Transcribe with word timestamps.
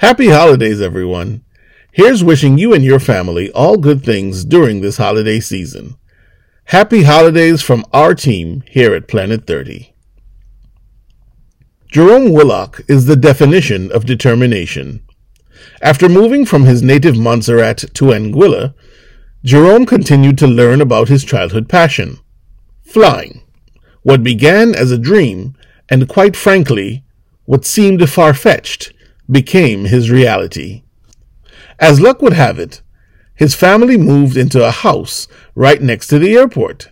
Happy 0.00 0.28
holidays, 0.28 0.80
everyone. 0.80 1.44
Here's 1.92 2.24
wishing 2.24 2.56
you 2.56 2.72
and 2.72 2.82
your 2.82 2.98
family 2.98 3.52
all 3.52 3.76
good 3.76 4.02
things 4.02 4.46
during 4.46 4.80
this 4.80 4.96
holiday 4.96 5.40
season. 5.40 5.94
Happy 6.64 7.02
holidays 7.02 7.60
from 7.60 7.84
our 7.92 8.14
team 8.14 8.62
here 8.66 8.94
at 8.94 9.08
Planet 9.08 9.46
30. 9.46 9.94
Jerome 11.88 12.32
Willock 12.32 12.80
is 12.88 13.04
the 13.04 13.14
definition 13.14 13.92
of 13.92 14.06
determination. 14.06 15.02
After 15.82 16.08
moving 16.08 16.46
from 16.46 16.64
his 16.64 16.82
native 16.82 17.18
Montserrat 17.18 17.84
to 17.92 18.04
Anguilla, 18.06 18.72
Jerome 19.44 19.84
continued 19.84 20.38
to 20.38 20.46
learn 20.46 20.80
about 20.80 21.08
his 21.08 21.24
childhood 21.24 21.68
passion 21.68 22.16
flying. 22.80 23.42
What 24.02 24.22
began 24.22 24.74
as 24.74 24.90
a 24.90 24.96
dream, 24.96 25.56
and 25.90 26.08
quite 26.08 26.36
frankly, 26.36 27.04
what 27.44 27.66
seemed 27.66 28.08
far 28.08 28.32
fetched, 28.32 28.94
became 29.30 29.84
his 29.84 30.10
reality. 30.10 30.82
As 31.78 32.00
luck 32.00 32.20
would 32.22 32.32
have 32.32 32.58
it, 32.58 32.82
his 33.34 33.54
family 33.54 33.96
moved 33.96 34.36
into 34.36 34.62
a 34.66 34.70
house 34.70 35.28
right 35.54 35.80
next 35.80 36.08
to 36.08 36.18
the 36.18 36.36
airport. 36.36 36.90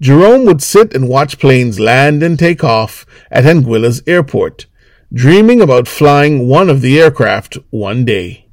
Jerome 0.00 0.46
would 0.46 0.62
sit 0.62 0.94
and 0.94 1.08
watch 1.08 1.38
planes 1.38 1.78
land 1.78 2.22
and 2.22 2.38
take 2.38 2.64
off 2.64 3.04
at 3.30 3.44
Anguilla's 3.44 4.02
airport, 4.06 4.66
dreaming 5.12 5.60
about 5.60 5.86
flying 5.86 6.48
one 6.48 6.70
of 6.70 6.80
the 6.80 6.98
aircraft 7.00 7.58
one 7.70 8.04
day. 8.04 8.46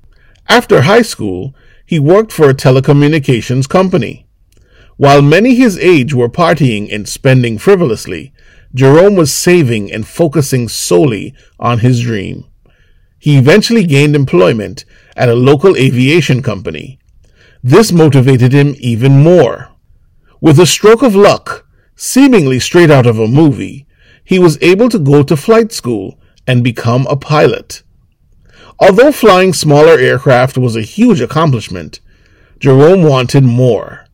After 0.47 0.81
high 0.81 1.03
school, 1.03 1.55
he 1.85 1.99
worked 1.99 2.31
for 2.31 2.49
a 2.49 2.53
telecommunications 2.53 3.67
company. 3.67 4.27
While 4.97 5.21
many 5.21 5.55
his 5.55 5.77
age 5.79 6.13
were 6.13 6.27
partying 6.27 6.93
and 6.93 7.07
spending 7.07 7.57
frivolously, 7.57 8.33
Jerome 8.75 9.15
was 9.15 9.33
saving 9.33 9.91
and 9.91 10.05
focusing 10.05 10.67
solely 10.67 11.33
on 11.59 11.79
his 11.79 12.01
dream. 12.01 12.45
He 13.19 13.37
eventually 13.37 13.83
gained 13.83 14.15
employment 14.15 14.85
at 15.15 15.29
a 15.29 15.35
local 15.35 15.75
aviation 15.75 16.41
company. 16.41 16.99
This 17.61 17.91
motivated 17.91 18.53
him 18.53 18.75
even 18.79 19.21
more. 19.21 19.69
With 20.39 20.59
a 20.59 20.65
stroke 20.65 21.03
of 21.03 21.15
luck, 21.15 21.67
seemingly 21.95 22.59
straight 22.59 22.89
out 22.89 23.05
of 23.05 23.19
a 23.19 23.27
movie, 23.27 23.85
he 24.23 24.39
was 24.39 24.61
able 24.61 24.87
to 24.89 24.99
go 24.99 25.21
to 25.23 25.35
flight 25.35 25.73
school 25.73 26.17
and 26.47 26.63
become 26.63 27.05
a 27.07 27.17
pilot. 27.17 27.83
Although 28.79 29.11
flying 29.11 29.53
smaller 29.53 29.99
aircraft 29.99 30.57
was 30.57 30.77
a 30.77 30.81
huge 30.81 31.19
accomplishment, 31.19 31.99
Jerome 32.59 33.03
wanted 33.03 33.43
more. 33.43 34.05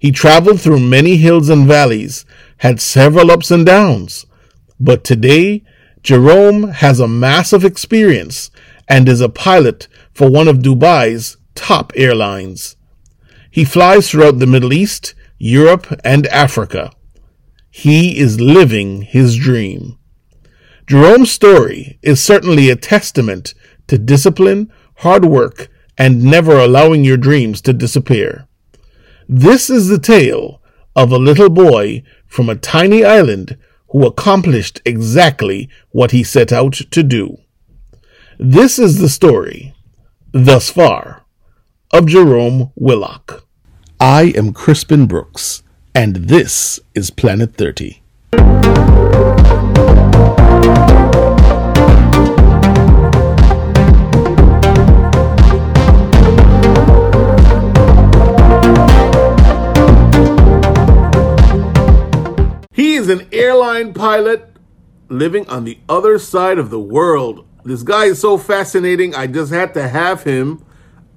He 0.00 0.10
traveled 0.10 0.60
through 0.60 0.80
many 0.80 1.16
hills 1.16 1.48
and 1.48 1.68
valleys, 1.68 2.24
had 2.58 2.80
several 2.80 3.30
ups 3.30 3.52
and 3.52 3.64
downs. 3.64 4.26
But 4.80 5.04
today, 5.04 5.62
Jerome 6.02 6.70
has 6.70 6.98
a 6.98 7.06
massive 7.06 7.64
experience 7.64 8.50
and 8.88 9.08
is 9.08 9.20
a 9.20 9.28
pilot 9.28 9.86
for 10.12 10.28
one 10.28 10.48
of 10.48 10.58
Dubai's 10.58 11.36
top 11.54 11.92
airlines. 11.94 12.76
He 13.50 13.64
flies 13.64 14.10
throughout 14.10 14.38
the 14.38 14.46
Middle 14.46 14.72
East, 14.72 15.14
Europe, 15.38 15.86
and 16.04 16.26
Africa. 16.28 16.90
He 17.70 18.18
is 18.18 18.40
living 18.40 19.02
his 19.02 19.36
dream. 19.36 19.98
Jerome's 20.86 21.30
story 21.30 21.98
is 22.02 22.22
certainly 22.22 22.68
a 22.68 22.76
testament 22.76 23.54
to 23.86 23.96
discipline, 23.96 24.72
hard 24.96 25.24
work, 25.24 25.68
and 25.96 26.24
never 26.24 26.58
allowing 26.58 27.04
your 27.04 27.16
dreams 27.16 27.60
to 27.62 27.72
disappear. 27.72 28.48
This 29.28 29.70
is 29.70 29.88
the 29.88 29.98
tale 29.98 30.60
of 30.96 31.12
a 31.12 31.18
little 31.18 31.48
boy 31.48 32.02
from 32.26 32.48
a 32.48 32.56
tiny 32.56 33.04
island 33.04 33.56
who 33.92 34.06
accomplished 34.06 34.80
exactly 34.84 35.68
what 35.90 36.10
he 36.10 36.24
set 36.24 36.52
out 36.52 36.72
to 36.72 37.02
do. 37.02 37.36
This 38.38 38.78
is 38.78 38.98
the 38.98 39.08
story, 39.08 39.74
thus 40.32 40.70
far, 40.70 41.24
of 41.92 42.06
Jerome 42.06 42.72
Willock. 42.74 43.46
I 44.00 44.32
am 44.34 44.52
Crispin 44.52 45.06
Brooks, 45.06 45.62
and 45.94 46.16
this 46.16 46.80
is 46.94 47.10
Planet 47.10 47.54
30. 47.54 48.02
He 62.92 62.98
is 62.98 63.08
an 63.08 63.26
airline 63.32 63.94
pilot 63.94 64.54
living 65.08 65.48
on 65.48 65.64
the 65.64 65.78
other 65.88 66.18
side 66.18 66.58
of 66.58 66.68
the 66.68 66.78
world. 66.78 67.46
This 67.64 67.82
guy 67.82 68.04
is 68.04 68.20
so 68.20 68.36
fascinating. 68.36 69.14
I 69.14 69.28
just 69.28 69.50
had 69.50 69.72
to 69.72 69.88
have 69.88 70.24
him 70.24 70.62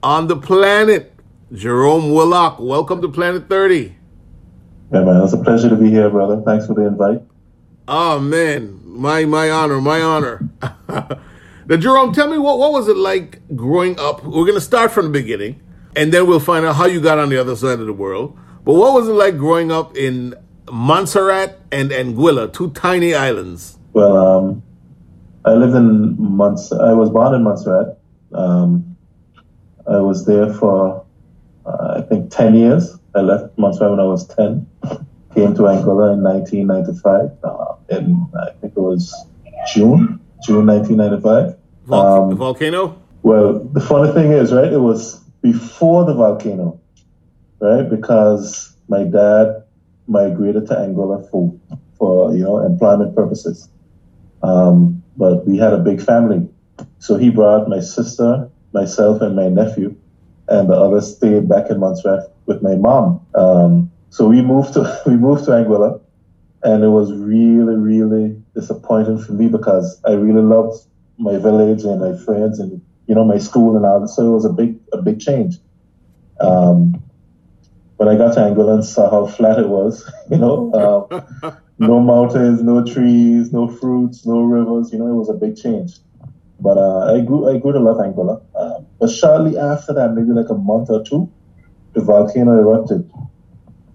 on 0.01 0.27
the 0.27 0.37
planet. 0.37 1.11
Jerome 1.51 2.13
Willock, 2.13 2.59
welcome 2.61 3.01
to 3.01 3.09
Planet 3.09 3.49
30. 3.49 3.93
Yeah, 4.93 5.03
man, 5.03 5.21
it's 5.21 5.33
a 5.33 5.37
pleasure 5.37 5.67
to 5.67 5.75
be 5.75 5.89
here, 5.89 6.09
brother. 6.09 6.41
Thanks 6.45 6.65
for 6.65 6.75
the 6.75 6.83
invite. 6.83 7.21
Oh 7.89 8.19
man, 8.19 8.79
my 8.85 9.25
my 9.25 9.49
honor, 9.49 9.81
my 9.81 9.99
honor. 9.99 10.47
now, 10.87 11.75
Jerome, 11.77 12.13
tell 12.13 12.29
me 12.29 12.37
what 12.37 12.57
what 12.57 12.71
was 12.71 12.87
it 12.87 12.95
like 12.95 13.41
growing 13.53 13.99
up? 13.99 14.23
We're 14.23 14.47
gonna 14.47 14.61
start 14.61 14.93
from 14.93 15.07
the 15.07 15.11
beginning, 15.11 15.61
and 15.93 16.13
then 16.13 16.25
we'll 16.25 16.39
find 16.39 16.65
out 16.65 16.77
how 16.77 16.85
you 16.85 17.01
got 17.01 17.19
on 17.19 17.27
the 17.27 17.37
other 17.37 17.57
side 17.57 17.81
of 17.81 17.85
the 17.85 17.91
world. 17.91 18.39
But 18.63 18.75
what 18.75 18.93
was 18.93 19.09
it 19.09 19.11
like 19.11 19.37
growing 19.37 19.73
up 19.73 19.97
in 19.97 20.35
Montserrat 20.71 21.59
and 21.71 21.91
Anguilla, 21.91 22.51
two 22.51 22.71
tiny 22.71 23.13
islands? 23.13 23.77
Well, 23.93 24.17
um, 24.17 24.63
I 25.45 25.53
lived 25.53 25.75
in 25.75 26.15
Mont. 26.19 26.59
I 26.71 26.93
was 26.93 27.09
born 27.09 27.35
in 27.35 27.43
Montserrat. 27.43 27.97
Um, 28.33 28.97
I 29.87 29.97
was 29.99 30.25
there 30.25 30.51
for 30.53 31.05
uh, 31.65 31.95
I 31.97 32.01
think 32.01 32.31
ten 32.31 32.55
years. 32.55 32.97
I 33.13 33.21
left 33.21 33.57
Montserrat 33.57 33.91
when 33.91 33.99
I 33.99 34.05
was 34.05 34.27
ten. 34.27 34.67
Came 35.35 35.53
to 35.55 35.63
Anguilla 35.63 36.13
in 36.13 36.23
1995. 36.23 37.31
Uh, 37.43 37.75
in 37.89 38.25
I 38.39 38.51
think 38.61 38.73
it 38.75 38.79
was 38.79 39.13
June, 39.73 40.19
June 40.45 40.65
1995. 40.65 41.57
Vol- 41.87 42.29
um, 42.31 42.37
volcano. 42.37 43.01
Well, 43.21 43.59
the 43.59 43.81
funny 43.81 44.13
thing 44.13 44.31
is, 44.31 44.53
right? 44.53 44.71
It 44.71 44.79
was 44.79 45.19
before 45.41 46.05
the 46.05 46.13
volcano, 46.13 46.79
right? 47.59 47.83
Because 47.83 48.75
my 48.87 49.03
dad 49.03 49.64
migrated 50.07 50.67
to 50.67 50.73
Anguilla 50.73 51.29
for, 51.29 51.53
for 51.97 52.35
you 52.35 52.43
know, 52.43 52.59
employment 52.59 53.15
purposes. 53.15 53.69
Um, 54.43 55.03
but 55.17 55.47
we 55.47 55.57
had 55.57 55.73
a 55.73 55.77
big 55.77 56.01
family. 56.01 56.47
So 56.99 57.17
he 57.17 57.29
brought 57.29 57.69
my 57.69 57.79
sister, 57.79 58.49
myself, 58.73 59.21
and 59.21 59.35
my 59.35 59.47
nephew, 59.47 59.95
and 60.47 60.69
the 60.69 60.73
others 60.73 61.15
stayed 61.15 61.47
back 61.47 61.69
in 61.69 61.79
Montserrat 61.79 62.31
with 62.45 62.61
my 62.61 62.75
mom. 62.75 63.25
Um, 63.33 63.91
so 64.09 64.27
we 64.27 64.41
moved 64.41 64.73
to 64.73 65.01
we 65.05 65.15
moved 65.15 65.45
to 65.45 65.51
Anguilla, 65.51 66.01
and 66.63 66.83
it 66.83 66.89
was 66.89 67.11
really 67.13 67.75
really 67.75 68.41
disappointing 68.53 69.19
for 69.19 69.33
me 69.33 69.47
because 69.47 69.99
I 70.05 70.11
really 70.11 70.41
loved 70.41 70.85
my 71.17 71.37
village 71.37 71.83
and 71.83 72.01
my 72.01 72.17
friends 72.25 72.59
and 72.59 72.81
you 73.07 73.15
know 73.15 73.23
my 73.23 73.37
school 73.37 73.75
and 73.75 73.85
all. 73.85 74.07
So 74.07 74.27
it 74.27 74.31
was 74.31 74.45
a 74.45 74.53
big 74.53 74.77
a 74.93 75.01
big 75.01 75.19
change. 75.19 75.57
Um, 76.39 77.01
when 77.97 78.09
I 78.09 78.15
got 78.15 78.33
to 78.33 78.41
Anguilla 78.41 78.75
and 78.75 78.85
saw 78.85 79.09
how 79.09 79.25
flat 79.25 79.59
it 79.59 79.69
was, 79.69 80.09
you 80.31 80.37
know, 80.37 81.07
um, 81.41 81.57
no 81.79 81.99
mountains, 81.99 82.61
no 82.61 82.83
trees, 82.83 83.51
no 83.51 83.67
fruits, 83.67 84.25
no 84.25 84.41
rivers, 84.41 84.91
you 84.91 84.99
know, 84.99 85.07
it 85.07 85.15
was 85.15 85.29
a 85.29 85.33
big 85.33 85.55
change. 85.55 85.93
But 86.59 86.77
uh, 86.77 87.13
I 87.13 87.21
grew 87.21 87.49
I 87.49 87.57
grew 87.57 87.73
to 87.73 87.79
love 87.79 87.97
Anguilla. 87.97 88.41
Uh, 88.55 88.79
but 88.99 89.09
shortly 89.09 89.57
after 89.57 89.93
that, 89.93 90.13
maybe 90.13 90.31
like 90.31 90.49
a 90.49 90.53
month 90.53 90.89
or 90.89 91.03
two, 91.03 91.29
the 91.93 92.01
volcano 92.01 92.53
erupted. 92.53 93.09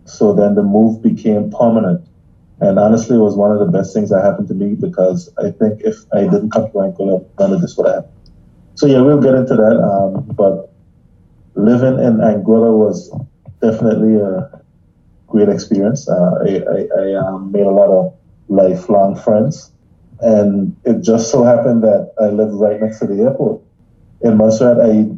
So 0.05 0.35
then 0.35 0.55
the 0.55 0.63
move 0.63 1.03
became 1.03 1.51
permanent. 1.51 2.07
And 2.61 2.79
honestly, 2.79 3.17
it 3.17 3.21
was 3.21 3.37
one 3.37 3.51
of 3.51 3.59
the 3.59 3.67
best 3.67 3.95
things 3.95 4.11
that 4.11 4.23
happened 4.23 4.49
to 4.49 4.55
me 4.55 4.75
because 4.75 5.33
I 5.39 5.51
think 5.51 5.81
if 5.81 5.97
I 6.13 6.25
didn't 6.25 6.51
come 6.51 6.67
to 6.71 6.79
Anguilla, 6.79 7.25
none 7.39 7.55
of 7.55 7.63
this 7.63 7.77
would 7.77 7.87
have 7.87 7.97
happened. 7.97 8.15
So 8.75 8.87
yeah, 8.87 9.01
we'll 9.01 9.21
get 9.21 9.35
into 9.35 9.57
that. 9.57 9.77
Um, 9.81 10.25
but 10.35 10.71
living 11.55 11.99
in 11.99 12.19
Anguilla 12.19 12.77
was 12.77 13.11
definitely 13.61 14.17
a 14.17 14.61
great 15.27 15.49
experience. 15.49 16.09
Uh, 16.09 16.35
I, 16.47 16.51
I, 16.59 17.03
I 17.03 17.15
um, 17.15 17.53
made 17.53 17.67
a 17.67 17.71
lot 17.71 17.89
of 17.89 18.17
lifelong 18.49 19.17
friends, 19.17 19.71
and 20.21 20.77
it 20.85 21.03
just 21.03 21.31
so 21.31 21.45
happened 21.45 21.83
that 21.85 22.13
I 22.21 22.27
lived 22.27 22.55
right 22.55 22.81
next 22.81 22.99
to 23.01 23.07
the 23.07 23.23
airport. 23.23 23.63
In 24.23 24.37
Montserrat, 24.37 24.81
I 24.81 25.09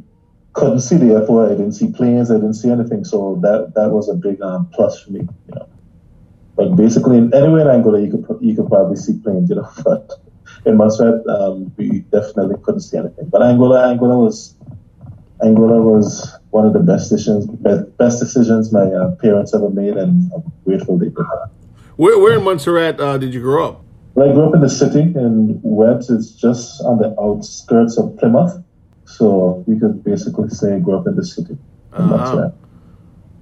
couldn't 0.53 0.81
see 0.81 0.97
the 0.97 1.15
airport. 1.15 1.50
I 1.50 1.55
didn't 1.55 1.73
see 1.73 1.91
planes. 1.91 2.31
I 2.31 2.35
didn't 2.35 2.55
see 2.55 2.71
anything. 2.71 3.05
So 3.05 3.39
that 3.43 3.73
that 3.75 3.91
was 3.91 4.09
a 4.09 4.15
big 4.15 4.41
um, 4.43 4.69
plus 4.73 5.03
for 5.03 5.12
me. 5.12 5.21
You 5.21 5.55
know. 5.55 5.69
But 6.55 6.77
basically, 6.77 7.17
anywhere 7.17 7.62
in 7.62 7.83
Anguilla, 7.83 8.05
you 8.05 8.11
could 8.11 8.39
you 8.41 8.55
could 8.55 8.69
probably 8.69 8.97
see 8.97 9.19
planes. 9.19 9.50
You 9.50 9.56
know, 9.56 9.69
but 9.85 10.12
in 10.67 10.77
Montserrat, 10.77 11.27
um, 11.27 11.73
we 11.77 12.00
definitely 12.12 12.56
couldn't 12.62 12.83
see 12.83 12.99
anything. 12.99 13.29
But 13.29 13.41
Anguilla, 13.41 13.97
Anguilla 13.97 14.23
was 14.23 14.55
Anguilla 15.41 15.83
was 15.83 16.39
one 16.53 16.67
of 16.67 16.75
the 16.75 16.81
best 16.81 17.11
decisions, 17.11 17.47
best 17.99 18.21
decisions 18.21 18.73
my 18.73 18.85
uh, 18.85 19.15
parents 19.17 19.55
ever 19.55 19.71
made, 19.71 19.97
and 19.97 20.31
I'm 20.35 20.53
grateful 20.65 20.99
they 20.99 21.07
did 21.07 21.17
that. 21.17 21.51
Where, 21.97 22.19
where 22.19 22.39
in 22.39 22.45
Montserrat 22.45 23.01
uh, 23.01 23.19
did 23.19 23.35
you 23.35 23.41
grow 23.41 23.69
up? 23.69 23.85
Well, 24.15 24.31
I 24.31 24.35
grew 24.35 24.49
up 24.49 24.55
in 24.55 24.61
the 24.61 24.69
city 24.69 25.01
in 25.01 25.59
Webbs. 25.63 26.11
It's 26.11 26.31
just 26.33 26.83
on 26.83 26.99
the 26.99 27.19
outskirts 27.19 27.97
of 27.97 28.17
Plymouth. 28.19 28.63
So 29.07 29.65
you 29.67 29.81
could 29.81 30.05
basically 30.05 30.51
say 30.51 30.75
I 30.75 30.79
grew 30.79 30.99
up 30.99 31.07
in 31.07 31.17
the 31.17 31.25
city. 31.25 31.57
Uh-huh. 31.93 32.51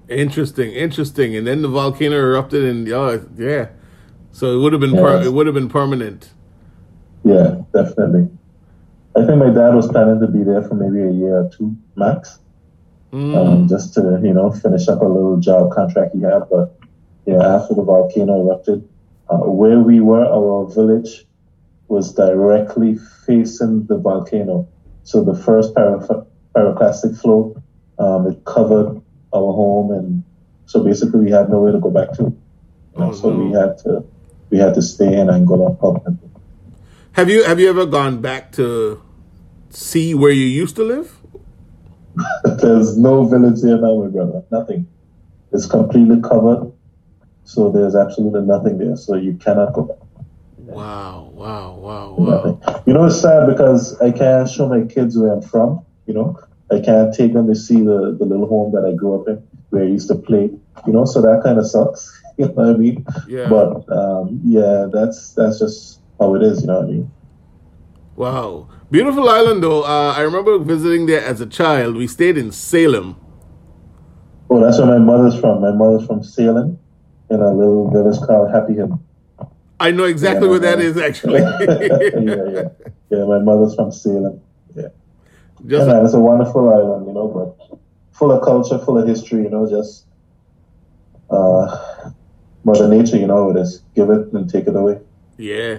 Interesting, 0.08 0.72
interesting. 0.72 1.36
And 1.36 1.46
then 1.46 1.62
the 1.62 1.68
volcano 1.68 2.16
erupted, 2.16 2.64
and 2.64 2.88
oh, 2.92 3.24
yeah. 3.36 3.68
So 4.32 4.56
it 4.56 4.62
would 4.62 4.72
have 4.72 4.80
been 4.80 4.92
per- 4.92 5.22
it 5.22 5.32
would 5.32 5.46
have 5.46 5.54
been 5.54 5.68
permanent. 5.68 6.30
Yeah, 7.24 7.62
definitely. 7.72 8.28
I 9.16 9.26
think 9.26 9.38
my 9.38 9.50
dad 9.50 9.74
was 9.74 9.88
planning 9.88 10.20
to 10.20 10.28
be 10.28 10.44
there 10.44 10.62
for 10.62 10.74
maybe 10.74 11.02
a 11.02 11.10
year 11.10 11.42
or 11.42 11.50
two 11.50 11.76
max, 11.96 12.38
mm. 13.12 13.36
um, 13.36 13.68
just 13.68 13.94
to 13.94 14.20
you 14.22 14.32
know 14.32 14.50
finish 14.50 14.88
up 14.88 15.00
a 15.00 15.06
little 15.06 15.36
job 15.38 15.72
contract 15.72 16.14
he 16.14 16.22
had. 16.22 16.42
But 16.50 16.78
yeah, 17.26 17.56
after 17.56 17.74
the 17.74 17.82
volcano 17.82 18.40
erupted, 18.46 18.88
uh, 19.28 19.38
where 19.38 19.78
we 19.78 20.00
were, 20.00 20.24
our 20.24 20.66
village 20.72 21.26
was 21.88 22.14
directly 22.14 22.96
facing 23.26 23.86
the 23.86 23.98
volcano. 23.98 24.68
So 25.02 25.24
the 25.24 25.34
first 25.34 25.74
pyro- 25.74 26.26
pyroclastic 26.54 27.20
flow, 27.20 27.60
um, 27.98 28.26
it 28.28 28.44
covered 28.44 29.00
our 29.34 29.52
home, 29.52 29.92
and 29.92 30.24
so 30.66 30.82
basically 30.84 31.20
we 31.20 31.30
had 31.30 31.48
nowhere 31.50 31.72
to 31.72 31.80
go 31.80 31.90
back 31.90 32.12
to. 32.14 32.36
Oh, 32.96 33.12
so 33.12 33.30
no. 33.30 33.44
we 33.44 33.52
had 33.52 33.78
to 33.78 34.04
we 34.50 34.58
had 34.58 34.74
to 34.74 34.82
stay 34.82 35.18
in 35.18 35.28
Anguilla 35.28 35.78
permanently. 35.78 36.28
Have 37.12 37.28
you 37.28 37.44
have 37.44 37.60
you 37.60 37.68
ever 37.68 37.86
gone 37.86 38.20
back 38.20 38.52
to 38.52 39.02
see 39.70 40.14
where 40.14 40.32
you 40.32 40.44
used 40.44 40.76
to 40.76 40.84
live? 40.84 41.19
There's 42.44 42.96
no 42.96 43.26
village 43.26 43.60
here 43.60 43.78
now, 43.78 44.02
my 44.02 44.08
brother. 44.08 44.42
Nothing. 44.50 44.86
It's 45.52 45.66
completely 45.66 46.20
covered. 46.20 46.72
So 47.44 47.70
there's 47.72 47.96
absolutely 47.96 48.42
nothing 48.42 48.78
there. 48.78 48.96
So 48.96 49.16
you 49.16 49.34
cannot 49.34 49.72
go 49.72 49.82
back. 49.82 49.98
Wow, 50.58 51.30
wow, 51.34 51.74
wow, 51.74 52.14
wow. 52.16 52.34
Nothing. 52.36 52.82
You 52.86 52.92
know, 52.92 53.06
it's 53.06 53.20
sad 53.20 53.48
because 53.48 54.00
I 54.00 54.12
can't 54.12 54.48
show 54.48 54.68
my 54.68 54.82
kids 54.86 55.18
where 55.18 55.32
I'm 55.32 55.42
from. 55.42 55.84
You 56.06 56.14
know, 56.14 56.38
I 56.70 56.80
can't 56.80 57.12
take 57.12 57.32
them 57.32 57.48
to 57.48 57.56
see 57.56 57.80
the, 57.82 58.16
the 58.16 58.24
little 58.24 58.46
home 58.46 58.72
that 58.72 58.84
I 58.84 58.94
grew 58.94 59.20
up 59.20 59.26
in 59.26 59.42
where 59.70 59.82
I 59.82 59.86
used 59.86 60.08
to 60.08 60.14
play. 60.14 60.50
You 60.86 60.92
know, 60.92 61.04
so 61.04 61.20
that 61.22 61.42
kind 61.42 61.58
of 61.58 61.66
sucks. 61.66 62.22
you 62.38 62.46
know 62.46 62.52
what 62.52 62.66
I 62.66 62.78
mean? 62.78 63.04
Yeah. 63.26 63.48
But 63.48 63.90
um, 63.90 64.40
yeah, 64.44 64.86
that's 64.92 65.32
that's 65.34 65.58
just 65.58 66.00
how 66.18 66.34
it 66.34 66.42
is. 66.42 66.60
You 66.60 66.68
know 66.68 66.80
what 66.80 66.84
I 66.84 66.88
mean? 66.88 67.10
Wow, 68.16 68.68
beautiful 68.90 69.28
island 69.28 69.62
though. 69.62 69.82
Uh, 69.82 70.14
I 70.16 70.20
remember 70.20 70.58
visiting 70.58 71.06
there 71.06 71.24
as 71.24 71.40
a 71.40 71.46
child. 71.46 71.96
We 71.96 72.06
stayed 72.06 72.36
in 72.36 72.52
Salem. 72.52 73.16
Oh, 74.48 74.60
that's 74.60 74.78
where 74.78 74.86
my 74.86 74.98
mother's 74.98 75.38
from. 75.38 75.60
My 75.60 75.72
mother's 75.72 76.06
from 76.06 76.22
Salem 76.22 76.78
in 77.30 77.40
a 77.40 77.52
little 77.52 77.90
village 77.90 78.18
called 78.20 78.50
Happy 78.50 78.74
Hill. 78.74 79.00
I 79.78 79.92
know 79.92 80.04
exactly 80.04 80.46
yeah, 80.46 80.50
where 80.50 80.58
that 80.58 80.80
is, 80.80 80.98
actually. 80.98 81.40
yeah, 81.40 82.42
yeah, 82.52 82.68
yeah. 83.08 83.24
My 83.24 83.38
mother's 83.38 83.74
from 83.74 83.92
Salem. 83.92 84.40
Yeah, 84.74 84.88
just 85.66 85.88
yeah, 85.88 86.04
it's 86.04 86.14
a 86.14 86.20
wonderful 86.20 86.68
island, 86.68 87.06
you 87.06 87.14
know, 87.14 87.28
but 87.28 87.78
full 88.12 88.32
of 88.32 88.44
culture, 88.44 88.78
full 88.78 88.98
of 88.98 89.08
history. 89.08 89.44
You 89.44 89.50
know, 89.50 89.70
just 89.70 90.04
uh, 91.30 92.10
Mother 92.64 92.88
Nature. 92.88 93.16
You 93.16 93.28
know, 93.28 93.50
it 93.50 93.56
is 93.56 93.82
give 93.94 94.10
it 94.10 94.32
and 94.32 94.50
take 94.50 94.66
it 94.66 94.76
away. 94.76 94.98
Yeah. 95.38 95.78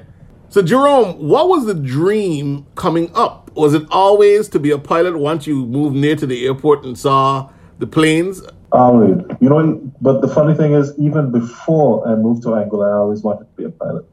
So 0.52 0.62
Jerome, 0.62 1.14
what 1.30 1.48
was 1.48 1.66
the 1.66 1.74
dream 1.74 2.66
coming 2.76 3.10
up? 3.16 3.50
Was 3.56 3.74
it 3.74 3.84
always 3.90 4.50
to 4.50 4.60
be 4.60 4.72
a 4.72 4.78
pilot 4.78 5.18
once 5.18 5.48
you 5.48 5.66
moved 5.66 5.96
near 5.96 6.18
to 6.18 6.28
the 6.28 6.46
airport 6.46 6.84
and 6.84 6.98
saw 7.00 7.50
the 7.80 7.88
planes? 7.88 8.42
Always. 8.74 9.16
You 9.40 9.48
know, 9.50 9.92
but 10.02 10.20
the 10.20 10.28
funny 10.28 10.54
thing 10.54 10.74
is, 10.74 10.94
even 10.98 11.32
before 11.32 12.06
I 12.06 12.16
moved 12.16 12.44
to 12.44 12.50
Anguilla, 12.50 12.90
I 12.90 12.98
always 12.98 13.22
wanted 13.22 13.46
to 13.46 13.52
be 13.56 13.64
a 13.64 13.70
pilot. 13.70 14.06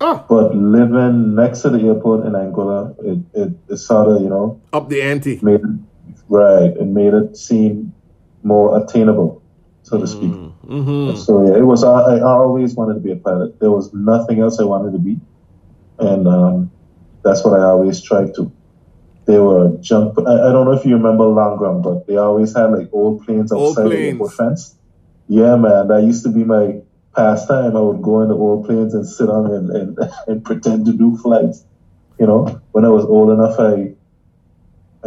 Oh. 0.00 0.24
But 0.28 0.56
living 0.56 1.36
next 1.36 1.62
to 1.62 1.70
the 1.70 1.80
airport 1.82 2.26
in 2.26 2.32
Anguilla, 2.32 2.96
it, 3.04 3.40
it, 3.40 3.52
it 3.68 3.76
sort 3.76 4.08
of, 4.08 4.22
you 4.22 4.28
know, 4.28 4.60
up 4.72 4.88
the 4.88 5.02
ante. 5.02 5.38
Made 5.40 5.60
it, 5.60 5.78
right. 6.28 6.76
It 6.76 6.86
made 6.86 7.14
it 7.14 7.36
seem 7.36 7.94
more 8.42 8.82
attainable, 8.82 9.40
so 9.84 10.00
to 10.00 10.06
speak. 10.08 10.32
Mm-hmm. 10.32 11.16
So 11.16 11.46
yeah, 11.46 11.58
it 11.58 11.64
was. 11.64 11.84
I, 11.84 12.16
I, 12.16 12.20
always 12.22 12.74
wanted 12.74 12.94
to 12.94 13.00
be 13.00 13.12
a 13.12 13.16
pilot. 13.16 13.60
There 13.60 13.70
was 13.70 13.94
nothing 13.94 14.40
else 14.40 14.58
I 14.58 14.64
wanted 14.64 14.92
to 14.92 14.98
be, 14.98 15.20
and 15.98 16.26
um, 16.26 16.70
that's 17.22 17.44
what 17.44 17.58
I 17.58 17.64
always 17.64 18.02
tried 18.02 18.34
to 18.34 18.52
they 19.26 19.38
were 19.38 19.76
jump. 19.80 20.18
I, 20.18 20.32
I, 20.32 20.52
don't 20.52 20.66
know 20.66 20.72
if 20.72 20.84
you 20.84 20.96
remember 20.96 21.24
Langram, 21.24 21.82
but 21.82 22.06
they 22.06 22.16
always 22.16 22.54
had 22.54 22.66
like 22.66 22.88
old 22.92 23.24
planes 23.24 23.52
outside 23.52 23.58
old 23.58 23.76
planes. 23.76 23.90
the 23.90 24.08
airport 24.08 24.32
fence. 24.34 24.76
Yeah, 25.28 25.56
man, 25.56 25.88
that 25.88 26.02
used 26.02 26.24
to 26.24 26.30
be 26.30 26.44
my 26.44 26.82
pastime. 27.16 27.76
I 27.76 27.80
would 27.80 28.02
go 28.02 28.20
in 28.22 28.28
the 28.28 28.36
old 28.36 28.66
planes 28.66 28.92
and 28.92 29.06
sit 29.08 29.28
on 29.30 29.50
and, 29.50 29.70
and, 29.70 29.98
and 30.26 30.44
pretend 30.44 30.86
to 30.86 30.92
do 30.92 31.16
flights. 31.16 31.64
You 32.18 32.26
know, 32.26 32.60
when 32.72 32.84
I 32.84 32.88
was 32.88 33.04
old 33.04 33.30
enough, 33.30 33.58
I 33.58 33.94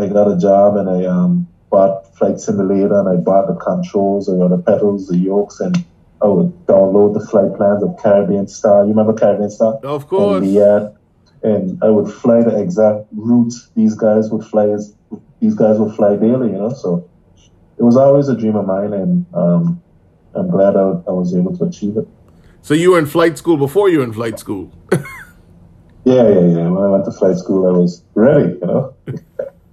I 0.02 0.08
got 0.08 0.32
a 0.32 0.38
job 0.38 0.78
and 0.78 0.90
I 0.90 1.06
um, 1.06 1.48
bought 1.70 2.16
Flight 2.18 2.40
Simulator 2.40 3.00
and 3.00 3.10
I 3.10 3.16
bought 3.16 3.48
the 3.48 3.56
controls, 3.56 4.30
or 4.30 4.50
the 4.50 4.58
pedals, 4.58 5.08
the 5.08 5.18
yokes, 5.18 5.60
and 5.60 5.84
I 6.22 6.28
would 6.28 6.66
download 6.66 7.14
the 7.14 7.26
flight 7.28 7.56
plans 7.56 7.84
of 7.84 7.98
Caribbean 8.02 8.48
Star. 8.48 8.84
You 8.84 8.90
remember 8.90 9.14
Caribbean 9.14 9.52
Star? 9.52 9.76
Of 9.84 10.08
course. 10.08 10.44
And 10.44 10.56
the, 10.56 10.98
and 11.44 11.84
I 11.84 11.90
would 11.90 12.12
fly 12.12 12.42
the 12.42 12.60
exact 12.60 13.06
route 13.12 13.54
these 13.76 13.96
guys 13.96 14.30
would 14.32 14.46
fly 14.46 14.70
as 14.70 14.94
these 15.40 15.56
guys 15.56 15.80
would 15.80 15.96
fly 15.96 16.16
daily, 16.16 16.52
you 16.52 16.58
know. 16.58 16.74
So 16.74 17.08
it 17.78 17.84
was 17.84 17.96
always 17.96 18.28
a 18.28 18.36
dream 18.36 18.56
of 18.56 18.66
mine, 18.66 18.94
and 18.94 19.26
um, 19.34 19.82
I'm 20.34 20.50
glad 20.50 20.76
I, 20.76 20.82
I, 20.82 21.12
was 21.12 21.36
able 21.36 21.56
to 21.58 21.66
achieve 21.66 21.98
it. 21.98 22.08
So 22.62 22.74
you 22.74 22.92
were 22.92 23.00
in 23.00 23.06
flight 23.06 23.38
school 23.38 23.58
before 23.58 23.90
you 23.90 24.00
were 24.00 24.04
in 24.04 24.14
flight 24.14 24.40
school. 24.40 24.72
yeah, 24.92 25.04
yeah, 26.06 26.40
yeah. 26.40 26.68
When 26.70 26.84
I 26.84 26.90
went 26.90 27.06
to 27.06 27.12
flight 27.12 27.38
school, 27.38 27.68
I 27.68 27.72
was 27.72 28.04
ready, 28.16 28.56
you 28.56 28.66
know. 28.66 28.96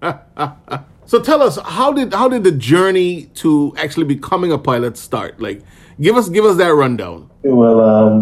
so 1.07 1.21
tell 1.21 1.43
us, 1.43 1.59
how 1.65 1.93
did 1.93 2.13
how 2.13 2.29
did 2.29 2.45
the 2.45 2.53
journey 2.53 3.27
to 3.37 3.75
actually 3.79 4.05
becoming 4.05 4.53
a 4.53 4.59
pilot 4.59 4.99
start? 4.99 5.41
Like, 5.41 5.63
give 6.01 6.17
us 6.17 6.29
give 6.29 6.45
us 6.45 6.57
that 6.57 6.75
rundown. 6.75 7.31
Well, 7.43 7.81
um, 7.81 8.21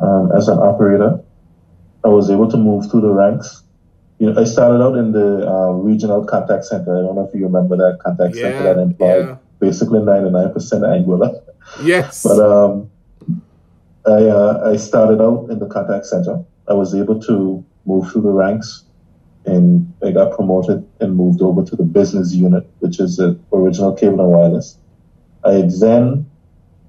um, 0.00 0.32
as 0.32 0.48
an 0.48 0.58
operator. 0.58 1.20
I 2.04 2.08
was 2.08 2.30
able 2.30 2.50
to 2.50 2.56
move 2.56 2.90
through 2.90 3.02
the 3.02 3.12
ranks. 3.12 3.62
You 4.18 4.30
know, 4.30 4.40
I 4.40 4.44
started 4.44 4.82
out 4.82 4.96
in 4.96 5.12
the 5.12 5.48
uh, 5.48 5.70
regional 5.70 6.24
contact 6.24 6.64
center. 6.64 6.98
I 6.98 7.02
don't 7.02 7.14
know 7.14 7.26
if 7.26 7.32
you 7.34 7.44
remember 7.44 7.76
that 7.76 8.00
contact 8.00 8.34
yeah, 8.36 8.42
center 8.42 8.62
that 8.64 8.78
employed 8.80 9.28
yeah. 9.28 9.36
basically 9.60 10.00
99% 10.00 10.52
Anguilla. 10.54 11.41
Yes. 11.82 12.22
but 12.22 12.38
um, 12.40 12.90
I, 14.06 14.24
uh, 14.24 14.70
I 14.72 14.76
started 14.76 15.20
out 15.20 15.50
in 15.50 15.58
the 15.58 15.66
contact 15.66 16.06
center. 16.06 16.44
I 16.68 16.74
was 16.74 16.94
able 16.94 17.20
to 17.22 17.64
move 17.86 18.10
through 18.10 18.22
the 18.22 18.30
ranks 18.30 18.84
and 19.44 19.92
I 20.04 20.12
got 20.12 20.34
promoted 20.34 20.86
and 21.00 21.16
moved 21.16 21.42
over 21.42 21.64
to 21.64 21.76
the 21.76 21.82
business 21.82 22.32
unit, 22.32 22.68
which 22.78 23.00
is 23.00 23.16
the 23.16 23.38
original 23.52 23.92
cable 23.92 24.20
and 24.20 24.30
wireless. 24.30 24.78
I 25.44 25.62
then 25.80 26.30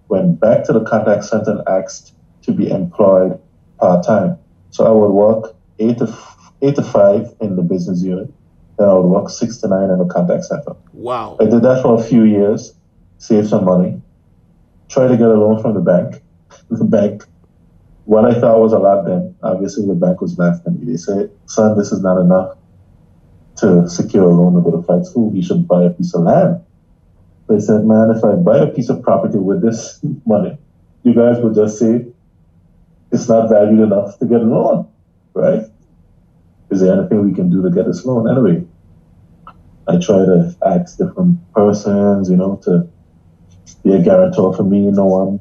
went 0.09 0.39
back 0.39 0.63
to 0.65 0.73
the 0.73 0.83
contact 0.83 1.23
center 1.23 1.51
and 1.51 1.61
asked 1.67 2.13
to 2.43 2.51
be 2.51 2.69
employed 2.69 3.39
part 3.79 4.05
time. 4.05 4.37
So 4.69 4.85
I 4.85 4.91
would 4.91 5.11
work 5.11 5.55
eight 5.79 5.97
to 5.99 6.15
eight 6.61 6.75
to 6.75 6.83
five 6.83 7.33
in 7.41 7.55
the 7.55 7.61
business 7.61 8.01
unit, 8.03 8.31
then 8.77 8.87
I 8.87 8.93
would 8.93 9.07
work 9.07 9.29
six 9.29 9.57
to 9.57 9.67
nine 9.67 9.89
in 9.89 9.99
the 9.99 10.05
contact 10.05 10.45
center. 10.45 10.75
Wow! 10.93 11.37
I 11.39 11.45
did 11.45 11.63
that 11.63 11.81
for 11.81 11.99
a 11.99 12.03
few 12.03 12.23
years, 12.23 12.73
saved 13.17 13.49
some 13.49 13.65
money, 13.65 14.01
tried 14.93 15.07
to 15.07 15.17
get 15.17 15.27
a 15.27 15.33
loan 15.33 15.61
from 15.61 15.73
the 15.73 15.81
bank, 15.81 16.21
the 16.69 16.85
bank, 16.85 17.23
what 18.05 18.25
I 18.25 18.39
thought 18.39 18.59
was 18.59 18.73
a 18.73 18.79
lot 18.79 19.05
then, 19.05 19.35
obviously 19.41 19.87
the 19.87 19.95
bank 19.95 20.21
was 20.21 20.37
laughing 20.37 20.61
at 20.67 20.73
me. 20.73 20.91
They 20.91 20.97
said, 20.97 21.31
son, 21.47 21.77
this 21.77 21.91
is 21.91 22.01
not 22.01 22.21
enough 22.21 22.57
to 23.57 23.89
secure 23.89 24.29
a 24.29 24.33
loan 24.33 24.55
to 24.55 24.61
go 24.61 24.77
to 24.77 24.83
flight 24.83 25.05
school. 25.05 25.33
You 25.33 25.41
should 25.41 25.67
buy 25.67 25.83
a 25.83 25.89
piece 25.89 26.13
of 26.13 26.23
land. 26.23 26.61
They 27.49 27.59
said, 27.59 27.85
man, 27.85 28.13
if 28.15 28.23
I 28.23 28.33
buy 28.33 28.59
a 28.59 28.67
piece 28.67 28.89
of 28.89 29.01
property 29.01 29.37
with 29.37 29.61
this 29.61 29.99
money, 30.25 30.57
you 31.03 31.13
guys 31.13 31.41
would 31.41 31.55
just 31.55 31.79
say 31.79 32.05
it's 33.11 33.27
not 33.27 33.49
valued 33.49 33.79
enough 33.79 34.19
to 34.19 34.25
get 34.25 34.41
a 34.41 34.45
loan, 34.45 34.89
right? 35.33 35.63
Is 36.69 36.81
there 36.81 36.97
anything 36.99 37.23
we 37.27 37.33
can 37.33 37.49
do 37.49 37.61
to 37.61 37.69
get 37.69 37.85
this 37.85 38.05
loan? 38.05 38.29
Anyway, 38.29 38.65
I 39.87 39.97
try 39.97 40.25
to 40.25 40.55
ask 40.65 40.97
different 40.97 41.39
persons, 41.53 42.29
you 42.29 42.37
know, 42.37 42.59
to 42.63 42.89
be 43.83 43.93
a 43.93 44.01
guarantor 44.01 44.53
for 44.53 44.63
me. 44.63 44.91
No 44.91 45.05
one 45.05 45.39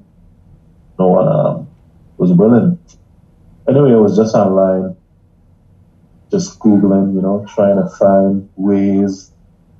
no 0.98 1.08
one 1.08 1.28
um, 1.28 1.68
was 2.16 2.32
willing. 2.32 2.78
Anyway, 3.68 3.92
I 3.92 3.96
was 3.96 4.16
just 4.16 4.34
online, 4.34 4.96
just 6.30 6.58
Googling, 6.58 7.14
you 7.14 7.22
know, 7.22 7.46
trying 7.54 7.76
to 7.76 7.88
find 7.96 8.48
ways 8.56 9.30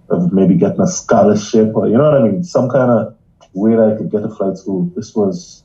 of 0.08 0.32
maybe 0.32 0.54
getting 0.54 0.80
a 0.80 0.86
scholarship 0.86 1.74
or, 1.74 1.88
you 1.88 1.96
know 1.96 2.10
what 2.10 2.20
I 2.20 2.22
mean? 2.22 2.44
Some 2.44 2.68
kind 2.68 2.90
of 2.90 3.16
way 3.54 3.74
that 3.74 3.94
I 3.94 3.96
could 3.96 4.10
get 4.10 4.22
to 4.22 4.28
flight 4.28 4.56
school. 4.56 4.90
This 4.96 5.14
was 5.14 5.64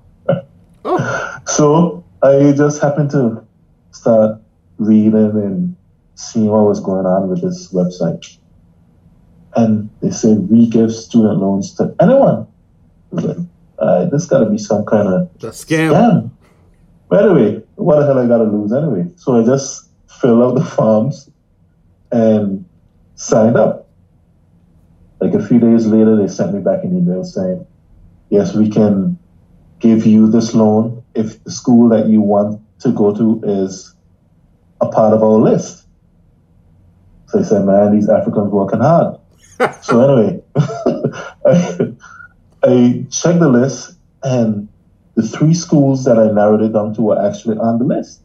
Oh. 0.86 1.36
So 1.46 1.99
I 2.22 2.52
just 2.52 2.82
happened 2.82 3.12
to 3.12 3.46
start 3.92 4.42
reading 4.78 5.16
and 5.16 5.76
seeing 6.16 6.48
what 6.48 6.66
was 6.66 6.80
going 6.80 7.06
on 7.06 7.30
with 7.30 7.42
this 7.42 7.72
website. 7.72 8.38
And 9.56 9.90
they 10.02 10.12
said, 10.12 10.50
we 10.50 10.68
give 10.68 10.94
student 10.94 11.40
loans 11.40 11.74
to 11.76 11.96
anyone. 12.00 12.48
Like, 13.12 13.38
uh, 13.80 14.06
this 14.06 14.26
got 14.26 14.40
to 14.40 14.50
be 14.50 14.58
some 14.58 14.86
kind 14.86 15.08
of 15.08 15.40
the 15.40 15.48
scam. 15.48 15.92
scam. 15.92 16.32
But 17.08 17.26
anyway, 17.26 17.64
what 17.76 18.00
the 18.00 18.06
hell 18.06 18.20
I 18.20 18.28
got 18.28 18.40
to 18.40 18.44
lose 18.44 18.74
anyway? 18.74 19.10
So 19.16 19.42
I 19.42 19.46
just 19.46 19.90
filled 20.20 20.44
out 20.44 20.56
the 20.56 20.66
forms 20.66 21.30
and 22.12 22.66
signed 23.16 23.56
up. 23.56 23.90
Like 25.22 25.34
a 25.34 25.46
few 25.46 25.60
days 25.60 25.88
later, 25.88 26.16
they 26.16 26.28
sent 26.28 26.54
me 26.54 26.60
back 26.62 26.84
an 26.84 26.96
email 26.98 27.24
saying, 27.24 27.66
yes, 28.30 28.56
we 28.56 28.70
can 28.70 29.18
give 29.80 30.06
you 30.06 30.30
this 30.30 30.54
loan 30.54 30.99
if 31.16 31.44
the 31.44 31.52
school 31.52 31.90
that 31.90 32.08
you 32.08 32.22
want 32.22 32.62
to 32.80 32.92
go 32.92 33.16
to 33.16 33.42
is 33.46 33.94
a 34.82 34.88
part 34.88 35.14
of 35.14 35.24
our 35.24 35.38
list. 35.38 35.86
So 37.28 37.40
I 37.40 37.44
said, 37.44 37.66
man, 37.66 37.94
these 37.94 38.10
Africans 38.10 38.52
working 38.52 38.80
hard. 38.80 39.18
so 39.82 40.02
anyway, 40.02 40.44
I, 41.46 41.94
I 42.64 43.06
checked 43.12 43.40
the 43.40 43.50
list 43.50 43.96
and 44.24 44.68
the 45.16 45.28
three 45.28 45.54
schools 45.54 46.06
that 46.06 46.18
I 46.18 46.32
narrowed 46.32 46.62
it 46.62 46.74
down 46.74 46.94
to 46.96 47.02
were 47.02 47.28
actually 47.28 47.58
on 47.58 47.78
the 47.78 47.86
list. 47.86 48.22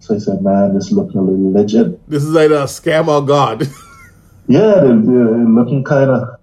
So 0.00 0.14
I 0.14 0.18
said, 0.18 0.42
man, 0.42 0.74
this 0.74 0.90
looking 0.90 1.18
a 1.18 1.22
little 1.22 1.52
legit. 1.52 2.08
This 2.08 2.24
is 2.24 2.36
either 2.36 2.56
a 2.56 2.64
scam 2.64 3.08
or 3.08 3.24
God. 3.24 3.62
yeah, 4.48 4.80
they're, 4.80 4.96
they're 4.96 5.44
looking 5.44 5.84
kind 5.84 6.10
of, 6.10 6.40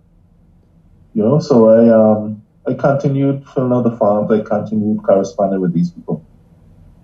you 1.14 1.24
know, 1.24 1.40
so 1.40 1.70
I, 1.70 1.90
um, 1.90 2.41
I 2.68 2.74
continued 2.74 3.48
filling 3.54 3.74
out 3.74 3.84
the 3.84 3.96
forms. 3.98 4.32
I 4.32 4.42
continued 4.42 5.04
corresponding 5.04 5.62
with 5.62 5.74
these 5.74 5.92
people. 5.92 6.26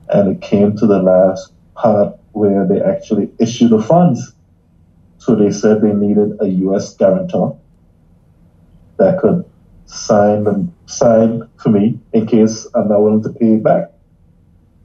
And 0.10 0.30
it 0.30 0.42
came 0.42 0.78
to 0.78 0.88
the 0.88 1.02
last 1.02 1.52
part 1.76 2.18
where 2.32 2.66
they 2.68 2.82
actually 2.82 3.32
issued 3.40 3.72
the 3.72 3.82
funds. 3.82 4.34
So 5.18 5.36
they 5.36 5.52
said 5.52 5.82
they 5.82 5.94
needed 5.94 6.38
a 6.40 6.48
U.S. 6.48 6.96
guarantor 6.96 7.58
that 8.98 9.20
could 9.20 9.44
sign 9.86 10.44
them, 10.44 10.74
sign 10.86 11.48
for 11.58 11.70
me 11.70 12.00
in 12.14 12.28
case 12.28 12.68
I'm 12.76 12.90
not 12.90 13.02
willing 13.02 13.24
to 13.24 13.30
pay 13.30 13.54
it 13.54 13.64
back. 13.64 13.92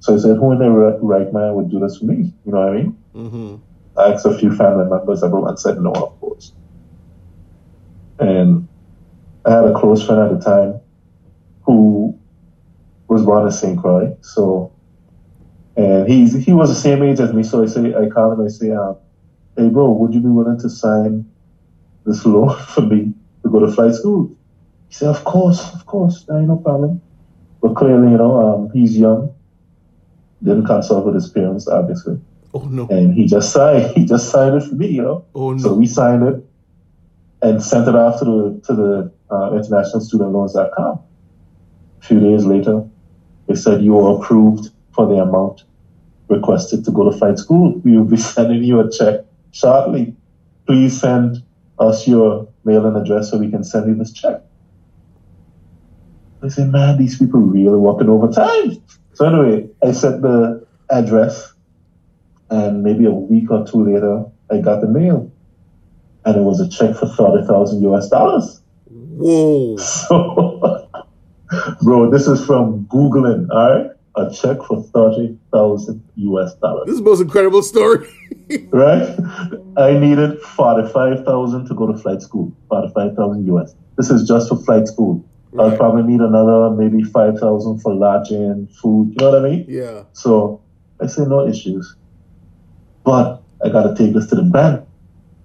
So 0.00 0.14
I 0.14 0.18
said, 0.18 0.36
who 0.36 0.52
in 0.52 0.58
their 0.58 0.70
right 0.70 1.32
mind 1.32 1.54
would 1.54 1.70
do 1.70 1.78
this 1.78 1.98
for 1.98 2.06
me? 2.06 2.32
You 2.44 2.52
know 2.52 2.58
what 2.58 2.68
I 2.68 2.72
mean? 2.72 2.98
Mm-hmm. 3.14 3.56
I 3.98 4.12
asked 4.12 4.26
a 4.26 4.36
few 4.36 4.54
family 4.54 4.88
members. 4.88 5.22
Everyone 5.22 5.56
said 5.56 5.78
no, 5.80 5.92
of 5.92 6.18
course. 6.18 6.52
And 8.18 8.66
I 9.44 9.50
had 9.50 9.64
a 9.64 9.74
close 9.74 10.06
friend 10.06 10.20
at 10.22 10.38
the 10.38 10.44
time 10.44 10.80
who 11.62 12.18
was 13.08 13.24
born 13.24 13.44
in 13.46 13.52
St. 13.52 13.78
Croix. 13.78 14.16
So, 14.20 14.72
and 15.76 16.08
he's 16.08 16.34
he 16.34 16.52
was 16.52 16.68
the 16.68 16.80
same 16.80 17.02
age 17.02 17.20
as 17.20 17.32
me. 17.32 17.42
So 17.42 17.62
I 17.62 17.66
say, 17.66 17.94
I 17.94 18.08
call 18.08 18.32
him. 18.32 18.40
I 18.44 18.48
say, 18.48 18.70
um, 18.70 18.96
"Hey, 19.56 19.68
bro, 19.68 19.90
would 19.92 20.14
you 20.14 20.20
be 20.20 20.28
willing 20.28 20.58
to 20.60 20.68
sign 20.70 21.26
this 22.04 22.24
loan 22.26 22.56
for 22.56 22.82
me 22.82 23.14
to 23.44 23.50
go 23.50 23.60
to 23.60 23.72
flight 23.72 23.94
school?" 23.94 24.36
He 24.88 24.94
said, 24.94 25.08
"Of 25.08 25.24
course, 25.24 25.74
of 25.74 25.86
course, 25.86 26.24
ain't 26.30 26.48
no 26.48 26.56
problem." 26.56 27.00
But 27.60 27.74
clearly, 27.74 28.10
you 28.12 28.18
know, 28.18 28.36
um, 28.46 28.70
he's 28.72 28.98
young. 28.98 29.34
Didn't 30.42 30.66
consult 30.66 31.06
with 31.06 31.14
his 31.14 31.28
parents, 31.30 31.68
obviously. 31.68 32.20
Oh 32.54 32.64
no! 32.64 32.86
And 32.88 33.14
he 33.14 33.26
just 33.26 33.52
signed. 33.52 33.92
He 33.96 34.04
just 34.04 34.30
signed 34.30 34.56
it 34.56 34.64
for 34.64 34.74
me, 34.74 34.88
you 34.88 35.02
know. 35.02 35.24
Oh 35.34 35.52
no! 35.52 35.58
So 35.58 35.74
we 35.74 35.86
signed 35.86 36.22
it 36.22 36.44
and 37.42 37.62
sent 37.62 37.88
it 37.88 37.94
off 37.94 38.18
to 38.20 38.24
the 38.24 38.60
to 38.66 38.74
the 38.74 39.12
uh, 39.32 39.50
internationalstudentloans.com. 39.50 41.00
A 42.00 42.04
few 42.04 42.20
days 42.20 42.44
later, 42.44 42.84
they 43.46 43.54
said 43.54 43.82
you 43.82 43.98
are 43.98 44.18
approved 44.18 44.70
for 44.94 45.06
the 45.06 45.14
amount 45.14 45.64
requested 46.28 46.84
to 46.84 46.90
go 46.90 47.10
to 47.10 47.16
flight 47.16 47.38
school. 47.38 47.78
We 47.84 47.96
will 47.96 48.04
be 48.04 48.16
sending 48.34 48.62
you 48.62 48.80
a 48.80 48.90
check 48.90 49.20
shortly. 49.52 50.14
Please 50.66 51.00
send 51.00 51.42
us 51.78 52.06
your 52.06 52.48
mailing 52.64 52.96
address 52.96 53.30
so 53.30 53.38
we 53.38 53.50
can 53.50 53.64
send 53.64 53.88
you 53.88 53.94
this 53.94 54.12
check. 54.12 54.42
I 56.42 56.48
said, 56.48 56.70
man, 56.70 56.98
these 56.98 57.18
people 57.18 57.40
really 57.40 57.78
working 57.78 58.08
overtime. 58.08 58.82
So 59.14 59.26
anyway, 59.26 59.68
I 59.82 59.92
sent 59.92 60.22
the 60.22 60.66
address 60.90 61.52
and 62.50 62.82
maybe 62.82 63.06
a 63.06 63.10
week 63.10 63.50
or 63.50 63.66
two 63.66 63.84
later, 63.84 64.24
I 64.50 64.58
got 64.58 64.80
the 64.80 64.88
mail 64.88 65.30
and 66.24 66.36
it 66.36 66.40
was 66.40 66.60
a 66.60 66.68
check 66.68 66.96
for 66.96 67.06
30,000 67.06 67.82
US 67.92 68.08
dollars. 68.08 68.61
Whoa. 69.22 69.76
So, 69.76 70.88
bro, 71.82 72.10
this 72.10 72.26
is 72.26 72.44
from 72.44 72.86
Googling, 72.86 73.48
all 73.50 73.78
right? 73.78 73.90
A 74.14 74.30
check 74.30 74.58
for 74.66 74.82
30,000 74.82 76.02
US 76.16 76.54
dollars. 76.56 76.86
This 76.86 76.94
is 76.94 77.00
the 77.00 77.04
most 77.04 77.20
incredible 77.20 77.62
story. 77.62 78.06
right? 78.70 79.18
I 79.78 79.98
needed 79.98 80.40
45,000 80.40 81.66
to 81.66 81.74
go 81.74 81.86
to 81.86 81.96
flight 81.96 82.20
school, 82.20 82.52
45,000 82.68 83.46
US. 83.54 83.74
This 83.96 84.10
is 84.10 84.26
just 84.28 84.48
for 84.48 84.56
flight 84.56 84.86
school. 84.86 85.24
Right. 85.52 85.70
I'll 85.70 85.76
probably 85.76 86.02
need 86.02 86.20
another 86.20 86.70
maybe 86.70 87.02
5,000 87.02 87.78
for 87.80 87.94
lodging, 87.94 88.68
food, 88.68 89.08
you 89.10 89.16
know 89.18 89.30
what 89.30 89.44
I 89.44 89.48
mean? 89.48 89.66
Yeah. 89.68 90.04
So 90.12 90.62
I 91.00 91.06
say 91.06 91.24
no 91.24 91.46
issues. 91.46 91.94
But 93.04 93.42
I 93.64 93.68
got 93.68 93.82
to 93.84 93.94
take 93.94 94.14
this 94.14 94.26
to 94.28 94.36
the 94.36 94.42
bank. 94.42 94.86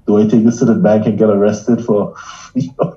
Do 0.05 0.17
I 0.17 0.27
take 0.27 0.45
this 0.45 0.59
to 0.59 0.65
the 0.65 0.75
bank 0.75 1.05
and 1.05 1.17
get 1.17 1.29
arrested 1.29 1.83
for 1.83 2.15
you 2.55 2.69
know, 2.79 2.96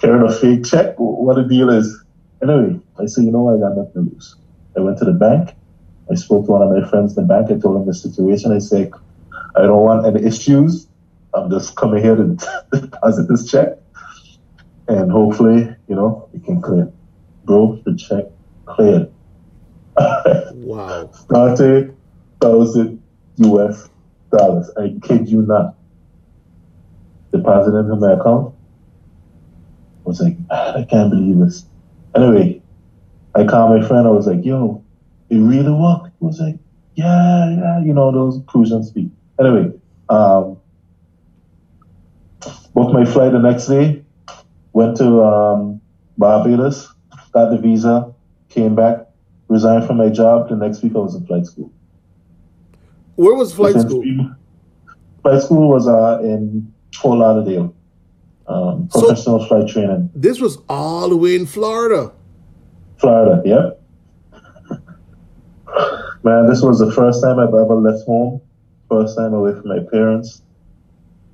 carrying 0.00 0.26
a 0.26 0.32
fake 0.32 0.64
check? 0.64 0.94
What 0.98 1.36
the 1.36 1.44
deal 1.44 1.70
is? 1.70 2.04
Anyway, 2.42 2.80
I 2.98 3.06
said, 3.06 3.24
you 3.24 3.32
know 3.32 3.42
what? 3.42 3.56
I 3.56 3.60
got 3.60 3.76
nothing 3.76 3.92
to 4.06 4.12
lose. 4.12 4.36
I 4.76 4.80
went 4.80 4.98
to 4.98 5.04
the 5.04 5.12
bank. 5.12 5.54
I 6.10 6.14
spoke 6.14 6.46
to 6.46 6.52
one 6.52 6.62
of 6.62 6.70
my 6.70 6.88
friends 6.88 7.16
in 7.16 7.26
the 7.26 7.28
bank. 7.28 7.50
I 7.50 7.58
told 7.58 7.76
him 7.80 7.86
the 7.86 7.94
situation. 7.94 8.52
I 8.52 8.58
said, 8.58 8.92
I 9.56 9.62
don't 9.62 9.82
want 9.82 10.06
any 10.06 10.26
issues. 10.26 10.86
I'm 11.34 11.50
just 11.50 11.76
coming 11.76 12.02
here 12.02 12.16
to 12.16 12.36
deposit 12.72 13.28
this 13.28 13.50
check. 13.50 13.78
And 14.86 15.10
hopefully, 15.10 15.68
you 15.88 15.94
know, 15.94 16.28
it 16.32 16.44
can 16.44 16.62
clear. 16.62 16.90
Bro, 17.44 17.82
the 17.84 17.94
check 17.96 18.24
cleared. 18.66 19.12
wow. 20.54 21.10
30,000 21.30 23.02
US 23.38 23.88
dollars. 24.30 24.70
I 24.76 24.94
kid 25.02 25.28
you 25.28 25.42
not 25.42 25.74
deposited 27.32 27.90
in 27.92 28.00
my 28.00 28.12
account. 28.12 28.54
I 30.08 30.10
was 30.10 30.20
like, 30.22 30.36
I 30.50 30.86
can't 30.88 31.10
believe 31.10 31.38
this. 31.38 31.66
Anyway, 32.16 32.62
I 33.34 33.44
called 33.44 33.78
my 33.78 33.86
friend. 33.86 34.06
I 34.06 34.10
was 34.10 34.26
like, 34.26 34.42
yo, 34.42 34.82
it 35.28 35.36
really 35.36 35.70
worked. 35.70 36.06
He 36.18 36.24
was 36.24 36.40
like, 36.40 36.54
yeah, 36.94 37.50
yeah, 37.50 37.80
you 37.84 37.92
know, 37.92 38.10
those 38.10 38.40
Prussian 38.44 38.82
speak. 38.84 39.10
Anyway, 39.38 39.70
um, 40.08 40.56
booked 42.72 42.94
my 42.94 43.04
flight 43.04 43.32
the 43.32 43.38
next 43.38 43.66
day, 43.66 44.02
went 44.72 44.96
to 44.96 45.22
um, 45.22 45.82
Barbados, 46.16 46.90
got 47.32 47.50
the 47.50 47.58
visa, 47.58 48.10
came 48.48 48.74
back, 48.74 49.08
resigned 49.48 49.86
from 49.86 49.98
my 49.98 50.08
job. 50.08 50.48
The 50.48 50.56
next 50.56 50.82
week 50.82 50.92
I 50.96 51.00
was 51.00 51.16
in 51.16 51.26
flight 51.26 51.44
school. 51.44 51.70
Where 53.16 53.34
was 53.34 53.52
flight 53.54 53.74
Within 53.74 53.90
school? 53.90 54.34
Flight 55.20 55.42
school 55.42 55.68
was 55.68 55.86
uh, 55.86 56.20
in 56.22 56.72
Fort 56.94 57.18
Lauderdale. 57.18 57.74
Um, 58.48 58.88
professional 58.88 59.40
so 59.40 59.46
flight 59.46 59.68
training. 59.68 60.10
This 60.14 60.40
was 60.40 60.58
all 60.68 61.08
the 61.08 61.16
way 61.16 61.36
in 61.36 61.46
Florida. 61.46 62.12
Florida, 62.98 63.42
yeah. 63.44 63.70
Man, 66.24 66.46
this 66.46 66.62
was 66.62 66.78
the 66.78 66.90
first 66.92 67.22
time 67.22 67.38
I've 67.38 67.48
ever 67.48 67.74
left 67.74 68.06
home. 68.06 68.40
First 68.88 69.18
time 69.18 69.34
away 69.34 69.52
from 69.52 69.68
my 69.68 69.80
parents. 69.90 70.42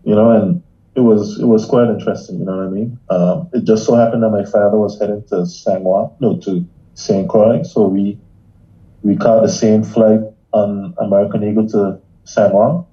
You 0.03 0.17
know, 0.17 0.31
and 0.33 0.63
it 0.97 1.01
was 1.01 1.39
it 1.39 1.47
was 1.47 1.65
quite 1.67 1.89
interesting. 1.89 2.41
You 2.41 2.47
know 2.47 2.57
what 2.57 2.67
I 2.67 2.71
mean? 2.71 2.99
Um, 3.11 3.49
it 3.53 3.65
just 3.65 3.87
so 3.87 3.95
happened 3.95 4.23
that 4.23 4.31
my 4.31 4.45
father 4.45 4.77
was 4.77 4.99
heading 4.99 5.25
to 5.29 5.47
San 5.47 5.85
Juan, 5.85 6.11
no, 6.21 6.39
to 6.41 6.67
St. 6.95 7.29
Croix, 7.29 7.63
so 7.63 7.87
we 7.87 8.19
we 9.03 9.17
caught 9.17 9.43
the 9.43 9.49
same 9.49 9.85
flight 9.85 10.21
on 10.53 10.95
American 10.99 11.45
Eagle 11.45 11.69
to 11.69 12.01
San 12.25 12.53
Juan 12.53 12.87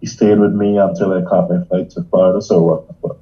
he 0.00 0.06
stayed 0.06 0.38
with 0.38 0.52
me 0.52 0.78
until 0.78 1.12
I 1.12 1.22
caught 1.22 1.50
my 1.50 1.64
flight 1.64 1.90
to 1.90 2.02
Florida. 2.04 2.40
So 2.42 2.62
what? 2.62 3.20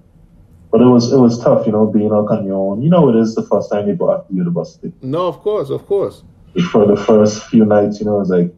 but 0.71 0.81
it 0.81 0.87
was 0.87 1.13
it 1.13 1.19
was 1.19 1.43
tough, 1.43 1.67
you 1.67 1.73
know, 1.73 1.87
being 1.87 2.13
out 2.13 2.29
on 2.31 2.47
your 2.47 2.73
own. 2.73 2.83
You 2.83 2.91
know, 2.91 3.09
it 3.09 3.17
is 3.17 3.35
the 3.35 3.43
first 3.43 3.71
time 3.71 3.89
you 3.89 3.95
go 3.95 4.13
out 4.13 4.29
to 4.29 4.35
university. 4.35 4.93
No, 5.03 5.27
of 5.27 5.41
course, 5.41 5.71
of 5.71 5.87
course. 5.87 6.23
For 6.71 6.87
the 6.87 6.97
first 6.97 7.45
few 7.45 7.65
nights, 7.65 8.01
you 8.01 8.07
know, 8.07 8.21
it's 8.21 8.31
like, 8.31 8.53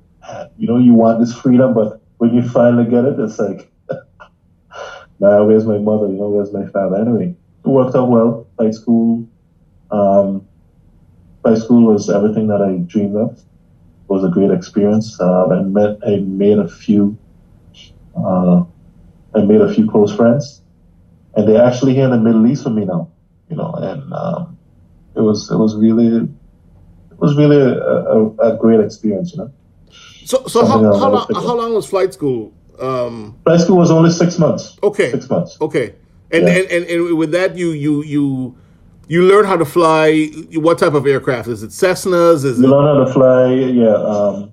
you 0.57 0.67
know, 0.67 0.79
you 0.79 0.95
want 0.95 1.21
this 1.21 1.35
freedom, 1.35 1.75
but 1.75 2.01
when 2.19 2.35
you 2.35 2.49
finally 2.49 2.89
get 2.89 3.05
it, 3.05 3.19
it's 3.19 3.39
like, 3.39 3.71
nah, 5.21 5.45
where's 5.45 5.67
my 5.67 5.79
mother? 5.79 6.07
You 6.07 6.15
know, 6.15 6.29
where's 6.29 6.53
my 6.53 6.67
father? 6.67 6.97
Anyway, 6.97 7.35
it 7.65 7.69
worked 7.69 7.97
out 7.97 8.09
well. 8.09 8.47
High 8.59 8.71
school, 8.71 9.29
um, 9.91 10.47
high 11.45 11.57
school 11.57 11.87
was 11.87 12.11
everything 12.11 12.49
that 12.49 12.63
I 12.63 12.79
dreamed 12.87 13.17
of. 13.17 13.33
It 13.33 13.45
was 14.09 14.25
a 14.25 14.29
great 14.29 14.51
experience. 14.51 15.21
Uh, 15.21 15.47
I 15.49 15.63
met, 15.63 15.99
I 16.07 16.17
made 16.17 16.59
a 16.59 16.69
few, 16.69 17.17
uh, 18.17 18.65
I 19.35 19.43
made 19.43 19.61
a 19.61 19.73
few 19.73 19.91
close 19.91 20.15
friends, 20.15 20.63
and 21.35 21.49
they're 21.49 21.65
actually 21.65 21.95
here 21.95 22.05
in 22.05 22.11
the 22.11 22.19
Middle 22.19 22.47
East 22.47 22.65
with 22.65 22.75
me 22.75 22.85
now. 22.85 23.11
You 23.49 23.57
know, 23.57 23.73
and 23.73 24.13
um, 24.13 24.59
it 25.15 25.21
was 25.21 25.51
it 25.51 25.57
was 25.57 25.75
really 25.77 26.07
it 26.17 27.19
was 27.19 27.37
really 27.37 27.57
a, 27.57 27.79
a, 27.79 28.29
a 28.53 28.57
great 28.57 28.81
experience. 28.81 29.33
You 29.33 29.39
know. 29.39 29.53
So, 30.25 30.47
so 30.47 30.65
how, 30.65 30.79
how, 30.79 31.11
long, 31.11 31.27
how 31.35 31.57
long 31.57 31.75
was 31.75 31.87
flight 31.87 32.15
school? 32.15 32.53
Um, 32.79 33.37
flight 33.45 33.61
school 33.61 33.77
was 33.77 33.91
only 33.91 34.11
six 34.11 34.39
months. 34.39 34.79
Okay. 34.83 35.11
Six 35.11 35.29
months. 35.29 35.57
Okay. 35.61 35.95
And, 36.31 36.47
yeah. 36.47 36.55
and, 36.55 36.71
and, 36.71 36.85
and 36.87 37.19
with 37.19 37.33
that, 37.33 37.57
you, 37.57 37.71
you, 37.71 38.05
you, 38.05 38.57
you 39.09 39.25
learn 39.25 39.45
how 39.45 39.57
to 39.57 39.65
fly. 39.65 40.27
What 40.55 40.79
type 40.79 40.95
of 40.95 41.05
aircraft 41.05 41.49
is 41.49 41.65
it? 41.65 41.71
Cessnas? 41.71 42.45
Is 42.45 42.61
you 42.61 42.67
it? 42.67 42.69
learn 42.69 42.97
how 42.97 43.05
to 43.05 43.13
fly. 43.13 43.55
Yeah, 43.55 43.95
um, 43.95 44.53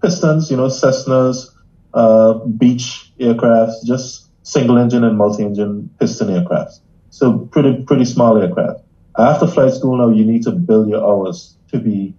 pistons. 0.00 0.50
You 0.50 0.56
know, 0.56 0.68
Cessnas, 0.68 1.50
uh, 1.94 2.34
Beech 2.34 3.12
aircraft, 3.18 3.84
just 3.86 4.28
single 4.42 4.78
engine 4.78 5.04
and 5.04 5.16
multi 5.16 5.44
engine 5.44 5.90
piston 5.98 6.30
aircraft. 6.30 6.80
So 7.10 7.38
pretty 7.38 7.82
pretty 7.84 8.04
small 8.04 8.40
aircraft. 8.40 8.80
After 9.18 9.46
flight 9.46 9.72
school, 9.72 9.96
now 9.96 10.10
you 10.10 10.24
need 10.24 10.42
to 10.44 10.52
build 10.52 10.88
your 10.88 11.02
hours 11.02 11.56
to 11.72 11.78
be 11.78 12.14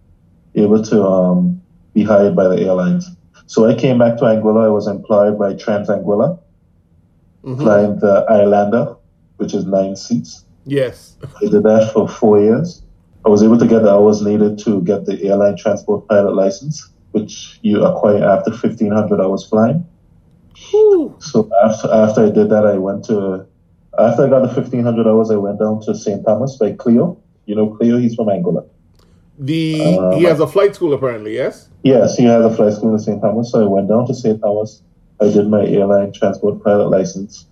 able 0.55 0.83
to 0.83 1.03
um, 1.05 1.61
be 1.93 2.03
hired 2.03 2.35
by 2.35 2.47
the 2.47 2.61
airlines. 2.61 3.09
So 3.45 3.67
I 3.67 3.73
came 3.73 3.97
back 3.97 4.17
to 4.17 4.25
Anguilla. 4.25 4.65
I 4.65 4.69
was 4.69 4.87
employed 4.87 5.39
by 5.39 5.53
TransAnguilla, 5.53 6.39
mm-hmm. 7.43 7.61
flying 7.61 7.99
the 7.99 8.25
Islander, 8.29 8.95
which 9.37 9.53
is 9.53 9.65
nine 9.65 9.95
seats. 9.95 10.45
Yes. 10.65 11.15
I 11.41 11.49
did 11.49 11.63
that 11.63 11.91
for 11.93 12.07
four 12.07 12.41
years. 12.41 12.83
I 13.25 13.29
was 13.29 13.43
able 13.43 13.57
to 13.57 13.67
get 13.67 13.83
the 13.83 13.91
hours 13.91 14.21
needed 14.21 14.59
to 14.59 14.81
get 14.81 15.05
the 15.05 15.21
airline 15.23 15.57
transport 15.57 16.07
pilot 16.07 16.35
license, 16.35 16.89
which 17.11 17.59
you 17.61 17.83
acquire 17.83 18.23
after 18.23 18.51
1500 18.51 19.21
hours 19.21 19.45
flying. 19.47 19.85
Whew. 20.55 21.15
So 21.19 21.49
after 21.63 21.91
after 21.91 22.25
I 22.25 22.29
did 22.29 22.49
that, 22.49 22.65
I 22.65 22.77
went 22.77 23.05
to 23.05 23.45
after 23.97 24.25
I 24.25 24.29
got 24.29 24.41
the 24.41 24.53
1500 24.53 25.07
hours, 25.07 25.31
I 25.31 25.35
went 25.35 25.59
down 25.59 25.81
to 25.81 25.95
St. 25.95 26.23
Thomas 26.25 26.57
by 26.57 26.73
Cleo. 26.73 27.21
You 27.45 27.55
know 27.55 27.75
Cleo, 27.75 27.97
he's 27.97 28.15
from 28.15 28.27
Anguilla. 28.27 28.67
The 29.39 29.97
uh, 29.97 30.17
he 30.17 30.23
has 30.23 30.39
a 30.39 30.47
flight 30.47 30.75
school 30.75 30.93
apparently, 30.93 31.35
yes. 31.35 31.69
Yes, 31.83 32.17
he 32.17 32.25
has 32.25 32.43
a 32.43 32.53
flight 32.53 32.73
school 32.73 32.93
in 32.93 32.99
St. 32.99 33.21
Thomas. 33.21 33.51
So 33.51 33.63
I 33.63 33.67
went 33.67 33.87
down 33.87 34.05
to 34.07 34.13
St. 34.13 34.39
Thomas. 34.41 34.81
I 35.21 35.25
did 35.25 35.47
my 35.47 35.65
airline 35.65 36.13
transport 36.13 36.63
pilot 36.63 36.89
license, 36.89 37.45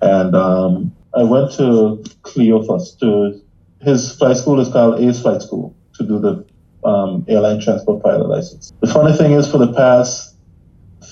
and 0.00 0.34
um, 0.34 0.96
I 1.14 1.24
went 1.24 1.52
to 1.54 2.02
Cleo 2.22 2.62
first. 2.62 3.00
To 3.00 3.40
his 3.82 4.14
flight 4.16 4.36
school 4.36 4.60
is 4.60 4.68
called 4.68 5.00
Ace 5.00 5.20
Flight 5.20 5.42
School 5.42 5.74
to 5.94 6.04
do 6.04 6.18
the 6.18 6.44
um, 6.84 7.24
airline 7.28 7.60
transport 7.60 8.02
pilot 8.02 8.28
license. 8.28 8.72
The 8.80 8.86
funny 8.86 9.16
thing 9.16 9.32
is, 9.32 9.50
for 9.50 9.58
the 9.58 9.72
past 9.72 10.34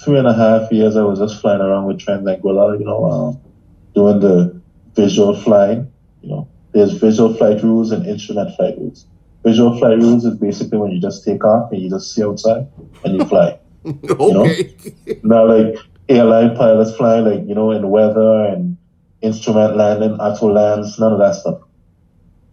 three 0.05 0.19
and 0.19 0.27
a 0.27 0.35
half 0.35 0.71
years, 0.73 0.97
I 0.97 1.03
was 1.03 1.19
just 1.19 1.41
flying 1.41 1.61
around 1.61 1.87
with 1.87 1.99
TransAnguilla, 1.99 2.79
you 2.79 2.85
know, 2.85 3.05
um, 3.05 3.41
doing 3.95 4.21
the 4.21 4.61
visual 4.95 5.35
flying. 5.35 5.91
You 6.23 6.31
know, 6.31 6.49
there's 6.73 6.93
visual 6.95 7.35
flight 7.35 7.63
rules 7.63 7.93
and 7.93 8.07
instrument 8.07 8.55
flight 8.57 8.79
rules. 8.79 9.07
Visual 9.45 9.79
flight 9.79 9.99
rules 9.99 10.25
is 10.25 10.37
basically 10.37 10.79
when 10.79 10.91
you 10.91 11.01
just 11.01 11.25
take 11.25 11.45
off 11.45 11.71
and 11.73 11.81
you 11.81 11.89
just 11.89 12.15
see 12.15 12.25
outside 12.25 12.67
and 13.05 13.17
you 13.17 13.25
fly. 13.25 13.59
okay. 13.87 14.75
You 15.07 15.21
know? 15.23 15.47
Now, 15.47 15.47
like 15.47 15.79
airline 16.09 16.57
pilots 16.57 16.97
fly, 16.97 17.21
like 17.21 17.47
you 17.47 17.55
know, 17.55 17.71
in 17.71 17.89
weather 17.91 18.45
and 18.45 18.77
instrument 19.21 19.77
landing, 19.77 20.13
auto 20.13 20.53
lands, 20.53 20.99
none 20.99 21.13
of 21.13 21.19
that 21.19 21.35
stuff. 21.35 21.61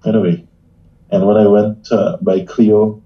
Anyway, 0.06 0.45
and 1.12 1.25
when 1.25 1.38
I 1.38 1.47
went 1.47 1.91
uh, 1.91 2.17
by 2.21 2.41
Cleo, 2.41 3.01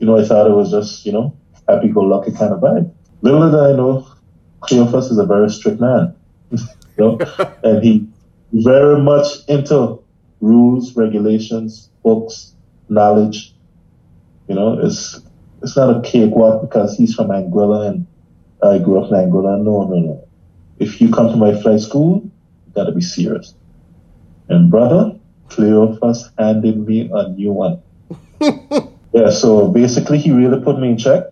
you 0.00 0.06
know, 0.06 0.18
I 0.18 0.24
thought 0.24 0.50
it 0.50 0.54
was 0.54 0.70
just 0.70 1.06
you 1.06 1.12
know 1.12 1.36
happy-go-lucky 1.68 2.32
kind 2.32 2.52
of 2.52 2.60
vibe. 2.60 2.92
Little 3.22 3.50
did 3.50 3.60
I 3.60 3.72
know, 3.72 4.08
Cleophas 4.60 5.10
is 5.10 5.18
a 5.18 5.26
very 5.26 5.50
strict 5.50 5.80
man, 5.80 6.14
you 6.50 6.58
know, 6.98 7.18
and 7.62 7.84
he 7.84 8.08
very 8.52 9.00
much 9.00 9.26
into 9.46 10.02
rules, 10.40 10.96
regulations, 10.96 11.90
books, 12.02 12.54
knowledge. 12.88 13.54
You 14.48 14.54
know, 14.56 14.78
it's 14.80 15.20
it's 15.62 15.76
not 15.76 15.96
a 15.96 16.00
cakewalk 16.00 16.62
because 16.62 16.96
he's 16.96 17.14
from 17.14 17.28
Anguilla 17.28 17.88
and 17.88 18.06
I 18.62 18.78
grew 18.78 19.02
up 19.02 19.10
in 19.10 19.16
Anguilla. 19.16 19.62
No, 19.62 19.84
no, 19.84 19.98
no. 19.98 20.28
If 20.78 21.00
you 21.00 21.12
come 21.12 21.28
to 21.28 21.36
my 21.36 21.60
flight 21.60 21.80
school, 21.80 22.22
you 22.24 22.72
gotta 22.74 22.92
be 22.92 23.02
serious. 23.02 23.54
And 24.48 24.70
brother, 24.70 25.16
Cleophas 25.50 26.30
handed 26.38 26.86
me 26.86 27.10
a 27.12 27.28
new 27.28 27.52
one. 27.52 27.82
yeah, 29.12 29.30
so 29.30 29.68
basically 29.68 30.18
he 30.18 30.30
really 30.30 30.62
put 30.62 30.78
me 30.78 30.90
in 30.90 30.98
check. 30.98 31.24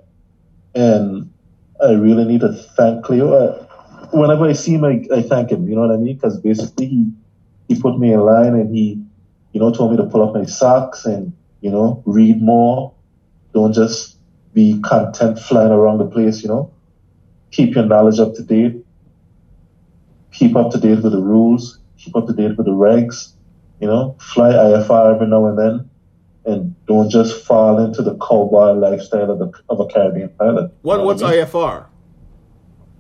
And 0.75 1.33
I 1.83 1.93
really 1.93 2.25
need 2.25 2.41
to 2.41 2.53
thank 2.53 3.05
Cleo. 3.05 3.33
Uh, 3.33 3.67
whenever 4.13 4.45
I 4.45 4.53
see 4.53 4.75
him, 4.75 4.85
I, 4.85 5.05
I 5.15 5.23
thank 5.23 5.51
him. 5.51 5.69
You 5.69 5.75
know 5.75 5.83
what 5.83 5.93
I 5.93 5.97
mean? 5.97 6.17
Because 6.17 6.39
basically 6.41 6.87
he 6.87 7.13
he 7.69 7.81
put 7.81 7.99
me 7.99 8.13
in 8.13 8.21
line 8.21 8.55
and 8.55 8.75
he, 8.75 9.03
you 9.53 9.61
know, 9.61 9.73
told 9.73 9.91
me 9.91 9.97
to 9.99 10.05
pull 10.05 10.27
up 10.27 10.35
my 10.35 10.45
socks 10.45 11.05
and 11.05 11.33
you 11.61 11.71
know, 11.71 12.03
read 12.07 12.41
more. 12.41 12.95
Don't 13.53 13.73
just 13.73 14.17
be 14.55 14.81
content 14.81 15.39
flying 15.39 15.73
around 15.73 15.99
the 15.99 16.07
place, 16.07 16.43
you 16.43 16.49
know. 16.49 16.73
Keep 17.51 17.75
your 17.75 17.85
knowledge 17.85 18.19
up 18.21 18.35
to 18.35 18.43
date. 18.43 18.85
Keep 20.33 20.57
up 20.57 20.71
to 20.73 20.79
date 20.79 21.03
with 21.03 21.13
the 21.13 21.23
rules. 21.23 21.79
Keep 21.99 22.17
up 22.17 22.27
to 22.27 22.33
date 22.33 22.57
with 22.57 22.67
the 22.67 22.73
regs. 22.73 23.33
You 23.81 23.89
know, 23.89 24.17
fly 24.21 24.51
IFR 24.51 25.15
every 25.15 25.27
now 25.27 25.47
and 25.47 25.59
then. 25.59 25.91
And 26.49 26.75
don't 26.87 27.11
just 27.11 27.45
fall 27.45 27.79
into 27.79 28.01
the 28.01 28.15
cowboy 28.17 28.73
lifestyle 28.73 29.31
of, 29.31 29.39
the, 29.39 29.53
of 29.69 29.81
a 29.81 29.87
Caribbean 29.87 30.31
pilot. 30.31 30.73
What, 30.81 31.05
what's 31.05 31.23
I 31.23 31.33
mean? 31.33 31.45
IFR? 31.45 31.87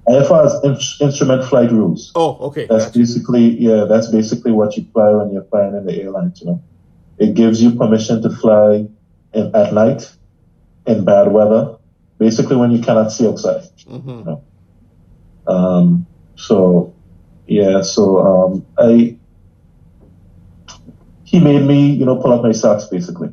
IFR 0.06 0.46
is 0.46 1.00
in, 1.00 1.06
instrument 1.06 1.44
flight 1.44 1.70
rules. 1.70 2.12
Oh, 2.14 2.36
okay. 2.48 2.66
That's 2.66 2.86
gotcha. 2.86 2.98
basically, 2.98 3.58
yeah, 3.58 3.86
that's 3.88 4.10
basically 4.10 4.52
what 4.52 4.76
you 4.76 4.86
fly 4.92 5.10
when 5.12 5.32
you're 5.32 5.44
flying 5.44 5.74
in 5.74 5.86
the 5.86 5.94
airlines, 6.02 6.40
you 6.40 6.46
know. 6.48 6.62
It 7.18 7.34
gives 7.34 7.62
you 7.62 7.72
permission 7.74 8.20
to 8.22 8.30
fly 8.30 8.86
in, 9.32 9.56
at 9.56 9.72
night 9.72 10.14
in 10.86 11.04
bad 11.04 11.32
weather, 11.32 11.76
basically 12.18 12.56
when 12.56 12.70
you 12.70 12.82
cannot 12.82 13.12
see 13.12 13.26
outside. 13.26 13.62
Mm-hmm. 13.86 14.08
You 14.08 14.24
know? 14.24 14.44
um, 15.46 16.06
so, 16.36 16.94
yeah, 17.46 17.80
so 17.80 18.18
um, 18.18 18.66
I 18.78 19.16
he 21.28 21.40
made 21.40 21.62
me, 21.62 21.90
you 21.90 22.06
know, 22.06 22.16
pull 22.16 22.32
up 22.32 22.42
my 22.42 22.52
socks 22.52 22.86
basically. 22.86 23.30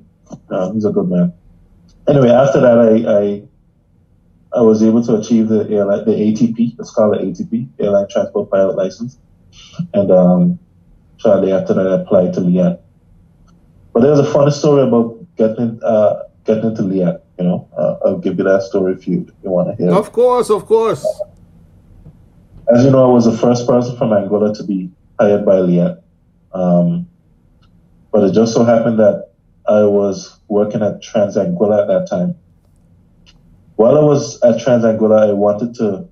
Um, 0.49 0.73
he's 0.73 0.85
a 0.85 0.91
good 0.91 1.09
man. 1.09 1.33
Anyway, 2.07 2.29
after 2.29 2.61
that, 2.61 2.77
I, 2.77 3.19
I 3.19 3.43
I 4.55 4.61
was 4.61 4.81
able 4.81 5.03
to 5.03 5.15
achieve 5.17 5.49
the 5.49 5.67
airline, 5.69 6.05
the 6.05 6.11
ATP. 6.11 6.79
It's 6.79 6.91
called 6.91 7.15
the 7.15 7.19
ATP, 7.19 7.67
Airline 7.79 8.07
Transport 8.09 8.49
Pilot 8.49 8.77
License. 8.77 9.17
And 9.93 10.11
um, 10.11 10.59
shortly 11.17 11.51
after 11.51 11.73
that, 11.73 11.87
I 11.87 12.01
applied 12.01 12.33
to 12.33 12.39
LIAT. 12.39 12.79
But 13.93 14.01
there's 14.01 14.19
a 14.19 14.31
funny 14.31 14.51
story 14.51 14.87
about 14.87 15.17
getting 15.35 15.79
uh, 15.83 16.23
getting 16.45 16.69
into 16.69 16.83
LIAT. 16.83 17.21
You 17.37 17.43
know, 17.43 17.69
uh, 17.77 17.97
I'll 18.05 18.17
give 18.17 18.37
you 18.37 18.45
that 18.45 18.63
story 18.63 18.93
if 18.93 19.07
you, 19.07 19.25
if 19.27 19.33
you 19.43 19.49
want 19.49 19.77
to 19.77 19.83
hear. 19.83 19.93
Of 19.93 20.13
course, 20.13 20.49
of 20.49 20.65
course. 20.65 21.05
As 22.73 22.83
you 22.85 22.91
know, 22.91 23.09
I 23.09 23.13
was 23.13 23.25
the 23.25 23.37
first 23.37 23.67
person 23.67 23.97
from 23.97 24.09
Anguilla 24.11 24.55
to 24.57 24.63
be 24.63 24.89
hired 25.19 25.45
by 25.45 25.57
LIAT. 25.57 26.01
Um, 26.53 27.07
but 28.11 28.23
it 28.23 28.33
just 28.33 28.53
so 28.53 28.63
happened 28.63 28.99
that 28.99 29.31
I 29.67 29.83
was 29.83 30.37
working 30.47 30.81
at 30.81 31.01
TransAnguilla 31.01 31.81
at 31.81 31.87
that 31.87 32.07
time. 32.09 32.35
While 33.75 33.97
I 33.97 34.01
was 34.01 34.41
at 34.41 34.61
TransAnguilla, 34.61 35.29
I 35.29 35.33
wanted 35.33 35.75
to 35.75 36.07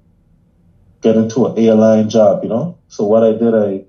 get 1.02 1.16
into 1.16 1.46
an 1.46 1.58
airline 1.58 2.10
job, 2.10 2.44
you 2.44 2.50
know. 2.50 2.78
So 2.88 3.04
what 3.06 3.24
I 3.24 3.34
did, 3.34 3.54
I 3.54 3.86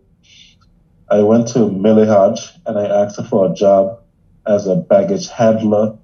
I 1.11 1.23
went 1.23 1.49
to 1.49 1.71
Millie 1.71 2.07
Hodge 2.07 2.41
and 2.67 2.79
I 2.79 2.87
asked 2.87 3.19
her 3.19 3.25
for 3.25 3.51
a 3.51 3.55
job 3.55 4.01
as 4.47 4.67
a 4.67 4.77
baggage 4.77 5.29
handler 5.29 5.97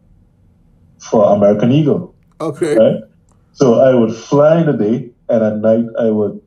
for 0.99 1.35
American 1.35 1.73
Eagle. 1.73 2.15
Okay. 2.41 2.77
Right? 2.77 3.03
So 3.53 3.81
I 3.81 3.95
would 3.95 4.15
fly 4.15 4.61
in 4.61 4.67
the 4.67 4.73
day 4.73 5.11
and 5.29 5.43
at 5.43 5.57
night 5.57 5.87
I 5.99 6.11
would 6.11 6.41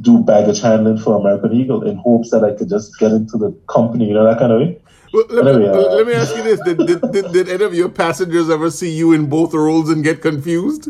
do 0.00 0.18
baggage 0.18 0.60
handling 0.60 0.98
for 0.98 1.20
American 1.20 1.52
Eagle 1.52 1.82
in 1.86 1.96
hopes 1.96 2.30
that 2.30 2.44
I 2.44 2.54
could 2.54 2.68
just 2.68 2.98
get 2.98 3.12
into 3.12 3.38
the 3.38 3.50
company, 3.68 4.08
you 4.08 4.14
know, 4.14 4.24
that 4.24 4.38
kind 4.38 4.52
of 4.52 4.60
way. 4.60 4.80
Well, 5.14 5.26
let, 5.28 5.60
me, 5.60 5.68
uh, 5.68 5.72
let 5.94 6.06
me 6.08 6.12
ask 6.12 6.34
you 6.34 6.42
this: 6.42 6.60
did, 6.64 6.76
did, 6.76 7.12
did, 7.12 7.32
did, 7.32 7.48
any 7.48 7.62
of 7.62 7.72
your 7.72 7.88
passengers 7.88 8.50
ever 8.50 8.68
see 8.68 8.90
you 8.90 9.12
in 9.12 9.26
both 9.26 9.54
roles 9.54 9.88
and 9.88 10.02
get 10.02 10.20
confused? 10.20 10.88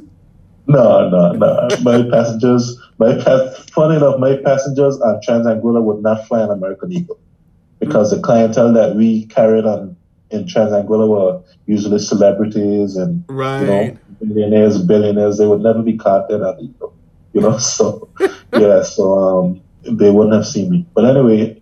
No, 0.67 1.11
no, 1.11 1.33
no. 1.33 1.69
My 1.83 2.09
passengers, 2.11 2.81
my 2.97 3.17
pass, 3.23 3.69
funny 3.69 3.97
enough, 3.97 4.19
my 4.19 4.37
passengers 4.37 4.99
on 5.03 5.21
Transanguilla 5.21 5.83
would 5.83 6.03
not 6.03 6.27
fly 6.27 6.43
an 6.43 6.49
American 6.49 6.91
Eagle 6.91 7.19
because 7.81 8.13
the 8.13 8.21
clientele 8.23 8.73
that 8.73 8.97
we 8.97 9.27
carried 9.27 9.67
on 9.67 9.95
in 10.31 10.45
Transanguilla 10.45 11.07
were 11.07 11.43
usually 11.67 11.99
celebrities 11.99 12.97
and 12.97 13.23
right. 13.29 13.61
you 13.61 13.67
know 13.67 13.99
millionaires, 14.23 14.81
billionaires. 14.81 15.37
They 15.37 15.47
would 15.47 15.61
never 15.61 15.83
be 15.83 15.99
caught 15.99 16.33
on 16.33 16.61
Eagle, 16.61 16.95
you 17.35 17.43
know. 17.43 17.59
So 17.59 18.09
yeah, 18.55 18.85
so 18.85 19.19
um, 19.19 19.61
they 19.83 20.11
wouldn't 20.11 20.35
have 20.35 20.47
seen 20.47 20.71
me. 20.71 20.87
But 20.95 21.05
anyway, 21.05 21.61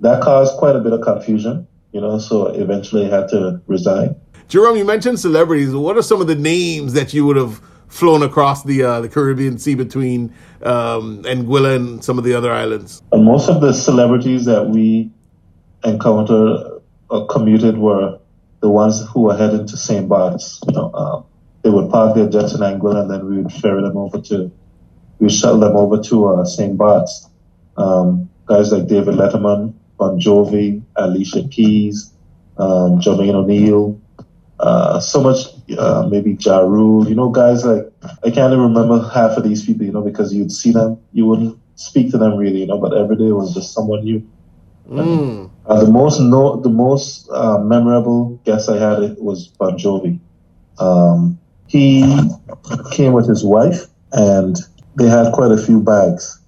that 0.00 0.20
caused 0.22 0.56
quite 0.56 0.74
a 0.74 0.80
bit 0.80 0.92
of 0.92 1.02
confusion, 1.02 1.68
you 1.92 2.00
know. 2.00 2.18
So 2.18 2.46
eventually, 2.46 3.06
I 3.06 3.16
had 3.20 3.28
to 3.28 3.60
resign. 3.66 4.16
Jerome, 4.48 4.76
you 4.76 4.84
mentioned 4.84 5.20
celebrities. 5.20 5.74
What 5.74 5.96
are 5.96 6.02
some 6.02 6.20
of 6.20 6.26
the 6.26 6.34
names 6.34 6.92
that 6.94 7.14
you 7.14 7.24
would 7.26 7.36
have 7.36 7.60
flown 7.88 8.22
across 8.22 8.64
the 8.64 8.82
uh, 8.82 9.00
the 9.00 9.08
Caribbean 9.08 9.58
Sea 9.58 9.74
between 9.74 10.32
um, 10.62 11.22
Anguilla 11.24 11.76
and 11.76 12.04
some 12.04 12.18
of 12.18 12.24
the 12.24 12.34
other 12.34 12.52
islands? 12.52 13.02
And 13.12 13.24
most 13.24 13.48
of 13.48 13.60
the 13.60 13.72
celebrities 13.72 14.44
that 14.46 14.68
we 14.68 15.10
encountered 15.84 16.80
or 17.08 17.26
commuted 17.26 17.78
were 17.78 18.18
the 18.60 18.68
ones 18.68 19.04
who 19.12 19.22
were 19.22 19.36
heading 19.36 19.66
to 19.66 19.76
St. 19.76 20.08
Bart's. 20.08 20.60
You 20.68 20.74
know, 20.74 20.92
um, 20.94 21.24
they 21.62 21.70
would 21.70 21.90
park 21.90 22.14
their 22.14 22.28
jets 22.28 22.54
in 22.54 22.60
Anguilla 22.60 23.02
and 23.02 23.10
then 23.10 23.28
we 23.28 23.42
would 23.42 23.52
ferry 23.52 23.82
them 23.82 23.96
over 23.96 24.20
to, 24.20 24.50
we 25.18 25.28
shuttle 25.28 25.60
them 25.60 25.76
over 25.76 26.00
to 26.02 26.26
uh, 26.26 26.44
St. 26.44 26.76
Bart's. 26.76 27.28
Um, 27.76 28.28
guys 28.46 28.72
like 28.72 28.86
David 28.86 29.14
Letterman, 29.14 29.74
Bon 30.00 30.18
Jovi, 30.18 30.82
Alicia 30.96 31.46
Keys, 31.48 32.12
um, 32.56 33.00
Jermaine 33.00 33.34
O'Neal, 33.34 34.00
uh, 34.58 34.98
so 34.98 35.22
much, 35.22 35.46
uh, 35.78 36.08
maybe 36.10 36.38
Ja 36.40 36.60
Rule, 36.60 37.06
you 37.06 37.14
know, 37.14 37.28
guys 37.28 37.64
like, 37.66 37.84
I 38.24 38.30
can't 38.30 38.52
even 38.52 38.60
remember 38.60 39.06
half 39.08 39.36
of 39.36 39.44
these 39.44 39.64
people, 39.64 39.84
you 39.84 39.92
know, 39.92 40.02
because 40.02 40.32
you'd 40.34 40.52
see 40.52 40.72
them, 40.72 40.98
you 41.12 41.26
wouldn't 41.26 41.58
speak 41.76 42.10
to 42.12 42.18
them 42.18 42.36
really, 42.36 42.60
you 42.60 42.66
know, 42.66 42.78
but 42.78 42.96
every 42.96 43.16
day 43.16 43.30
was 43.30 43.54
just 43.54 43.74
someone 43.74 44.02
new. 44.04 44.26
Mm. 44.88 45.50
Uh, 45.66 45.84
the 45.84 45.90
most 45.90 46.18
no, 46.18 46.56
the 46.56 46.68
most 46.68 47.28
uh, 47.30 47.58
memorable 47.58 48.40
guest 48.44 48.68
I 48.68 48.78
had 48.78 49.16
was 49.18 49.48
Bon 49.48 49.78
Jovi. 49.78 50.18
Um, 50.78 51.38
he 51.68 52.02
came 52.90 53.12
with 53.12 53.28
his 53.28 53.44
wife, 53.44 53.86
and 54.12 54.56
they 54.96 55.06
had 55.06 55.32
quite 55.32 55.52
a 55.52 55.56
few 55.56 55.80
bags. 55.80 56.40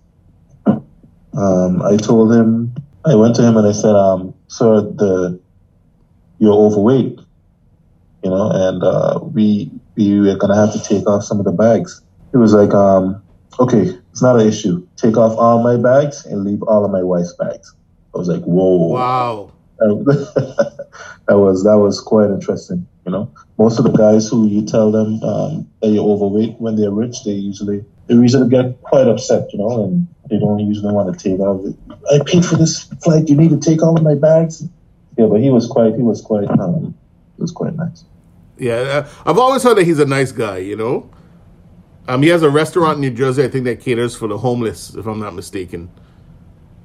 Um, 0.67 1.83
I 1.83 1.97
told 1.97 2.33
him, 2.33 2.75
I 3.05 3.15
went 3.15 3.35
to 3.37 3.43
him 3.43 3.57
and 3.57 3.67
I 3.67 3.73
said, 3.73 3.95
um, 3.95 4.35
"Sir, 4.49 4.81
the 4.83 5.41
you're 6.39 6.55
overweight, 6.55 7.19
you 8.23 8.31
know, 8.31 8.51
and 8.51 8.83
uh, 8.83 9.21
we 9.23 9.71
we 9.97 10.31
are 10.31 10.37
gonna 10.37 10.57
have 10.57 10.73
to 10.73 10.83
take 10.83 11.07
off 11.07 11.25
some 11.25 11.39
of 11.39 11.45
the 11.45 11.53
bags." 11.53 12.01
He 12.31 12.39
was 12.39 12.55
like, 12.55 12.73
um, 12.75 13.21
"Okay, 13.59 13.91
it's 14.11 14.23
not 14.23 14.41
an 14.41 14.47
issue. 14.47 14.87
Take 14.97 15.17
off 15.17 15.37
all 15.37 15.63
my 15.63 15.77
bags 15.77 16.25
and 16.25 16.45
leave 16.45 16.63
all 16.63 16.85
of 16.85 16.91
my 16.91 17.03
wife's 17.03 17.35
bags." 17.35 17.75
I 18.15 18.19
was 18.19 18.29
like, 18.29 18.43
"Whoa!" 18.43 18.89
Wow. 18.89 19.53
that 19.79 19.95
was 21.39 21.65
that 21.65 21.79
was 21.79 22.01
quite 22.01 22.31
interesting. 22.31 22.87
You 23.05 23.13
know, 23.13 23.33
most 23.59 23.79
of 23.79 23.85
the 23.85 23.91
guys 23.91 24.29
who 24.29 24.47
you 24.47 24.65
tell 24.65 24.93
them 24.93 25.21
um, 25.25 25.69
that 25.81 25.91
you're 25.91 26.05
overweight 26.05 26.61
when 26.61 26.77
they're 26.77 26.93
rich, 26.93 27.25
they 27.25 27.33
usually 27.33 27.85
they 28.07 28.15
usually 28.15 28.49
get 28.49 28.81
quite 28.83 29.09
upset. 29.09 29.53
You 29.53 29.59
know, 29.59 29.85
and 29.85 30.07
they 30.33 30.39
don't 30.39 30.59
usually 30.59 30.93
want 30.95 31.13
to 31.13 31.31
take 31.31 31.39
off. 31.41 31.61
I 32.11 32.21
paid 32.25 32.45
for 32.45 32.57
this 32.57 32.85
flight. 33.05 33.29
You 33.29 33.37
need 33.37 33.51
to 33.51 33.59
take 33.61 33.83
all 33.83 33.95
of 33.97 34.03
my 34.03 34.15
bags. 34.15 34.65
Yeah, 35.19 35.27
but 35.27 35.41
he 35.41 35.51
was 35.51 35.67
quite 35.67 35.95
he 35.95 36.03
was 36.03 36.23
quite 36.23 36.49
um, 36.59 36.95
he 37.37 37.43
was 37.43 37.53
quite 37.53 37.77
nice. 37.77 38.05
Yeah, 38.57 38.75
uh, 39.05 39.09
I've 39.27 39.37
always 39.39 39.63
heard 39.63 39.77
that 39.77 39.85
he's 39.85 39.99
a 39.99 40.07
nice 40.07 40.33
guy. 40.33 40.59
You 40.59 40.77
know, 40.77 41.11
um, 42.09 42.23
he 42.23 42.31
has 42.31 42.43
a 42.43 42.49
restaurant 42.49 42.95
in 42.97 43.01
New 43.03 43.11
Jersey, 43.11 43.45
I 43.45 43.49
think, 43.49 43.65
that 43.67 43.81
caters 43.81 44.17
for 44.17 44.27
the 44.27 44.39
homeless, 44.39 44.95
if 44.95 45.07
I'm 45.07 45.21
not 45.21 45.35
mistaken. 45.35 45.91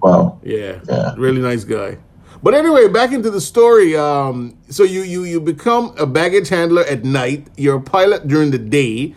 Wow. 0.02 0.40
Yeah, 0.44 0.80
Yeah. 0.88 1.14
really 1.18 1.42
nice 1.42 1.64
guy. 1.64 2.00
But 2.44 2.54
anyway, 2.54 2.88
back 2.90 3.14
into 3.14 3.32
the 3.32 3.42
story. 3.42 3.96
Um, 3.96 4.58
so 4.70 4.84
you 4.84 5.04
you 5.04 5.24
you 5.24 5.40
become 5.40 5.96
a 5.98 6.06
baggage 6.06 6.50
handler 6.50 6.84
at 6.84 7.06
night. 7.06 7.48
You're 7.56 7.78
a 7.78 7.82
pilot 7.82 8.28
during 8.28 8.52
the 8.52 8.60
day, 8.60 9.16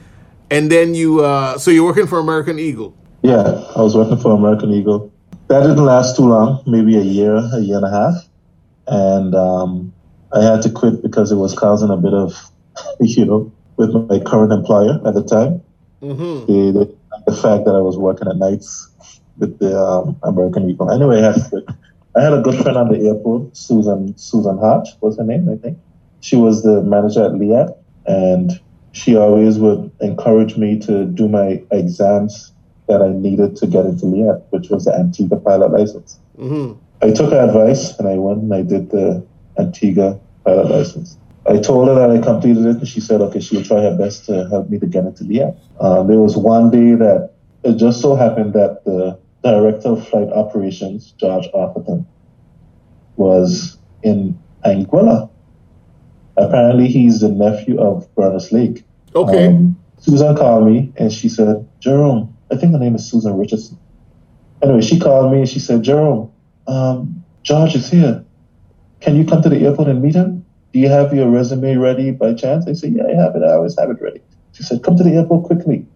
and 0.51 0.71
then 0.71 0.95
you 0.95 1.25
uh, 1.25 1.59
so 1.59 1.73
you're 1.73 1.85
working 1.85 2.07
for 2.07 2.21
American 2.21 2.61
Eagle. 2.61 2.95
Yeah, 3.23 3.65
I 3.77 3.83
was 3.83 3.97
working 3.97 4.17
for 4.17 4.33
American 4.33 4.73
Eagle. 4.73 5.13
That 5.49 5.61
didn't 5.61 5.85
last 5.85 6.17
too 6.17 6.23
long, 6.23 6.63
maybe 6.67 6.97
a 6.97 7.03
year, 7.03 7.37
a 7.37 7.61
year 7.61 7.77
and 7.77 7.87
a 7.87 7.91
half. 7.91 8.15
And 8.87 9.35
um, 9.35 9.93
I 10.33 10.43
had 10.43 10.63
to 10.63 10.71
quit 10.71 11.03
because 11.03 11.31
it 11.31 11.37
was 11.37 11.55
causing 11.55 11.91
a 11.91 11.97
bit 11.97 12.15
of, 12.15 12.35
you 13.01 13.25
know, 13.25 13.53
with 13.77 13.93
my 14.09 14.19
current 14.21 14.53
employer 14.53 15.01
at 15.07 15.15
the 15.15 15.25
time. 15.25 15.63
Mm-hmm. 16.03 16.47
The, 16.47 16.73
the, 16.73 16.97
the 17.31 17.37
fact 17.37 17.65
that 17.67 17.75
I 17.75 17.81
was 17.81 17.99
working 17.99 18.29
at 18.29 18.37
nights 18.37 18.89
with 19.39 19.59
the 19.59 19.79
um, 19.79 20.17
American 20.23 20.71
Eagle. 20.71 20.91
Anyway, 20.91 21.19
I 21.19 21.27
had 21.27 21.35
to 21.35 21.49
quit. 21.49 21.65
I 22.17 22.23
had 22.23 22.33
a 22.33 22.43
good 22.43 22.61
friend 22.61 22.77
on 22.77 22.89
the 22.89 23.07
airport, 23.07 23.57
Susan 23.57 24.17
Susan 24.19 24.59
Hart 24.59 24.89
was 25.01 25.17
her 25.19 25.25
name, 25.25 25.49
I 25.49 25.57
think. 25.57 25.79
She 26.21 26.37
was 26.37 26.65
the 26.65 26.83
manager 26.83 27.25
at 27.25 27.33
Liat, 27.33 27.77
and 28.07 28.61
she 28.93 29.17
always 29.17 29.59
would 29.59 29.93
encourage 30.01 30.57
me 30.57 30.79
to 30.81 31.05
do 31.05 31.29
my 31.29 31.63
exams 31.71 32.53
that 32.91 33.01
I 33.03 33.11
needed 33.11 33.55
to 33.57 33.67
get 33.69 33.87
into 33.87 34.07
Liat, 34.07 34.43
which 34.51 34.69
was 34.69 34.85
the 34.85 34.95
Antigua 34.95 35.39
pilot 35.39 35.71
license. 35.71 36.19
Mm-hmm. 36.37 36.79
I 37.03 37.13
took 37.13 37.31
her 37.31 37.41
advice 37.41 37.97
and 37.99 38.09
I 38.09 38.17
went 38.17 38.43
and 38.43 38.53
I 38.53 38.63
did 38.63 38.91
the 38.91 39.25
Antigua 39.57 40.19
pilot 40.45 40.71
license. 40.71 41.17
I 41.47 41.59
told 41.59 41.89
her 41.89 41.95
that 41.95 42.11
I 42.11 42.19
completed 42.19 42.67
it 42.67 42.77
and 42.77 42.89
she 42.89 43.01
said, 43.01 43.21
okay, 43.23 43.41
she'll 43.41 43.63
try 43.63 43.81
her 43.83 43.97
best 43.97 44.27
to 44.27 44.49
help 44.49 44.69
me 44.69 44.79
to 44.81 44.87
get 44.87 45.05
into 45.05 45.23
Liat. 45.25 45.57
Um, 45.81 46.09
there 46.09 46.19
was 46.19 46.37
one 46.37 46.71
day 46.71 46.95
that 46.95 47.31
it 47.63 47.77
just 47.77 48.01
so 48.01 48.17
happened 48.17 48.55
that 48.55 48.85
the 48.85 49.19
director 49.45 49.91
of 49.91 50.09
flight 50.09 50.29
operations, 50.33 51.13
George 51.13 51.47
Arthurton, 51.55 52.05
was 53.17 53.79
in 54.03 54.37
Anguilla. 54.65 55.31
Apparently, 56.37 56.89
he's 56.89 57.21
the 57.21 57.29
nephew 57.29 57.81
of 57.81 58.13
Bernice 58.17 58.51
Lake. 58.51 58.83
Okay. 59.15 59.47
Um, 59.47 59.77
Susan 59.99 60.35
called 60.35 60.67
me 60.67 60.93
and 60.97 61.13
she 61.13 61.29
said, 61.29 61.69
Jerome, 61.79 62.35
I 62.51 62.57
think 62.57 62.73
her 62.73 62.79
name 62.79 62.95
is 62.95 63.09
Susan 63.09 63.37
Richardson. 63.37 63.79
Anyway, 64.63 64.81
she 64.81 64.99
called 64.99 65.33
me 65.33 65.39
and 65.39 65.49
she 65.49 65.59
said, 65.59 65.83
Jerome, 65.83 66.31
um, 66.67 67.25
George 67.43 67.75
is 67.75 67.91
here. 67.91 68.25
Can 69.01 69.17
you 69.17 69.25
come 69.25 69.43
to 69.43 69.49
the 69.49 69.65
airport 69.65 69.89
and 69.89 70.03
meet 70.03 70.15
him? 70.15 70.45
Do 70.73 70.79
you 70.79 70.89
have 70.89 71.13
your 71.15 71.31
resume 71.31 71.77
ready 71.77 72.11
by 72.11 72.35
chance? 72.35 72.67
I 72.69 72.75
said, 72.75 72.93
Yeah, 72.95 73.05
I 73.09 73.15
have 73.15 73.35
it. 73.35 73.43
I 73.43 73.55
always 73.55 73.79
have 73.79 73.91
it 73.91 74.01
ready. 74.01 74.21
She 74.53 74.63
said, 74.63 74.83
Come 74.83 74.97
to 74.97 75.03
the 75.03 75.13
airport 75.13 75.45
quickly. 75.45 75.87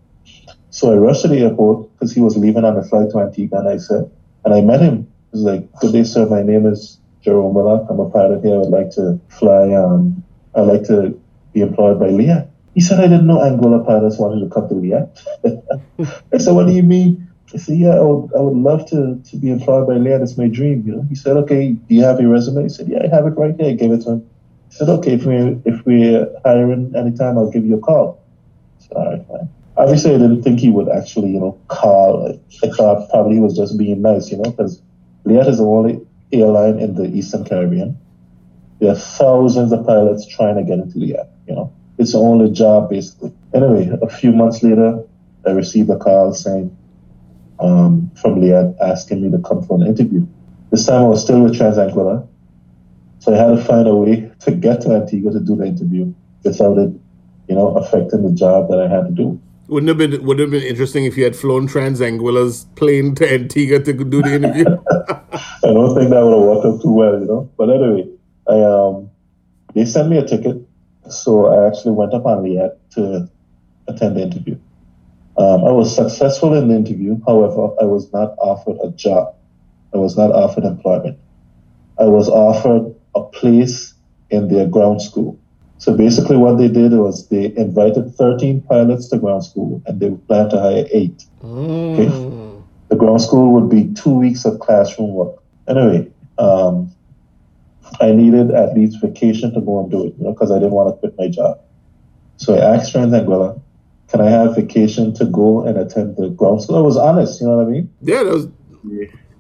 So 0.71 0.93
I 0.93 0.97
rushed 0.97 1.23
to 1.23 1.29
the 1.29 1.39
airport 1.39 1.93
because 1.93 2.13
he 2.13 2.21
was 2.21 2.37
leaving 2.37 2.65
on 2.65 2.77
a 2.77 2.83
flight 2.83 3.11
to 3.11 3.21
Antigua, 3.21 3.61
and 3.61 3.69
I 3.69 3.77
said, 3.77 4.11
and 4.45 4.53
I 4.53 4.61
met 4.61 4.81
him. 4.81 5.07
He 5.31 5.39
was 5.39 5.43
like, 5.43 5.73
"Good 5.81 5.93
day, 5.93 6.03
sir. 6.03 6.27
My 6.27 6.43
name 6.43 6.67
is 6.67 6.99
Jerome 7.23 7.55
Miller. 7.55 7.87
I'm 7.89 8.01
a 8.01 8.11
pilot 8.11 8.43
here. 8.43 8.61
I'd 8.61 8.67
like 8.67 8.91
to 8.93 9.21
fly. 9.29 9.73
Um, 9.73 10.25
I'd 10.57 10.63
like 10.63 10.83
to 10.85 11.17
be 11.53 11.61
employed 11.61 12.01
by 12.01 12.09
Liat." 12.09 12.49
He 12.75 12.81
said, 12.81 12.99
"I 12.99 13.05
didn't 13.05 13.27
know 13.27 13.39
Anguilla 13.39 13.87
pilots 13.87 14.19
wanted 14.19 14.41
to 14.41 14.53
come 14.53 14.69
to 14.69 14.75
Liat." 14.75 15.09
I 16.33 16.39
said, 16.39 16.53
"What 16.53 16.67
do 16.67 16.73
you 16.73 16.83
mean?" 16.83 17.29
I 17.55 17.59
said, 17.59 17.79
"Yeah, 17.79 17.95
I 17.95 18.01
would, 18.01 18.31
I 18.37 18.41
would 18.41 18.57
love 18.57 18.87
to 18.91 19.21
to 19.31 19.37
be 19.37 19.51
employed 19.51 19.87
by 19.87 19.95
Liat. 19.95 20.19
That's 20.19 20.37
my 20.37 20.49
dream." 20.49 20.83
You 20.87 20.97
know. 20.97 21.07
He 21.09 21.15
said, 21.15 21.37
"Okay, 21.37 21.73
do 21.73 21.95
you 21.95 22.03
have 22.03 22.21
your 22.21 22.31
resume?" 22.31 22.65
He 22.65 22.69
said, 22.69 22.89
"Yeah, 22.89 23.03
I 23.05 23.15
have 23.15 23.27
it 23.27 23.39
right 23.39 23.55
here." 23.59 23.71
I 23.71 23.75
gave 23.75 23.93
it 23.93 24.03
to 24.03 24.11
him. 24.13 24.27
He 24.71 24.77
said, 24.77 24.89
"Okay, 24.89 25.13
if 25.15 25.25
we 25.25 25.37
if 25.65 25.87
we're 25.87 26.29
hiring 26.45 26.93
anytime, 26.97 27.39
I'll 27.39 27.51
give 27.51 27.65
you 27.65 27.77
a 27.77 27.81
call." 27.81 28.21
I 28.81 28.83
said, 28.83 28.97
"All 28.97 29.11
right, 29.13 29.27
fine." 29.29 29.49
Obviously, 29.77 30.15
I 30.15 30.19
didn't 30.19 30.43
think 30.43 30.61
he 30.61 30.71
would 30.71 30.89
actually, 30.89 31.31
you 31.31 31.41
know, 31.41 31.59
call. 31.69 32.29
I 32.63 32.69
thought 32.69 33.11
probably 33.11 33.35
he 33.35 33.41
was 33.41 33.57
just 33.57 33.77
being 33.77 34.03
nice, 34.03 34.31
you 34.31 34.37
know, 34.37 34.51
because 34.51 34.81
Liat 35.27 35.49
is 35.49 35.59
the 35.59 35.65
only 35.65 36.01
airline 36.33 36.79
in 36.79 36.95
the 36.95 37.07
Eastern 37.07 37.45
Caribbean. 37.45 37.99
There 38.79 38.91
are 38.91 38.97
thousands 38.97 39.73
of 39.73 39.87
pilots 39.87 40.27
trying 40.27 40.57
to 40.57 40.63
get 40.63 40.79
into 40.79 40.99
Liat, 40.99 41.29
you 41.49 41.55
know. 41.55 41.73
It's 41.99 42.13
the 42.13 42.19
only 42.19 42.51
job, 42.51 42.91
basically. 42.91 43.33
Anyway, 43.55 43.91
a 44.03 44.09
few 44.09 44.33
months 44.33 44.63
later, 44.63 45.03
I 45.47 45.51
received 45.51 45.91
a 45.91 45.97
call 45.97 46.35
saying, 46.35 46.77
um, 47.61 48.11
from 48.21 48.43
asking 48.81 49.23
me 49.23 49.31
to 49.31 49.39
come 49.39 49.63
for 49.63 49.81
an 49.81 49.87
interview. 49.87 50.27
This 50.71 50.87
time 50.87 51.03
I 51.03 51.07
was 51.07 51.23
still 51.23 51.43
with 51.43 51.55
Transanguilla, 51.55 52.27
so 53.21 53.33
I 53.33 53.37
had 53.37 53.57
to 53.57 53.65
find 53.65 53.87
a 53.87 53.95
way 53.95 54.31
to 54.41 54.51
get 54.51 54.81
to 54.83 54.95
Antigua 54.95 55.33
to 55.33 55.41
do 55.41 55.57
the 55.57 55.67
interview 55.67 56.13
without 56.43 56.79
it, 56.79 56.91
you 57.49 57.55
know, 57.55 57.77
affecting 57.77 58.23
the 58.23 58.35
job 58.35 58.69
that 58.71 58.81
I 58.81 58.89
had 58.89 59.07
to 59.07 59.13
do. 59.13 59.41
Wouldn't 59.69 59.89
have 59.89 59.97
been 59.97 60.25
would 60.27 60.39
have 60.41 60.51
been 60.51 60.63
interesting 60.63 61.07
if 61.07 61.17
you 61.17 61.25
had 61.25 61.35
flown 61.35 61.67
Transanguilla's 61.69 62.67
plane 62.75 63.15
to 63.15 63.33
Antigua 63.33 63.81
to 63.81 63.93
do 63.93 64.21
the 64.21 64.35
interview. 64.35 64.65
I 65.65 65.73
don't 65.73 65.95
think 65.95 66.11
that 66.11 66.23
would 66.23 66.35
have 66.35 66.43
worked 66.43 66.67
out 66.67 66.83
too 66.83 66.93
well, 66.93 67.19
you 67.19 67.27
know. 67.27 67.51
But 67.57 67.71
anyway, 67.71 68.09
I 68.47 68.61
um, 68.61 69.11
they 69.75 69.87
sent 69.87 70.11
me 70.11 70.19
a 70.19 70.27
ticket, 70.27 70.57
so 71.11 71.47
I 71.47 71.67
actually 71.67 71.93
went 71.93 72.15
up 72.15 72.27
on 72.27 72.43
the 72.43 72.49
Liat 72.51 72.77
to 72.95 73.29
attend 73.89 74.17
the 74.17 74.23
interview. 74.23 74.59
Um, 75.37 75.65
I 75.65 75.73
was 75.73 75.95
successful 75.95 76.55
in 76.55 76.69
the 76.69 76.77
interview. 76.77 77.21
However, 77.27 77.75
I 77.81 77.85
was 77.85 78.13
not 78.13 78.35
offered 78.39 78.79
a 78.83 78.91
job. 78.91 79.35
I 79.93 79.99
was 79.99 80.17
not 80.17 80.31
offered 80.31 80.65
employment. 80.65 81.19
I 81.99 82.05
was 82.05 82.29
offered 82.29 82.95
a 83.15 83.23
place 83.23 83.95
in 84.31 84.49
their 84.49 84.67
ground 84.67 85.03
school. 85.03 85.39
So 85.79 85.97
basically, 85.97 86.37
what 86.37 86.57
they 86.59 86.69
did 86.69 86.93
was 86.93 87.29
they 87.29 87.55
invited 87.57 88.15
13 88.15 88.63
pilots 88.63 89.09
to 89.09 89.19
ground 89.19 89.45
school, 89.45 89.83
and 89.87 90.01
they 90.01 90.11
planned 90.11 90.51
to 90.51 90.61
hire 90.61 90.87
eight. 90.93 91.25
Mm. 91.43 91.99
Okay? 91.99 92.63
The 92.89 92.97
ground 92.97 93.23
school 93.23 93.53
would 93.55 93.69
be 93.69 93.93
two 93.95 94.15
weeks 94.15 94.45
of 94.45 94.61
classroom 94.61 95.15
work. 95.15 95.43
Anyway, 95.67 96.11
um, 96.39 96.94
I 98.01 98.13
needed 98.13 98.51
at 98.51 98.75
least 98.75 99.01
vacation 99.01 99.53
to 99.55 99.61
go 99.61 99.81
and 99.81 99.91
do 99.91 100.07
it, 100.07 100.15
you 100.19 100.25
know, 100.25 100.33
because 100.33 100.51
I 100.51 100.55
didn't 100.59 100.73
want 100.73 100.89
to 100.95 100.99
quit 100.99 101.15
my 101.19 101.29
job. 101.29 101.59
So 102.37 102.57
I 102.57 102.75
asked 102.77 102.93
Trans 102.93 103.13
Anguilla, 103.13 103.61
can 104.09 104.21
I 104.21 104.29
have 104.31 104.55
vacation 104.57 105.15
to 105.15 105.25
go 105.27 105.65
and 105.65 105.79
attend 105.79 106.17
the 106.17 106.29
ground 106.31 106.63
school? 106.63 106.77
I 106.77 106.81
was 106.81 106.97
honest, 106.97 107.41
you 107.41 107.47
know 107.47 107.57
what 107.59 107.67
I 107.67 107.71
mean? 107.71 107.91
Yeah, 108.03 108.23
that 108.25 108.33
was 108.35 108.47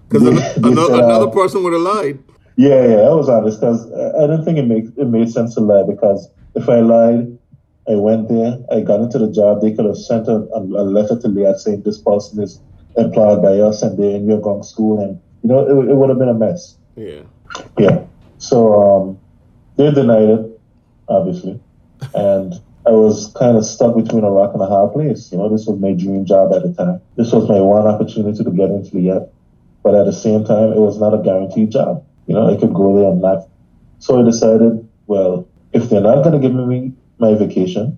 because 0.08 0.22
They- 0.56 0.60
they 0.60 0.68
another, 0.70 0.86
said, 0.86 1.00
uh, 1.00 1.04
another 1.06 1.30
person 1.30 1.62
would 1.64 1.72
have 1.72 1.82
lied. 1.82 2.18
Yeah, 2.56 2.86
yeah, 2.86 3.00
I 3.00 3.14
was 3.14 3.28
honest 3.28 3.58
because 3.60 3.90
I 3.92 4.22
I 4.24 4.26
didn't 4.28 4.44
think 4.44 4.58
it 4.58 4.66
made 4.66 4.92
it 4.96 5.08
made 5.08 5.28
sense 5.28 5.54
to 5.56 5.60
lie 5.60 5.82
because 5.82 6.28
if 6.54 6.68
I 6.68 6.80
lied, 6.80 7.36
I 7.88 7.96
went 7.96 8.28
there, 8.28 8.58
I 8.70 8.80
got 8.80 9.00
into 9.00 9.18
the 9.18 9.30
job, 9.30 9.60
they 9.60 9.72
could 9.72 9.84
have 9.86 9.96
sent 9.98 10.28
a, 10.28 10.36
a, 10.54 10.60
a 10.60 10.84
letter 10.86 11.18
to 11.20 11.28
Liat 11.28 11.58
saying 11.58 11.82
this 11.82 11.98
person 12.00 12.40
is 12.40 12.60
employed 12.96 13.42
by 13.42 13.58
us 13.58 13.82
and 13.82 13.98
they're 13.98 14.14
in 14.14 14.28
your 14.28 14.40
ground 14.40 14.64
school, 14.64 15.02
and 15.02 15.20
you 15.42 15.48
know 15.48 15.66
it, 15.66 15.90
it 15.90 15.94
would 15.96 16.08
have 16.10 16.18
been 16.20 16.28
a 16.28 16.34
mess. 16.34 16.78
Yeah. 16.96 17.22
Yeah. 17.76 18.04
So 18.44 18.58
um, 18.82 19.18
they 19.76 19.90
denied 19.90 20.28
it, 20.28 20.60
obviously, 21.08 21.58
and 22.14 22.52
I 22.84 22.90
was 22.90 23.32
kind 23.38 23.56
of 23.56 23.64
stuck 23.64 23.96
between 23.96 24.22
a 24.22 24.30
rock 24.30 24.52
and 24.52 24.62
a 24.62 24.66
hard 24.66 24.92
place. 24.92 25.32
You 25.32 25.38
know, 25.38 25.48
this 25.48 25.64
was 25.66 25.80
my 25.80 25.92
dream 25.92 26.26
job 26.26 26.52
at 26.52 26.62
the 26.62 26.74
time. 26.74 27.00
This 27.16 27.32
was 27.32 27.48
my 27.48 27.58
one 27.60 27.86
opportunity 27.86 28.44
to 28.44 28.50
get 28.50 28.68
into 28.68 28.96
Liat, 28.96 29.30
but 29.82 29.94
at 29.94 30.04
the 30.04 30.12
same 30.12 30.44
time, 30.44 30.72
it 30.72 30.78
was 30.78 31.00
not 31.00 31.14
a 31.14 31.22
guaranteed 31.22 31.70
job. 31.70 32.04
You 32.26 32.34
know, 32.34 32.54
I 32.54 32.60
could 32.60 32.74
go 32.74 32.94
there 32.98 33.12
and 33.12 33.22
not. 33.22 33.48
So 34.00 34.20
I 34.20 34.24
decided, 34.24 34.86
well, 35.06 35.48
if 35.72 35.88
they're 35.88 36.02
not 36.02 36.22
going 36.22 36.38
to 36.38 36.46
give 36.46 36.54
me 36.54 36.92
my 37.16 37.32
vacation, 37.34 37.96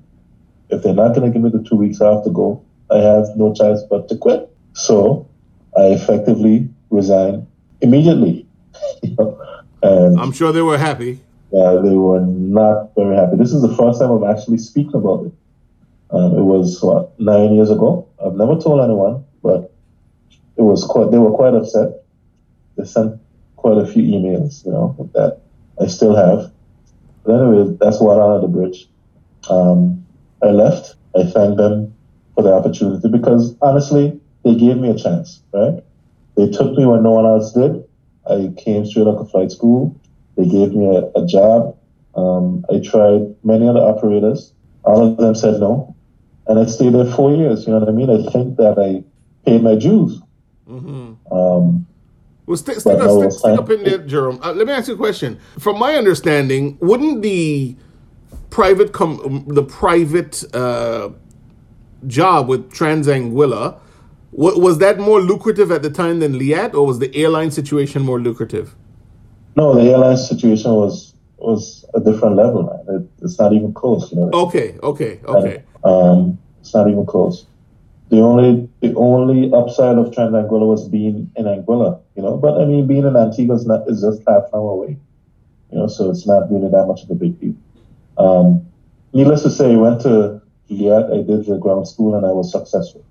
if 0.71 0.85
they're 0.85 0.95
not 0.95 1.17
going 1.17 1.27
to 1.27 1.31
give 1.31 1.43
me 1.43 1.51
the 1.51 1.69
two 1.69 1.75
weeks 1.75 2.01
I 2.01 2.13
have 2.13 2.23
to 2.23 2.31
go, 2.31 2.65
I 2.89 2.99
have 2.99 3.27
no 3.35 3.53
choice 3.53 3.83
but 3.91 4.09
to 4.11 4.17
quit. 4.17 4.49
So 4.75 5.29
I 5.77 5.87
effectively 5.87 6.69
resigned 6.91 7.49
immediately. 7.81 8.47
you 9.03 9.17
know, 9.19 9.56
and 9.83 10.19
I'm 10.19 10.33
sure 10.33 10.53
they 10.53 10.63
were 10.63 10.79
happy. 10.79 11.21
uh, 11.53 11.81
they 11.83 11.95
were 11.95 12.21
not 12.21 12.95
very 12.95 13.17
happy. 13.17 13.37
This 13.37 13.53
is 13.53 13.63
the 13.63 13.75
first 13.77 14.01
time 14.01 14.11
I'm 14.11 14.25
actually 14.25 14.59
speaking 14.59 14.95
about 14.95 15.27
it. 15.27 15.33
Um, 16.11 16.37
it 16.39 16.43
was 16.43 16.81
what 16.83 17.19
nine 17.21 17.55
years 17.55 17.71
ago. 17.71 18.09
I've 18.25 18.35
never 18.35 18.57
told 18.61 18.81
anyone, 18.81 19.25
but 19.43 19.73
it 20.57 20.63
was 20.63 20.85
quite. 20.85 21.11
They 21.11 21.19
were 21.19 21.33
quite 21.33 21.55
upset. 21.55 22.05
They 22.77 22.85
sent 22.85 23.21
quite 23.57 23.79
a 23.79 23.87
few 23.87 24.03
emails, 24.03 24.65
you 24.65 24.73
know, 24.73 24.95
that 25.15 25.41
I 25.81 25.87
still 25.87 26.15
have. 26.15 26.53
But 27.25 27.41
anyway, 27.43 27.77
that's 27.81 28.01
water 28.01 28.23
under 28.23 28.47
the 28.47 28.53
bridge. 28.53 28.87
Um, 29.51 30.07
I 30.43 30.47
left. 30.49 30.95
I 31.17 31.25
thanked 31.25 31.57
them 31.57 31.95
for 32.35 32.43
the 32.43 32.53
opportunity 32.53 33.09
because 33.09 33.57
honestly, 33.63 34.21
they 34.45 34.55
gave 34.55 34.77
me 34.77 34.91
a 34.91 34.97
chance, 34.99 35.43
right? 35.53 35.83
They 36.37 36.49
took 36.51 36.77
me 36.77 36.85
when 36.87 37.03
no 37.03 37.13
one 37.13 37.27
else 37.27 37.53
did. 37.53 37.83
I 38.31 38.53
came 38.57 38.85
straight 38.87 39.07
out 39.07 39.17
of 39.17 39.31
flight 39.31 39.51
school. 39.51 39.99
They 40.37 40.47
gave 40.47 40.73
me 40.75 40.87
a, 40.97 41.19
a 41.19 41.27
job. 41.27 41.77
Um, 42.15 42.65
I 42.73 42.79
tried 42.81 43.35
many 43.45 43.69
other 43.69 43.81
operators. 43.81 44.53
All 44.85 45.05
of 45.07 45.17
them 45.17 45.35
said 45.35 45.61
no. 45.61 45.95
And 46.47 46.59
I 46.59 46.67
stayed 46.67 46.95
there 46.95 47.05
four 47.07 47.35
years. 47.35 47.67
You 47.67 47.73
know 47.73 47.81
what 47.81 47.89
I 47.89 47.93
mean? 47.93 48.09
I 48.11 48.31
think 48.31 48.57
that 48.57 48.79
I 48.79 49.03
paid 49.49 49.63
my 49.63 49.75
dues. 49.75 50.21
hmm 50.67 51.15
Um, 51.31 51.87
Well, 52.47 52.57
stick, 52.57 52.77
up, 52.77 52.83
stick, 52.83 53.33
stick 53.33 53.59
up 53.59 53.71
in 53.71 53.83
there, 53.83 53.99
Jerome. 53.99 54.39
Uh, 54.43 54.53
let 54.53 54.67
me 54.67 54.73
ask 54.73 54.87
you 54.89 54.95
a 54.95 54.97
question. 54.97 55.39
From 55.59 55.79
my 55.79 55.95
understanding, 55.97 56.79
wouldn't 56.81 57.23
the 57.23 57.75
private 58.51 58.93
com- 58.93 59.21
um, 59.25 59.45
the 59.49 59.63
private 59.65 60.45
uh, 60.55 61.11
job 62.07 62.49
with 62.49 62.71
Transanguilla 62.71 63.79
was 64.37 64.79
that 64.79 64.99
more 64.99 65.21
lucrative 65.21 65.71
at 65.71 65.83
the 65.83 65.91
time 65.91 66.21
than 66.21 66.35
Liat, 66.35 66.75
or 66.75 66.87
was 66.87 66.99
the 66.99 67.15
airline 67.17 67.51
situation 67.51 68.03
more 68.03 68.21
lucrative? 68.21 68.75
no, 69.57 69.75
the 69.75 69.91
airline 69.91 70.17
situation 70.17 70.73
was 70.73 71.15
was 71.39 71.85
a 71.95 72.01
different 72.01 72.37
level, 72.37 72.63
man. 72.63 72.97
It, 72.97 73.25
it's 73.25 73.39
not 73.39 73.53
even 73.53 73.73
close. 73.73 74.13
You 74.13 74.21
know, 74.21 74.31
Okay, 74.33 74.79
okay, 74.83 75.21
okay. 75.25 75.63
Um, 75.85 76.39
it's 76.61 76.75
not 76.75 76.89
even 76.89 77.07
close. 77.07 77.47
The 78.11 78.19
only 78.19 78.69
the 78.81 78.95
only 78.95 79.51
upside 79.53 79.99
of 79.99 80.13
Transanguilla 80.13 80.67
was 80.67 80.89
being 80.89 81.31
in 81.35 81.45
Anguilla, 81.45 82.01
you 82.15 82.23
know. 82.23 82.37
But 82.37 82.61
I 82.61 82.65
mean, 82.65 82.87
being 82.87 83.07
in 83.07 83.17
Antigua 83.17 83.57
is 83.57 83.67
not 83.67 83.89
is 83.89 84.03
just 84.03 84.21
half 84.29 84.45
an 84.45 84.51
hour 84.55 84.71
away, 84.71 84.97
you 85.73 85.79
know. 85.79 85.89
So 85.89 86.11
it's 86.11 86.27
not 86.27 86.51
really 86.53 86.69
that 86.69 86.87
much 86.87 87.03
of 87.03 87.11
a 87.11 87.15
big 87.15 87.41
deal. 87.41 87.55
Um, 88.19 88.67
needless 89.13 89.43
to 89.43 89.51
say, 89.51 89.73
I 89.73 89.77
went 89.77 90.03
to 90.03 90.41
Liat. 90.71 91.13
I 91.13 91.23
did 91.23 91.47
the 91.47 91.59
ground 91.59 91.89
school, 91.89 92.15
and 92.15 92.27
I 92.27 92.31
was 92.31 92.53
successful. 92.53 93.05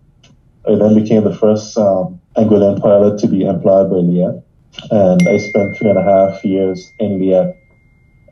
I 0.68 0.76
then 0.76 0.96
became 0.96 1.24
the 1.24 1.36
first 1.36 1.78
um, 1.78 2.20
Anguillan 2.36 2.82
pilot 2.82 3.20
to 3.20 3.28
be 3.28 3.46
employed 3.46 3.90
by 3.90 3.98
Liat, 3.98 4.44
and 4.92 5.22
I 5.28 5.38
spent 5.38 5.78
three 5.78 5.90
and 5.90 5.98
a 5.98 6.04
half 6.04 6.44
years 6.44 6.92
in 7.00 7.20
Liat 7.20 7.56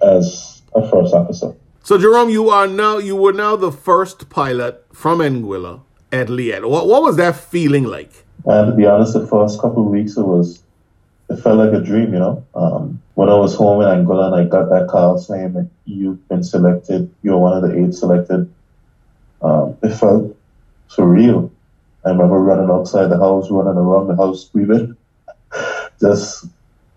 as 0.02 0.62
a 0.76 0.88
first 0.90 1.14
officer. 1.14 1.54
So, 1.84 1.98
Jerome, 1.98 2.30
you 2.30 2.50
are 2.50 2.68
now 2.68 2.98
you 2.98 3.16
were 3.16 3.34
now 3.34 3.56
the 3.56 3.72
first 3.72 4.30
pilot 4.30 4.86
from 4.94 5.20
Anguilla 5.20 5.82
at 6.12 6.28
Liat. 6.28 6.68
What 6.70 6.88
what 6.88 7.04
was 7.04 7.18
that 7.18 7.36
feeling 7.36 7.84
like? 7.84 8.24
And 8.46 8.72
to 8.72 8.76
be 8.76 8.86
honest, 8.86 9.14
the 9.14 9.28
first 9.28 9.60
couple 9.62 9.86
of 9.86 9.90
weeks 9.90 10.18
it 10.18 10.24
was, 10.24 10.64
it 11.30 11.38
felt 11.38 11.58
like 11.58 11.74
a 11.74 11.84
dream, 11.84 12.14
you 12.14 12.20
know. 12.20 12.46
Um, 12.56 13.02
when 13.16 13.30
I 13.30 13.36
was 13.36 13.56
home 13.56 13.82
in 13.82 13.88
Anguilla 13.88 14.34
and 14.34 14.36
I 14.36 14.44
got 14.46 14.70
that 14.70 14.88
call 14.90 15.18
saying 15.18 15.54
that 15.54 15.70
you've 15.86 16.28
been 16.28 16.44
selected, 16.44 17.14
you're 17.22 17.38
one 17.38 17.54
of 17.54 17.70
the 17.70 17.78
eight 17.78 17.94
selected, 17.94 18.52
um, 19.42 19.78
it 19.84 19.94
felt 19.94 20.36
surreal. 20.90 21.52
I 22.06 22.10
remember 22.10 22.40
running 22.40 22.70
outside 22.70 23.08
the 23.08 23.18
house, 23.18 23.50
running 23.50 23.78
around 23.78 24.08
the 24.08 24.16
house 24.16 24.48
screaming, 24.48 24.96
just, 26.00 26.46
you 26.46 26.50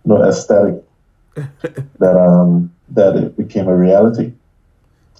know, 0.04 0.24
ecstatic 0.24 0.82
that, 1.34 2.16
um, 2.16 2.74
that 2.90 3.16
it 3.16 3.36
became 3.36 3.68
a 3.68 3.76
reality. 3.76 4.32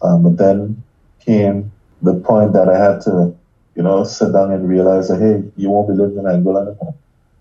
Um, 0.03 0.23
but 0.23 0.37
then 0.37 0.83
came 1.21 1.73
the 2.03 2.15
point 2.15 2.53
that 2.53 2.69
I 2.69 2.79
had 2.79 3.01
to 3.03 3.37
you 3.77 3.83
know, 3.83 4.03
sit 4.05 4.33
down 4.33 4.51
and 4.53 4.69
realize 4.69 5.09
that 5.09 5.21
hey, 5.21 5.45
you 5.57 5.71
won't 5.71 5.89
be 5.89 5.95
living 5.95 6.17
in 6.17 6.25
Anguilla 6.25 6.67
anymore. 6.67 6.95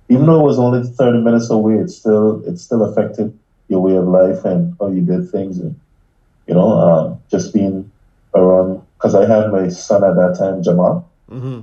Even 0.09 0.25
though 0.25 0.41
it 0.41 0.43
was 0.43 0.59
only 0.59 0.83
thirty 0.83 1.19
minutes 1.19 1.49
away, 1.49 1.75
it 1.75 1.89
still 1.89 2.43
it 2.45 2.59
still 2.59 2.83
affected 2.83 3.37
your 3.69 3.79
way 3.79 3.95
of 3.95 4.05
life 4.05 4.43
and 4.43 4.75
how 4.79 4.89
you 4.89 5.01
did 5.01 5.31
things, 5.31 5.57
and 5.59 5.79
you 6.45 6.53
know, 6.53 6.69
um, 6.71 7.19
just 7.31 7.53
being 7.53 7.89
around. 8.35 8.81
Because 8.97 9.15
I 9.15 9.25
had 9.25 9.51
my 9.51 9.69
son 9.69 10.03
at 10.03 10.15
that 10.15 10.35
time, 10.37 10.61
Jamal, 10.61 11.09
hmm 11.29 11.61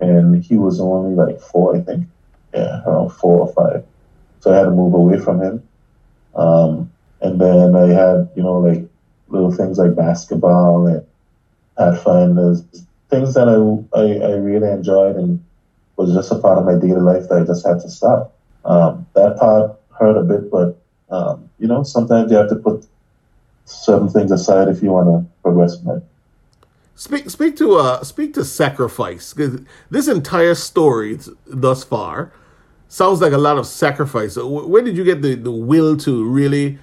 and 0.00 0.44
he 0.44 0.56
was 0.56 0.80
only 0.80 1.14
like 1.14 1.40
four, 1.40 1.76
I 1.76 1.80
think, 1.80 2.06
yeah, 2.52 2.82
around 2.84 3.10
four 3.10 3.40
or 3.40 3.52
five. 3.52 3.84
So 4.40 4.52
I 4.52 4.56
had 4.56 4.64
to 4.64 4.70
move 4.70 4.94
away 4.94 5.18
from 5.18 5.40
him. 5.40 5.68
Um, 6.34 6.92
and 7.20 7.40
then 7.40 7.74
I 7.74 7.86
had, 7.88 8.30
you 8.36 8.42
know, 8.42 8.58
like 8.58 8.86
little 9.28 9.52
things 9.52 9.78
like 9.78 9.94
basketball 9.94 10.86
and 10.86 11.06
Pathfinders, 11.76 12.62
things 13.08 13.34
that 13.34 13.48
I, 13.48 13.98
I, 13.98 14.32
I 14.32 14.34
really 14.34 14.68
enjoyed 14.68 15.16
and 15.16 15.42
was 15.96 16.12
just 16.12 16.30
a 16.32 16.38
part 16.38 16.58
of 16.58 16.64
my 16.64 16.74
daily 16.74 17.00
life 17.00 17.28
that 17.28 17.42
I 17.42 17.44
just 17.44 17.66
had 17.66 17.80
to 17.80 17.88
stop. 17.88 18.36
Um, 18.64 19.06
that 19.14 19.38
part 19.38 19.78
hurt 19.98 20.16
a 20.16 20.22
bit, 20.22 20.50
but, 20.50 20.76
um, 21.10 21.48
you 21.58 21.68
know, 21.68 21.82
sometimes 21.82 22.30
you 22.30 22.36
have 22.36 22.48
to 22.48 22.56
put 22.56 22.86
certain 23.64 24.08
things 24.08 24.30
aside 24.30 24.68
if 24.68 24.82
you 24.82 24.90
want 24.90 25.06
to 25.08 25.32
progress 25.42 25.78
in 25.80 25.86
life. 25.86 26.02
Speak 26.96 27.28
speak 27.28 27.56
to 27.56 27.74
uh 27.74 28.04
speak 28.04 28.34
to 28.34 28.44
sacrifice 28.44 29.34
this 29.90 30.06
entire 30.06 30.54
story 30.54 31.18
thus 31.46 31.82
far 31.82 32.32
sounds 32.94 33.20
like 33.20 33.32
a 33.32 33.38
lot 33.38 33.58
of 33.58 33.66
sacrifice. 33.66 34.36
Where 34.36 34.82
did 34.82 34.96
you 34.96 35.02
get 35.02 35.20
the, 35.20 35.34
the 35.34 35.50
will 35.50 35.96
to 35.98 36.24
really 36.24 36.78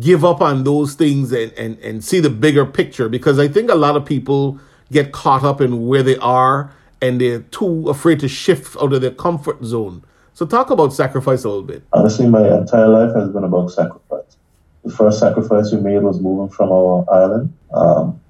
give 0.00 0.24
up 0.24 0.40
on 0.40 0.64
those 0.64 0.94
things 0.94 1.32
and, 1.32 1.52
and, 1.52 1.78
and 1.80 2.02
see 2.02 2.18
the 2.20 2.30
bigger 2.30 2.64
picture? 2.64 3.10
Because 3.10 3.38
I 3.38 3.48
think 3.48 3.70
a 3.70 3.74
lot 3.74 3.94
of 3.94 4.06
people 4.06 4.58
get 4.90 5.12
caught 5.12 5.44
up 5.44 5.60
in 5.60 5.86
where 5.86 6.02
they 6.02 6.16
are 6.16 6.72
and 7.02 7.20
they're 7.20 7.40
too 7.40 7.90
afraid 7.90 8.20
to 8.20 8.28
shift 8.28 8.74
out 8.80 8.94
of 8.94 9.02
their 9.02 9.10
comfort 9.10 9.62
zone. 9.62 10.02
So 10.32 10.46
talk 10.46 10.70
about 10.70 10.94
sacrifice 10.94 11.44
a 11.44 11.48
little 11.48 11.62
bit. 11.62 11.82
Honestly, 11.92 12.26
my 12.26 12.56
entire 12.56 12.88
life 12.88 13.14
has 13.14 13.28
been 13.28 13.44
about 13.44 13.70
sacrifice. 13.70 14.36
The 14.82 14.90
first 14.90 15.18
sacrifice 15.18 15.72
we 15.72 15.80
made 15.80 16.02
was 16.02 16.20
moving 16.20 16.48
from 16.48 16.72
our 16.72 17.04
island. 17.12 17.52
Um, 17.72 18.20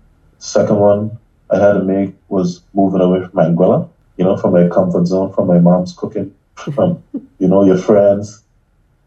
second 0.44 0.76
one 0.76 1.18
I 1.50 1.59
had 1.59 1.72
to 1.72 1.83
make 1.83 2.14
was 2.28 2.62
moving 2.74 3.00
away 3.00 3.20
from 3.20 3.30
Anguilla, 3.30 3.88
you 4.16 4.24
know, 4.24 4.37
from 4.37 4.52
my 4.52 4.68
comfort 4.68 5.07
zone, 5.07 5.33
from 5.33 5.46
my 5.46 5.59
mom's 5.59 5.94
cooking, 5.94 6.35
from, 6.54 7.02
you 7.38 7.48
know, 7.48 7.64
your 7.64 7.78
friends, 7.78 8.42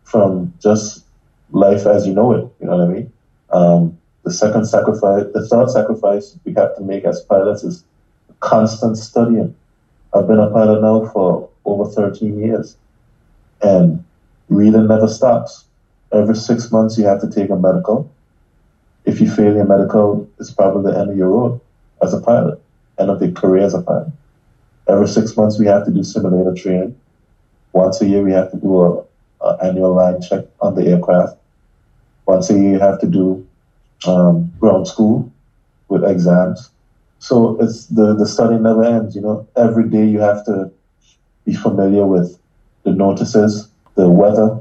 from 0.04 0.54
just 0.60 1.06
life 1.52 1.86
as 1.86 2.08
you 2.08 2.14
know 2.14 2.32
it, 2.34 2.50
you 2.60 2.68
know 2.68 2.78
what 2.78 2.90
I 2.90 2.92
mean? 2.92 3.14
Um, 3.52 3.98
the 4.24 4.32
second 4.32 4.66
sacrifice, 4.66 5.24
the 5.34 5.48
third 5.48 5.70
sacrifice 5.70 6.38
we 6.44 6.54
have 6.54 6.76
to 6.76 6.82
make 6.82 7.06
as 7.06 7.22
pilots 7.22 7.64
is 7.64 7.84
constant 8.40 8.98
studying. 8.98 9.56
I've 10.14 10.28
been 10.28 10.40
a 10.40 10.50
pilot 10.50 10.82
now 10.82 11.06
for 11.12 11.50
over 11.66 11.90
13 11.90 12.40
years 12.40 12.78
and 13.62 14.04
reading 14.50 14.88
never 14.88 15.08
stops. 15.08 15.66
Every 16.12 16.36
six 16.36 16.72
months 16.72 16.98
you 16.98 17.06
have 17.06 17.22
to 17.22 17.30
take 17.30 17.50
a 17.50 17.56
medical. 17.56 18.12
If 19.08 19.22
you 19.22 19.32
fail 19.32 19.56
your 19.56 19.66
medical, 19.66 20.30
it's 20.38 20.52
probably 20.52 20.92
the 20.92 21.00
end 21.00 21.10
of 21.12 21.18
your 21.18 21.30
road 21.30 21.62
as 22.04 22.14
a 22.14 22.20
pilot, 22.20 22.62
end 23.00 23.10
of 23.10 23.22
your 23.22 23.32
career 23.32 23.64
as 23.64 23.74
a 23.74 23.82
pilot. 23.82 24.10
Every 24.90 25.08
six 25.08 25.38
months, 25.38 25.58
we 25.58 25.66
have 25.68 25.86
to 25.86 25.92
do 25.92 26.04
simulator 26.04 26.54
training. 26.54 26.94
Once 27.72 28.02
a 28.02 28.06
year, 28.06 28.22
we 28.22 28.34
have 28.34 28.52
to 28.52 28.58
do 28.58 28.84
a, 28.84 29.04
a 29.46 29.64
annual 29.64 29.96
line 29.96 30.22
check 30.22 30.44
on 30.60 30.76
the 30.76 30.86
aircraft. 30.86 31.38
Once 32.26 32.50
a 32.50 32.54
year, 32.54 32.74
you 32.74 32.80
have 32.80 33.00
to 33.00 33.08
do 33.08 33.48
um, 34.06 34.52
ground 34.60 34.86
school 34.86 35.32
with 35.88 36.04
exams. 36.04 36.70
So 37.20 37.58
it's 37.62 37.86
the, 37.88 38.14
the 38.14 38.28
study 38.28 38.58
never 38.58 38.84
ends. 38.84 39.16
You 39.16 39.22
know, 39.22 39.48
every 39.56 39.90
day 39.90 40.06
you 40.06 40.20
have 40.20 40.44
to 40.48 40.70
be 41.46 41.54
familiar 41.54 42.06
with 42.06 42.38
the 42.84 42.92
notices, 42.92 43.70
the 43.96 44.10
weather. 44.10 44.60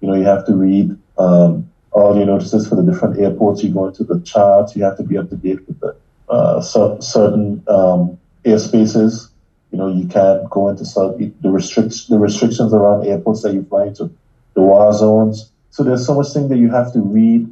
You 0.00 0.08
know, 0.08 0.14
you 0.14 0.24
have 0.24 0.44
to 0.46 0.56
read 0.56 0.96
um, 1.18 1.65
all 1.96 2.14
your 2.14 2.26
notices 2.26 2.68
for 2.68 2.76
the 2.76 2.82
different 2.82 3.18
airports 3.18 3.64
you 3.64 3.72
go 3.72 3.86
into, 3.86 4.04
the 4.04 4.20
charts. 4.20 4.76
You 4.76 4.84
have 4.84 4.98
to 4.98 5.02
be 5.02 5.16
up 5.16 5.30
to 5.30 5.36
date 5.36 5.66
with 5.66 5.80
the 5.80 5.96
uh, 6.28 6.60
certain 6.60 7.64
um, 7.68 8.18
airspaces. 8.44 9.30
You 9.70 9.78
know, 9.78 9.88
you 9.88 10.06
can't 10.06 10.48
go 10.50 10.68
into 10.68 10.84
certain, 10.84 11.34
the 11.40 11.48
restrictions 11.48 12.06
the 12.06 12.18
restrictions 12.18 12.74
around 12.74 13.06
airports 13.06 13.42
that 13.42 13.54
you 13.54 13.64
fly 13.64 13.86
into, 13.86 14.10
the 14.52 14.60
war 14.60 14.92
zones. 14.92 15.50
So 15.70 15.84
there's 15.84 16.04
so 16.04 16.14
much 16.14 16.34
thing 16.34 16.48
that 16.48 16.58
you 16.58 16.70
have 16.70 16.92
to 16.92 17.00
read. 17.00 17.50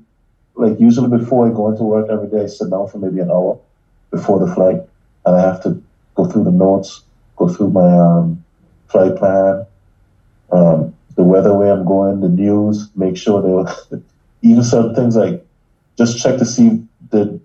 Like 0.57 0.78
usually 0.78 1.16
before 1.16 1.48
I 1.48 1.50
go 1.50 1.70
into 1.70 1.83
work 1.83 2.11
every 2.11 2.28
day, 2.28 2.42
I 2.42 2.46
sit 2.46 2.68
down 2.70 2.87
for 2.88 2.98
maybe 2.98 3.20
an 3.20 3.30
hour 3.30 3.59
before 4.11 4.38
the 4.38 4.54
flight, 4.54 4.83
and 5.24 5.37
I 5.37 5.40
have 5.40 5.62
to 5.62 5.83
go 6.16 6.26
through 6.26 6.44
the 6.44 6.52
notes, 6.52 7.02
go 7.37 7.48
through 7.48 7.70
my 7.70 7.96
um, 7.98 8.44
flight 8.88 9.16
plan, 9.16 9.64
um, 10.52 10.94
the 11.16 11.24
weather 11.24 11.57
where 11.57 11.72
I'm 11.72 11.87
going, 11.87 12.20
the 12.20 12.28
news, 12.28 12.90
make 12.94 13.16
sure 13.16 13.40
they 13.40 13.98
even 14.44 14.62
certain 14.62 14.94
things 14.94 15.16
like 15.16 15.44
just 15.96 16.22
check 16.22 16.38
to 16.38 16.44
see 16.44 16.83
that 17.11 17.40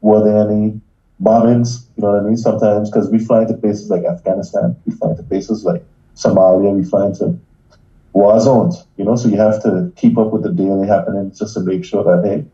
were 0.00 0.24
there 0.24 0.48
any 0.48 0.80
bombings, 1.22 1.86
you 1.96 2.02
know 2.02 2.12
what 2.12 2.22
I 2.22 2.24
mean? 2.24 2.36
Sometimes 2.36 2.90
because 2.90 3.10
we 3.10 3.18
fly 3.18 3.42
into 3.42 3.54
places 3.54 3.90
like 3.90 4.04
Afghanistan, 4.04 4.74
we 4.86 4.94
fly 4.94 5.10
into 5.10 5.24
places 5.24 5.64
like 5.64 5.84
Somalia, 6.16 6.74
we 6.74 6.84
fly 6.84 7.06
into 7.06 7.38
war 8.12 8.40
zones, 8.40 8.86
you 8.96 9.04
know, 9.04 9.14
so 9.14 9.28
you 9.28 9.36
have 9.36 9.62
to 9.62 9.92
keep 9.96 10.16
up 10.16 10.32
with 10.32 10.42
the 10.42 10.50
daily 10.50 10.88
happenings 10.88 11.38
just 11.38 11.54
to 11.54 11.60
make 11.60 11.84
sure 11.84 12.02
that 12.04 12.26
hey, 12.26 12.44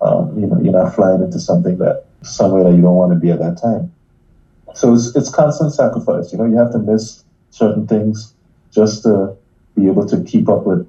um, 0.00 0.38
you 0.40 0.46
know, 0.46 0.58
you're 0.60 0.72
not 0.72 0.94
flying 0.94 1.22
into 1.22 1.38
something 1.38 1.76
that 1.78 2.06
somewhere 2.22 2.64
that 2.64 2.74
you 2.74 2.82
don't 2.82 2.96
want 2.96 3.12
to 3.12 3.18
be 3.18 3.30
at 3.30 3.38
that 3.40 3.60
time. 3.60 3.92
So 4.74 4.94
it's, 4.94 5.14
it's 5.14 5.30
constant 5.30 5.72
sacrifice. 5.72 6.32
You 6.32 6.38
know, 6.38 6.44
you 6.44 6.56
have 6.56 6.72
to 6.72 6.78
miss 6.78 7.22
certain 7.50 7.86
things 7.86 8.34
just 8.70 9.02
to 9.02 9.36
be 9.74 9.86
able 9.86 10.06
to 10.06 10.22
keep 10.24 10.48
up 10.48 10.64
with 10.64 10.86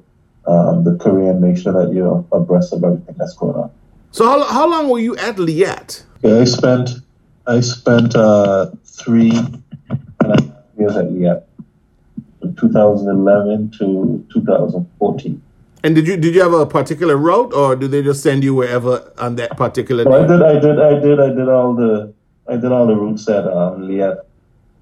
um, 0.48 0.84
the 0.84 0.96
career 0.96 1.32
and 1.32 1.42
make 1.42 1.58
sure 1.58 1.74
that 1.74 1.94
you're 1.94 2.26
abreast 2.32 2.74
of 2.74 2.84
everything 2.84 3.16
that's 3.18 3.34
going 3.36 3.56
on. 3.56 3.72
So 4.12 4.26
how, 4.26 4.44
how 4.46 4.70
long 4.70 4.90
were 4.90 5.00
you 5.00 5.16
at 5.18 5.36
Liat? 5.36 6.04
Yeah, 6.24 6.40
I 6.40 6.46
spent 6.46 6.90
I 7.46 7.60
spent 7.62 8.16
uh, 8.16 8.72
three 8.86 9.32
and 9.32 9.64
a 10.22 10.42
half 10.42 10.52
years 10.78 10.96
at 10.96 11.06
Liat, 11.06 11.44
from 12.40 12.56
2011 12.56 13.72
to 13.80 14.26
2014. 14.34 15.42
And 15.84 15.96
did 15.96 16.08
you 16.08 16.18
did 16.18 16.34
you 16.34 16.42
have 16.42 16.54
a 16.54 16.66
particular 16.66 17.16
route, 17.16 17.54
or 17.54 17.76
do 17.76 17.88
they 17.88 18.02
just 18.02 18.24
send 18.24 18.44
you 18.44 18.56
wherever 18.56 19.12
on 19.18 19.36
that 19.36 19.56
particular? 19.58 20.06
Well, 20.06 20.24
I 20.24 20.28
did, 20.28 20.42
I 20.42 20.60
did, 20.60 20.80
I 20.80 21.00
did, 21.00 21.20
I 21.20 21.30
did 21.30 21.50
all 21.50 21.76
the, 21.76 22.14
I 22.48 22.56
did 22.58 22.72
all 22.72 22.88
the 22.88 22.96
routes 22.96 23.30
at 23.30 23.46
um, 23.46 23.84
Liat, 23.84 24.22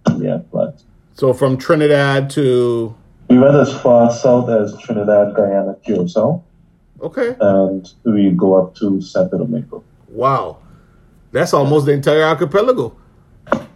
Liat 0.05 0.45
but 0.51 0.81
So 1.15 1.33
from 1.33 1.57
Trinidad 1.57 2.29
to. 2.31 2.95
We 3.27 3.39
went 3.39 3.55
as 3.55 3.73
far 3.81 4.11
south 4.11 4.49
as 4.49 4.77
Trinidad, 4.79 5.35
Guyana, 5.35 5.75
Curacao. 5.83 6.43
Okay. 7.01 7.35
And 7.39 7.91
we 8.03 8.31
go 8.31 8.61
up 8.61 8.75
to 8.75 9.01
Santo 9.01 9.37
Domingo. 9.37 9.83
Wow, 10.09 10.59
that's 11.31 11.53
almost 11.53 11.85
the 11.85 11.91
entire 11.91 12.23
archipelago. 12.23 12.95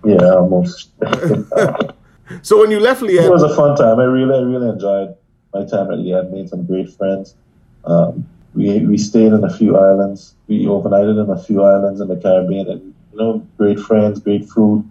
Yeah, 0.06 0.34
almost. 0.36 0.92
so 2.42 2.60
when 2.60 2.72
you 2.72 2.80
left 2.80 3.02
Liat, 3.02 3.26
it 3.26 3.32
was 3.32 3.44
a 3.44 3.54
fun 3.56 3.76
time. 3.76 4.00
I 4.00 4.06
really, 4.06 4.36
I 4.36 4.42
really 4.42 4.70
enjoyed 4.70 5.16
my 5.54 5.66
time 5.66 5.92
at 5.92 6.00
Liat. 6.00 6.32
Made 6.32 6.50
some 6.50 6.66
great 6.66 6.90
friends. 6.90 7.36
Um, 7.86 8.28
we 8.56 8.86
we 8.86 8.98
stayed 8.98 9.34
in 9.34 9.44
a 9.44 9.50
few 9.50 9.78
islands. 9.78 10.36
We 10.48 10.66
overnighted 10.66 11.22
in 11.22 11.30
a 11.30 11.42
few 11.42 11.64
islands 11.64 12.00
in 12.00 12.08
the 12.08 12.16
Caribbean, 12.16 12.70
and 12.70 12.94
you 13.12 13.20
know, 13.20 13.48
great 13.58 13.80
friends, 13.80 14.20
great 14.20 14.48
food. 14.48 14.90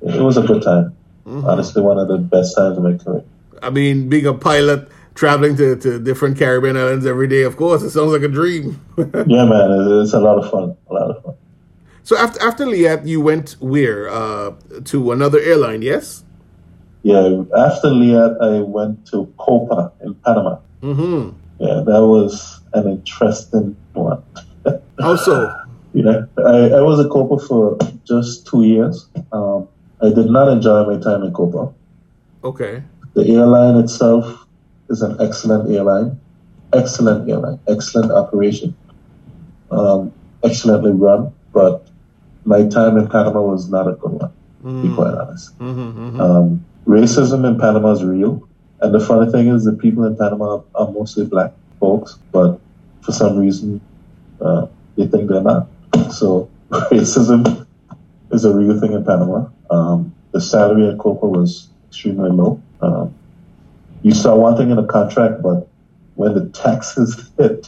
It 0.00 0.20
was 0.20 0.36
a 0.36 0.42
good 0.42 0.62
time. 0.62 0.96
Mm-hmm. 1.26 1.46
Honestly, 1.46 1.82
one 1.82 1.98
of 1.98 2.08
the 2.08 2.18
best 2.18 2.56
times 2.56 2.78
of 2.78 2.84
my 2.84 2.96
career. 2.96 3.24
I 3.62 3.70
mean, 3.70 4.08
being 4.08 4.26
a 4.26 4.34
pilot, 4.34 4.88
traveling 5.14 5.56
to, 5.56 5.76
to 5.76 5.98
different 5.98 6.38
Caribbean 6.38 6.76
islands 6.76 7.06
every 7.06 7.28
day, 7.28 7.42
of 7.42 7.56
course, 7.56 7.82
it 7.82 7.90
sounds 7.90 8.12
like 8.12 8.22
a 8.22 8.28
dream. 8.28 8.80
yeah, 8.98 9.44
man, 9.44 9.70
it's 10.02 10.12
a 10.12 10.20
lot 10.20 10.38
of 10.38 10.50
fun. 10.50 10.76
A 10.90 10.94
lot 10.94 11.10
of 11.10 11.22
fun. 11.22 11.34
So 12.02 12.16
after 12.16 12.40
after 12.40 12.66
Liat, 12.66 13.06
you 13.06 13.20
went 13.20 13.56
where? 13.58 14.08
Uh, 14.08 14.52
to 14.84 15.10
another 15.10 15.40
airline, 15.40 15.82
yes? 15.82 16.22
Yeah, 17.02 17.42
after 17.56 17.88
Liat, 17.88 18.40
I 18.40 18.60
went 18.60 19.06
to 19.08 19.32
Copa 19.38 19.92
in 20.04 20.14
Panama. 20.14 20.58
Mm-hmm. 20.82 21.36
Yeah, 21.58 21.82
that 21.86 22.06
was 22.06 22.60
an 22.74 22.88
interesting 22.88 23.76
one. 23.94 24.22
How 25.00 25.16
so? 25.16 25.52
you 25.96 26.02
know, 26.02 26.28
I, 26.38 26.76
I 26.76 26.80
was 26.82 27.02
at 27.02 27.10
Copa 27.10 27.38
for 27.46 27.78
just 28.04 28.46
two 28.46 28.64
years. 28.64 29.08
Um, 29.32 29.66
I 30.02 30.10
did 30.10 30.26
not 30.26 30.48
enjoy 30.48 30.84
my 30.84 31.00
time 31.00 31.22
in 31.22 31.32
Copa. 31.32 31.72
Okay. 32.44 32.82
The 33.16 33.26
airline 33.32 33.76
itself 33.76 34.46
is 34.90 35.00
an 35.00 35.16
excellent 35.20 35.70
airline, 35.74 36.20
excellent 36.74 37.26
airline, 37.30 37.58
excellent 37.66 38.12
operation, 38.12 38.76
um, 39.70 40.12
excellently 40.44 40.92
run. 40.92 41.32
But 41.50 41.88
my 42.44 42.68
time 42.68 42.98
in 42.98 43.08
Panama 43.08 43.40
was 43.40 43.70
not 43.70 43.88
a 43.88 43.92
good 43.92 44.12
one, 44.12 44.32
mm. 44.62 44.82
to 44.82 44.88
be 44.88 44.94
quite 44.94 45.14
honest. 45.14 45.58
Mm-hmm, 45.58 45.80
mm-hmm. 45.80 46.20
Um, 46.20 46.66
racism 46.86 47.48
in 47.48 47.58
Panama 47.58 47.92
is 47.92 48.04
real. 48.04 48.46
And 48.82 48.94
the 48.94 49.00
funny 49.00 49.32
thing 49.32 49.48
is, 49.48 49.64
the 49.64 49.72
people 49.72 50.04
in 50.04 50.14
Panama 50.14 50.60
are 50.74 50.92
mostly 50.92 51.24
black 51.24 51.54
folks, 51.80 52.18
but 52.32 52.60
for 53.00 53.12
some 53.12 53.38
reason, 53.38 53.80
uh, 54.42 54.66
they 54.98 55.06
think 55.06 55.30
they're 55.30 55.40
not. 55.40 55.68
So 56.10 56.50
racism 56.68 57.66
is 58.30 58.44
a 58.44 58.52
real 58.54 58.78
thing 58.78 58.92
in 58.92 59.06
Panama. 59.06 59.48
Um, 59.70 60.14
the 60.32 60.40
salary 60.42 60.90
at 60.90 60.98
Copa 60.98 61.26
was 61.26 61.70
extremely 61.88 62.28
low. 62.28 62.60
Um, 62.80 63.14
you 64.02 64.12
saw 64.12 64.36
one 64.36 64.56
thing 64.56 64.70
in 64.70 64.76
the 64.76 64.86
contract, 64.86 65.42
but 65.42 65.68
when 66.14 66.34
the 66.34 66.48
taxes 66.50 67.30
hit, 67.38 67.66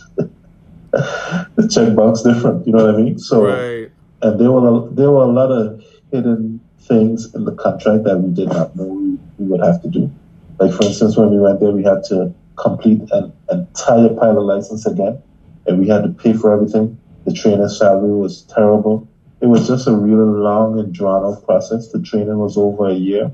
the 0.92 1.68
check 1.70 1.94
bounce 1.94 2.22
different. 2.22 2.66
You 2.66 2.72
know 2.72 2.86
what 2.86 2.94
I 2.94 2.98
mean? 2.98 3.18
So, 3.18 3.46
right. 3.46 3.90
and 4.22 4.40
there 4.40 4.50
were 4.50 4.68
a, 4.68 4.94
there 4.94 5.10
were 5.10 5.24
a 5.24 5.32
lot 5.32 5.50
of 5.50 5.82
hidden 6.12 6.60
things 6.80 7.34
in 7.34 7.44
the 7.44 7.54
contract 7.54 8.04
that 8.04 8.18
we 8.18 8.32
did 8.32 8.48
not 8.48 8.74
know 8.74 8.84
we, 8.84 9.18
we 9.38 9.50
would 9.50 9.60
have 9.60 9.82
to 9.82 9.88
do. 9.88 10.10
Like 10.58 10.72
for 10.72 10.84
instance, 10.84 11.16
when 11.16 11.30
we 11.30 11.38
went 11.38 11.60
there, 11.60 11.70
we 11.70 11.84
had 11.84 12.02
to 12.08 12.34
complete 12.56 13.02
an 13.12 13.32
entire 13.50 14.08
pilot 14.10 14.40
license 14.40 14.86
again, 14.86 15.22
and 15.66 15.78
we 15.78 15.88
had 15.88 16.02
to 16.02 16.08
pay 16.08 16.32
for 16.32 16.52
everything. 16.52 16.98
The 17.24 17.32
trainer's 17.32 17.78
salary 17.78 18.14
was 18.14 18.42
terrible. 18.42 19.06
It 19.40 19.46
was 19.46 19.68
just 19.68 19.86
a 19.86 19.92
really 19.92 20.38
long 20.40 20.78
and 20.80 20.92
drawn 20.92 21.24
out 21.24 21.44
process. 21.44 21.88
The 21.88 22.02
training 22.02 22.38
was 22.38 22.56
over 22.56 22.88
a 22.88 22.94
year. 22.94 23.30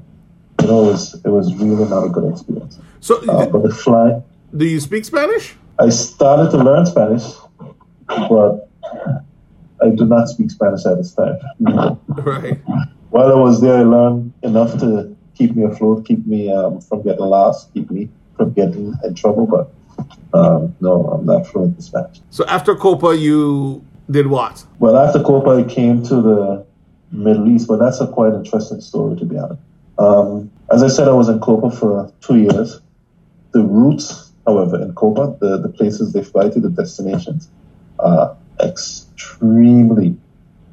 You 0.64 0.70
know, 0.70 0.84
it 0.84 0.92
was 0.92 1.14
it 1.14 1.28
was 1.28 1.54
really 1.56 1.84
not 1.90 2.04
a 2.04 2.08
good 2.08 2.32
experience. 2.32 2.78
So, 3.00 3.16
uh, 3.28 3.44
but 3.46 3.62
the 3.64 3.74
flight. 3.74 4.22
Do 4.56 4.64
you 4.64 4.80
speak 4.80 5.04
Spanish? 5.04 5.54
I 5.78 5.90
started 5.90 6.50
to 6.52 6.64
learn 6.64 6.86
Spanish, 6.86 7.24
but 8.06 8.70
I 9.82 9.90
do 9.90 10.06
not 10.06 10.28
speak 10.30 10.50
Spanish 10.50 10.86
at 10.86 10.96
this 10.96 11.12
time. 11.12 11.38
Right. 12.08 12.58
While 13.10 13.30
I 13.30 13.34
was 13.34 13.60
there, 13.60 13.76
I 13.76 13.82
learned 13.82 14.32
enough 14.42 14.78
to 14.80 15.14
keep 15.34 15.54
me 15.54 15.64
afloat, 15.64 16.06
keep 16.06 16.26
me 16.26 16.50
um, 16.50 16.80
from 16.80 17.02
getting 17.02 17.26
lost, 17.26 17.74
keep 17.74 17.90
me 17.90 18.08
from 18.36 18.54
getting 18.54 18.94
in 19.04 19.14
trouble. 19.14 19.46
But 19.46 19.70
um, 20.32 20.74
no, 20.80 21.08
I'm 21.08 21.26
not 21.26 21.46
fluent 21.46 21.76
in 21.76 21.82
Spanish. 21.82 22.22
So 22.30 22.46
after 22.46 22.74
Copa, 22.74 23.14
you 23.14 23.84
did 24.10 24.28
what? 24.28 24.64
Well, 24.78 24.96
after 24.96 25.22
Copa, 25.22 25.50
I 25.50 25.64
came 25.64 26.02
to 26.04 26.22
the 26.22 26.66
Middle 27.12 27.48
East, 27.50 27.68
but 27.68 27.78
that's 27.78 28.00
a 28.00 28.06
quite 28.06 28.32
interesting 28.32 28.80
story, 28.80 29.18
to 29.18 29.26
be 29.26 29.36
honest. 29.36 29.60
Um, 29.98 30.50
as 30.70 30.82
I 30.82 30.88
said, 30.88 31.08
I 31.08 31.12
was 31.12 31.28
in 31.28 31.40
Copa 31.40 31.70
for 31.70 32.12
two 32.20 32.36
years. 32.36 32.80
The 33.52 33.62
routes, 33.62 34.32
however, 34.46 34.80
in 34.82 34.94
Copa, 34.94 35.36
the, 35.40 35.58
the 35.58 35.68
places 35.68 36.12
they 36.12 36.22
fly 36.22 36.48
to, 36.48 36.60
the 36.60 36.70
destinations, 36.70 37.48
are 37.98 38.36
extremely 38.60 40.16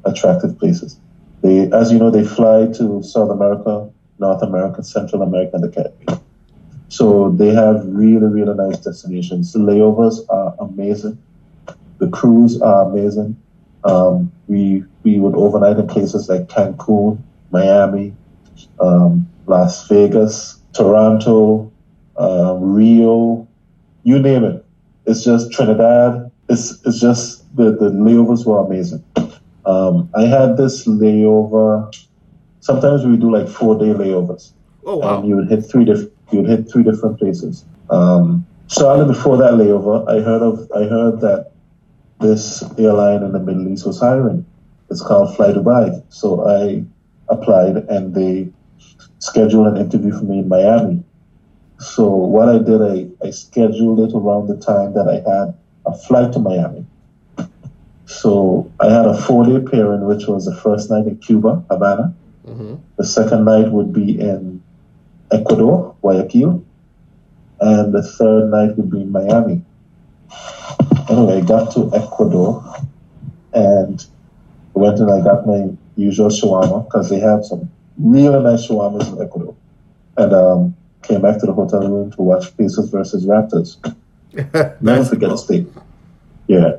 attractive 0.04 0.58
places. 0.58 0.98
They, 1.42 1.70
as 1.70 1.92
you 1.92 1.98
know, 1.98 2.10
they 2.10 2.24
fly 2.24 2.66
to 2.78 3.02
South 3.02 3.30
America, 3.30 3.90
North 4.18 4.42
America, 4.42 4.82
Central 4.82 5.22
America, 5.22 5.52
and 5.54 5.64
the 5.64 5.68
Caribbean. 5.68 6.20
So 6.88 7.30
they 7.30 7.54
have 7.54 7.84
really, 7.86 8.26
really 8.26 8.54
nice 8.54 8.78
destinations. 8.78 9.52
The 9.52 9.58
layovers 9.58 10.18
are 10.28 10.54
amazing. 10.60 11.18
The 11.98 12.08
crews 12.08 12.60
are 12.60 12.84
amazing. 12.84 13.36
Um, 13.84 14.30
we 14.46 14.84
we 15.02 15.18
would 15.18 15.34
overnight 15.34 15.78
in 15.78 15.88
places 15.88 16.28
like 16.28 16.42
Cancun, 16.48 17.18
Miami, 17.50 18.14
um, 18.78 19.28
Las 19.52 19.86
Vegas, 19.88 20.58
Toronto, 20.72 21.70
um, 22.16 22.72
Rio, 22.72 23.46
you 24.02 24.18
name 24.18 24.44
it. 24.44 24.64
It's 25.04 25.22
just 25.22 25.52
Trinidad. 25.52 26.30
it's 26.48 26.80
it's 26.86 26.98
just 26.98 27.24
the 27.56 27.66
the 27.72 27.90
layovers 27.90 28.46
were 28.46 28.64
amazing. 28.64 29.04
Um, 29.66 30.08
I 30.14 30.22
had 30.22 30.56
this 30.56 30.86
layover. 30.86 31.94
Sometimes 32.60 33.04
we 33.04 33.16
do 33.18 33.30
like 33.30 33.48
four 33.48 33.78
day 33.78 33.92
layovers. 34.02 34.52
Oh 34.86 34.96
wow! 34.96 35.18
And 35.18 35.28
you 35.28 35.36
would 35.36 35.50
hit 35.50 35.62
three 35.70 35.84
different 35.84 36.12
you 36.30 36.40
would 36.40 36.50
hit 36.50 36.70
three 36.72 36.82
different 36.82 37.18
places. 37.18 37.64
Um, 37.90 38.46
shortly 38.68 39.06
before 39.06 39.36
that 39.36 39.52
layover, 39.60 39.96
I 40.08 40.22
heard 40.28 40.42
of 40.42 40.54
I 40.74 40.84
heard 40.94 41.20
that 41.20 41.52
this 42.20 42.62
airline 42.78 43.22
in 43.22 43.32
the 43.32 43.40
Middle 43.40 43.68
East 43.68 43.86
was 43.86 44.00
hiring. 44.00 44.46
It's 44.90 45.02
called 45.02 45.36
Fly 45.36 45.52
Dubai. 45.52 46.02
So 46.08 46.28
I 46.48 46.84
applied 47.28 47.76
and 47.94 48.14
they 48.14 48.50
scheduled 49.22 49.68
an 49.68 49.76
interview 49.76 50.10
for 50.10 50.24
me 50.24 50.40
in 50.40 50.48
Miami. 50.48 51.04
So 51.78 52.08
what 52.08 52.48
I 52.48 52.58
did, 52.58 52.82
I, 52.82 53.06
I 53.24 53.30
scheduled 53.30 54.00
it 54.00 54.14
around 54.16 54.48
the 54.48 54.56
time 54.56 54.94
that 54.94 55.06
I 55.08 55.18
had 55.30 55.54
a 55.86 55.96
flight 55.96 56.32
to 56.32 56.40
Miami. 56.40 56.84
So 58.06 58.70
I 58.80 58.90
had 58.90 59.06
a 59.06 59.14
four 59.14 59.44
day 59.44 59.60
pairing, 59.64 60.04
which 60.06 60.26
was 60.26 60.44
the 60.44 60.56
first 60.56 60.90
night 60.90 61.06
in 61.06 61.18
Cuba, 61.18 61.64
Havana. 61.70 62.12
Mm-hmm. 62.46 62.74
The 62.96 63.04
second 63.04 63.44
night 63.44 63.70
would 63.70 63.92
be 63.92 64.20
in 64.20 64.60
Ecuador, 65.30 65.94
Guayaquil. 66.02 66.64
And 67.60 67.94
the 67.94 68.02
third 68.02 68.50
night 68.50 68.76
would 68.76 68.90
be 68.90 69.02
in 69.02 69.12
Miami. 69.12 69.62
Anyway, 71.08 71.38
I 71.38 71.40
got 71.42 71.72
to 71.74 71.94
Ecuador 71.94 72.74
and 73.52 74.04
went 74.74 74.98
and 74.98 75.12
I 75.12 75.22
got 75.22 75.46
my 75.46 75.70
usual 75.94 76.28
shawarma 76.28 76.84
because 76.84 77.08
they 77.08 77.20
have 77.20 77.44
some 77.44 77.70
really 78.02 78.42
nice 78.42 78.66
shawarmas 78.66 79.08
in 79.08 79.22
Ecuador. 79.22 79.56
And 80.16 80.32
um, 80.32 80.76
came 81.02 81.22
back 81.22 81.38
to 81.40 81.46
the 81.46 81.52
hotel 81.52 81.80
room 81.88 82.10
to 82.12 82.22
watch 82.22 82.56
Pacers 82.56 82.90
versus 82.90 83.26
Raptors. 83.26 83.76
Never 84.82 85.04
forget 85.04 85.28
cool. 85.28 85.34
a 85.34 85.38
state. 85.38 85.68
Yeah. 86.46 86.76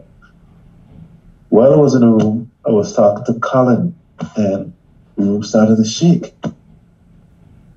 While 1.49 1.73
I 1.73 1.77
was 1.77 1.93
in 1.93 2.01
the 2.01 2.07
room, 2.07 2.51
I 2.65 2.71
was 2.71 2.95
talking 2.95 3.25
to 3.25 3.39
Colin, 3.39 3.95
and 4.35 4.73
the 5.15 5.23
room 5.23 5.43
started 5.43 5.77
to 5.77 5.85
shake. 5.85 6.33
I 6.43 6.51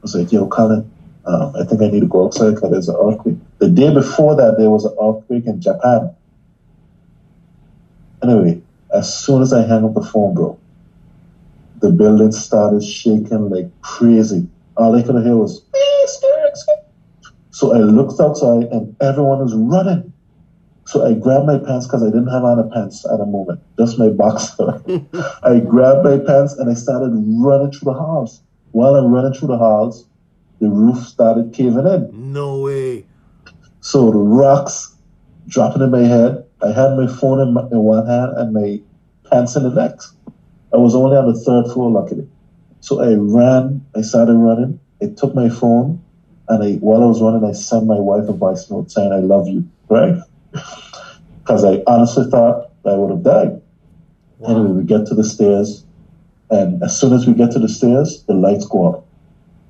was 0.03 0.15
like, 0.15 0.33
yo, 0.33 0.47
Colin, 0.47 0.91
um, 1.27 1.55
I 1.57 1.65
think 1.65 1.83
I 1.83 1.89
need 1.89 2.01
to 2.01 2.07
go 2.07 2.27
outside 2.27 2.55
because 2.55 2.71
there's 2.71 2.89
an 2.89 2.97
earthquake. 2.99 3.37
The 3.59 3.69
day 3.69 3.93
before 3.93 4.37
that, 4.37 4.57
there 4.59 4.71
was 4.71 4.85
an 4.85 4.97
earthquake 5.03 5.47
in 5.47 5.61
Japan. 5.61 6.15
Anyway, 8.23 8.63
as 8.95 9.13
soon 9.13 9.43
as 9.43 9.53
I 9.53 9.67
hung 9.67 9.85
up 9.85 9.95
the 9.95 10.03
phone, 10.03 10.35
bro, 10.35 10.59
the 11.81 11.91
building 11.91 12.33
started 12.33 12.83
shaking 12.83 13.51
like 13.51 13.71
crazy. 13.83 14.49
All 14.77 14.95
I 14.95 15.03
could 15.03 15.23
hear 15.25 15.37
was, 15.37 15.63
so 17.51 17.75
I 17.75 17.79
looked 17.79 18.21
outside 18.21 18.65
and 18.65 18.95
everyone 19.01 19.39
was 19.39 19.55
running. 19.55 20.13
So 20.87 21.05
I 21.05 21.15
grabbed 21.15 21.47
my 21.47 21.59
pants 21.59 21.87
because 21.87 22.03
I 22.03 22.07
didn't 22.07 22.29
have 22.29 22.45
on 22.45 22.59
a 22.59 22.69
pants 22.71 23.05
at 23.11 23.19
the 23.19 23.27
moment, 23.27 23.61
just 23.79 23.99
my 23.99 24.09
boxer. 24.09 24.83
I 25.43 25.59
grabbed 25.61 26.05
my 26.05 26.19
pants 26.19 26.55
and 26.55 26.71
I 26.71 26.75
started 26.75 27.13
running 27.39 27.73
through 27.73 27.93
the 27.93 27.99
house. 27.99 28.41
While 28.71 28.95
I'm 28.95 29.11
running 29.11 29.33
through 29.33 29.49
the 29.49 29.59
house, 29.59 30.05
the 30.61 30.69
roof 30.69 30.99
started 30.99 31.53
caving 31.53 31.87
in. 31.87 32.33
No 32.33 32.61
way. 32.61 33.07
So 33.81 34.11
the 34.11 34.19
rocks 34.19 34.97
dropping 35.49 35.83
in 35.83 35.91
my 35.91 36.03
head. 36.03 36.45
I 36.63 36.73
had 36.73 36.97
my 36.97 37.07
phone 37.07 37.41
in, 37.41 37.55
my, 37.55 37.63
in 37.71 37.79
one 37.79 38.07
hand 38.07 38.33
and 38.37 38.53
my 38.53 38.81
pants 39.31 39.57
in 39.57 39.63
the 39.63 39.71
next. 39.71 40.16
I 40.77 40.79
was 40.79 40.95
only 40.95 41.17
on 41.17 41.33
the 41.33 41.41
third 41.41 41.73
floor, 41.73 41.91
luckily. 41.91 42.29
So 42.81 43.01
I 43.01 43.15
ran, 43.15 43.85
I 43.97 44.03
started 44.03 44.35
running. 44.35 44.79
I 45.03 45.07
took 45.07 45.35
my 45.35 45.49
phone 45.49 46.03
and 46.49 46.63
I, 46.63 46.73
while 46.75 47.03
I 47.03 47.07
was 47.07 47.21
running, 47.21 47.45
I 47.45 47.53
sent 47.53 47.87
my 47.87 47.99
wife 47.99 48.29
a 48.29 48.33
voice 48.33 48.71
note 48.71 48.91
saying, 48.91 49.13
I 49.13 49.19
love 49.19 49.49
you, 49.49 49.69
right? 49.89 50.23
Because 51.39 51.65
I 51.65 51.81
honestly 51.87 52.29
thought 52.29 52.73
I 52.85 52.95
would 52.95 53.11
have 53.11 53.23
died. 53.23 53.63
Wow. 54.39 54.51
Anyway, 54.51 54.81
we 54.81 54.85
get 54.85 55.07
to 55.07 55.15
the 55.15 55.23
stairs, 55.23 55.85
and 56.51 56.83
as 56.83 56.99
soon 56.99 57.13
as 57.13 57.25
we 57.25 57.35
get 57.35 57.53
to 57.53 57.61
the 57.61 57.69
stairs, 57.69 58.25
the 58.27 58.35
lights 58.35 58.67
go 58.67 58.89
out. 58.89 59.07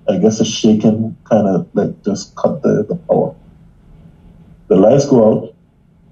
I 0.09 0.17
guess 0.17 0.39
the 0.39 0.47
shaking 0.47 1.15
kind 1.25 1.47
of 1.47 1.69
like 1.75 2.03
just 2.03 2.35
cut 2.35 2.63
the, 2.63 2.83
the 2.89 2.95
power. 2.95 3.35
The 4.69 4.77
lights 4.77 5.07
go 5.07 5.29
out, 5.29 5.55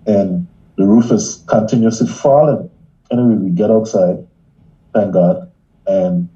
and 0.07 0.47
the 0.77 0.85
roof 0.85 1.11
is 1.11 1.43
continuously 1.47 2.09
falling. 2.09 2.69
Anyway, 3.11 3.37
we 3.37 3.49
get 3.49 3.71
outside, 3.71 4.19
thank 4.95 5.13
God, 5.13 5.51
and 5.87 6.29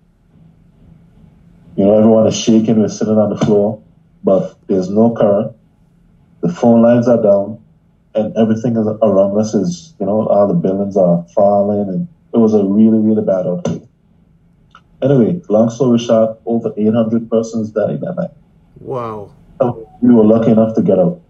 you 1.77 1.85
know 1.85 1.97
everyone 1.97 2.27
is 2.27 2.37
shaking. 2.37 2.81
We're 2.81 2.89
sitting 2.89 3.17
on 3.17 3.31
the 3.31 3.39
floor, 3.39 3.83
but 4.25 4.59
there's 4.67 4.91
no 4.91 5.15
current. 5.15 5.57
The 6.43 6.53
phone 6.53 6.83
lines 6.83 7.09
are 7.09 7.23
down, 7.23 7.63
and 8.15 8.37
everything 8.37 8.77
is 8.77 8.87
around 9.03 9.39
us 9.39 9.55
is 9.55 9.95
you 9.99 10.07
know 10.07 10.27
all 10.27 10.49
the 10.49 10.55
buildings 10.55 10.97
are 10.97 11.25
falling, 11.35 11.89
and 11.89 12.09
it 12.35 12.39
was 12.39 12.55
a 12.55 12.65
really 12.65 12.99
really 12.99 13.25
bad 13.25 13.47
earthquake. 13.47 13.83
Anyway, 15.01 15.41
long 15.49 15.71
story 15.71 15.99
short, 15.99 16.41
over 16.45 16.73
800 16.77 17.31
persons 17.31 17.71
died 17.71 18.01
that 18.01 18.15
night. 18.17 18.31
Wow. 18.81 19.33
So 19.61 19.89
we 20.03 20.13
were 20.13 20.25
lucky 20.25 20.51
enough 20.51 20.75
to 20.75 20.83
get 20.83 20.99
out. 20.99 21.21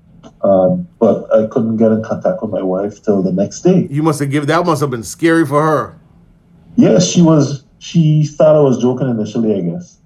Um, 0.43 0.89
but 0.99 1.33
I 1.35 1.47
couldn't 1.49 1.77
get 1.77 1.93
in 1.93 2.03
contact 2.03 2.41
with 2.43 2.51
my 2.51 2.63
wife 2.63 3.03
till 3.03 3.23
the 3.23 3.33
next 3.33 3.61
day. 3.61 3.87
You 3.91 4.03
must 4.03 4.21
have 4.21 4.31
given 4.31 4.47
that 4.49 4.65
must 4.65 4.81
have 4.81 4.91
been 4.91 5.03
scary 5.03 5.45
for 5.45 5.61
her. 5.63 5.98
Yes, 6.77 7.09
she 7.09 7.23
was. 7.23 7.65
She 7.79 8.25
thought 8.25 8.57
I 8.57 8.61
was 8.61 8.81
joking 8.81 9.09
initially, 9.09 9.55
I 9.55 9.61
guess. 9.61 9.99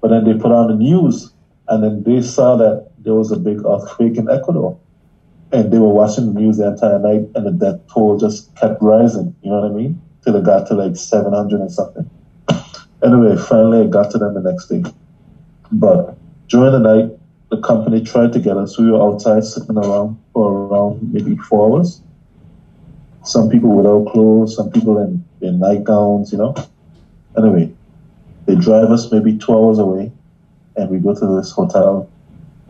But 0.00 0.08
then 0.08 0.24
they 0.24 0.34
put 0.34 0.52
on 0.52 0.68
the 0.68 0.74
news, 0.74 1.32
and 1.68 1.82
then 1.82 2.02
they 2.02 2.22
saw 2.22 2.56
that 2.56 2.90
there 2.98 3.14
was 3.14 3.30
a 3.32 3.36
big 3.36 3.64
earthquake 3.64 4.16
in 4.16 4.28
Ecuador, 4.30 4.78
and 5.52 5.72
they 5.72 5.78
were 5.78 5.92
watching 5.92 6.32
the 6.32 6.40
news 6.40 6.56
the 6.56 6.68
entire 6.68 6.98
night, 6.98 7.28
and 7.34 7.46
the 7.46 7.52
death 7.52 7.80
toll 7.92 8.18
just 8.18 8.54
kept 8.56 8.80
rising. 8.82 9.34
You 9.42 9.50
know 9.50 9.60
what 9.60 9.70
I 9.70 9.74
mean? 9.74 10.00
Till 10.24 10.36
it 10.36 10.44
got 10.44 10.66
to 10.68 10.74
like 10.74 10.96
seven 10.96 11.32
hundred 11.32 11.60
and 11.60 11.70
something. 11.70 12.08
Anyway, 13.04 13.36
finally, 13.36 13.80
I 13.80 13.86
got 13.88 14.12
to 14.12 14.18
them 14.18 14.34
the 14.34 14.48
next 14.48 14.68
day. 14.68 14.80
But 15.72 16.16
during 16.46 16.70
the 16.70 16.78
night, 16.78 17.10
the 17.50 17.60
company 17.60 18.00
tried 18.00 18.32
to 18.32 18.38
get 18.38 18.56
us. 18.56 18.78
We 18.78 18.90
were 18.90 19.02
outside 19.02 19.44
sitting 19.44 19.76
around 19.76 20.22
for 20.32 20.68
around 20.68 21.12
maybe 21.12 21.36
four 21.36 21.68
hours. 21.68 22.00
Some 23.24 23.48
people 23.50 23.76
without 23.76 24.12
clothes, 24.12 24.56
some 24.56 24.70
people 24.70 24.98
in, 25.00 25.24
in 25.40 25.60
nightgowns, 25.60 26.32
you 26.32 26.38
know. 26.38 26.54
Anyway, 27.36 27.74
they 28.46 28.56
drive 28.56 28.90
us 28.90 29.12
maybe 29.12 29.38
two 29.38 29.52
hours 29.52 29.78
away, 29.78 30.12
and 30.76 30.90
we 30.90 30.98
go 30.98 31.14
to 31.14 31.36
this 31.36 31.52
hotel, 31.52 32.10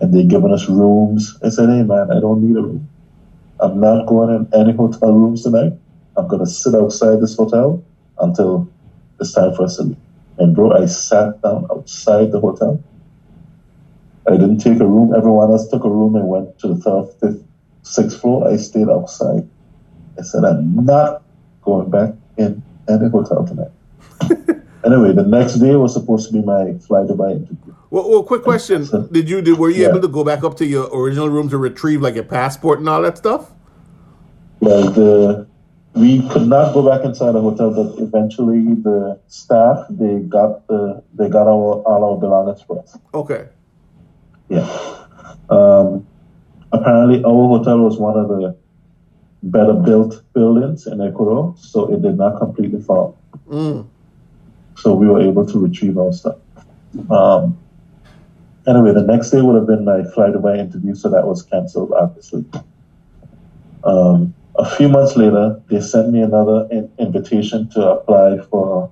and 0.01 0.13
they're 0.13 0.25
giving 0.25 0.53
us 0.53 0.69
rooms. 0.69 1.39
I 1.43 1.49
said, 1.49 1.71
hey, 1.71 1.83
man, 1.85 2.11
I 2.11 2.21
don't 2.21 2.43
need 2.47 2.57
a 2.57 2.63
room. 2.63 2.91
I'm 3.61 3.81
not 3.81 4.07
going 4.07 4.35
in 4.35 4.49
any 4.61 4.73
hotel 4.75 5.13
rooms 5.15 5.43
tonight. 5.43 5.73
I'm 6.17 6.29
going 6.29 6.45
to 6.45 6.51
sit 6.51 6.75
outside 6.75 7.21
this 7.21 7.37
hotel 7.37 7.85
until 8.19 8.73
it's 9.21 9.33
time 9.33 9.55
for 9.55 9.65
us 9.65 9.77
to 9.77 9.85
leave. 9.85 9.99
And 10.39 10.55
bro, 10.55 10.73
I 10.73 10.87
sat 10.87 11.41
down 11.43 11.67
outside 11.71 12.33
the 12.33 12.41
hotel. 12.41 12.83
I 14.29 14.33
didn't 14.33 14.59
take 14.59 14.81
a 14.81 14.87
room. 14.87 15.15
Everyone 15.15 15.51
else 15.51 15.69
took 15.69 15.85
a 15.85 15.91
room 15.91 16.17
and 16.17 16.29
went 16.29 16.59
to 16.61 16.69
the 16.69 16.77
third, 16.77 17.07
fifth, 17.21 17.45
sixth 17.83 18.21
floor. 18.21 18.49
I 18.49 18.57
stayed 18.57 18.89
outside. 18.89 19.49
I 20.23 20.25
said, 20.25 20.45
I'm 20.45 20.85
not 20.85 21.23
going 21.63 21.91
back 21.91 22.15
in 22.37 22.63
any 22.89 23.09
hotel 23.09 23.45
tonight. 23.45 23.73
anyway, 24.85 25.13
the 25.13 25.27
next 25.27 25.55
day 25.55 25.75
was 25.75 25.93
supposed 25.93 26.29
to 26.29 26.33
be 26.33 26.43
my 26.43 26.79
flight 26.79 27.09
to 27.09 27.15
Dubai 27.15 27.33
interview. 27.33 27.75
Well, 27.91 28.09
well 28.09 28.23
quick 28.23 28.43
question: 28.43 28.85
so, 28.91 29.03
Did 29.03 29.29
you 29.29 29.43
did, 29.43 29.59
were 29.59 29.71
you 29.71 29.83
yeah. 29.83 29.89
able 29.89 30.01
to 30.01 30.09
go 30.09 30.23
back 30.23 30.45
up 30.45 30.57
to 30.59 30.65
your 30.65 30.89
original 30.97 31.29
room 31.29 31.49
to 31.51 31.59
retrieve 31.59 32.01
like 32.01 32.15
your 32.15 32.25
passport 32.25 32.79
and 32.79 32.89
all 32.89 33.03
that 33.03 33.19
stuff? 33.19 33.51
Well, 34.61 34.91
the 34.93 35.49
we 35.95 36.27
could 36.31 36.47
not 36.47 36.73
go 36.73 36.89
back 36.89 37.05
inside 37.05 37.33
the 37.33 37.41
hotel, 37.41 37.75
but 37.75 38.01
eventually 38.01 38.75
the 38.75 39.19
staff 39.27 39.87
they 39.91 40.21
got 40.21 40.69
the 40.69 41.03
they 41.15 41.29
got 41.29 41.49
our 41.49 41.83
all 41.83 42.05
our 42.05 42.17
belongings 42.21 42.63
for 42.63 42.81
us. 42.81 42.97
Okay. 43.13 43.49
Yeah. 44.49 44.69
Um, 45.51 46.07
apparently, 46.71 47.25
our 47.25 47.49
hotel 47.59 47.79
was 47.79 47.99
one 47.99 48.17
of 48.17 48.29
the 48.29 48.57
better 49.43 49.75
built 49.75 50.23
buildings 50.33 50.87
in 50.87 51.01
Ecuador, 51.01 51.55
so 51.59 51.93
it 51.93 52.03
did 52.03 52.17
not 52.17 52.39
completely 52.39 52.81
fall. 52.81 53.19
Mm. 53.49 53.87
So 54.77 54.95
we 54.95 55.07
were 55.07 55.21
able 55.21 55.47
to 55.47 55.59
retrieve 55.59 55.99
our 55.99 56.13
stuff. 56.13 56.39
Um, 57.11 57.59
anyway, 58.67 58.93
the 58.93 59.03
next 59.03 59.31
day 59.31 59.41
would 59.41 59.57
have 59.57 59.67
been 59.67 59.85
my 59.85 60.05
flight 60.05 60.35
away 60.35 60.59
interview, 60.59 60.95
so 60.95 61.09
that 61.11 61.27
was 61.27 61.43
canceled, 61.43 61.93
obviously. 61.93 62.45
Um, 63.85 64.35
a 64.57 64.69
few 64.77 64.89
months 64.89 65.17
later, 65.17 65.61
they 65.69 65.81
sent 65.81 66.13
me 66.13 66.23
another 66.23 66.69
in- 66.71 66.91
invitation 66.99 67.69
to 67.71 67.91
apply 67.91 68.39
for 68.51 68.91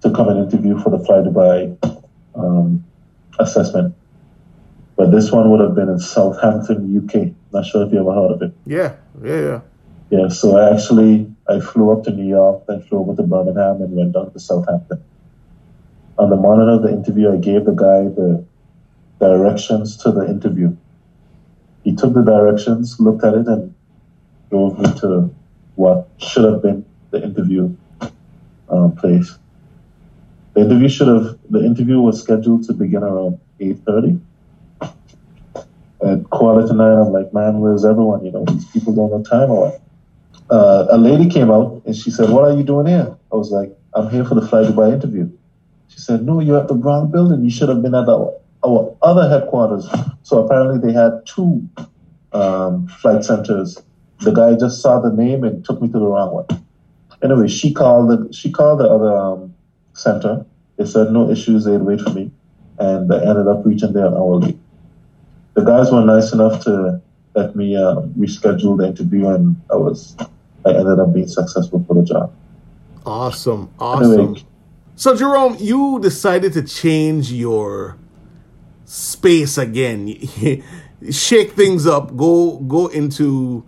to 0.00 0.10
come 0.12 0.28
and 0.28 0.38
interview 0.38 0.78
for 0.78 0.90
the 0.90 1.04
Fly 1.04 1.16
Dubai 1.16 1.76
um, 2.36 2.84
assessment. 3.40 3.94
But 4.96 5.10
this 5.10 5.32
one 5.32 5.50
would 5.50 5.60
have 5.60 5.74
been 5.74 5.88
in 5.88 5.98
Southampton, 5.98 6.96
UK. 7.04 7.34
Not 7.52 7.66
sure 7.66 7.86
if 7.86 7.92
you 7.92 8.00
ever 8.00 8.12
heard 8.12 8.32
of 8.32 8.42
it. 8.42 8.52
Yeah, 8.66 8.96
yeah, 9.22 9.40
yeah. 9.40 9.60
Yeah, 10.10 10.28
so 10.28 10.56
I 10.56 10.72
actually 10.72 11.30
I 11.48 11.60
flew 11.60 11.92
up 11.92 12.04
to 12.04 12.10
New 12.10 12.28
York, 12.28 12.64
then 12.66 12.82
flew 12.82 12.98
over 12.98 13.14
to 13.16 13.22
Birmingham, 13.22 13.82
and 13.82 13.92
went 13.92 14.12
down 14.12 14.32
to 14.32 14.40
Southampton. 14.40 15.02
On 16.18 16.30
the 16.30 16.36
morning 16.36 16.68
of 16.68 16.82
the 16.82 16.88
interview, 16.88 17.32
I 17.32 17.36
gave 17.36 17.64
the 17.64 17.72
guy 17.72 18.04
the 18.04 18.44
directions 19.20 19.96
to 19.98 20.10
the 20.10 20.26
interview. 20.28 20.76
He 21.84 21.94
took 21.94 22.14
the 22.14 22.22
directions, 22.22 22.98
looked 22.98 23.24
at 23.24 23.34
it, 23.34 23.46
and 23.46 23.74
drove 24.50 24.78
me 24.78 24.92
to 25.00 25.34
what 25.76 26.08
should 26.18 26.44
have 26.44 26.62
been 26.62 26.84
the 27.10 27.22
interview 27.22 27.74
um, 28.68 28.96
place. 28.96 29.38
The 30.54 30.62
interview 30.62 30.88
should 30.88 31.08
have 31.08 31.38
the 31.50 31.64
interview 31.64 32.00
was 32.00 32.20
scheduled 32.20 32.64
to 32.64 32.72
begin 32.72 33.02
around 33.02 33.38
eight 33.60 33.78
thirty. 33.86 34.18
At 36.00 36.30
quarter 36.30 36.66
to 36.66 36.74
nine, 36.74 36.96
I'm 36.96 37.12
like, 37.12 37.32
man, 37.34 37.60
where's 37.60 37.84
everyone? 37.84 38.24
You 38.24 38.30
know, 38.30 38.44
these 38.44 38.66
people 38.66 38.94
don't 38.94 39.12
have 39.12 39.28
time 39.28 39.48
what? 39.48 39.80
Uh, 40.50 40.86
a 40.90 40.98
lady 40.98 41.28
came 41.28 41.50
out 41.50 41.82
and 41.84 41.94
she 41.94 42.10
said, 42.10 42.30
"What 42.30 42.44
are 42.44 42.56
you 42.56 42.62
doing 42.62 42.86
here?" 42.86 43.14
I 43.32 43.36
was 43.36 43.50
like, 43.50 43.76
"I'm 43.94 44.08
here 44.08 44.24
for 44.24 44.34
the 44.34 44.46
Fly 44.46 44.62
Dubai 44.64 44.92
interview." 44.92 45.28
She 45.88 45.98
said, 45.98 46.24
"No, 46.24 46.40
you're 46.40 46.58
at 46.58 46.68
the 46.68 46.74
wrong 46.74 47.10
building. 47.10 47.42
You 47.44 47.50
should 47.50 47.68
have 47.68 47.82
been 47.82 47.94
at 47.94 48.08
our, 48.08 48.32
our 48.64 48.96
other 49.02 49.28
headquarters." 49.28 49.86
So 50.22 50.44
apparently, 50.44 50.78
they 50.78 50.94
had 50.94 51.10
two 51.26 51.68
um, 52.32 52.86
flight 52.88 53.24
centers. 53.24 53.82
The 54.20 54.32
guy 54.32 54.54
just 54.54 54.80
saw 54.80 55.00
the 55.00 55.12
name 55.12 55.44
and 55.44 55.64
took 55.64 55.82
me 55.82 55.88
to 55.88 55.98
the 55.98 56.06
wrong 56.06 56.32
one. 56.32 56.46
Anyway, 57.22 57.48
she 57.48 57.74
called 57.74 58.08
the 58.10 58.32
she 58.32 58.50
called 58.50 58.80
the 58.80 58.88
other 58.88 59.14
um, 59.14 59.54
center. 59.92 60.46
They 60.76 60.86
said 60.86 61.10
no 61.10 61.28
issues. 61.30 61.64
They'd 61.64 61.82
wait 61.82 62.00
for 62.00 62.10
me, 62.10 62.30
and 62.78 63.12
I 63.12 63.18
ended 63.20 63.48
up 63.48 63.66
reaching 63.66 63.92
there 63.92 64.06
an 64.06 64.14
hour 64.14 64.36
late. 64.36 64.58
The 65.58 65.64
guys 65.64 65.90
were 65.90 66.04
nice 66.04 66.32
enough 66.32 66.62
to 66.66 67.02
let 67.34 67.56
me 67.56 67.74
uh, 67.74 67.96
reschedule 68.16 68.78
the 68.78 68.86
interview, 68.86 69.26
and 69.26 69.56
I 69.72 69.74
was 69.74 70.14
I 70.64 70.70
ended 70.70 71.00
up 71.00 71.12
being 71.12 71.26
successful 71.26 71.84
for 71.84 71.94
the 71.94 72.04
job. 72.04 72.32
Awesome, 73.04 73.68
awesome. 73.80 74.12
Anyway, 74.12 74.42
so 74.94 75.16
Jerome, 75.16 75.56
you 75.58 75.98
decided 76.00 76.52
to 76.52 76.62
change 76.62 77.32
your 77.32 77.98
space 78.84 79.58
again. 79.58 80.14
Shake 81.10 81.54
things 81.54 81.88
up. 81.88 82.16
Go 82.16 82.58
go 82.58 82.86
into 82.86 83.66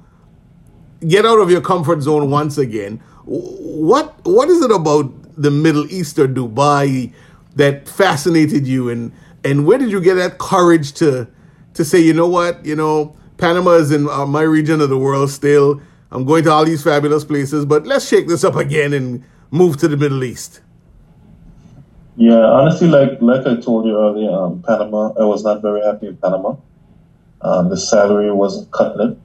get 1.09 1.27
out 1.27 1.41
of 1.41 1.51
your 1.51 1.61
comfort 1.61 2.03
zone 2.03 2.31
once 2.31 2.57
again. 2.57 3.03
What 3.25 4.15
what 4.25 4.49
is 4.49 4.63
it 4.63 4.71
about 4.71 5.11
the 5.37 5.51
Middle 5.51 5.91
East 5.91 6.21
or 6.21 6.29
Dubai 6.29 7.13
that 7.57 7.89
fascinated 7.89 8.65
you, 8.65 8.89
and 8.89 9.11
and 9.43 9.67
where 9.67 9.77
did 9.77 9.91
you 9.91 10.01
get 10.01 10.15
that 10.15 10.39
courage 10.39 10.93
to 10.93 11.27
to 11.75 11.85
say, 11.85 12.01
you 12.01 12.13
know 12.13 12.29
what, 12.29 12.65
you 12.65 12.77
know, 12.77 13.17
Panama 13.39 13.73
is 13.73 13.91
in 13.91 14.09
uh, 14.09 14.27
my 14.27 14.43
region 14.43 14.81
of 14.81 14.89
the 14.89 14.99
world 14.99 15.31
still. 15.31 15.81
I'm 16.11 16.25
going 16.25 16.45
to 16.45 16.51
all 16.51 16.65
these 16.65 16.83
fabulous 16.83 17.25
places, 17.25 17.65
but 17.65 17.87
let's 17.87 18.07
shake 18.07 18.29
this 18.29 18.45
up 18.45 18.57
again 18.57 18.93
and 18.93 19.25
move 19.51 19.77
to 19.79 19.89
the 19.89 19.97
Middle 19.97 20.25
East. 20.25 20.61
Yeah, 22.17 22.45
honestly, 22.45 22.89
like 22.89 23.21
like 23.23 23.47
I 23.47 23.57
told 23.61 23.87
you 23.87 23.99
earlier, 23.99 24.31
um, 24.31 24.63
Panama, 24.63 25.13
I 25.19 25.25
was 25.25 25.43
not 25.43 25.63
very 25.63 25.81
happy 25.81 26.09
in 26.09 26.17
Panama. 26.17 26.57
Um, 27.41 27.71
the 27.71 27.77
salary 27.79 28.31
wasn't 28.31 28.71
cutting 28.73 29.13
it. 29.13 29.19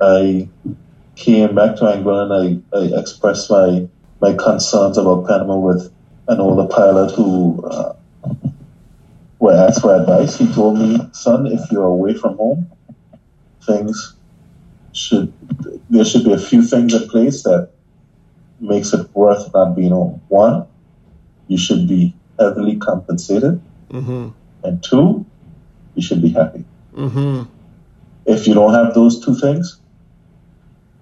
I 0.00 0.48
came 1.16 1.54
back 1.54 1.76
to 1.76 1.82
Anguilla 1.82 2.30
and 2.30 2.64
I, 2.72 2.78
I 2.78 3.00
expressed 3.00 3.50
my 3.50 3.88
my 4.20 4.34
concerns 4.34 4.98
about 4.98 5.26
Panama 5.26 5.56
with 5.56 5.92
an 6.28 6.38
older 6.38 6.72
pilot 6.72 7.10
who 7.12 7.64
uh, 7.66 7.94
were 9.40 9.52
asked 9.52 9.80
for 9.80 9.94
advice. 9.94 10.36
He 10.36 10.52
told 10.52 10.78
me, 10.78 11.00
son, 11.12 11.46
if 11.46 11.72
you're 11.72 11.84
away 11.84 12.14
from 12.14 12.36
home, 12.36 12.70
things 13.66 14.14
should 14.92 15.32
there 15.88 16.04
should 16.04 16.24
be 16.24 16.32
a 16.32 16.38
few 16.38 16.62
things 16.62 16.94
in 16.94 17.08
place 17.08 17.42
that 17.42 17.70
makes 18.60 18.92
it 18.92 19.08
worth 19.14 19.52
not 19.54 19.74
being 19.74 19.90
home. 19.90 20.20
One, 20.28 20.66
you 21.48 21.58
should 21.58 21.88
be 21.88 22.14
heavily 22.38 22.76
compensated, 22.76 23.60
mm-hmm. 23.90 24.28
and 24.62 24.82
two, 24.82 25.26
you 25.94 26.02
should 26.02 26.22
be 26.22 26.30
happy. 26.30 26.64
Mm-hmm. 26.94 27.42
If 28.26 28.46
you 28.46 28.54
don't 28.54 28.74
have 28.74 28.94
those 28.94 29.24
two 29.24 29.34
things, 29.34 29.80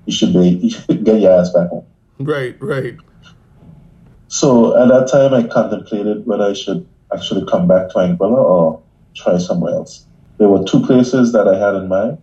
you 0.06 0.12
should 0.12 0.32
be 0.32 0.48
you 0.48 0.70
should 0.70 1.04
get 1.04 1.20
your 1.20 1.38
ass 1.38 1.50
back 1.50 1.68
home. 1.68 1.86
Right, 2.18 2.56
right. 2.60 2.96
So 4.28 4.80
at 4.80 4.88
that 4.88 5.08
time, 5.10 5.34
I 5.34 5.48
contemplated 5.48 6.26
whether 6.26 6.44
I 6.44 6.52
should 6.52 6.86
actually 7.12 7.46
come 7.46 7.66
back 7.66 7.90
to 7.90 7.94
Anguilla 7.96 8.38
or 8.38 8.82
try 9.14 9.38
somewhere 9.38 9.74
else. 9.74 10.04
There 10.38 10.48
were 10.48 10.64
two 10.64 10.84
places 10.84 11.32
that 11.32 11.48
I 11.48 11.58
had 11.58 11.74
in 11.74 11.88
mind. 11.88 12.18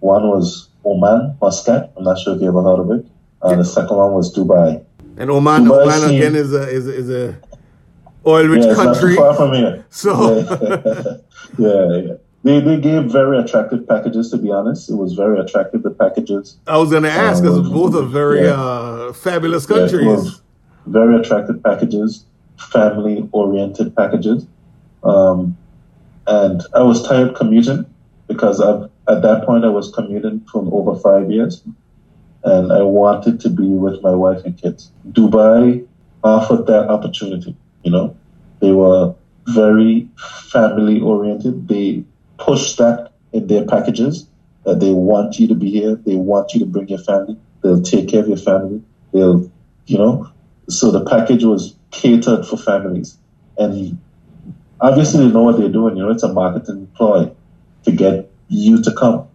One 0.00 0.28
was 0.28 0.68
Oman, 0.84 1.36
Muscat. 1.40 1.92
I'm 1.96 2.04
not 2.04 2.18
sure 2.18 2.34
if 2.34 2.42
you 2.42 2.48
ever 2.48 2.62
heard 2.62 2.80
of 2.80 2.90
it. 2.90 3.06
And 3.42 3.60
the 3.60 3.64
second 3.64 3.96
one 3.96 4.12
was 4.12 4.34
Dubai. 4.34 4.84
And 5.16 5.30
Oman, 5.30 5.64
Dubai 5.64 5.82
Oman 5.82 6.00
seemed, 6.00 6.14
again 6.14 6.36
is 6.36 6.52
a 6.52 6.68
is 6.68 6.88
a, 6.88 6.94
is 6.94 7.10
a 7.10 7.40
oil 8.26 8.46
rich 8.46 8.64
yeah, 8.64 8.74
country. 8.74 9.16
far 9.16 9.34
from 9.34 9.52
here. 9.54 9.84
So 9.90 10.38
yeah, 10.38 11.16
yeah, 11.58 11.96
yeah. 11.96 12.14
They, 12.44 12.58
they 12.58 12.80
gave 12.80 13.04
very 13.04 13.38
attractive 13.38 13.86
packages, 13.86 14.30
to 14.32 14.36
be 14.36 14.50
honest. 14.50 14.90
It 14.90 14.94
was 14.94 15.12
very 15.12 15.38
attractive, 15.38 15.84
the 15.84 15.90
packages. 15.90 16.56
I 16.66 16.76
was 16.76 16.90
going 16.90 17.04
to 17.04 17.10
ask, 17.10 17.40
because 17.40 17.58
um, 17.58 17.72
both 17.72 17.94
are 17.94 18.02
very 18.02 18.48
uh, 18.48 19.12
fabulous 19.12 19.64
countries. 19.64 20.40
very 20.86 21.14
attractive 21.20 21.62
packages, 21.62 22.24
family 22.58 23.28
oriented 23.32 23.94
packages. 23.96 24.46
Um, 25.02 25.56
and 26.26 26.62
I 26.74 26.82
was 26.82 27.06
tired 27.06 27.34
commuting 27.34 27.84
because 28.28 28.60
I've, 28.60 28.90
at 29.08 29.22
that 29.22 29.44
point 29.44 29.64
I 29.64 29.68
was 29.68 29.90
commuting 29.90 30.40
for 30.50 30.68
over 30.72 30.98
five 30.98 31.30
years 31.30 31.62
and 32.44 32.72
I 32.72 32.82
wanted 32.82 33.40
to 33.40 33.50
be 33.50 33.68
with 33.68 34.02
my 34.02 34.14
wife 34.14 34.44
and 34.44 34.56
kids. 34.56 34.90
Dubai 35.10 35.86
offered 36.24 36.66
that 36.66 36.88
opportunity, 36.88 37.56
you 37.82 37.90
know. 37.90 38.16
They 38.60 38.72
were 38.72 39.14
very 39.48 40.08
family 40.50 41.00
oriented. 41.00 41.68
They 41.68 42.04
push 42.38 42.76
that 42.76 43.12
in 43.32 43.48
their 43.48 43.66
packages 43.66 44.26
that 44.64 44.80
they 44.80 44.92
want 44.92 45.38
you 45.38 45.48
to 45.48 45.54
be 45.54 45.70
here. 45.70 45.96
They 45.96 46.14
want 46.14 46.54
you 46.54 46.60
to 46.60 46.66
bring 46.66 46.88
your 46.88 46.98
family. 46.98 47.36
They'll 47.62 47.82
take 47.82 48.08
care 48.08 48.20
of 48.20 48.28
your 48.28 48.36
family. 48.36 48.82
They'll, 49.12 49.50
you 49.86 49.98
know, 49.98 50.28
so 50.68 50.90
the 50.90 51.04
package 51.04 51.44
was 51.44 51.74
catered 51.92 52.44
for 52.44 52.56
families. 52.56 53.16
And 53.56 54.00
obviously 54.80 55.26
they 55.26 55.32
know 55.32 55.44
what 55.44 55.58
they're 55.58 55.68
doing. 55.68 55.96
You 55.96 56.04
know, 56.04 56.10
it's 56.10 56.24
a 56.24 56.32
marketing 56.32 56.88
ploy 56.96 57.30
to 57.84 57.92
get 57.92 58.30
you 58.48 58.82
to 58.82 58.92
come. 58.92 59.28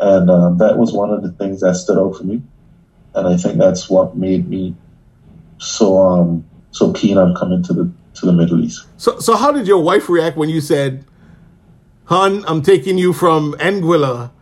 And 0.00 0.28
um, 0.28 0.58
that 0.58 0.76
was 0.76 0.92
one 0.92 1.10
of 1.10 1.22
the 1.22 1.30
things 1.32 1.60
that 1.60 1.76
stood 1.76 1.98
out 1.98 2.16
for 2.16 2.24
me. 2.24 2.42
And 3.14 3.28
I 3.28 3.36
think 3.36 3.58
that's 3.58 3.88
what 3.88 4.16
made 4.16 4.48
me 4.48 4.74
so 5.58 5.98
um, 5.98 6.44
so 6.72 6.92
keen 6.92 7.16
on 7.16 7.34
coming 7.36 7.62
to 7.62 7.72
the 7.72 7.90
to 8.14 8.26
the 8.26 8.32
Middle 8.32 8.62
East. 8.62 8.86
So 8.96 9.20
so 9.20 9.36
how 9.36 9.52
did 9.52 9.68
your 9.68 9.82
wife 9.82 10.08
react 10.08 10.36
when 10.36 10.48
you 10.48 10.60
said, 10.60 11.04
Hun, 12.06 12.44
I'm 12.48 12.60
taking 12.60 12.98
you 12.98 13.12
from 13.12 13.52
Anguilla 13.54 14.32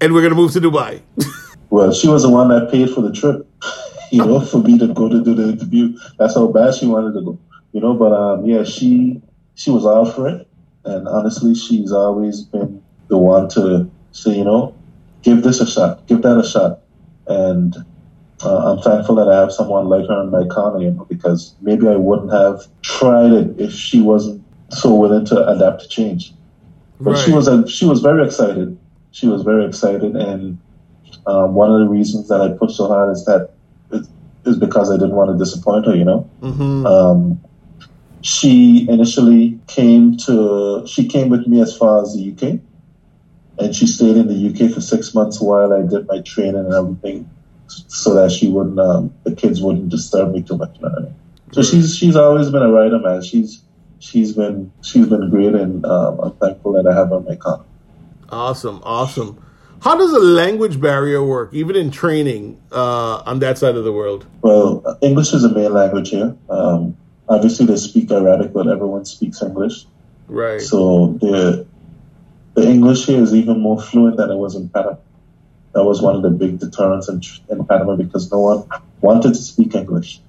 and 0.00 0.14
we're 0.14 0.20
going 0.20 0.30
to 0.30 0.36
move 0.36 0.52
to 0.52 0.60
Dubai. 0.60 1.02
well, 1.70 1.92
she 1.92 2.08
was 2.08 2.22
the 2.22 2.30
one 2.30 2.48
that 2.48 2.70
paid 2.70 2.90
for 2.90 3.02
the 3.02 3.12
trip, 3.12 3.48
you 4.10 4.24
know, 4.24 4.40
for 4.40 4.58
me 4.58 4.78
to 4.78 4.88
go 4.88 5.08
to 5.08 5.22
do 5.22 5.34
the 5.34 5.50
interview. 5.50 5.96
That's 6.18 6.34
how 6.34 6.48
bad 6.48 6.74
she 6.74 6.86
wanted 6.86 7.14
to 7.14 7.24
go, 7.24 7.38
you 7.72 7.80
know. 7.80 7.94
But 7.94 8.12
um, 8.12 8.44
yeah, 8.44 8.64
she 8.64 9.20
she 9.54 9.70
was 9.70 9.86
all 9.86 10.04
for 10.04 10.28
it, 10.28 10.48
and 10.84 11.08
honestly, 11.08 11.54
she's 11.54 11.92
always 11.92 12.42
been 12.42 12.82
the 13.08 13.18
one 13.18 13.48
to 13.50 13.90
say, 14.12 14.36
you 14.36 14.44
know, 14.44 14.74
give 15.22 15.42
this 15.42 15.60
a 15.60 15.66
shot, 15.66 16.06
give 16.06 16.22
that 16.22 16.38
a 16.38 16.46
shot, 16.46 16.80
and 17.26 17.76
uh, 18.42 18.72
I'm 18.72 18.82
thankful 18.82 19.14
that 19.16 19.28
I 19.28 19.40
have 19.40 19.52
someone 19.52 19.86
like 19.86 20.06
her 20.08 20.22
in 20.22 20.30
my 20.30 20.44
corner, 20.46 20.82
you 20.82 20.90
know, 20.92 21.04
because 21.04 21.54
maybe 21.60 21.86
I 21.88 21.96
wouldn't 21.96 22.32
have 22.32 22.66
tried 22.82 23.32
it 23.32 23.60
if 23.60 23.72
she 23.72 24.00
wasn't 24.00 24.42
so 24.70 24.94
willing 24.94 25.26
to 25.26 25.46
adapt 25.48 25.82
to 25.82 25.88
change. 25.88 26.32
But 27.00 27.12
right. 27.12 27.24
she 27.24 27.32
was 27.32 27.48
a, 27.48 27.68
she 27.68 27.86
was 27.86 28.00
very 28.00 28.24
excited. 28.24 28.78
She 29.12 29.26
was 29.26 29.42
very 29.42 29.66
excited, 29.66 30.16
and 30.16 30.58
um, 31.26 31.54
one 31.54 31.70
of 31.70 31.80
the 31.80 31.88
reasons 31.88 32.28
that 32.28 32.40
I 32.40 32.48
pushed 32.56 32.76
so 32.76 32.88
hard 32.88 33.12
is 33.12 33.24
that 33.24 33.50
is 34.50 34.58
because 34.58 34.90
I 34.90 34.94
didn't 34.94 35.14
want 35.14 35.30
to 35.30 35.38
disappoint 35.42 35.86
her. 35.86 35.96
You 35.96 36.04
know, 36.04 36.30
mm-hmm. 36.42 36.86
um, 36.86 37.40
she 38.22 38.86
initially 38.88 39.58
came 39.66 40.16
to 40.18 40.86
she 40.86 41.08
came 41.08 41.28
with 41.28 41.46
me 41.46 41.60
as 41.62 41.76
far 41.76 42.02
as 42.02 42.14
the 42.14 42.32
UK, 42.32 42.60
and 43.58 43.74
she 43.74 43.86
stayed 43.86 44.16
in 44.16 44.26
the 44.28 44.50
UK 44.50 44.72
for 44.72 44.80
six 44.80 45.14
months 45.14 45.40
while 45.40 45.72
I 45.72 45.82
did 45.82 46.06
my 46.06 46.20
training 46.20 46.56
and 46.56 46.74
everything, 46.74 47.30
so 47.68 48.14
that 48.14 48.30
she 48.30 48.48
wouldn't 48.48 48.78
um, 48.78 49.14
the 49.24 49.34
kids 49.34 49.62
wouldn't 49.62 49.88
disturb 49.88 50.32
me 50.32 50.42
too 50.42 50.56
much. 50.56 50.76
You 50.76 50.82
know 50.82 50.94
I 50.96 51.00
mean? 51.02 51.14
So 51.52 51.62
she's 51.62 51.96
she's 51.96 52.16
always 52.16 52.50
been 52.50 52.62
a 52.62 52.70
writer, 52.70 52.98
man. 52.98 53.22
She's 53.22 53.62
she's 53.98 54.32
been 54.32 54.72
she's 54.82 55.06
been 55.06 55.30
great, 55.30 55.54
and 55.54 55.84
um, 55.86 56.20
I'm 56.20 56.32
thankful 56.36 56.72
that 56.72 56.86
I 56.86 56.94
have 56.94 57.08
her 57.08 57.16
on 57.16 57.24
my 57.24 57.36
con. 57.36 57.64
Awesome, 58.28 58.80
awesome. 58.84 59.42
How 59.80 59.96
does 59.96 60.12
a 60.12 60.18
language 60.18 60.78
barrier 60.78 61.24
work, 61.24 61.54
even 61.54 61.74
in 61.74 61.90
training 61.90 62.60
uh, 62.70 63.22
on 63.24 63.38
that 63.38 63.56
side 63.56 63.76
of 63.76 63.84
the 63.84 63.92
world? 63.92 64.26
Well, 64.42 64.98
English 65.00 65.32
is 65.32 65.42
a 65.42 65.52
main 65.52 65.72
language 65.72 66.10
here. 66.10 66.36
Um, 66.50 66.96
obviously, 67.28 67.64
they 67.64 67.76
speak 67.76 68.10
Arabic, 68.10 68.52
but 68.52 68.68
everyone 68.68 69.06
speaks 69.06 69.40
English. 69.42 69.86
Right. 70.28 70.60
So 70.60 71.18
the 71.20 71.66
the 72.54 72.68
English 72.68 73.06
here 73.06 73.22
is 73.22 73.34
even 73.34 73.60
more 73.60 73.80
fluent 73.80 74.18
than 74.18 74.30
it 74.30 74.36
was 74.36 74.54
in 74.54 74.68
Panama. 74.68 74.96
That 75.72 75.84
was 75.84 76.02
one 76.02 76.14
of 76.14 76.22
the 76.22 76.30
big 76.30 76.58
deterrents 76.58 77.08
in, 77.08 77.22
in 77.48 77.64
Panama 77.64 77.96
because 77.96 78.30
no 78.30 78.40
one 78.40 78.64
wanted 79.00 79.34
to 79.34 79.42
speak 79.42 79.74
English. 79.74 80.20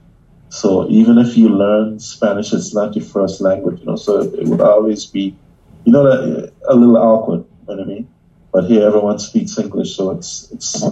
So 0.49 0.89
even 0.89 1.17
if 1.17 1.35
you 1.35 1.49
learn 1.49 1.99
Spanish, 1.99 2.53
it's 2.53 2.73
not 2.73 2.95
your 2.95 3.03
first 3.05 3.41
language, 3.41 3.79
you 3.79 3.85
know. 3.85 3.95
So 3.95 4.21
it 4.21 4.47
would 4.47 4.61
always 4.61 5.05
be, 5.05 5.35
you 5.83 5.91
know, 5.91 6.05
a 6.07 6.75
little 6.75 6.97
awkward. 6.97 7.43
You 7.67 7.75
know 7.75 7.75
what 7.75 7.79
I 7.79 7.85
mean? 7.85 8.07
But 8.51 8.65
here 8.65 8.85
everyone 8.85 9.19
speaks 9.19 9.57
English, 9.57 9.95
so 9.95 10.11
it's 10.11 10.51
it's 10.51 10.83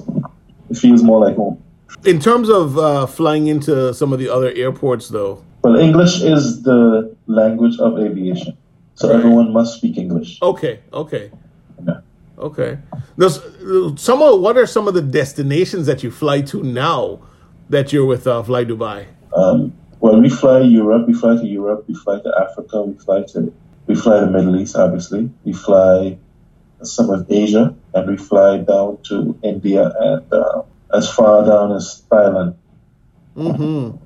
it 0.69 0.77
feels 0.77 1.03
more 1.03 1.19
like 1.25 1.35
home. 1.35 1.61
In 2.05 2.19
terms 2.19 2.49
of 2.49 2.77
uh, 2.77 3.05
flying 3.05 3.47
into 3.47 3.93
some 3.93 4.13
of 4.13 4.19
the 4.19 4.29
other 4.29 4.51
airports, 4.55 5.09
though. 5.09 5.43
Well, 5.63 5.75
English 5.77 6.21
is 6.21 6.63
the 6.63 7.13
language 7.27 7.77
of 7.79 7.99
aviation, 7.99 8.55
so 8.95 9.07
Right. 9.09 9.17
everyone 9.17 9.51
must 9.51 9.77
speak 9.77 9.97
English. 9.97 10.39
Okay, 10.41 10.79
okay, 10.93 11.31
Yeah. 11.85 11.99
okay. 12.37 12.77
There's, 13.17 13.41
some 13.97 14.21
of 14.21 14.39
what 14.39 14.55
are 14.57 14.65
some 14.65 14.87
of 14.87 14.93
the 14.93 15.01
destinations 15.01 15.85
that 15.87 16.01
you 16.03 16.11
fly 16.11 16.41
to 16.51 16.63
now 16.63 17.19
that 17.69 17.91
you're 17.91 18.05
with 18.05 18.25
uh, 18.25 18.41
Fly 18.43 18.63
Dubai? 18.63 19.05
Um, 19.35 19.73
well, 19.99 20.17
we 20.21 20.29
fly 20.29 20.61
Europe, 20.61 21.05
we 21.07 21.13
fly 21.13 21.35
to 21.35 21.45
Europe, 21.45 21.83
we 21.89 21.93
fly 21.95 22.19
to 22.19 22.31
Africa, 22.39 22.81
we 22.83 22.93
fly 22.95 23.23
to 23.33 23.51
we 23.87 23.95
fly 23.95 24.19
to 24.21 24.27
Middle 24.27 24.55
East, 24.61 24.75
obviously. 24.77 25.29
We 25.43 25.51
fly 25.51 26.17
some 26.83 27.09
of 27.09 27.25
Asia, 27.31 27.73
and 27.93 28.09
we 28.09 28.17
fly 28.17 28.57
down 28.57 28.97
to 29.03 29.37
India 29.43 29.91
and 29.99 30.33
uh, 30.33 30.61
as 30.93 31.09
far 31.11 31.45
down 31.45 31.71
as 31.73 32.03
Thailand. 32.11 32.55
Mm-hmm. 33.35 33.97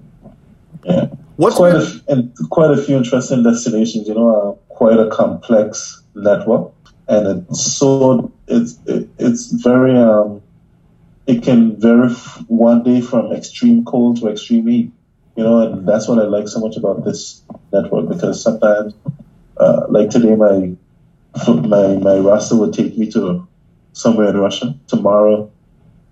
Yeah, 0.85 1.05
What's 1.37 1.55
quite 1.55 1.71
been- 1.73 1.81
a, 1.81 1.85
f- 1.85 2.01
and 2.09 2.33
quite 2.49 2.71
a 2.71 2.77
few 2.81 2.97
interesting 2.97 3.43
destinations. 3.43 4.07
You 4.07 4.15
know, 4.15 4.35
uh, 4.69 4.73
quite 4.73 4.99
a 4.99 5.09
complex 5.09 6.01
network, 6.15 6.71
and 7.07 7.45
it's 7.49 7.71
so 7.73 8.31
it's 8.47 8.77
it, 8.85 9.07
it's 9.17 9.51
very 9.51 9.97
um, 9.97 10.41
it 11.25 11.41
can 11.43 11.79
vary 11.79 12.11
f- 12.11 12.43
one 12.47 12.83
day 12.83 13.01
from 13.01 13.31
extreme 13.31 13.85
cold 13.85 14.17
to 14.21 14.27
extreme 14.29 14.67
heat. 14.67 14.91
You 15.35 15.43
know, 15.43 15.61
and 15.61 15.87
that's 15.87 16.07
what 16.07 16.19
I 16.19 16.23
like 16.23 16.47
so 16.47 16.59
much 16.59 16.77
about 16.77 17.05
this 17.05 17.41
network 17.71 18.07
because 18.09 18.43
sometimes, 18.43 18.93
uh, 19.57 19.85
like 19.89 20.11
today, 20.11 20.35
my 20.35 20.75
my 21.47 21.95
my 21.95 22.17
roster 22.17 22.55
would 22.55 22.73
take 22.73 22.97
me 22.97 23.09
to 23.11 23.47
somewhere 23.93 24.29
in 24.29 24.37
Russia. 24.37 24.75
Tomorrow, 24.87 25.51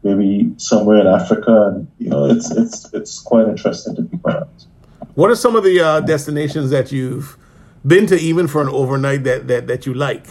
maybe 0.03 0.53
somewhere 0.57 0.99
in 0.99 1.07
Africa, 1.07 1.67
and 1.67 1.87
you 1.99 2.09
know, 2.09 2.25
it's 2.25 2.51
it's 2.51 2.93
it's 2.93 3.19
quite 3.19 3.47
interesting 3.47 3.95
to 3.95 4.01
be 4.01 4.17
quite 4.17 4.37
honest. 4.37 4.67
What 5.15 5.29
are 5.29 5.35
some 5.35 5.55
of 5.55 5.63
the 5.63 5.79
uh, 5.81 5.99
destinations 5.99 6.69
that 6.69 6.91
you've 6.91 7.37
been 7.85 8.07
to, 8.07 8.17
even 8.17 8.47
for 8.47 8.61
an 8.61 8.69
overnight, 8.69 9.23
that, 9.25 9.47
that, 9.47 9.67
that 9.67 9.85
you 9.85 9.93
like? 9.93 10.25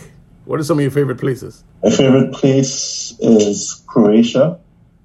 What 0.46 0.58
are 0.58 0.64
some 0.64 0.78
of 0.78 0.82
your 0.82 0.90
favorite 0.90 1.18
places? 1.18 1.64
My 1.82 1.90
favorite 1.90 2.32
place 2.32 3.14
is 3.20 3.82
Croatia 3.86 4.58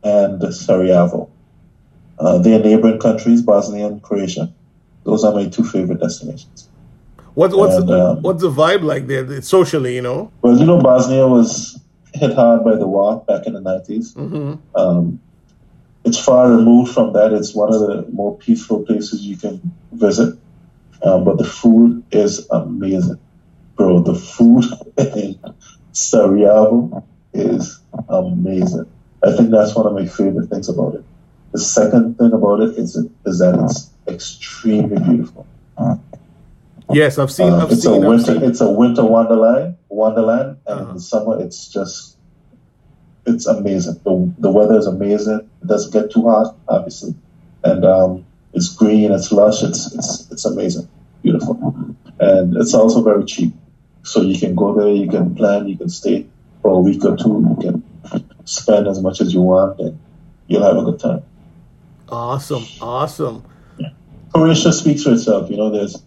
and 0.03 0.53
Sarajevo. 0.53 1.29
Uh, 2.17 2.37
they 2.37 2.55
are 2.55 2.63
neighboring 2.63 2.99
countries, 2.99 3.41
Bosnia 3.41 3.87
and 3.87 4.01
Croatia. 4.01 4.49
Those 5.03 5.25
are 5.25 5.33
my 5.33 5.49
two 5.49 5.65
favorite 5.65 5.99
destinations. 5.99 6.69
What's 7.35 7.53
what's 7.53 7.75
And, 7.75 7.91
um, 7.91 8.21
what's 8.21 8.41
the 8.41 8.49
vibe 8.49 8.83
like 8.83 9.07
there 9.07 9.29
It's 9.31 9.47
socially? 9.47 9.95
You 9.95 10.01
know. 10.01 10.31
Well, 10.41 10.57
you 10.57 10.65
know, 10.65 10.79
Bosnia 10.79 11.27
was 11.27 11.79
hit 12.13 12.33
hard 12.33 12.63
by 12.63 12.75
the 12.75 12.87
war 12.87 13.23
back 13.27 13.45
in 13.45 13.53
the 13.53 13.59
90s. 13.59 14.13
Mm-hmm. 14.13 14.79
Um, 14.79 15.19
it's 16.05 16.17
far 16.17 16.49
removed 16.49 16.93
from 16.93 17.13
that. 17.13 17.33
It's 17.33 17.53
one 17.53 17.73
of 17.73 17.81
the 17.81 18.07
more 18.11 18.37
peaceful 18.37 18.83
places 18.83 19.25
you 19.25 19.35
can 19.37 19.59
visit. 19.91 20.37
Um, 21.03 21.25
but 21.25 21.37
the 21.37 21.45
food 21.45 22.03
is 22.11 22.47
amazing. 22.49 23.19
Bro, 23.75 24.03
the 24.03 24.15
food 24.15 24.63
in 24.97 25.37
Sarajevo 25.91 27.05
is 27.33 27.79
amazing. 28.07 28.85
I 29.23 29.35
think 29.35 29.49
that's 29.49 29.75
one 29.75 29.87
of 29.87 29.93
my 29.93 30.05
favorite 30.05 30.49
things 30.49 30.69
about 30.69 30.95
it. 30.95 31.03
The 31.51 31.59
second 31.59 32.17
thing 32.17 32.31
about 32.31 32.61
it 32.61 32.77
is, 32.77 32.95
is 32.95 33.39
that 33.39 33.59
it's 33.63 33.89
extremely 34.07 35.01
beautiful. 35.03 35.45
Yes, 36.91 37.17
I've 37.17 37.31
seen. 37.31 37.51
Um, 37.53 37.61
I've 37.61 37.71
it's 37.71 37.83
seen. 37.83 38.03
a 38.03 38.07
winter. 38.09 38.33
seen. 38.33 38.43
It's 38.43 38.61
a 38.61 38.69
winter 38.71 39.03
wonderland. 39.05 39.75
Wonderland, 39.89 40.57
and 40.67 40.79
Uh-huh. 40.79 40.89
in 40.89 40.95
the 40.95 41.01
summer, 41.01 41.41
it's 41.41 41.67
just 41.69 42.17
it's 43.25 43.45
amazing. 43.47 43.99
the 44.03 44.31
The 44.39 44.51
weather 44.51 44.77
is 44.77 44.87
amazing. 44.87 45.39
It 45.61 45.67
doesn't 45.67 45.91
get 45.93 46.11
too 46.11 46.27
hot, 46.27 46.55
obviously, 46.67 47.15
and 47.63 47.85
um, 47.85 48.25
it's 48.53 48.69
green. 48.75 49.11
It's 49.11 49.31
lush. 49.31 49.63
It's 49.63 49.93
it's 49.95 50.29
it's 50.31 50.45
amazing, 50.45 50.87
beautiful, 51.23 51.57
and 52.19 52.55
it's 52.57 52.73
also 52.73 53.01
very 53.01 53.23
cheap. 53.25 53.53
So 54.03 54.21
you 54.21 54.37
can 54.39 54.53
go 54.53 54.75
there. 54.75 54.89
You 54.93 55.09
can 55.09 55.33
plan. 55.33 55.67
You 55.67 55.77
can 55.77 55.89
stay 55.89 56.27
for 56.61 56.71
a 56.71 56.79
week 56.79 57.03
or 57.05 57.15
two. 57.17 57.55
You 57.57 57.57
can 57.61 57.83
spend 58.45 58.87
as 58.87 59.01
much 59.01 59.21
as 59.21 59.33
you 59.33 59.41
want, 59.41 59.79
and 59.79 59.97
you'll 60.47 60.63
have 60.63 60.77
a 60.77 60.83
good 60.83 60.99
time. 60.99 61.23
Awesome, 62.09 62.65
awesome. 62.81 63.43
Croatia 64.33 64.73
speaks 64.73 65.03
for 65.03 65.13
itself. 65.13 65.49
You 65.49 65.57
know, 65.57 65.69
there's 65.71 66.03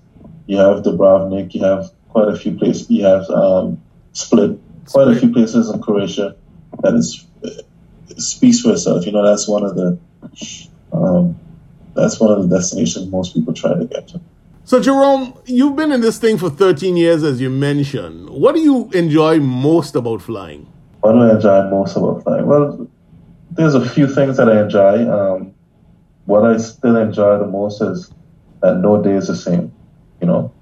you 0.48 0.56
have 0.56 0.82
Dubrovnik, 0.82 1.54
you 1.54 1.62
have 1.62 1.90
quite 2.08 2.28
a 2.28 2.36
few 2.36 2.56
places. 2.56 2.90
You 2.90 3.04
have 3.04 3.28
um, 3.30 3.80
Split, 4.12 4.58
quite 4.86 5.08
a 5.08 5.14
few 5.14 5.30
places 5.30 5.70
in 5.70 5.80
Croatia 5.80 6.34
that 6.82 6.94
is 6.94 7.24
speaks 8.16 8.60
for 8.60 8.72
itself. 8.72 9.04
You 9.06 9.12
know, 9.12 9.24
that's 9.24 9.46
one 9.46 9.62
of 9.64 9.76
the 9.76 9.98
um, 10.92 11.38
that's 11.94 12.18
one 12.18 12.32
of 12.32 12.48
the 12.48 12.56
destinations 12.56 13.08
most 13.08 13.34
people 13.34 13.52
try 13.52 13.78
to 13.78 13.84
get 13.84 14.08
to. 14.08 14.20
So, 14.64 14.80
Jerome, 14.80 15.34
you've 15.46 15.76
been 15.76 15.92
in 15.92 16.00
this 16.00 16.18
thing 16.18 16.38
for 16.38 16.50
13 16.50 16.96
years, 16.96 17.22
as 17.22 17.40
you 17.40 17.50
mentioned. 17.50 18.28
What 18.30 18.54
do 18.54 18.60
you 18.60 18.90
enjoy 18.92 19.40
most 19.40 19.94
about 19.94 20.22
flying? 20.22 20.66
What 21.00 21.12
do 21.12 21.20
I 21.20 21.34
enjoy 21.34 21.70
most 21.70 21.96
about 21.96 22.22
flying? 22.22 22.46
Well, 22.46 22.88
there's 23.50 23.74
a 23.74 23.86
few 23.88 24.06
things 24.06 24.36
that 24.38 24.48
I 24.48 24.62
enjoy. 24.62 25.08
Um, 25.10 25.54
what 26.24 26.44
I 26.44 26.56
still 26.58 26.96
enjoy 26.96 27.38
the 27.38 27.46
most 27.46 27.80
is 27.80 28.10
that 28.60 28.76
no 28.76 29.02
day 29.02 29.12
is 29.12 29.28
the 29.28 29.36
same. 29.36 29.72
You 30.20 30.26
know, 30.26 30.52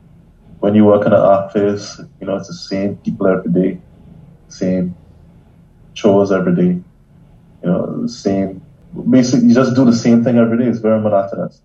when 0.61 0.75
you 0.75 0.85
work 0.85 1.07
in 1.07 1.13
an 1.13 1.21
office, 1.21 2.01
you 2.21 2.27
know, 2.27 2.37
it's 2.37 2.49
the 2.49 2.55
same 2.55 2.97
people 2.97 3.27
every 3.27 3.53
day, 3.53 3.81
same 4.49 4.95
chores 5.95 6.31
every 6.31 6.55
day, 6.55 6.83
you 7.63 7.65
know, 7.65 8.03
the 8.03 8.09
same. 8.09 8.63
Basically, 9.11 9.49
you 9.49 9.55
just 9.55 9.75
do 9.75 9.85
the 9.85 9.93
same 9.93 10.25
thing 10.25 10.39
every 10.39 10.59
day. 10.59 10.65
It's 10.65 10.79
very 10.79 11.01
monotonous. 11.01 11.61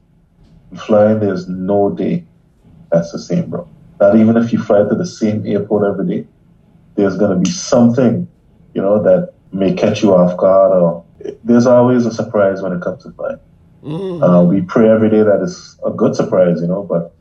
Flying, 0.75 1.19
there's 1.19 1.47
no 1.47 1.89
day 1.89 2.25
that's 2.91 3.11
the 3.11 3.19
same, 3.19 3.49
bro. 3.49 3.67
Not 3.99 4.15
even 4.15 4.37
if 4.37 4.51
you 4.51 4.61
fly 4.61 4.79
to 4.79 4.95
the 4.95 5.05
same 5.05 5.45
airport 5.45 5.91
every 5.91 6.07
day, 6.07 6.27
there's 6.95 7.17
going 7.17 7.31
to 7.31 7.37
be 7.37 7.49
something, 7.49 8.27
you 8.73 8.81
know, 8.81 9.01
that 9.01 9.33
may 9.51 9.73
catch 9.73 10.03
you 10.03 10.13
off 10.13 10.37
guard 10.37 10.71
or 10.71 11.05
there's 11.43 11.65
always 11.65 12.05
a 12.05 12.11
surprise 12.11 12.61
when 12.61 12.73
it 12.73 12.81
comes 12.81 13.03
to 13.03 13.11
flying. 13.11 13.39
Mm. 13.83 14.21
Uh, 14.21 14.43
we 14.43 14.61
pray 14.61 14.89
every 14.89 15.09
day 15.09 15.23
that 15.23 15.41
it's 15.41 15.77
a 15.85 15.91
good 15.91 16.15
surprise, 16.15 16.61
you 16.61 16.67
know, 16.67 16.83
but 16.83 17.15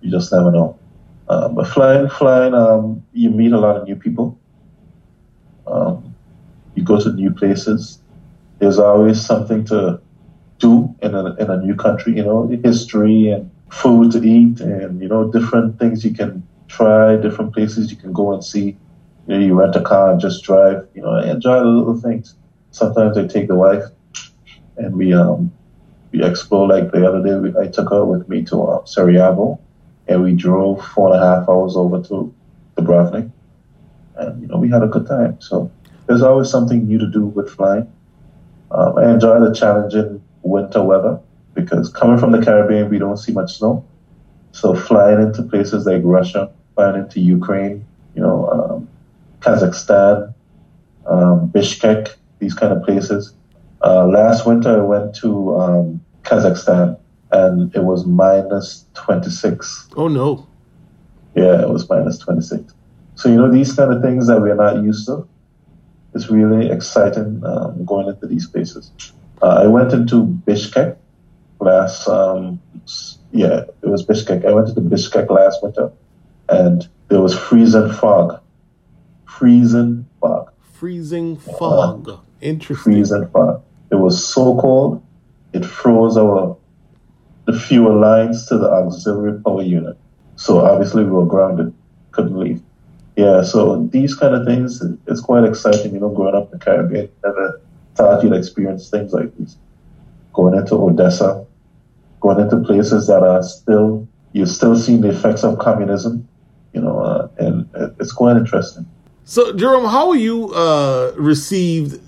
you 0.00 0.10
just 0.10 0.32
never 0.32 0.50
know. 0.50 0.78
Uh, 1.28 1.48
but 1.48 1.66
flying, 1.66 2.08
flying, 2.08 2.54
um, 2.54 3.02
you 3.12 3.30
meet 3.30 3.52
a 3.52 3.58
lot 3.58 3.76
of 3.76 3.86
new 3.86 3.96
people. 3.96 4.38
Um, 5.66 6.14
you 6.74 6.84
go 6.84 7.00
to 7.00 7.12
new 7.12 7.30
places. 7.32 8.00
There's 8.58 8.78
always 8.78 9.20
something 9.24 9.64
to 9.66 10.00
do 10.58 10.94
in 11.02 11.14
a, 11.14 11.34
in 11.36 11.50
a 11.50 11.60
new 11.62 11.74
country, 11.74 12.16
you 12.16 12.24
know, 12.24 12.46
history 12.62 13.28
and 13.30 13.50
food 13.70 14.12
to 14.12 14.22
eat 14.22 14.60
and, 14.60 15.00
you 15.02 15.08
know, 15.08 15.30
different 15.30 15.78
things 15.78 16.04
you 16.04 16.14
can 16.14 16.46
try, 16.68 17.16
different 17.16 17.52
places 17.52 17.90
you 17.90 17.96
can 17.96 18.12
go 18.12 18.32
and 18.32 18.44
see. 18.44 18.76
You 19.26 19.34
know, 19.34 19.38
you 19.38 19.54
rent 19.54 19.74
a 19.76 19.82
car 19.82 20.12
and 20.12 20.20
just 20.20 20.44
drive, 20.44 20.86
you 20.94 21.02
know, 21.02 21.16
enjoy 21.18 21.58
the 21.58 21.64
little 21.64 22.00
things. 22.00 22.36
Sometimes 22.70 23.18
I 23.18 23.26
take 23.26 23.48
the 23.48 23.56
wife 23.56 23.82
and 24.76 24.96
we, 24.96 25.12
um, 25.12 25.52
we 26.12 26.22
explore 26.22 26.68
like 26.68 26.92
the 26.92 27.06
other 27.06 27.22
day. 27.22 27.58
I 27.58 27.66
took 27.66 27.90
her 27.90 28.04
with 28.04 28.28
me 28.28 28.44
to 28.44 28.62
uh, 28.62 28.84
Sarajevo, 28.84 29.60
and 30.08 30.22
we 30.22 30.34
drove 30.34 30.84
four 30.88 31.12
and 31.12 31.22
a 31.22 31.24
half 31.24 31.48
hours 31.48 31.76
over 31.76 32.02
to 32.02 32.34
Dubrovnik, 32.76 33.30
and 34.16 34.42
you 34.42 34.48
know 34.48 34.58
we 34.58 34.68
had 34.68 34.82
a 34.82 34.86
good 34.86 35.06
time. 35.06 35.40
So 35.40 35.70
there's 36.06 36.22
always 36.22 36.50
something 36.50 36.86
new 36.86 36.98
to 36.98 37.10
do 37.10 37.26
with 37.26 37.50
flying. 37.50 37.92
Um, 38.70 38.98
I 38.98 39.10
enjoy 39.10 39.40
the 39.40 39.54
challenging 39.54 40.22
winter 40.42 40.82
weather 40.82 41.20
because 41.54 41.88
coming 41.88 42.18
from 42.18 42.32
the 42.32 42.42
Caribbean, 42.42 42.88
we 42.90 42.98
don't 42.98 43.16
see 43.16 43.32
much 43.32 43.58
snow. 43.58 43.84
So 44.52 44.74
flying 44.74 45.20
into 45.20 45.42
places 45.42 45.86
like 45.86 46.02
Russia, 46.04 46.50
flying 46.74 47.02
into 47.02 47.20
Ukraine, 47.20 47.84
you 48.14 48.22
know, 48.22 48.48
um, 48.48 48.88
Kazakhstan, 49.40 50.32
um, 51.06 51.50
Bishkek, 51.50 52.14
these 52.38 52.54
kind 52.54 52.72
of 52.72 52.82
places. 52.82 53.34
Uh, 53.84 54.06
last 54.06 54.46
winter, 54.46 54.80
I 54.80 54.84
went 54.84 55.14
to 55.16 55.56
um, 55.56 56.00
Kazakhstan 56.22 56.98
and 57.36 57.74
it 57.74 57.84
was 57.84 58.06
minus 58.06 58.86
26. 58.94 59.88
Oh, 59.96 60.08
no. 60.08 60.46
Yeah, 61.34 61.60
it 61.60 61.68
was 61.68 61.88
minus 61.88 62.18
26. 62.18 62.72
So, 63.16 63.28
you 63.28 63.36
know, 63.36 63.50
these 63.50 63.72
kind 63.74 63.92
of 63.92 64.02
things 64.02 64.26
that 64.28 64.40
we're 64.40 64.54
not 64.54 64.82
used 64.82 65.06
to, 65.06 65.28
it's 66.14 66.30
really 66.30 66.70
exciting 66.70 67.42
um, 67.44 67.84
going 67.84 68.08
into 68.08 68.26
these 68.26 68.46
places. 68.46 68.90
Uh, 69.42 69.64
I 69.64 69.66
went 69.66 69.92
into 69.92 70.24
Bishkek 70.46 70.96
last, 71.60 72.08
um, 72.08 72.60
yeah, 73.32 73.64
it 73.82 73.86
was 73.86 74.06
Bishkek. 74.06 74.46
I 74.46 74.52
went 74.52 74.68
to 74.68 74.80
Bishkek 74.80 75.28
last 75.28 75.62
winter 75.62 75.92
and 76.48 76.88
there 77.08 77.20
was 77.20 77.38
freezing 77.38 77.92
fog. 77.92 78.40
Freezing 79.26 80.06
fog. 80.20 80.52
Freezing 80.72 81.36
fog. 81.36 82.18
Interesting. 82.40 82.92
freezing 82.94 83.28
fog. 83.28 83.62
It 83.90 83.96
was 83.96 84.24
so 84.24 84.58
cold, 84.58 85.02
it 85.52 85.64
froze 85.64 86.16
our 86.16 86.56
the 87.46 87.58
fuel 87.58 87.98
lines 87.98 88.46
to 88.46 88.58
the 88.58 88.68
auxiliary 88.70 89.40
power 89.42 89.62
unit. 89.62 89.96
So 90.36 90.64
obviously 90.64 91.04
we 91.04 91.10
were 91.10 91.26
grounded, 91.26 91.72
couldn't 92.12 92.38
leave. 92.38 92.60
yeah, 93.16 93.42
so 93.42 93.86
these 93.86 94.14
kind 94.14 94.34
of 94.34 94.46
things, 94.46 94.82
it's 95.06 95.20
quite 95.20 95.44
exciting, 95.44 95.94
you 95.94 96.00
know, 96.00 96.10
growing 96.10 96.34
up 96.34 96.52
in 96.52 96.58
the 96.58 96.64
Caribbean. 96.64 97.08
Never 97.24 97.60
thought 97.94 98.22
you'd 98.22 98.34
experience 98.34 98.90
things 98.90 99.12
like 99.12 99.34
this. 99.38 99.56
Going 100.34 100.54
into 100.54 100.74
Odessa, 100.74 101.46
going 102.20 102.40
into 102.40 102.58
places 102.58 103.06
that 103.06 103.22
are 103.22 103.42
still, 103.42 104.06
you're 104.32 104.46
still 104.46 104.76
seeing 104.76 105.00
the 105.00 105.08
effects 105.08 105.44
of 105.44 105.58
communism, 105.58 106.28
you 106.74 106.82
know, 106.82 106.98
uh, 106.98 107.28
and 107.38 107.66
it's 107.98 108.12
quite 108.12 108.36
interesting. 108.36 108.84
So, 109.24 109.52
Jerome, 109.54 109.86
how 109.86 110.10
are 110.10 110.16
you 110.16 110.52
uh, 110.52 111.12
received 111.16 112.00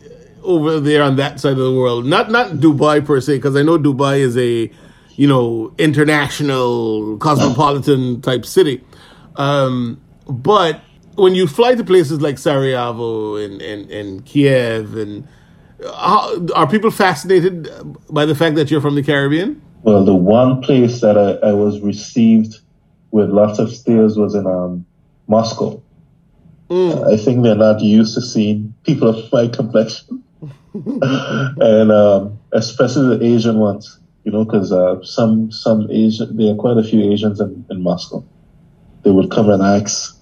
over 0.43 0.79
there 0.79 1.03
on 1.03 1.17
that 1.17 1.41
side 1.41 1.53
of 1.53 1.59
the 1.59 1.73
world? 1.73 2.05
Not 2.05 2.31
not 2.31 2.53
Dubai 2.53 3.05
per 3.05 3.21
se, 3.21 3.37
because 3.37 3.57
I 3.57 3.63
know 3.63 3.79
Dubai 3.79 4.19
is 4.19 4.37
a, 4.37 4.71
you 5.19 5.27
know, 5.27 5.75
international 5.79 7.19
cosmopolitan 7.19 8.21
type 8.23 8.47
city. 8.47 8.85
Um, 9.35 10.01
but 10.29 10.81
when 11.17 11.35
you 11.35 11.49
fly 11.49 11.75
to 11.75 11.83
places 11.83 12.21
like 12.21 12.39
Sarajevo 12.39 13.35
and, 13.35 13.61
and, 13.61 13.91
and 13.91 14.25
Kiev, 14.25 14.95
and 14.95 15.27
how, 15.85 16.47
are 16.55 16.69
people 16.69 16.93
fascinated 16.93 17.69
by 18.09 18.27
the 18.27 18.37
fact 18.37 18.55
that 18.55 18.71
you're 18.71 18.81
from 18.81 18.95
the 18.95 19.03
Caribbean? 19.03 19.61
Well, 19.83 20.05
the 20.05 20.15
one 20.15 20.63
place 20.63 21.01
that 21.01 21.19
I, 21.19 21.49
I 21.49 21.53
was 21.53 21.81
received 21.81 22.61
with 23.11 23.29
lots 23.29 23.59
of 23.59 23.75
stares 23.75 24.17
was 24.17 24.37
in 24.37 24.47
um, 24.47 24.87
Moscow. 25.27 25.83
Mm. 26.71 27.13
I 27.13 27.17
think 27.17 27.43
they're 27.43 27.57
not 27.57 27.81
used 27.81 28.15
to 28.15 28.21
seeing 28.21 28.73
people 28.85 29.09
of 29.09 29.33
my 29.33 29.49
complexion, 29.49 30.23
and 30.75 31.91
um, 31.91 32.39
especially 32.53 33.19
the 33.19 33.25
Asian 33.25 33.59
ones. 33.59 33.98
You 34.25 34.33
know, 34.33 34.45
because 34.45 34.73
uh, 34.73 35.03
some 35.03 35.51
some 35.51 35.89
Asian, 35.91 36.37
there 36.37 36.53
are 36.53 36.57
quite 36.57 36.77
a 36.77 36.83
few 36.83 37.11
Asians 37.13 37.41
in, 37.41 37.65
in 37.71 37.83
Moscow. 37.83 38.25
They 39.03 39.11
would 39.11 39.31
come 39.31 39.49
and 39.49 39.63
ask 39.63 40.19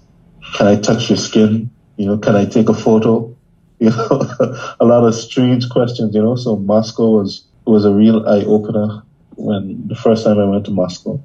can 0.55 0.67
I 0.67 0.77
touch 0.77 1.11
your 1.11 1.17
skin? 1.17 1.71
You 1.97 2.07
know, 2.07 2.19
can 2.19 2.37
I 2.37 2.45
take 2.45 2.69
a 2.69 2.75
photo? 2.75 3.33
You 3.79 3.91
know, 3.91 4.27
a 4.81 4.87
lot 4.87 5.05
of 5.05 5.15
strange 5.15 5.69
questions, 5.69 6.15
you 6.15 6.23
know. 6.23 6.35
So 6.35 6.57
Moscow 6.57 7.11
was 7.11 7.47
was 7.67 7.85
a 7.85 7.93
real 7.93 8.27
eye 8.27 8.43
opener 8.47 9.03
when 9.37 9.87
the 9.87 9.95
first 9.95 10.25
time 10.25 10.39
I 10.39 10.47
went 10.47 10.65
to 10.65 10.71
Moscow. 10.71 11.23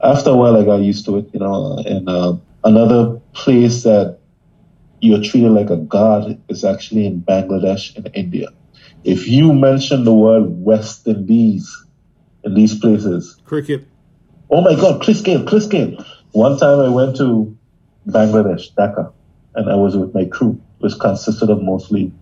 After 0.00 0.30
a 0.30 0.36
while, 0.36 0.56
I 0.56 0.64
got 0.64 0.82
used 0.82 1.04
to 1.06 1.18
it, 1.18 1.26
you 1.32 1.40
know. 1.40 1.82
And 1.84 2.08
uh, 2.08 2.36
another 2.62 3.20
place 3.32 3.82
that 3.82 4.20
you're 5.00 5.20
treated 5.20 5.50
like 5.50 5.70
a 5.70 5.76
god 5.76 6.40
is 6.48 6.64
actually 6.64 7.06
in 7.06 7.22
Bangladesh 7.22 7.96
and 7.96 8.08
India. 8.14 8.50
If 9.02 9.26
you 9.26 9.52
mention 9.52 10.04
the 10.04 10.14
word 10.14 10.44
West 10.46 11.08
Indies 11.08 11.83
in 12.44 12.54
these 12.54 12.78
places, 12.78 13.40
cricket. 13.44 13.86
Oh 14.50 14.60
my 14.60 14.74
God, 14.74 15.02
Chris 15.02 15.20
Gayle, 15.20 15.44
Chris 15.44 15.66
Gayle. 15.66 16.04
One 16.32 16.58
time 16.58 16.80
I 16.80 16.88
went 16.88 17.16
to 17.16 17.56
Bangladesh, 18.08 18.74
Dhaka, 18.74 19.12
and 19.54 19.70
I 19.70 19.76
was 19.76 19.96
with 19.96 20.14
my 20.14 20.24
crew, 20.24 20.60
which 20.78 20.98
consisted 20.98 21.50
of 21.50 21.62
mostly 21.62 22.12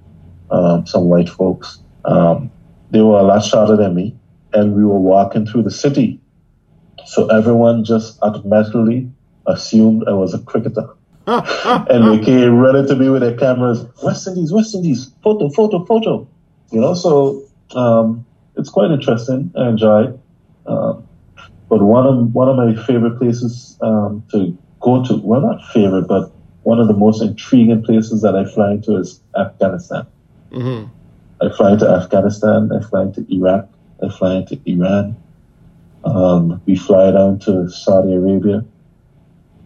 um, 0.50 0.86
some 0.86 1.06
white 1.06 1.28
folks. 1.28 1.78
Um, 2.04 2.50
they 2.90 3.00
were 3.00 3.18
a 3.18 3.22
lot 3.22 3.40
shorter 3.44 3.76
than 3.76 3.94
me, 3.94 4.16
and 4.52 4.74
we 4.74 4.84
were 4.84 4.98
walking 4.98 5.46
through 5.46 5.62
the 5.62 5.70
city. 5.70 6.20
So 7.06 7.26
everyone 7.28 7.84
just 7.84 8.18
automatically 8.22 9.10
assumed 9.46 10.04
I 10.06 10.12
was 10.12 10.34
a 10.34 10.38
cricketer. 10.38 10.88
and 11.26 12.08
they 12.08 12.24
came 12.24 12.58
running 12.58 12.86
to 12.88 12.96
me 12.96 13.08
with 13.08 13.22
their 13.22 13.36
cameras, 13.36 13.84
West 14.02 14.26
Indies, 14.26 14.52
West 14.52 14.74
Indies, 14.74 15.12
photo, 15.22 15.48
photo, 15.50 15.84
photo. 15.84 16.28
You 16.70 16.80
know, 16.80 16.94
so 16.94 17.44
um, 17.74 18.26
it's 18.56 18.68
quite 18.68 18.90
interesting. 18.90 19.52
I 19.56 19.68
enjoy 19.68 20.08
it. 20.08 20.18
Um, 20.66 21.06
but 21.68 21.82
one 21.82 22.06
of 22.06 22.34
one 22.34 22.48
of 22.48 22.56
my 22.56 22.74
favorite 22.84 23.18
places 23.18 23.78
um, 23.80 24.22
to 24.30 24.56
go 24.80 25.04
to, 25.04 25.16
well, 25.18 25.40
not 25.40 25.64
favorite, 25.72 26.06
but 26.06 26.30
one 26.64 26.78
of 26.78 26.86
the 26.86 26.94
most 26.94 27.22
intriguing 27.22 27.82
places 27.82 28.22
that 28.22 28.36
I 28.36 28.44
fly 28.44 28.72
into 28.72 28.96
is 28.96 29.20
Afghanistan. 29.36 30.06
Mm-hmm. 30.50 30.88
I 31.44 31.56
fly 31.56 31.72
into 31.72 31.88
Afghanistan, 31.88 32.70
I 32.72 32.86
fly 32.86 33.02
into 33.02 33.26
Iraq, 33.32 33.68
I 34.02 34.08
fly 34.10 34.36
into 34.36 34.60
Iran. 34.66 35.16
Um, 36.04 36.60
we 36.66 36.76
fly 36.76 37.10
down 37.10 37.38
to 37.40 37.68
Saudi 37.68 38.14
Arabia. 38.14 38.64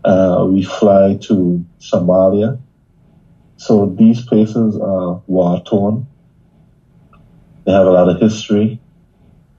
Uh, 0.05 0.47
we 0.49 0.62
fly 0.62 1.18
to 1.22 1.64
Somalia. 1.80 2.59
So 3.57 3.87
these 3.99 4.24
places 4.24 4.78
are 4.78 5.20
war 5.26 5.62
torn. 5.64 6.07
They 7.66 7.72
have 7.72 7.86
a 7.86 7.90
lot 7.90 8.08
of 8.08 8.20
history. 8.20 8.80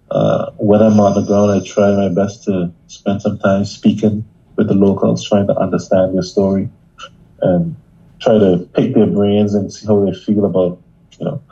Uh, 0.09 0.51
when 0.57 0.81
I'm 0.81 0.99
on 0.99 1.13
the 1.13 1.21
ground, 1.21 1.51
I 1.51 1.65
try 1.65 1.93
my 1.93 2.07
best 2.07 2.45
to 2.45 2.71
spend 2.87 3.21
some 3.21 3.37
time 3.39 3.65
speaking 3.65 4.25
with 4.55 4.69
the 4.69 4.73
locals, 4.73 5.27
trying 5.27 5.47
to 5.47 5.55
understand 5.57 6.15
their 6.15 6.23
story 6.23 6.69
and 7.41 7.75
try 8.21 8.39
to 8.39 8.67
pick 8.73 8.95
their 8.95 9.07
brains 9.07 9.53
and 9.53 9.71
see 9.71 9.85
how 9.85 10.03
they 10.05 10.13
feel 10.13 10.45
about, 10.45 10.81
you 11.19 11.25
know, 11.25 11.43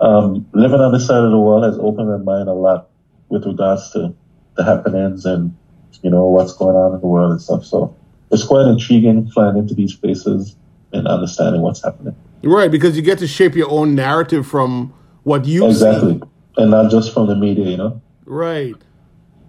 um, 0.00 0.46
living 0.52 0.80
on 0.80 0.92
this 0.92 1.06
side 1.06 1.22
of 1.22 1.30
the 1.32 1.38
world 1.38 1.64
has 1.64 1.76
opened 1.78 2.08
my 2.08 2.18
mind 2.18 2.48
a 2.48 2.52
lot 2.52 2.88
with 3.28 3.44
regards 3.44 3.90
to 3.92 4.14
the 4.56 4.64
happenings 4.64 5.26
and, 5.26 5.54
you 6.02 6.10
know, 6.10 6.26
what's 6.26 6.52
going 6.52 6.76
on 6.76 6.94
in 6.94 7.00
the 7.00 7.06
world 7.06 7.32
and 7.32 7.42
stuff. 7.42 7.64
So 7.64 7.94
it's 8.30 8.44
quite 8.44 8.66
intriguing 8.66 9.28
flying 9.30 9.56
into 9.56 9.74
these 9.74 9.94
places 9.94 10.54
and 10.92 11.08
understanding 11.08 11.60
what's 11.60 11.82
happening. 11.82 12.14
Right, 12.42 12.70
because 12.70 12.96
you 12.96 13.02
get 13.02 13.18
to 13.18 13.26
shape 13.26 13.56
your 13.56 13.70
own 13.70 13.94
narrative 13.96 14.46
from 14.46 14.94
what 15.24 15.44
you 15.44 15.66
exactly, 15.66 16.22
and 16.56 16.70
not 16.70 16.90
just 16.90 17.12
from 17.12 17.26
the 17.26 17.36
media, 17.36 17.66
you 17.66 17.76
know. 17.76 18.00
Right. 18.24 18.76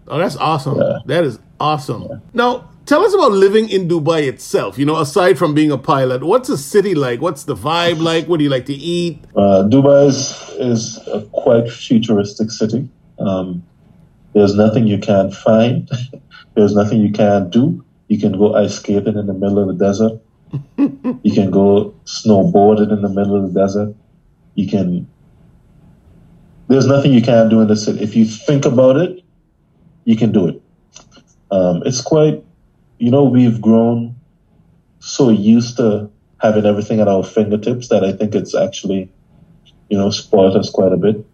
Oh, 0.07 0.19
that's 0.19 0.35
awesome. 0.35 0.79
Yeah. 0.79 0.99
That 1.05 1.23
is 1.23 1.39
awesome. 1.59 2.03
Yeah. 2.03 2.17
Now, 2.33 2.69
Tell 2.85 3.03
us 3.03 3.15
about 3.15 3.31
living 3.31 3.67
in 3.69 3.87
Dubai 3.87 4.27
itself. 4.27 4.77
You 4.77 4.85
know, 4.85 4.97
aside 4.97 5.39
from 5.39 5.55
being 5.55 5.71
a 5.71 5.77
pilot, 5.77 6.23
what's 6.23 6.49
the 6.49 6.57
city 6.57 6.93
like? 6.93 7.19
What's 7.19 7.45
the 7.45 7.55
vibe 7.55 7.99
like? 7.99 8.27
What 8.27 8.37
do 8.37 8.43
you 8.43 8.49
like 8.51 8.67
to 8.67 8.75
eat? 8.75 9.23
Uh, 9.35 9.65
Dubai 9.67 10.05
is, 10.05 10.37
is 10.59 10.99
a 11.07 11.21
quite 11.31 11.67
futuristic 11.67 12.51
city. 12.51 12.87
Um, 13.17 13.63
there's 14.33 14.53
nothing 14.53 14.85
you 14.85 14.99
can't 14.99 15.33
find. 15.33 15.89
there's 16.55 16.75
nothing 16.75 17.01
you 17.01 17.11
can't 17.11 17.49
do. 17.49 17.83
You 18.07 18.19
can 18.19 18.37
go 18.37 18.53
ice 18.53 18.75
skating 18.75 19.17
in 19.17 19.25
the 19.25 19.33
middle 19.33 19.57
of 19.57 19.67
the 19.67 19.83
desert. 19.83 20.21
you 21.23 21.33
can 21.33 21.49
go 21.49 21.95
snowboarding 22.05 22.91
in 22.93 23.01
the 23.01 23.09
middle 23.09 23.35
of 23.35 23.51
the 23.51 23.59
desert. 23.59 23.95
You 24.53 24.69
can. 24.69 25.07
There's 26.67 26.87
nothing 26.87 27.13
you 27.13 27.21
can't 27.21 27.49
do 27.49 27.61
in 27.61 27.67
the 27.67 27.75
city. 27.75 28.01
If 28.01 28.15
you 28.15 28.25
think 28.25 28.65
about 28.65 28.97
it, 28.97 29.23
you 30.05 30.15
can 30.15 30.31
do 30.31 30.47
it. 30.47 30.61
Um, 31.51 31.83
it's 31.85 32.01
quite 32.01 32.43
you 32.97 33.11
know, 33.11 33.23
we've 33.23 33.61
grown 33.61 34.15
so 34.99 35.29
used 35.29 35.77
to 35.77 36.09
having 36.41 36.65
everything 36.65 36.99
at 36.99 37.07
our 37.07 37.23
fingertips 37.23 37.89
that 37.89 38.03
I 38.03 38.13
think 38.13 38.35
it's 38.35 38.55
actually, 38.55 39.09
you 39.89 39.97
know, 39.97 40.09
spoiled 40.09 40.55
us 40.57 40.69
quite 40.69 40.91
a 40.91 40.97
bit. 40.97 41.25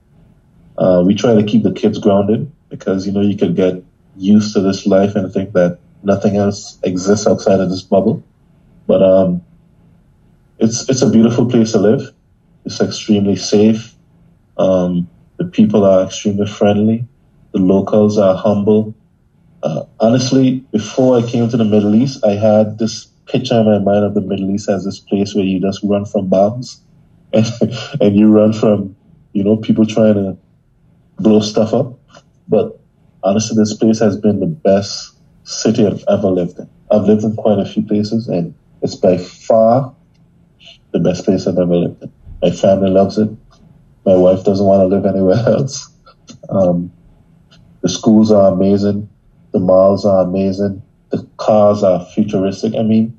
Uh, 0.78 1.04
we 1.06 1.16
try 1.16 1.34
to 1.36 1.44
keep 1.44 1.64
the 1.64 1.72
kids 1.72 2.00
grounded 2.00 2.52
because, 2.70 3.06
you 3.06 3.12
know, 3.12 3.22
you 3.22 3.38
could 3.38 3.56
get 3.56 3.84
used 4.18 4.54
to 4.54 4.62
this 4.62 4.86
life 4.86 5.16
and 5.16 5.32
think 5.32 5.54
that 5.54 5.80
nothing 6.04 6.38
else 6.38 6.80
exists 6.84 7.28
outside 7.28 7.60
of 7.60 7.70
this 7.70 7.82
bubble. 7.82 8.24
But 8.88 9.04
um, 9.04 9.44
it's 10.60 10.90
it's 10.90 11.02
a 11.02 11.10
beautiful 11.10 11.46
place 11.46 11.72
to 11.74 11.80
live. 11.80 12.12
It's 12.66 12.82
extremely 12.82 13.36
safe. 13.36 13.96
Um, 14.58 15.10
the 15.42 15.50
people 15.50 15.84
are 15.84 16.04
extremely 16.04 16.46
friendly. 16.46 17.04
The 17.52 17.58
locals 17.58 18.20
are 18.20 18.36
humble. 18.36 18.94
Uh, 19.64 19.86
honestly, 20.00 20.60
before 20.72 21.18
I 21.18 21.24
came 21.28 21.50
to 21.50 21.58
the 21.58 21.66
Middle 21.66 21.96
East, 21.96 22.24
I 22.24 22.34
had 22.34 22.78
this 22.78 23.06
picture 23.26 23.60
in 23.60 23.66
my 23.66 23.80
mind 23.80 24.06
of 24.06 24.14
the 24.14 24.22
Middle 24.22 24.52
East 24.52 24.70
as 24.70 24.86
this 24.86 25.00
place 25.00 25.34
where 25.34 25.44
you 25.44 25.60
just 25.60 25.80
run 25.84 26.06
from 26.06 26.28
bombs 26.28 26.80
and, 27.34 27.48
and 28.00 28.16
you 28.16 28.32
run 28.32 28.54
from, 28.54 28.96
you 29.34 29.44
know, 29.44 29.58
people 29.58 29.84
trying 29.84 30.14
to 30.14 30.38
blow 31.18 31.40
stuff 31.40 31.74
up. 31.74 31.98
But 32.48 32.80
honestly, 33.24 33.58
this 33.58 33.74
place 33.74 33.98
has 33.98 34.18
been 34.18 34.42
the 34.42 34.46
best 34.46 35.16
city 35.44 35.88
I've 35.88 36.04
ever 36.08 36.28
lived 36.28 36.60
in. 36.60 36.70
I've 36.92 37.06
lived 37.06 37.24
in 37.24 37.36
quite 37.36 37.58
a 37.58 37.66
few 37.66 37.82
places, 37.82 38.28
and 38.28 38.54
it's 38.84 38.96
by 38.96 39.18
far 39.18 39.96
the 40.92 41.00
best 41.00 41.26
place 41.26 41.48
I've 41.48 41.58
ever 41.58 41.76
lived 41.76 42.04
in. 42.04 42.12
My 42.44 42.52
family 42.52 42.92
loves 42.92 43.18
it. 43.18 43.30
My 44.06 44.16
wife 44.16 44.44
doesn't 44.44 44.66
want 44.66 44.82
to 44.82 44.96
live 44.96 45.06
anywhere 45.06 45.36
else. 45.48 45.90
Um, 46.50 46.92
the 47.82 47.90
schools 47.90 48.32
are 48.32 48.52
amazing. 48.52 49.10
The 49.52 49.60
malls 49.60 50.06
are 50.06 50.24
amazing. 50.24 50.82
The 51.10 51.28
cars 51.38 51.84
are 51.84 52.06
futuristic. 52.06 52.74
I 52.76 52.84
mean, 52.84 53.18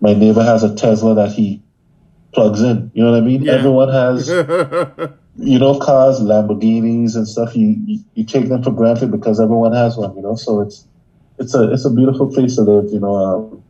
my 0.00 0.14
neighbor 0.14 0.42
has 0.42 0.62
a 0.62 0.74
Tesla 0.74 1.14
that 1.14 1.32
he 1.32 1.62
plugs 2.32 2.62
in. 2.62 2.90
You 2.94 3.04
know 3.04 3.12
what 3.12 3.18
I 3.18 3.24
mean? 3.24 3.42
Yeah. 3.42 3.52
Everyone 3.52 3.88
has, 3.88 4.28
you 5.36 5.58
know, 5.58 5.78
cars, 5.78 6.20
Lamborghinis 6.20 7.16
and 7.16 7.26
stuff. 7.26 7.56
You, 7.56 7.76
you, 7.86 8.00
you 8.14 8.24
take 8.24 8.48
them 8.48 8.62
for 8.62 8.70
granted 8.70 9.10
because 9.10 9.40
everyone 9.40 9.72
has 9.72 9.96
one. 9.96 10.14
You 10.16 10.22
know, 10.22 10.34
so 10.34 10.60
it's 10.60 10.86
it's 11.38 11.54
a 11.54 11.72
it's 11.72 11.84
a 11.84 11.90
beautiful 11.90 12.32
place 12.32 12.56
to 12.56 12.62
live. 12.62 12.92
You 12.92 13.00
know, 13.00 13.14
um, 13.16 13.62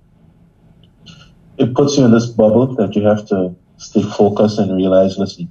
it 1.59 1.75
puts 1.75 1.97
you 1.97 2.05
in 2.05 2.13
this 2.13 2.27
bubble 2.27 2.75
that 2.77 2.95
you 2.97 3.05
have 3.07 3.27
to 3.29 3.55
stay 3.77 4.03
focused 4.03 4.59
and 4.59 4.77
realize. 4.77 5.19
Listen, 5.19 5.51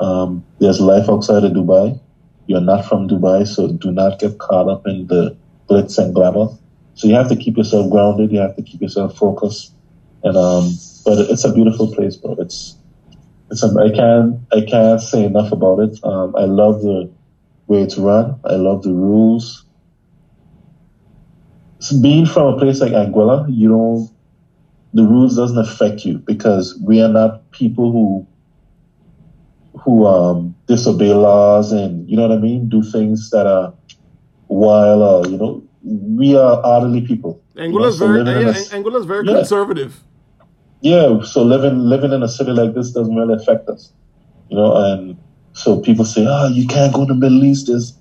um, 0.00 0.44
there's 0.60 0.80
life 0.80 1.08
outside 1.08 1.44
of 1.44 1.52
Dubai. 1.52 1.98
You're 2.46 2.60
not 2.60 2.86
from 2.86 3.08
Dubai, 3.08 3.46
so 3.46 3.72
do 3.72 3.90
not 3.90 4.18
get 4.18 4.38
caught 4.38 4.68
up 4.68 4.86
in 4.86 5.06
the 5.06 5.36
glitz 5.68 5.98
and 5.98 6.14
glamour. 6.14 6.48
So 6.94 7.06
you 7.06 7.14
have 7.14 7.28
to 7.28 7.36
keep 7.36 7.56
yourself 7.56 7.90
grounded. 7.90 8.32
You 8.32 8.40
have 8.40 8.56
to 8.56 8.62
keep 8.62 8.80
yourself 8.80 9.16
focused. 9.16 9.72
And 10.22 10.36
um, 10.36 10.70
but 11.04 11.18
it's 11.30 11.44
a 11.44 11.52
beautiful 11.52 11.94
place, 11.94 12.16
bro. 12.16 12.36
It's 12.38 12.76
it's 13.50 13.62
a, 13.62 13.68
I 13.78 13.90
can't 13.94 14.40
I 14.52 14.62
can't 14.68 15.00
say 15.00 15.24
enough 15.24 15.52
about 15.52 15.80
it. 15.80 15.98
Um, 16.02 16.34
I 16.36 16.44
love 16.44 16.82
the 16.82 17.10
way 17.66 17.82
it's 17.82 17.98
run. 17.98 18.40
I 18.44 18.54
love 18.54 18.82
the 18.82 18.92
rules. 18.92 19.64
So 21.80 22.00
being 22.00 22.26
from 22.26 22.54
a 22.54 22.58
place 22.58 22.80
like 22.80 22.92
Anguilla, 22.92 23.46
you 23.48 23.68
don't 23.68 24.10
the 24.94 25.04
rules 25.04 25.36
doesn't 25.36 25.58
affect 25.58 26.04
you 26.04 26.18
because 26.18 26.80
we 26.84 27.00
are 27.02 27.08
not 27.08 27.50
people 27.52 27.92
who 27.92 28.26
who 29.84 30.06
um, 30.06 30.54
disobey 30.66 31.12
laws 31.12 31.72
and 31.72 32.08
you 32.08 32.16
know 32.16 32.28
what 32.28 32.36
I 32.36 32.40
mean, 32.40 32.68
do 32.68 32.82
things 32.82 33.30
that 33.30 33.46
are 33.46 33.72
wild 34.48 35.02
or 35.02 35.30
you 35.30 35.36
know 35.38 35.62
we 35.82 36.36
are 36.36 36.64
orderly 36.64 37.00
people. 37.00 37.40
Anguilla's 37.56 38.00
you 38.00 38.06
know, 38.08 38.16
so 38.18 38.24
very 38.24 38.40
yeah, 38.42 38.48
a- 38.48 38.52
eh, 38.52 38.64
eh, 38.70 38.76
Anguilla's 38.76 39.06
very 39.06 39.26
Yeah. 39.26 39.34
conservative. 39.36 40.02
yeah, 40.80 41.20
so 41.22 41.42
living 41.42 41.78
living 41.80 42.12
in 42.12 42.22
a 42.22 42.28
city 42.28 42.52
like 42.52 42.74
this 42.74 42.90
doesn't 42.92 43.14
really 43.14 43.34
affect 43.34 43.68
us, 43.68 43.92
you 44.48 44.56
know. 44.56 44.74
And 44.76 45.16
so 45.52 45.80
people 45.80 46.04
say, 46.04 46.24
"Oh, 46.28 46.48
you 46.48 46.66
can't 46.66 46.92
go 46.94 47.04
to 47.06 47.12
the 47.14 47.18
Middle 47.18 47.44
East." 47.44 47.66
There's, 47.66 47.98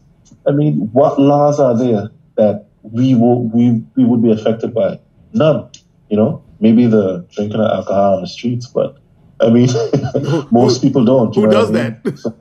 I 0.47 0.51
mean, 0.51 0.89
what 0.93 1.19
laws 1.19 1.59
are 1.59 1.77
there 1.77 2.09
that 2.37 2.67
we 2.83 3.15
will 3.15 3.43
we 3.49 3.83
we 3.95 4.05
would 4.05 4.21
be 4.21 4.31
affected 4.31 4.73
by? 4.73 4.99
None, 5.33 5.69
you 6.09 6.17
know. 6.17 6.43
Maybe 6.59 6.87
the 6.87 7.25
drinking 7.35 7.59
of 7.59 7.69
alcohol 7.71 8.15
on 8.15 8.21
the 8.21 8.27
streets, 8.27 8.67
but 8.67 8.97
I 9.39 9.49
mean, 9.49 9.69
most 10.51 10.81
people 10.81 11.05
don't. 11.05 11.33
Who 11.35 11.47
does 11.49 11.69
I 11.69 11.73
mean? 11.73 12.01
that? 12.03 12.17
So, 12.17 12.35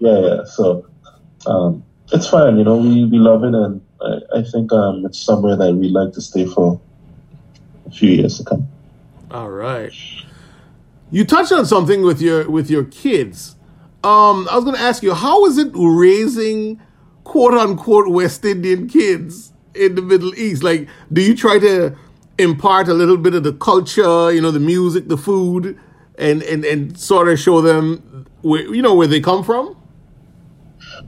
yeah, 0.00 0.18
yeah. 0.18 0.44
So 0.44 0.86
um, 1.46 1.82
it's 2.12 2.28
fine, 2.28 2.58
you 2.58 2.64
know. 2.64 2.76
We 2.76 3.06
we 3.06 3.18
love 3.18 3.44
it, 3.44 3.54
and 3.54 3.80
I, 4.00 4.38
I 4.38 4.42
think 4.42 4.72
um, 4.72 5.04
it's 5.06 5.18
somewhere 5.18 5.56
that 5.56 5.74
we'd 5.74 5.92
like 5.92 6.12
to 6.14 6.20
stay 6.20 6.44
for 6.46 6.80
a 7.86 7.90
few 7.90 8.10
years 8.10 8.38
to 8.38 8.44
come. 8.44 8.68
All 9.30 9.50
right. 9.50 9.92
You 11.10 11.24
touched 11.24 11.52
on 11.52 11.66
something 11.66 12.02
with 12.02 12.20
your 12.20 12.50
with 12.50 12.70
your 12.70 12.84
kids. 12.84 13.56
Um, 14.04 14.48
I 14.50 14.56
was 14.56 14.64
going 14.64 14.76
to 14.76 14.82
ask 14.82 15.02
you, 15.02 15.14
how 15.14 15.44
is 15.46 15.58
it 15.58 15.70
raising 15.74 16.80
quote 17.24 17.54
unquote 17.54 18.08
West 18.08 18.44
Indian 18.44 18.88
kids 18.88 19.52
in 19.74 19.94
the 19.94 20.02
Middle 20.02 20.34
East? 20.34 20.62
Like, 20.62 20.88
do 21.12 21.22
you 21.22 21.36
try 21.36 21.58
to 21.60 21.96
impart 22.38 22.88
a 22.88 22.94
little 22.94 23.16
bit 23.16 23.34
of 23.34 23.44
the 23.44 23.52
culture, 23.52 24.32
you 24.32 24.40
know, 24.40 24.50
the 24.50 24.60
music, 24.60 25.08
the 25.08 25.16
food, 25.16 25.78
and 26.22 26.42
and 26.42 26.64
and 26.64 26.98
sort 26.98 27.28
of 27.28 27.38
show 27.38 27.60
them 27.60 28.26
where 28.42 28.62
you 28.74 28.82
know 28.82 28.94
where 28.94 29.06
they 29.06 29.20
come 29.20 29.42
from? 29.42 29.76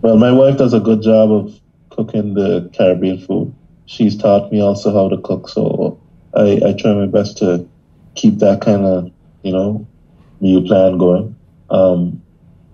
Well, 0.03 0.17
my 0.17 0.33
wife 0.33 0.59
does 0.59 0.75
a 0.75 0.81
good 0.81 1.03
job 1.03 1.31
of 1.31 1.61
cooking 1.91 2.35
the 2.35 2.71
Caribbean 2.75 3.21
food. 3.21 3.55
She's 3.87 4.17
taught 4.17 4.51
me 4.51 4.61
also 4.61 4.93
how 4.93 5.09
to 5.09 5.21
cook, 5.23 5.49
so 5.49 6.01
I, 6.35 6.61
I 6.67 6.73
try 6.73 6.93
my 6.95 7.07
best 7.07 7.39
to 7.39 7.67
keep 8.15 8.39
that 8.39 8.61
kind 8.61 8.85
of, 8.85 9.11
you 9.43 9.53
know, 9.53 9.87
meal 10.41 10.67
plan 10.67 10.99
going. 10.99 11.37
Um, 11.71 12.23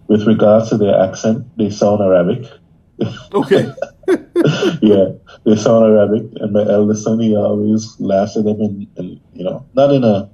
with 0.09 0.27
regards 0.27 0.71
to 0.71 0.77
their 0.77 0.99
accent, 1.01 1.47
they 1.57 1.71
sound 1.71 2.01
Arabic. 2.01 2.51
Okay. 3.33 3.73
yeah, 4.83 5.07
they 5.45 5.57
sound 5.57 5.85
Arabic, 5.85 6.23
and 6.41 6.53
my 6.53 6.63
eldest 6.63 7.05
son, 7.05 7.21
he 7.21 7.37
always 7.37 7.99
laughs 8.01 8.37
at 8.37 8.45
them, 8.45 8.61
and, 8.61 8.87
and 8.97 9.21
you 9.35 9.45
know, 9.45 9.65
not 9.75 9.93
in 9.93 10.05
a 10.05 10.29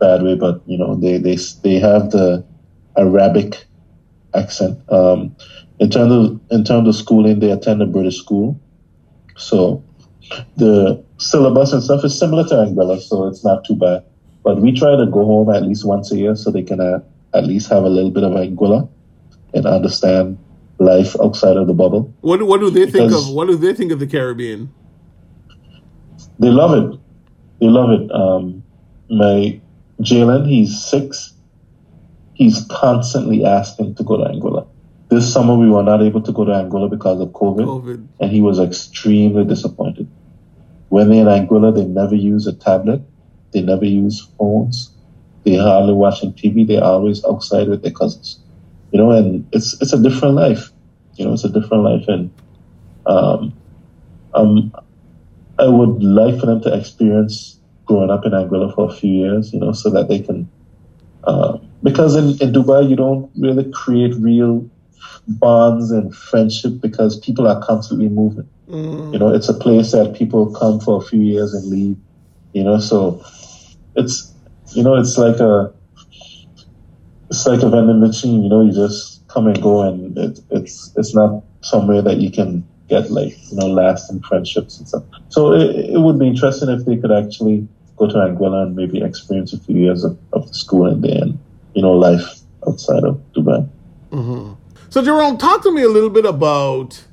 bad 0.00 0.22
way, 0.22 0.34
but 0.34 0.62
you 0.66 0.76
know, 0.76 0.96
they 0.96 1.18
they 1.18 1.36
they 1.62 1.78
have 1.78 2.10
the 2.10 2.44
Arabic 2.96 3.64
accent. 4.34 4.78
Um, 4.90 5.36
in 5.78 5.90
terms 5.90 6.12
of 6.12 6.40
in 6.50 6.64
terms 6.64 6.88
of 6.88 6.96
schooling, 6.96 7.40
they 7.40 7.50
attend 7.50 7.82
a 7.82 7.86
British 7.86 8.18
school, 8.18 8.58
so 9.36 9.82
the 10.56 11.02
syllabus 11.18 11.72
and 11.72 11.82
stuff 11.82 12.04
is 12.04 12.18
similar 12.18 12.46
to 12.48 12.54
Anguilla, 12.54 13.00
so 13.00 13.26
it's 13.26 13.44
not 13.44 13.64
too 13.64 13.76
bad. 13.76 14.04
But 14.42 14.60
we 14.60 14.72
try 14.72 14.96
to 14.96 15.06
go 15.06 15.24
home 15.24 15.50
at 15.50 15.62
least 15.62 15.84
once 15.84 16.10
a 16.12 16.16
year 16.16 16.34
so 16.34 16.50
they 16.50 16.62
can 16.62 16.80
uh, 16.80 17.00
at 17.34 17.44
least 17.44 17.68
have 17.70 17.84
a 17.84 17.88
little 17.88 18.10
bit 18.10 18.24
of 18.24 18.32
Anguilla 18.32 18.88
and 19.54 19.66
understand 19.66 20.38
life 20.78 21.14
outside 21.20 21.56
of 21.56 21.66
the 21.66 21.74
bubble. 21.74 22.12
What 22.22 22.42
what 22.42 22.60
do 22.60 22.70
they 22.70 22.90
think 22.90 23.12
of 23.12 23.28
what 23.30 23.48
do 23.48 23.56
they 23.56 23.74
think 23.74 23.92
of 23.92 24.00
the 24.00 24.06
Caribbean? 24.06 24.72
They 26.38 26.48
love 26.48 26.72
it. 26.72 26.98
They 27.60 27.66
love 27.66 27.90
it. 27.90 28.10
Um, 28.10 28.62
my 29.10 29.60
Jalen, 30.00 30.48
he's 30.48 30.82
six. 30.82 31.34
He's 32.34 32.64
constantly 32.70 33.44
asking 33.44 33.96
to 33.96 34.02
go 34.02 34.16
to 34.16 34.24
Anguilla. 34.24 34.66
This 35.10 35.30
summer 35.30 35.56
we 35.56 35.68
were 35.68 35.82
not 35.82 36.02
able 36.02 36.22
to 36.22 36.32
go 36.32 36.44
to 36.44 36.52
Anguilla 36.52 36.88
because 36.88 37.20
of 37.20 37.28
COVID, 37.30 37.66
COVID. 37.66 38.06
and 38.20 38.30
he 38.30 38.40
was 38.40 38.58
extremely 38.58 39.44
disappointed. 39.44 40.08
When 40.88 41.10
they're 41.10 41.20
in 41.20 41.26
Anguilla, 41.26 41.74
they 41.74 41.84
never 41.84 42.14
use 42.14 42.46
a 42.46 42.52
tablet. 42.52 43.02
They 43.52 43.62
never 43.62 43.84
use 43.84 44.26
phones. 44.38 44.90
They 45.44 45.56
hardly 45.56 45.94
watching 45.94 46.32
TV. 46.32 46.66
They're 46.66 46.84
always 46.84 47.24
outside 47.24 47.68
with 47.68 47.82
their 47.82 47.92
cousins. 47.92 48.40
You 48.92 48.98
know, 48.98 49.10
and 49.10 49.46
it's 49.52 49.80
it's 49.80 49.92
a 49.92 50.02
different 50.02 50.34
life. 50.34 50.70
You 51.14 51.26
know, 51.26 51.32
it's 51.34 51.44
a 51.44 51.48
different 51.48 51.84
life, 51.84 52.04
and 52.08 52.30
um, 53.06 53.52
um, 54.34 54.72
I 55.58 55.68
would 55.68 56.02
like 56.02 56.40
for 56.40 56.46
them 56.46 56.62
to 56.62 56.74
experience 56.74 57.59
growing 57.90 58.10
up 58.10 58.24
in 58.24 58.30
Anguilla 58.30 58.72
for 58.72 58.88
a 58.88 58.94
few 58.94 59.12
years, 59.12 59.52
you 59.52 59.58
know, 59.58 59.72
so 59.72 59.90
that 59.90 60.08
they 60.08 60.20
can. 60.20 60.48
Uh, 61.24 61.58
because 61.82 62.14
in, 62.14 62.28
in 62.40 62.54
Dubai, 62.54 62.88
you 62.88 62.94
don't 62.94 63.28
really 63.36 63.68
create 63.72 64.14
real 64.14 64.70
bonds 65.26 65.90
and 65.90 66.14
friendship 66.14 66.80
because 66.80 67.18
people 67.18 67.48
are 67.48 67.60
constantly 67.60 68.08
moving. 68.08 68.48
Mm. 68.68 69.12
You 69.12 69.18
know, 69.18 69.34
it's 69.34 69.48
a 69.48 69.54
place 69.54 69.90
that 69.90 70.14
people 70.14 70.54
come 70.54 70.78
for 70.78 71.02
a 71.02 71.04
few 71.04 71.20
years 71.20 71.52
and 71.52 71.64
leave. 71.66 71.96
You 72.52 72.62
know, 72.62 72.78
so 72.78 73.24
it's 73.96 74.32
you 74.72 74.84
know, 74.84 74.94
it's 74.94 75.18
like 75.18 75.40
a 75.40 75.72
it's 77.28 77.46
like 77.46 77.62
a 77.62 77.68
vending 77.68 78.00
machine. 78.00 78.44
You 78.44 78.50
know, 78.50 78.62
you 78.62 78.72
just 78.72 79.26
come 79.26 79.48
and 79.48 79.60
go, 79.60 79.82
and 79.82 80.16
it, 80.16 80.38
it's 80.50 80.92
it's 80.96 81.12
not 81.12 81.42
somewhere 81.62 82.02
that 82.02 82.18
you 82.18 82.30
can 82.30 82.64
get 82.88 83.10
like 83.10 83.32
you 83.50 83.56
know 83.56 83.66
lasting 83.66 84.20
friendships 84.22 84.78
and 84.78 84.86
stuff. 84.86 85.02
So 85.28 85.52
it, 85.54 85.90
it 85.94 86.00
would 86.00 86.20
be 86.20 86.28
interesting 86.28 86.68
if 86.68 86.84
they 86.84 86.96
could 86.96 87.12
actually 87.12 87.66
go 88.00 88.08
to 88.08 88.14
Anguilla 88.14 88.66
and 88.66 88.74
maybe 88.74 89.02
experience 89.02 89.52
a 89.52 89.60
few 89.60 89.76
years 89.76 90.04
of, 90.04 90.18
of 90.32 90.48
the 90.48 90.98
there 91.00 91.22
and 91.22 91.38
you 91.74 91.82
know 91.82 91.92
life 91.92 92.40
outside 92.66 93.04
of 93.04 93.20
Dubai. 93.34 93.68
Mm-hmm. 94.10 94.54
So, 94.88 95.04
Jerome, 95.04 95.38
talk 95.38 95.62
to 95.62 95.72
me 95.72 95.82
a 95.82 95.88
little 95.88 96.10
bit 96.10 96.24
about 96.24 97.04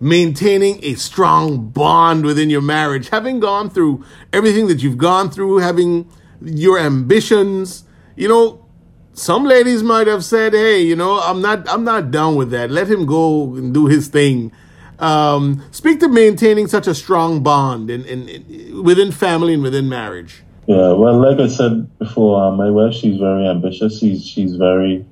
maintaining 0.00 0.82
a 0.82 0.94
strong 0.94 1.68
bond 1.68 2.24
within 2.24 2.48
your 2.48 2.62
marriage, 2.62 3.10
having 3.10 3.38
gone 3.38 3.68
through 3.68 4.04
everything 4.32 4.66
that 4.68 4.82
you've 4.82 4.98
gone 4.98 5.30
through, 5.30 5.58
having 5.58 6.10
your 6.42 6.78
ambitions. 6.78 7.84
You 8.16 8.28
know, 8.28 8.66
some 9.12 9.44
ladies 9.44 9.82
might 9.82 10.06
have 10.06 10.24
said, 10.24 10.54
"Hey, 10.54 10.80
you 10.80 10.96
know, 10.96 11.20
I'm 11.20 11.42
not, 11.42 11.68
I'm 11.68 11.84
not 11.84 12.10
done 12.10 12.34
with 12.36 12.50
that. 12.50 12.70
Let 12.70 12.88
him 12.88 13.04
go 13.04 13.54
and 13.54 13.74
do 13.74 13.86
his 13.86 14.08
thing." 14.08 14.52
Um, 15.00 15.64
speak 15.70 15.98
to 16.00 16.08
maintaining 16.08 16.66
such 16.66 16.86
a 16.86 16.94
strong 16.94 17.42
bond 17.42 17.90
in, 17.90 18.04
in, 18.04 18.28
in 18.28 18.82
within 18.84 19.10
family 19.10 19.54
and 19.54 19.62
within 19.62 19.88
marriage. 19.88 20.42
Yeah, 20.66 20.92
well, 20.92 21.18
like 21.18 21.40
I 21.40 21.48
said 21.48 21.98
before, 21.98 22.42
uh, 22.44 22.50
my 22.52 22.70
wife, 22.70 22.94
she's 22.94 23.18
very 23.18 23.48
ambitious. 23.48 23.98
She's 23.98 24.24
she's 24.24 24.56
very 24.56 25.04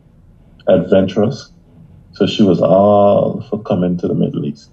adventurous. 0.69 1.51
So 2.13 2.27
she 2.27 2.43
was 2.43 2.61
all 2.61 3.43
for 3.49 3.63
coming 3.63 3.97
to 3.99 4.09
the 4.09 4.15
Middle 4.15 4.45
East. 4.45 4.71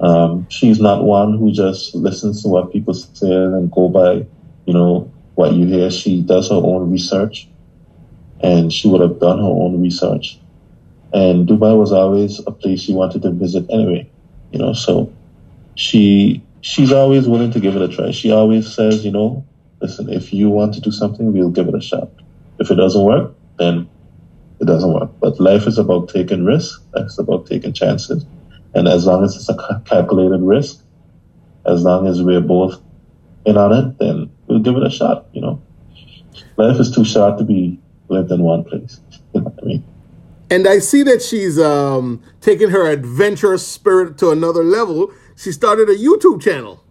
Um, 0.00 0.46
she's 0.50 0.80
not 0.80 1.04
one 1.04 1.36
who 1.36 1.52
just 1.52 1.94
listens 1.94 2.42
to 2.42 2.48
what 2.48 2.72
people 2.72 2.94
say 2.94 3.30
and 3.30 3.70
go 3.70 3.88
by, 3.88 4.26
you 4.66 4.74
know, 4.74 5.12
what 5.34 5.52
you 5.52 5.66
hear. 5.66 5.90
She 5.90 6.22
does 6.22 6.48
her 6.48 6.56
own 6.56 6.90
research, 6.90 7.48
and 8.40 8.72
she 8.72 8.88
would 8.88 9.00
have 9.00 9.20
done 9.20 9.38
her 9.38 9.44
own 9.44 9.82
research. 9.82 10.38
And 11.12 11.48
Dubai 11.48 11.76
was 11.78 11.92
always 11.92 12.40
a 12.46 12.50
place 12.50 12.80
she 12.80 12.92
wanted 12.92 13.22
to 13.22 13.30
visit 13.30 13.66
anyway, 13.70 14.10
you 14.52 14.58
know. 14.58 14.72
So 14.72 15.12
she 15.74 16.42
she's 16.60 16.92
always 16.92 17.28
willing 17.28 17.52
to 17.52 17.60
give 17.60 17.76
it 17.76 17.82
a 17.82 17.88
try. 17.88 18.10
She 18.10 18.30
always 18.30 18.72
says, 18.72 19.04
you 19.04 19.12
know, 19.12 19.44
listen, 19.80 20.12
if 20.12 20.32
you 20.32 20.50
want 20.50 20.74
to 20.74 20.80
do 20.80 20.90
something, 20.90 21.32
we'll 21.32 21.50
give 21.50 21.68
it 21.68 21.74
a 21.74 21.80
shot. 21.80 22.10
If 22.58 22.70
it 22.70 22.76
doesn't 22.76 23.04
work, 23.04 23.34
then 23.58 23.88
it 24.60 24.66
doesn't 24.66 24.92
work. 24.92 25.10
But 25.20 25.38
life 25.40 25.66
is 25.66 25.78
about 25.78 26.08
taking 26.08 26.44
risks. 26.44 26.80
Life 26.94 27.06
is 27.06 27.18
about 27.18 27.46
taking 27.46 27.72
chances. 27.72 28.24
And 28.74 28.88
as 28.88 29.06
long 29.06 29.24
as 29.24 29.36
it's 29.36 29.48
a 29.48 29.82
calculated 29.86 30.42
risk, 30.42 30.82
as 31.66 31.82
long 31.82 32.06
as 32.06 32.22
we're 32.22 32.40
both 32.40 32.80
in 33.44 33.56
on 33.56 33.72
it, 33.72 33.98
then 33.98 34.30
we'll 34.46 34.60
give 34.60 34.76
it 34.76 34.86
a 34.86 34.90
shot. 34.90 35.26
You 35.32 35.40
know, 35.40 35.62
life 36.56 36.78
is 36.80 36.90
too 36.90 37.04
short 37.04 37.38
to 37.38 37.44
be 37.44 37.78
lived 38.08 38.30
in 38.30 38.42
one 38.42 38.64
place. 38.64 39.00
You 39.34 39.42
know 39.42 39.50
what 39.50 39.64
I 39.64 39.66
mean? 39.66 39.95
And 40.50 40.68
I 40.68 40.78
see 40.78 41.02
that 41.02 41.22
she's 41.22 41.58
um, 41.58 42.22
taking 42.40 42.70
her 42.70 42.88
adventurous 42.88 43.66
spirit 43.66 44.16
to 44.18 44.30
another 44.30 44.62
level. 44.62 45.12
She 45.36 45.52
started 45.52 45.88
a 45.88 45.96
YouTube 45.96 46.40
channel. 46.40 46.84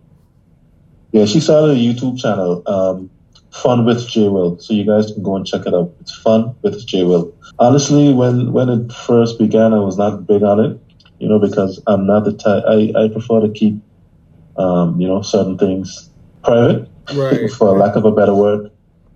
Yeah, 1.11 1.25
she 1.25 1.39
started 1.39 1.77
a 1.77 1.79
YouTube 1.79 2.19
channel, 2.19 2.61
um, 2.67 3.09
Fun 3.51 3.85
with 3.85 4.05
J 4.09 4.27
Will. 4.27 4.59
So 4.59 4.73
you 4.73 4.85
guys 4.85 5.13
can 5.13 5.23
go 5.23 5.37
and 5.37 5.47
check 5.47 5.65
it 5.65 5.73
out. 5.73 5.93
It's 6.01 6.13
Fun 6.13 6.53
with 6.61 6.85
J 6.85 7.03
Will. 7.03 7.33
Honestly, 7.57 8.13
when 8.13 8.51
when 8.51 8.67
it 8.67 8.91
first 8.91 9.39
began, 9.39 9.73
I 9.73 9.79
was 9.79 9.97
not 9.97 10.27
big 10.27 10.43
on 10.43 10.59
it, 10.59 10.77
you 11.19 11.29
know, 11.29 11.39
because 11.39 11.81
I'm 11.87 12.05
not 12.05 12.25
the 12.25 12.33
type. 12.33 12.63
I 12.67 12.91
I 13.01 13.07
prefer 13.07 13.39
to 13.39 13.49
keep, 13.49 13.75
um, 14.57 14.99
you 14.99 15.07
know, 15.07 15.21
certain 15.21 15.57
things 15.57 16.09
private, 16.43 16.89
Right. 17.13 17.49
for 17.57 17.77
lack 17.77 17.95
of 17.95 18.03
a 18.03 18.11
better 18.11 18.33
word. 18.33 18.69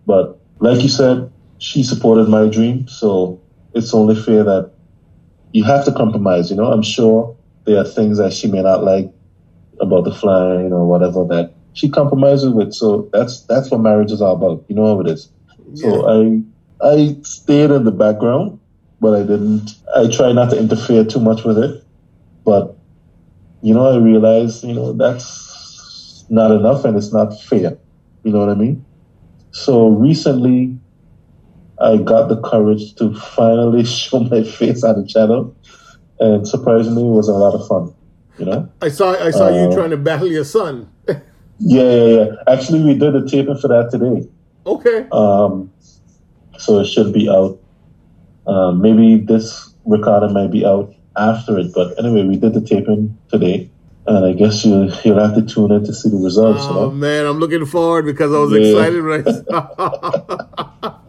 But 0.05 0.39
like 0.59 0.81
you 0.81 0.89
said, 0.89 1.29
she 1.57 1.83
supported 1.83 2.29
my 2.29 2.47
dream, 2.47 2.87
so 2.87 3.41
it's 3.73 3.93
only 3.93 4.15
fair 4.15 4.43
that 4.43 4.71
you 5.51 5.63
have 5.63 5.85
to 5.85 5.91
compromise. 5.91 6.49
You 6.49 6.57
know, 6.57 6.71
I'm 6.71 6.83
sure 6.83 7.35
there 7.65 7.79
are 7.79 7.85
things 7.85 8.17
that 8.17 8.33
she 8.33 8.47
may 8.47 8.61
not 8.61 8.83
like 8.83 9.11
about 9.79 10.03
the 10.03 10.13
flying 10.13 10.73
or 10.73 10.85
whatever 10.87 11.23
that 11.25 11.53
she 11.73 11.89
compromises 11.89 12.49
with. 12.49 12.73
So 12.73 13.09
that's 13.13 13.41
that's 13.41 13.71
what 13.71 13.81
marriage 13.81 14.11
is 14.11 14.21
all 14.21 14.35
about. 14.35 14.63
You 14.67 14.75
know 14.75 14.87
how 14.87 15.01
it 15.01 15.07
is. 15.07 15.29
Yeah. 15.73 15.91
So 15.91 16.07
I 16.07 16.41
I 16.81 17.15
stayed 17.23 17.71
in 17.71 17.83
the 17.83 17.91
background, 17.91 18.59
but 18.99 19.13
I 19.13 19.21
didn't. 19.21 19.71
I 19.95 20.07
try 20.07 20.31
not 20.31 20.49
to 20.51 20.59
interfere 20.59 21.03
too 21.03 21.19
much 21.19 21.43
with 21.43 21.57
it. 21.57 21.83
But 22.43 22.75
you 23.61 23.73
know, 23.73 23.87
I 23.87 23.97
realized 23.97 24.63
you 24.63 24.73
know 24.73 24.93
that's 24.93 26.25
not 26.29 26.51
enough 26.51 26.85
and 26.85 26.97
it's 26.97 27.13
not 27.13 27.39
fair. 27.41 27.77
You 28.23 28.31
know 28.31 28.39
what 28.39 28.49
I 28.49 28.55
mean? 28.55 28.85
So 29.51 29.89
recently, 29.89 30.77
I 31.81 31.97
got 31.97 32.27
the 32.27 32.41
courage 32.41 32.95
to 32.95 33.13
finally 33.15 33.85
show 33.97 34.19
my 34.19 34.43
face 34.43 34.83
on 34.83 35.01
the 35.01 35.07
channel, 35.07 35.55
and 36.19 36.47
surprisingly, 36.47 37.03
it 37.03 37.11
was 37.11 37.29
a 37.29 37.33
lot 37.33 37.53
of 37.53 37.67
fun. 37.67 37.93
You 38.37 38.45
know, 38.45 38.69
I 38.81 38.89
saw 38.89 39.13
I 39.13 39.31
saw 39.31 39.47
uh, 39.47 39.49
you 39.51 39.73
trying 39.73 39.89
to 39.89 39.97
battle 39.97 40.27
your 40.27 40.45
son. 40.45 40.89
yeah, 41.07 41.19
yeah, 41.59 42.05
yeah. 42.05 42.27
Actually, 42.47 42.83
we 42.83 42.93
did 42.93 43.15
a 43.15 43.27
taping 43.27 43.57
for 43.57 43.67
that 43.67 43.89
today. 43.91 44.27
Okay. 44.65 45.07
Um, 45.11 45.71
so 46.57 46.79
it 46.79 46.85
should 46.85 47.13
be 47.13 47.29
out. 47.29 47.59
Um, 48.47 48.81
maybe 48.81 49.17
this 49.17 49.73
recording 49.85 50.33
might 50.33 50.51
be 50.51 50.65
out 50.65 50.93
after 51.17 51.57
it, 51.59 51.73
but 51.73 51.97
anyway, 51.99 52.23
we 52.23 52.37
did 52.37 52.53
the 52.53 52.61
taping 52.61 53.17
today 53.29 53.69
and 54.09 54.25
I 54.25 54.33
guess 54.33 54.65
you 54.65 54.91
you'll 55.03 55.19
have 55.19 55.35
to 55.35 55.45
tune 55.45 55.71
in 55.71 55.85
to 55.85 55.93
see 55.93 56.09
the 56.09 56.17
results. 56.17 56.61
Oh 56.63 56.67
you 56.67 56.75
know? 56.75 56.91
man, 56.91 57.25
I'm 57.25 57.39
looking 57.39 57.65
forward 57.65 58.05
because 58.05 58.33
I 58.33 58.39
was 58.39 58.51
yeah. 58.51 58.59
excited 58.71 59.01
right. 59.03 59.25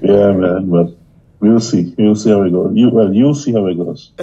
yeah, 0.00 0.32
man, 0.32 0.70
but 0.70 0.96
we'll 1.40 1.60
see. 1.60 1.94
We'll 1.98 2.14
see 2.14 2.30
how 2.30 2.42
it 2.42 2.50
goes. 2.50 2.72
You 2.74 2.90
well, 2.90 3.12
you'll 3.12 3.34
see 3.34 3.52
how 3.52 3.66
it 3.66 3.76
goes. 3.76 4.12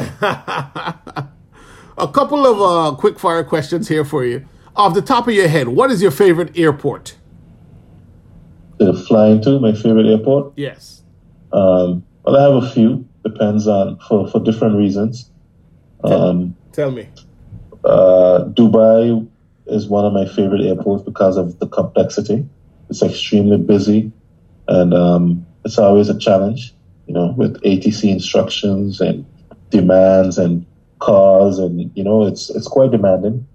A 1.98 2.10
couple 2.10 2.46
of 2.46 2.62
uh, 2.62 2.96
quick 2.98 3.18
fire 3.20 3.44
questions 3.44 3.88
here 3.88 4.04
for 4.04 4.26
you. 4.26 4.46
Off 4.76 4.94
the 4.94 5.02
top 5.02 5.28
of 5.28 5.34
your 5.34 5.48
head, 5.48 5.70
what 5.70 5.90
is 5.92 6.02
your 6.02 6.12
favorite 6.12 6.58
airport? 6.58 7.16
To 8.80 8.94
flying 8.94 9.42
to 9.44 9.60
my 9.60 9.74
favorite 9.74 10.06
airport. 10.06 10.52
Yes. 10.58 11.04
Um, 11.54 12.04
well, 12.24 12.36
I 12.36 12.42
have 12.44 12.64
a 12.64 12.70
few. 12.72 13.08
Depends 13.24 13.68
on 13.68 13.98
for 14.00 14.28
for 14.30 14.40
different 14.42 14.76
reasons. 14.76 15.32
Um, 16.04 16.56
Tell 16.74 16.92
me. 16.92 17.08
Uh, 17.84 18.46
Dubai 18.50 19.28
is 19.68 19.88
one 19.88 20.06
of 20.06 20.14
my 20.14 20.26
favorite 20.26 20.62
airports 20.62 21.04
because 21.04 21.38
of 21.38 21.60
the 21.60 21.68
complexity. 21.68 22.46
It's 22.90 23.02
extremely 23.02 23.58
busy, 23.58 24.12
and 24.68 24.94
um, 24.94 25.46
it's 25.64 25.78
always 25.78 26.10
a 26.10 26.18
challenge. 26.18 26.74
You 27.08 27.14
know, 27.14 27.34
with 27.38 27.62
ATC 27.62 28.10
instructions 28.10 29.00
and 29.00 29.26
demands 29.70 30.38
and 30.38 30.66
cars, 31.00 31.60
and 31.60 31.92
you 31.96 32.04
know, 32.04 32.26
it's 32.26 32.50
it's 32.50 32.68
quite 32.68 32.92
demanding. 32.92 33.48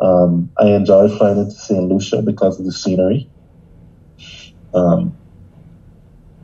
Um, 0.00 0.50
I 0.58 0.68
enjoy 0.68 1.08
flying 1.16 1.38
into 1.38 1.52
St. 1.52 1.82
Lucia 1.82 2.22
because 2.22 2.58
of 2.60 2.66
the 2.66 2.72
scenery. 2.72 3.28
Um, 4.74 5.16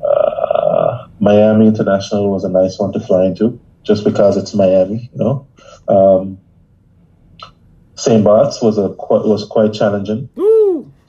uh, 0.03 1.07
Miami 1.21 1.67
International 1.67 2.31
was 2.31 2.45
a 2.45 2.49
nice 2.49 2.79
one 2.79 2.93
to 2.93 3.01
fly 3.01 3.27
into, 3.27 3.61
just 3.83 4.05
because 4.05 4.37
it's 4.37 4.55
Miami. 4.55 5.11
You 5.13 5.19
know, 5.19 5.47
um, 5.89 6.39
St. 7.95 8.25
Bart's 8.25 8.61
was 8.61 8.79
a 8.79 8.89
was 8.89 9.45
quite 9.45 9.73
challenging. 9.73 10.29
Ooh. 10.39 10.52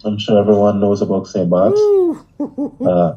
I'm 0.06 0.20
sure 0.20 0.40
everyone 0.40 0.80
knows 0.80 1.02
about 1.02 1.28
St. 1.28 1.50
Bart's. 1.50 1.80
uh, 2.40 3.16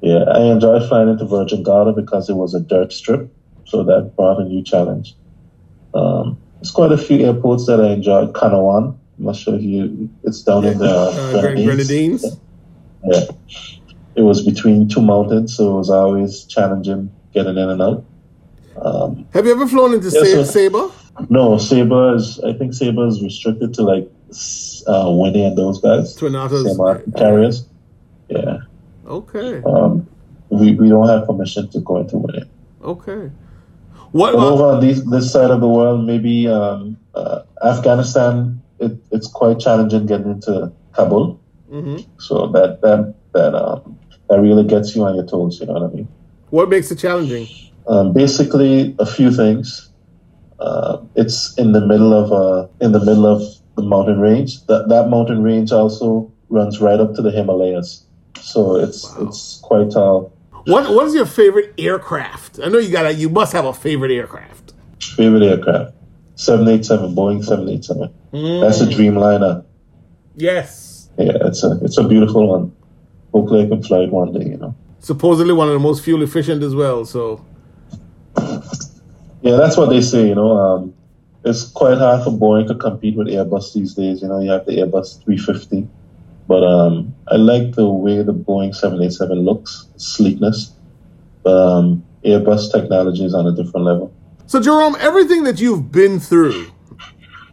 yeah, 0.00 0.24
I 0.24 0.42
enjoyed 0.52 0.88
flying 0.88 1.08
into 1.08 1.24
Virgin 1.24 1.62
Gorda 1.62 1.92
because 1.92 2.28
it 2.28 2.34
was 2.34 2.54
a 2.54 2.60
dirt 2.60 2.92
strip, 2.92 3.32
so 3.64 3.82
that 3.84 4.14
brought 4.16 4.40
a 4.40 4.44
new 4.44 4.62
challenge. 4.62 5.14
Um, 5.94 6.38
there's 6.56 6.70
quite 6.70 6.92
a 6.92 6.98
few 6.98 7.24
airports 7.26 7.66
that 7.66 7.80
I 7.80 7.90
enjoyed. 7.90 8.32
Canouan, 8.32 8.96
I'm 9.18 9.24
not 9.24 9.36
sure 9.36 9.56
if 9.56 9.62
you. 9.62 10.08
It's 10.24 10.42
down 10.42 10.64
yeah. 10.64 10.70
in 10.72 10.78
the 10.78 10.86
uh, 10.86 11.40
Grenadines. 11.40 11.66
Grenadines. 11.66 12.36
Yeah, 13.04 13.24
it 14.16 14.22
was 14.22 14.44
between 14.44 14.88
two 14.88 15.02
mountains, 15.02 15.56
so 15.56 15.74
it 15.74 15.78
was 15.78 15.90
always 15.90 16.44
challenging 16.44 17.12
getting 17.32 17.56
in 17.56 17.68
and 17.70 17.82
out. 17.82 18.04
Um, 18.80 19.26
Have 19.32 19.46
you 19.46 19.52
ever 19.52 19.66
flown 19.66 19.94
into 19.94 20.10
yeah, 20.10 20.44
Saba? 20.44 20.90
No, 21.28 21.58
Saba 21.58 22.14
is. 22.14 22.38
I 22.40 22.52
think 22.52 22.74
Saba 22.74 23.02
is 23.02 23.22
restricted 23.22 23.74
to 23.74 23.82
like 23.82 24.08
uh, 24.86 25.06
Winair 25.06 25.48
and 25.48 25.58
those 25.58 25.80
guys. 25.80 26.20
Otters 26.22 26.76
carriers. 27.16 27.66
Yeah. 28.28 28.58
Okay. 29.06 29.62
Um, 29.64 30.06
we 30.50 30.74
we 30.74 30.88
don't 30.88 31.08
have 31.08 31.26
permission 31.26 31.68
to 31.70 31.80
go 31.80 31.98
into 31.98 32.18
Winnie. 32.18 32.44
Okay. 32.82 33.30
What 34.12 34.34
but 34.34 34.52
over 34.52 34.64
on 34.76 34.80
this 34.80 35.02
this 35.10 35.32
side 35.32 35.50
of 35.50 35.60
the 35.60 35.68
world, 35.68 36.06
maybe 36.06 36.48
um, 36.48 36.96
uh, 37.14 37.42
Afghanistan, 37.64 38.62
it, 38.78 38.92
it's 39.10 39.26
quite 39.26 39.58
challenging 39.58 40.06
getting 40.06 40.32
into 40.32 40.72
Kabul. 40.92 41.40
Mm-hmm. 41.70 42.10
So 42.18 42.48
that 42.48 42.80
that 42.80 43.14
that 43.32 43.54
um, 43.54 43.98
that 44.28 44.40
really 44.40 44.64
gets 44.64 44.94
you 44.96 45.04
on 45.04 45.14
your 45.14 45.26
toes. 45.26 45.60
You 45.60 45.66
know 45.66 45.74
what 45.74 45.90
I 45.90 45.94
mean? 45.94 46.08
What 46.50 46.68
makes 46.68 46.90
it 46.90 46.98
challenging? 46.98 47.48
Um, 47.86 48.12
basically, 48.12 48.94
a 48.98 49.06
few 49.06 49.30
things. 49.30 49.90
Uh, 50.58 50.98
it's 51.14 51.56
in 51.56 51.72
the 51.72 51.86
middle 51.86 52.12
of 52.12 52.32
uh, 52.32 52.68
in 52.80 52.92
the 52.92 53.00
middle 53.00 53.26
of 53.26 53.42
the 53.78 53.86
mountain 53.86 54.20
range. 54.20 54.66
That 54.66 54.88
that 54.88 55.08
mountain 55.08 55.42
range 55.42 55.72
also 55.72 56.30
runs 56.50 56.80
right 56.80 57.00
up 57.00 57.14
to 57.14 57.22
the 57.22 57.30
Himalayas, 57.30 58.04
so 58.40 58.76
it's 58.76 59.04
wow. 59.04 59.26
it's 59.26 59.60
quite 59.62 59.90
tall. 59.90 60.32
What 60.66 60.90
what 60.90 61.06
is 61.06 61.14
your 61.14 61.26
favorite 61.26 61.72
aircraft? 61.78 62.58
I 62.62 62.68
know 62.68 62.78
you 62.78 62.90
got 62.90 63.06
a, 63.06 63.14
you 63.14 63.28
must 63.28 63.52
have 63.52 63.64
a 63.64 63.72
favorite 63.72 64.10
aircraft. 64.10 64.74
Favorite 65.00 65.44
aircraft, 65.44 65.94
seven 66.34 66.68
eight 66.68 66.84
seven 66.84 67.14
Boeing 67.14 67.44
seven 67.44 67.68
eight 67.68 67.84
seven. 67.84 68.12
Mm. 68.32 68.60
That's 68.60 68.80
a 68.80 68.86
Dreamliner. 68.86 69.64
Yes. 70.36 71.08
Yeah, 71.18 71.32
it's 71.42 71.64
a 71.64 71.78
it's 71.82 71.98
a 71.98 72.06
beautiful 72.06 72.48
one. 72.48 72.72
Hopefully, 73.32 73.64
I 73.64 73.68
can 73.68 73.82
fly 73.82 74.00
it 74.00 74.10
one 74.10 74.32
day. 74.32 74.50
You 74.50 74.56
know. 74.56 74.74
Supposedly 74.98 75.52
one 75.52 75.68
of 75.68 75.74
the 75.74 75.80
most 75.80 76.04
fuel 76.04 76.22
efficient 76.22 76.62
as 76.62 76.74
well. 76.74 77.04
So. 77.04 77.44
Yeah, 79.40 79.56
that's 79.56 79.76
what 79.76 79.88
they 79.88 80.00
say. 80.00 80.28
You 80.28 80.34
know, 80.34 80.56
um, 80.58 80.94
it's 81.48 81.64
quite 81.64 81.98
hard 81.98 82.24
for 82.24 82.30
Boeing 82.30 82.66
to 82.68 82.74
compete 82.74 83.16
with 83.16 83.28
Airbus 83.28 83.72
these 83.74 83.94
days. 83.94 84.22
You 84.22 84.28
know, 84.28 84.40
you 84.40 84.50
have 84.50 84.66
the 84.66 84.72
Airbus 84.72 85.24
350, 85.24 85.88
but 86.46 86.62
um, 86.62 87.14
I 87.28 87.36
like 87.36 87.74
the 87.74 87.88
way 87.88 88.22
the 88.22 88.34
Boeing 88.34 88.74
787 88.74 89.38
looks, 89.38 89.86
sleekness. 89.96 90.72
But 91.42 91.56
um, 91.56 92.04
Airbus 92.24 92.70
technology 92.70 93.24
is 93.24 93.34
on 93.34 93.46
a 93.46 93.52
different 93.52 93.86
level. 93.86 94.12
So, 94.46 94.60
Jerome, 94.60 94.96
everything 95.00 95.44
that 95.44 95.60
you've 95.60 95.90
been 95.90 96.20
through, 96.20 96.70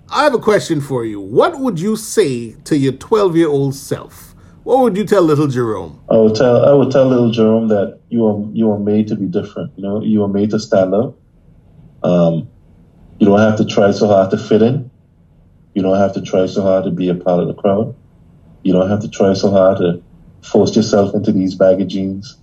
I 0.10 0.24
have 0.24 0.34
a 0.34 0.40
question 0.40 0.82
for 0.82 1.06
you. 1.06 1.20
What 1.20 1.60
would 1.60 1.80
you 1.80 1.96
say 1.96 2.54
to 2.66 2.78
your 2.78 2.94
12 2.94 3.36
year 3.36 3.48
old 3.48 3.76
self? 3.76 4.36
What 4.64 4.80
would 4.80 4.98
you 4.98 5.06
tell 5.06 5.22
little 5.22 5.48
Jerome? 5.48 6.02
I 6.10 6.18
would 6.18 6.36
tell 6.36 6.66
I 6.66 6.74
would 6.74 6.92
tell 6.92 7.06
little 7.08 7.30
Jerome 7.30 7.68
that 7.68 8.00
you 8.10 8.26
are 8.26 8.44
you 8.52 8.72
are 8.72 8.80
made 8.80 9.08
to 9.10 9.16
be 9.16 9.28
different. 9.28 9.72
You 9.76 9.84
know, 9.84 10.02
you 10.02 10.24
are 10.24 10.28
made 10.28 10.50
to 10.52 10.60
stand 10.60 10.94
up. 10.96 11.16
Um, 12.02 12.50
you 13.20 13.26
don't 13.26 13.40
have 13.40 13.58
to 13.58 13.66
try 13.66 13.92
so 13.92 14.08
hard 14.08 14.32
to 14.32 14.38
fit 14.38 14.62
in. 14.62 14.90
You 15.74 15.82
don't 15.82 15.98
have 15.98 16.14
to 16.14 16.22
try 16.22 16.46
so 16.46 16.62
hard 16.62 16.86
to 16.86 16.92
be 16.92 17.10
a 17.10 17.16
part 17.16 17.42
of 17.42 17.48
the 17.48 17.54
crowd. 17.54 17.96
You 18.64 18.74
don't 18.74 18.90
have 18.90 19.02
to 19.02 19.10
try 19.10 19.34
so 19.34 19.52
hard 19.52 19.78
to 19.78 20.02
force 20.42 20.76
yourself 20.76 21.14
into 21.14 21.32
these 21.32 21.56
baggy 21.56 21.86
jeans, 21.86 22.38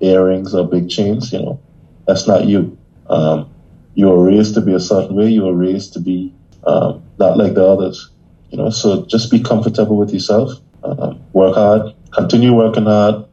earrings, 0.00 0.54
or 0.54 0.66
big 0.66 0.88
chains. 0.88 1.32
You 1.32 1.40
know, 1.40 1.60
that's 2.06 2.26
not 2.26 2.46
you. 2.46 2.76
Um, 3.08 3.50
you 3.94 4.06
were 4.06 4.24
raised 4.24 4.54
to 4.54 4.60
be 4.60 4.74
a 4.74 4.80
certain 4.80 5.16
way. 5.16 5.28
You 5.28 5.44
were 5.44 5.54
raised 5.54 5.92
to 5.94 6.00
be 6.00 6.32
um, 6.64 7.02
not 7.18 7.36
like 7.36 7.54
the 7.54 7.66
others. 7.66 8.10
You 8.50 8.58
know, 8.58 8.70
so 8.70 9.04
just 9.06 9.30
be 9.30 9.40
comfortable 9.40 9.96
with 9.96 10.12
yourself. 10.12 10.52
Um, 10.82 11.20
work 11.32 11.54
hard. 11.54 11.94
Continue 12.12 12.54
working 12.54 12.84
hard. 12.84 13.26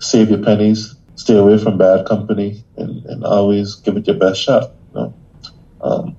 Save 0.00 0.30
your 0.30 0.42
pennies. 0.42 0.94
Stay 1.14 1.36
away 1.36 1.58
from 1.58 1.78
bad 1.78 2.06
company, 2.06 2.62
and, 2.76 3.04
and 3.06 3.24
always 3.24 3.76
give 3.76 3.96
it 3.96 4.06
your 4.06 4.16
best 4.16 4.40
shot. 4.40 4.70
You 4.94 5.00
know? 5.00 6.16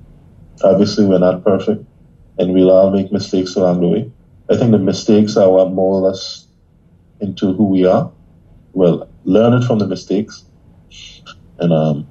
Obviously, 0.63 1.05
we're 1.05 1.19
not 1.19 1.43
perfect, 1.43 1.83
and 2.37 2.53
we'll 2.53 2.71
all 2.71 2.91
make 2.91 3.11
mistakes 3.11 3.55
along 3.55 3.81
the 3.81 3.87
way. 3.87 4.11
I 4.49 4.57
think 4.57 4.71
the 4.71 4.79
mistakes 4.79 5.37
are 5.37 5.49
what 5.51 5.71
mold 5.71 6.05
us 6.05 6.47
into 7.19 7.53
who 7.53 7.65
we 7.65 7.85
are. 7.85 8.11
Well, 8.73 9.09
learn 9.23 9.53
it 9.53 9.65
from 9.65 9.79
the 9.79 9.87
mistakes, 9.87 10.45
and 11.59 11.73
um, 11.73 12.07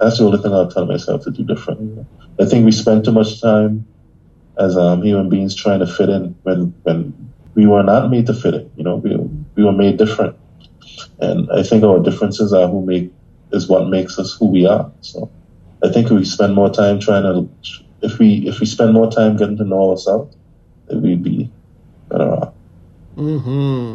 that's 0.00 0.18
the 0.18 0.24
only 0.24 0.38
thing 0.42 0.52
I'll 0.52 0.70
tell 0.70 0.86
myself 0.86 1.24
to 1.24 1.30
do 1.30 1.44
different. 1.44 2.06
I 2.40 2.46
think 2.46 2.64
we 2.64 2.72
spend 2.72 3.04
too 3.04 3.12
much 3.12 3.40
time 3.40 3.86
as 4.58 4.76
um, 4.76 5.02
human 5.02 5.28
beings 5.28 5.54
trying 5.54 5.80
to 5.80 5.86
fit 5.86 6.08
in 6.08 6.34
when 6.42 6.74
when 6.82 7.30
we 7.54 7.66
were 7.66 7.82
not 7.82 8.10
made 8.10 8.26
to 8.26 8.34
fit 8.34 8.54
in. 8.54 8.70
You 8.76 8.84
know, 8.84 8.96
we 8.96 9.16
we 9.56 9.64
were 9.64 9.72
made 9.72 9.96
different, 9.96 10.36
and 11.20 11.48
I 11.52 11.62
think 11.62 11.84
our 11.84 12.02
differences 12.02 12.52
are 12.52 12.68
who 12.68 12.84
make 12.84 13.12
is 13.52 13.68
what 13.68 13.88
makes 13.88 14.18
us 14.18 14.34
who 14.38 14.46
we 14.46 14.66
are. 14.66 14.90
So. 15.00 15.30
I 15.82 15.90
think 15.90 16.06
if 16.06 16.12
we 16.12 16.24
spend 16.24 16.54
more 16.54 16.70
time 16.70 17.00
trying 17.00 17.22
to, 17.22 17.48
if 18.02 18.18
we 18.18 18.46
if 18.48 18.60
we 18.60 18.66
spend 18.66 18.92
more 18.92 19.10
time 19.10 19.36
getting 19.36 19.56
to 19.58 19.64
know 19.64 19.90
ourselves, 19.90 20.36
then 20.86 21.02
we'd 21.02 21.22
be 21.22 21.50
better 22.08 22.30
off. 22.30 22.54
Mm 23.16 23.42
hmm. 23.42 23.94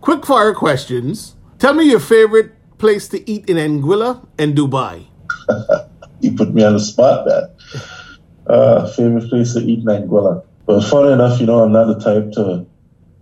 Quick 0.00 0.24
fire 0.24 0.54
questions. 0.54 1.34
Tell 1.58 1.74
me 1.74 1.90
your 1.90 2.00
favorite 2.00 2.52
place 2.78 3.08
to 3.08 3.28
eat 3.28 3.48
in 3.48 3.56
Anguilla 3.56 4.26
and 4.38 4.56
Dubai. 4.56 5.06
you 6.20 6.32
put 6.32 6.54
me 6.54 6.62
on 6.64 6.74
the 6.74 6.80
spot, 6.80 7.26
man. 7.26 7.50
Uh, 8.46 8.88
favorite 8.92 9.28
place 9.28 9.54
to 9.54 9.60
eat 9.60 9.80
in 9.80 9.86
Anguilla. 9.86 10.44
But 10.66 10.82
funny 10.82 11.12
enough, 11.12 11.40
you 11.40 11.46
know, 11.46 11.64
I'm 11.64 11.72
not 11.72 11.86
the 11.86 11.98
type 11.98 12.32
to 12.32 12.66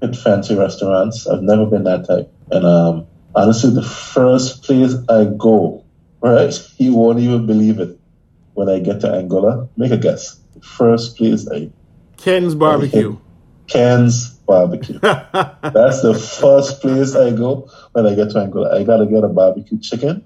hit 0.03 0.17
fancy 0.17 0.55
restaurants. 0.55 1.27
I've 1.27 1.43
never 1.43 1.65
been 1.65 1.85
that 1.85 2.07
type. 2.07 2.31
And 2.51 2.65
um, 2.65 3.07
honestly, 3.35 3.71
the 3.71 3.83
first 3.83 4.65
place 4.65 4.95
I 5.09 5.25
go, 5.25 5.85
right, 6.33 6.55
you 6.79 6.95
won't 6.95 7.19
even 7.19 7.47
believe 7.47 7.79
it. 7.79 7.99
When 8.55 8.71
I 8.71 8.79
get 8.79 9.01
to 9.03 9.09
Anguilla, 9.09 9.69
make 9.77 9.93
a 9.93 9.99
guess. 9.99 10.41
First 10.63 11.19
place 11.19 11.47
I 11.51 11.71
Ken's 12.17 12.55
barbecue. 12.55 13.19
Ken's 13.67 14.31
barbecue. 14.31 14.99
That's 15.01 16.01
the 16.01 16.15
first 16.15 16.81
place 16.81 17.15
I 17.15 17.33
go 17.33 17.69
when 17.93 18.07
I 18.07 18.15
get 18.15 18.31
to 18.31 18.37
Anguilla. 18.37 18.73
I 18.73 18.85
gotta 18.85 19.07
get 19.07 19.25
a 19.25 19.29
barbecue 19.29 19.79
chicken. 19.79 20.25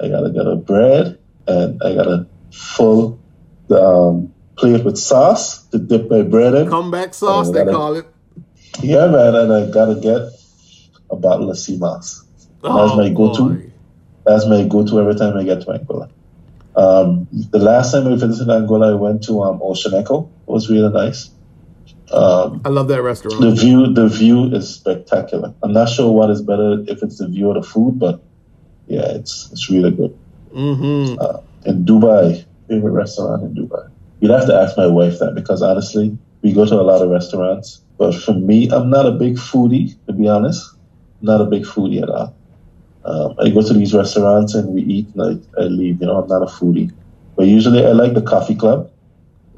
I 0.00 0.08
gotta 0.08 0.30
get 0.30 0.46
a 0.46 0.56
bread, 0.56 1.18
and 1.46 1.82
I 1.82 1.94
got 1.94 2.06
a 2.06 2.26
full 2.52 3.18
um, 3.70 4.34
plate 4.56 4.84
with 4.84 4.98
sauce 4.98 5.64
to 5.68 5.78
dip 5.78 6.10
my 6.10 6.22
bread 6.22 6.54
in. 6.54 6.68
Comeback 6.68 7.14
sauce, 7.14 7.50
they 7.50 7.64
call 7.64 7.94
it. 7.94 8.06
Yeah, 8.82 9.06
man, 9.06 9.34
and 9.34 9.52
I 9.52 9.70
gotta 9.70 9.94
get 9.94 10.20
a 11.10 11.16
bottle 11.16 11.50
of 11.50 11.58
sea 11.58 11.78
moss. 11.78 12.24
Oh, 12.62 12.86
That's 12.86 12.96
my 12.98 13.08
go-to. 13.08 13.54
Boy. 13.54 13.72
That's 14.26 14.46
my 14.46 14.64
go-to 14.64 15.00
every 15.00 15.14
time 15.14 15.36
I 15.36 15.44
get 15.44 15.60
to 15.62 15.66
Anguilla. 15.66 16.10
Um, 16.74 17.26
the 17.30 17.58
last 17.58 17.92
time 17.92 18.06
I 18.06 18.16
visited 18.16 18.48
Anguilla, 18.48 18.92
I 18.92 18.94
went 18.94 19.24
to 19.24 19.42
um, 19.42 19.60
Ocean 19.62 19.94
Echo. 19.94 20.28
It 20.46 20.50
was 20.50 20.68
really 20.68 20.92
nice. 20.92 21.30
Um, 22.12 22.60
I 22.64 22.68
love 22.68 22.88
that 22.88 23.02
restaurant. 23.02 23.40
The 23.40 23.52
view, 23.52 23.92
the 23.92 24.08
view 24.08 24.52
is 24.54 24.68
spectacular. 24.68 25.54
I'm 25.62 25.72
not 25.72 25.88
sure 25.88 26.12
what 26.12 26.30
is 26.30 26.42
better 26.42 26.84
if 26.86 27.02
it's 27.02 27.18
the 27.18 27.28
view 27.28 27.48
or 27.48 27.54
the 27.54 27.62
food, 27.62 27.98
but 27.98 28.20
yeah, 28.86 29.06
it's 29.06 29.50
it's 29.50 29.70
really 29.70 29.90
good. 29.90 30.16
Mm-hmm. 30.52 31.18
Uh, 31.18 31.40
in 31.64 31.84
Dubai, 31.84 32.44
favorite 32.68 32.92
restaurant 32.92 33.42
in 33.42 33.54
Dubai. 33.54 33.90
You'd 34.20 34.30
have 34.30 34.46
to 34.46 34.54
ask 34.54 34.76
my 34.76 34.86
wife 34.86 35.18
that 35.18 35.34
because 35.34 35.62
honestly, 35.62 36.16
we 36.42 36.52
go 36.52 36.64
to 36.64 36.74
a 36.74 36.82
lot 36.82 37.02
of 37.02 37.10
restaurants, 37.10 37.80
but 37.98 38.14
for 38.14 38.34
me, 38.34 38.70
I'm 38.70 38.88
not 38.90 39.06
a 39.06 39.12
big 39.12 39.36
foodie 39.36 39.96
to 40.06 40.12
be 40.12 40.28
honest. 40.28 40.76
I'm 41.20 41.26
not 41.26 41.40
a 41.40 41.46
big 41.46 41.64
foodie 41.64 42.02
at 42.02 42.08
all. 42.08 42.35
Um, 43.06 43.36
I 43.38 43.50
go 43.50 43.62
to 43.62 43.72
these 43.72 43.94
restaurants 43.94 44.54
and 44.54 44.74
we 44.74 44.82
eat 44.82 45.14
and 45.14 45.22
I, 45.56 45.62
I 45.62 45.64
leave. 45.66 46.00
You 46.00 46.08
know, 46.08 46.20
I'm 46.20 46.28
not 46.28 46.42
a 46.42 46.46
foodie, 46.46 46.90
but 47.36 47.46
usually 47.46 47.86
I 47.86 47.92
like 47.92 48.14
the 48.14 48.22
coffee 48.22 48.56
club. 48.56 48.90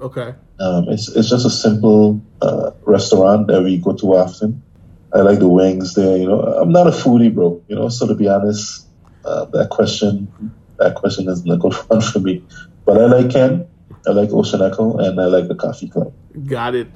Okay. 0.01 0.35
Um, 0.61 0.89
it's 0.89 1.09
it's 1.17 1.31
just 1.31 1.47
a 1.47 1.51
simple 1.51 2.21
uh, 2.43 2.73
restaurant 2.85 3.47
that 3.47 3.63
we 3.63 3.79
go 3.79 3.95
to 3.95 4.15
often. 4.15 4.63
I 5.15 5.21
like 5.21 5.39
the 5.39 5.49
wings 5.49 5.95
there. 5.95 6.19
You 6.19 6.29
know, 6.29 6.43
I'm 6.43 6.73
not 6.73 6.87
a 6.87 6.91
foodie, 6.91 7.35
bro. 7.35 7.63
You 7.69 7.77
know, 7.77 7.89
so 7.89 8.07
to 8.07 8.15
be 8.15 8.29
honest, 8.29 8.87
uh, 9.25 9.47
that 9.47 9.71
question 9.71 10.29
that 10.79 10.95
question 10.97 11.29
is 11.29 11.45
not 11.45 11.61
good 11.61 11.75
one 11.89 12.03
for 12.03 12.21
me. 12.21 12.45
But 12.85 13.01
I 13.01 13.07
like 13.07 13.31
Ken. 13.31 13.67
I 14.07 14.11
like 14.11 14.31
Ocean 14.31 14.63
Echo, 14.63 14.99
and 14.99 15.21
I 15.21 15.25
like 15.25 15.49
the 15.49 15.55
Coffee 15.55 15.89
Club. 15.89 16.13
Got 16.47 16.75
it. 16.75 16.89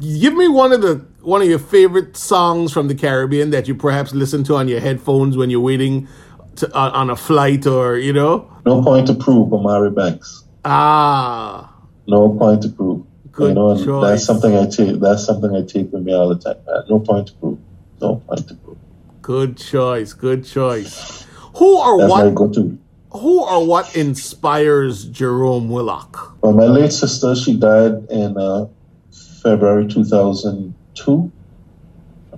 Give 0.00 0.34
me 0.34 0.48
one 0.48 0.72
of 0.72 0.82
the 0.82 1.06
one 1.22 1.42
of 1.42 1.48
your 1.48 1.58
favorite 1.58 2.16
songs 2.16 2.72
from 2.72 2.88
the 2.88 2.94
Caribbean 2.94 3.50
that 3.50 3.66
you 3.66 3.74
perhaps 3.74 4.14
listen 4.14 4.44
to 4.44 4.54
on 4.56 4.68
your 4.68 4.80
headphones 4.80 5.36
when 5.36 5.50
you're 5.50 5.60
waiting 5.60 6.08
to, 6.56 6.76
uh, 6.76 6.90
on 6.92 7.10
a 7.10 7.16
flight, 7.16 7.66
or 7.66 7.96
you 7.96 8.12
know. 8.12 8.50
No 8.64 8.82
point 8.82 9.06
to 9.08 9.14
prove, 9.14 9.52
Omari 9.52 9.90
Banks. 9.90 10.44
Ah. 10.64 11.74
No 12.06 12.28
point 12.30 12.62
to 12.62 12.68
prove. 12.68 13.04
Good 13.32 13.48
you 13.48 13.54
know, 13.54 13.84
choice. 13.84 14.08
that's 14.08 14.24
something 14.24 14.56
I 14.56 14.66
take. 14.66 15.00
That's 15.00 15.24
something 15.24 15.54
I 15.54 15.62
take 15.62 15.92
with 15.92 16.02
me 16.02 16.14
all 16.14 16.28
the 16.28 16.38
time. 16.38 16.62
Man. 16.66 16.84
No 16.88 17.00
point 17.00 17.28
to 17.28 17.34
prove. 17.34 17.58
No 18.00 18.16
point 18.16 18.48
to 18.48 18.54
prove. 18.54 18.78
Good 19.22 19.56
choice. 19.58 20.12
Good 20.12 20.44
choice. 20.44 21.26
Who 21.56 21.78
or 21.78 21.98
that's 21.98 22.10
what? 22.10 22.34
go-to. 22.34 22.78
Who 23.10 23.42
or 23.42 23.66
what 23.66 23.96
inspires 23.96 25.04
Jerome 25.06 25.70
Willock? 25.70 26.36
Well, 26.42 26.52
my 26.52 26.66
late 26.66 26.92
sister, 26.92 27.34
she 27.34 27.56
died 27.56 28.06
in 28.10 28.36
uh, 28.36 28.66
February 29.46 29.86
2002. 29.86 31.32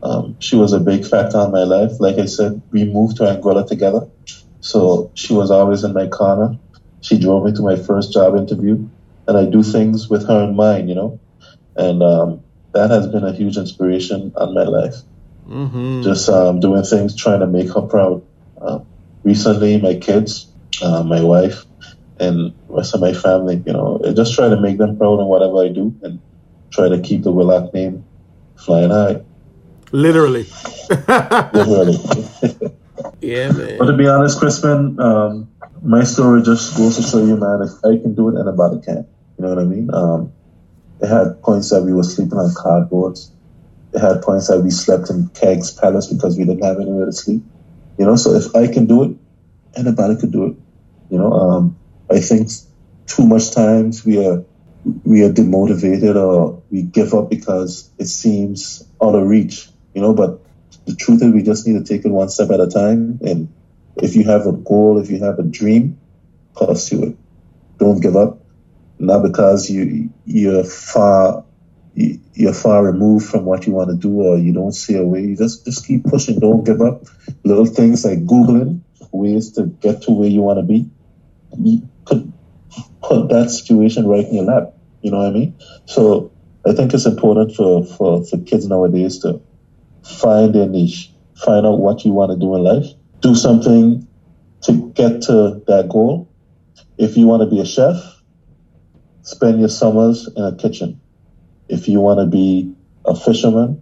Um, 0.02 0.36
she 0.40 0.56
was 0.56 0.74
a 0.74 0.78
big 0.80 1.06
factor 1.06 1.40
in 1.40 1.50
my 1.52 1.64
life. 1.64 1.92
Like 2.00 2.18
I 2.18 2.26
said, 2.26 2.60
we 2.70 2.84
moved 2.84 3.16
to 3.16 3.22
Anguilla 3.22 3.66
together. 3.66 4.06
So 4.60 5.10
she 5.14 5.32
was 5.32 5.50
always 5.50 5.84
in 5.84 5.94
my 5.94 6.06
corner. 6.06 6.58
She 7.00 7.18
drove 7.18 7.46
me 7.46 7.52
to 7.52 7.62
my 7.62 7.76
first 7.76 8.12
job 8.12 8.36
interview 8.36 8.86
and 9.26 9.38
I 9.38 9.46
do 9.46 9.62
things 9.62 10.10
with 10.10 10.26
her 10.28 10.44
in 10.44 10.54
mind, 10.54 10.90
you 10.90 10.94
know, 10.94 11.18
and 11.76 12.02
um, 12.02 12.40
that 12.74 12.90
has 12.90 13.06
been 13.06 13.24
a 13.24 13.32
huge 13.32 13.56
inspiration 13.56 14.32
on 14.36 14.52
my 14.52 14.64
life. 14.64 14.96
Mm-hmm. 15.48 16.02
Just 16.02 16.28
um, 16.28 16.60
doing 16.60 16.82
things, 16.82 17.16
trying 17.16 17.40
to 17.40 17.46
make 17.46 17.72
her 17.72 17.82
proud. 17.82 18.22
Uh, 18.60 18.80
recently, 19.22 19.80
my 19.80 19.94
kids, 19.94 20.46
uh, 20.82 21.02
my 21.02 21.22
wife, 21.22 21.64
and 22.20 22.52
rest 22.68 22.94
of 22.94 23.00
my 23.00 23.14
family, 23.14 23.62
you 23.64 23.72
know, 23.72 24.00
I 24.06 24.12
just 24.12 24.34
try 24.34 24.48
to 24.50 24.60
make 24.60 24.76
them 24.76 24.98
proud 24.98 25.20
in 25.20 25.26
whatever 25.26 25.64
I 25.64 25.68
do, 25.68 25.94
and 26.02 26.20
try 26.70 26.88
to 26.88 27.00
keep 27.00 27.22
the 27.22 27.32
Willock 27.32 27.72
name 27.74 28.04
flying 28.56 28.90
high. 28.90 29.22
Literally. 29.92 30.46
Literally. 30.90 31.98
yeah, 33.20 33.52
man. 33.52 33.78
But 33.78 33.86
to 33.86 33.96
be 33.96 34.06
honest, 34.06 34.38
Crispin, 34.38 34.98
um, 35.00 35.48
my 35.82 36.04
story 36.04 36.42
just 36.42 36.76
goes 36.76 36.96
to 36.96 37.02
show 37.02 37.24
you, 37.24 37.36
man, 37.36 37.62
if 37.62 37.84
I 37.84 38.00
can 38.02 38.14
do 38.14 38.28
it, 38.28 38.40
anybody 38.40 38.80
can. 38.80 39.06
You 39.38 39.44
know 39.44 39.48
what 39.48 39.58
I 39.58 39.64
mean? 39.64 39.90
Um, 39.92 40.32
it 41.00 41.08
had 41.08 41.40
points 41.42 41.70
that 41.70 41.82
we 41.82 41.92
were 41.92 42.02
sleeping 42.02 42.38
on 42.38 42.50
cardboards. 42.54 43.30
It 43.94 44.00
had 44.00 44.20
points 44.22 44.48
that 44.48 44.60
we 44.60 44.70
slept 44.70 45.10
in 45.10 45.28
kegs 45.28 45.70
palace 45.70 46.06
because 46.12 46.36
we 46.36 46.44
didn't 46.44 46.64
have 46.64 46.80
anywhere 46.80 47.06
to 47.06 47.12
sleep. 47.12 47.42
You 47.98 48.06
know, 48.06 48.16
so 48.16 48.32
if 48.32 48.54
I 48.54 48.66
can 48.66 48.86
do 48.86 49.04
it, 49.04 49.16
anybody 49.76 50.16
could 50.16 50.32
do 50.32 50.46
it. 50.46 50.56
You 51.10 51.18
know, 51.18 51.32
um, 51.32 51.78
I 52.10 52.20
think 52.20 52.50
too 53.06 53.26
much 53.26 53.52
times 53.52 54.04
we 54.04 54.24
are 54.24 54.44
we 55.04 55.22
are 55.24 55.32
demotivated 55.32 56.16
or 56.16 56.62
we 56.70 56.82
give 56.82 57.14
up 57.14 57.30
because 57.30 57.90
it 57.98 58.06
seems 58.06 58.86
out 59.02 59.14
of 59.14 59.26
reach. 59.26 59.68
You 59.94 60.02
know, 60.02 60.14
but 60.14 60.40
the 60.86 60.94
truth 60.94 61.22
is 61.22 61.32
we 61.32 61.42
just 61.42 61.66
need 61.66 61.74
to 61.74 61.84
take 61.84 62.04
it 62.04 62.10
one 62.10 62.28
step 62.28 62.50
at 62.50 62.60
a 62.60 62.68
time. 62.68 63.18
And 63.22 63.52
if 63.96 64.16
you 64.16 64.24
have 64.24 64.46
a 64.46 64.52
goal, 64.52 64.98
if 64.98 65.10
you 65.10 65.22
have 65.24 65.38
a 65.38 65.42
dream, 65.42 65.98
pursue 66.54 67.02
it. 67.04 67.16
Don't 67.78 68.00
give 68.00 68.16
up 68.16 68.38
not 68.98 69.22
because 69.22 69.70
you 69.70 70.10
you're 70.24 70.64
far 70.64 71.44
you're 71.94 72.52
far 72.52 72.84
removed 72.84 73.26
from 73.28 73.44
what 73.44 73.66
you 73.66 73.72
want 73.72 73.90
to 73.90 73.96
do 73.96 74.20
or 74.22 74.38
you 74.38 74.52
don't 74.52 74.72
see 74.72 74.96
a 74.96 75.04
way. 75.04 75.22
You 75.22 75.36
just 75.36 75.64
just 75.64 75.86
keep 75.86 76.04
pushing. 76.04 76.38
Don't 76.38 76.64
give 76.64 76.80
up. 76.80 77.04
Little 77.44 77.66
things 77.66 78.04
like 78.04 78.24
googling 78.24 78.82
ways 79.12 79.52
to 79.52 79.66
get 79.66 80.02
to 80.02 80.12
where 80.12 80.28
you 80.28 80.42
want 80.42 80.58
to 80.58 80.62
be. 80.62 80.88
You 81.58 81.88
could 82.04 82.32
put 83.02 83.28
that 83.30 83.50
situation 83.50 84.06
right 84.06 84.24
in 84.24 84.34
your 84.34 84.44
lap. 84.44 84.74
You 85.02 85.10
know 85.10 85.18
what 85.18 85.28
I 85.28 85.30
mean? 85.30 85.54
So 85.86 86.32
I 86.66 86.72
think 86.72 86.92
it's 86.92 87.06
important 87.06 87.54
for, 87.54 87.84
for, 87.84 88.24
for 88.24 88.38
kids 88.38 88.66
nowadays 88.66 89.18
to 89.20 89.40
find 90.04 90.54
their 90.54 90.66
niche, 90.66 91.10
find 91.44 91.66
out 91.66 91.78
what 91.78 92.04
you 92.04 92.12
want 92.12 92.32
to 92.32 92.38
do 92.38 92.54
in 92.56 92.64
life, 92.64 92.86
do 93.20 93.34
something 93.34 94.06
to 94.62 94.90
get 94.92 95.22
to 95.22 95.62
that 95.66 95.88
goal. 95.88 96.28
If 96.98 97.16
you 97.16 97.26
want 97.26 97.42
to 97.42 97.46
be 97.46 97.60
a 97.60 97.64
chef, 97.64 97.96
spend 99.22 99.60
your 99.60 99.68
summers 99.68 100.28
in 100.36 100.44
a 100.44 100.54
kitchen. 100.54 101.00
If 101.68 101.86
you 101.86 102.00
want 102.00 102.18
to 102.20 102.26
be 102.26 102.74
a 103.04 103.14
fisherman, 103.14 103.80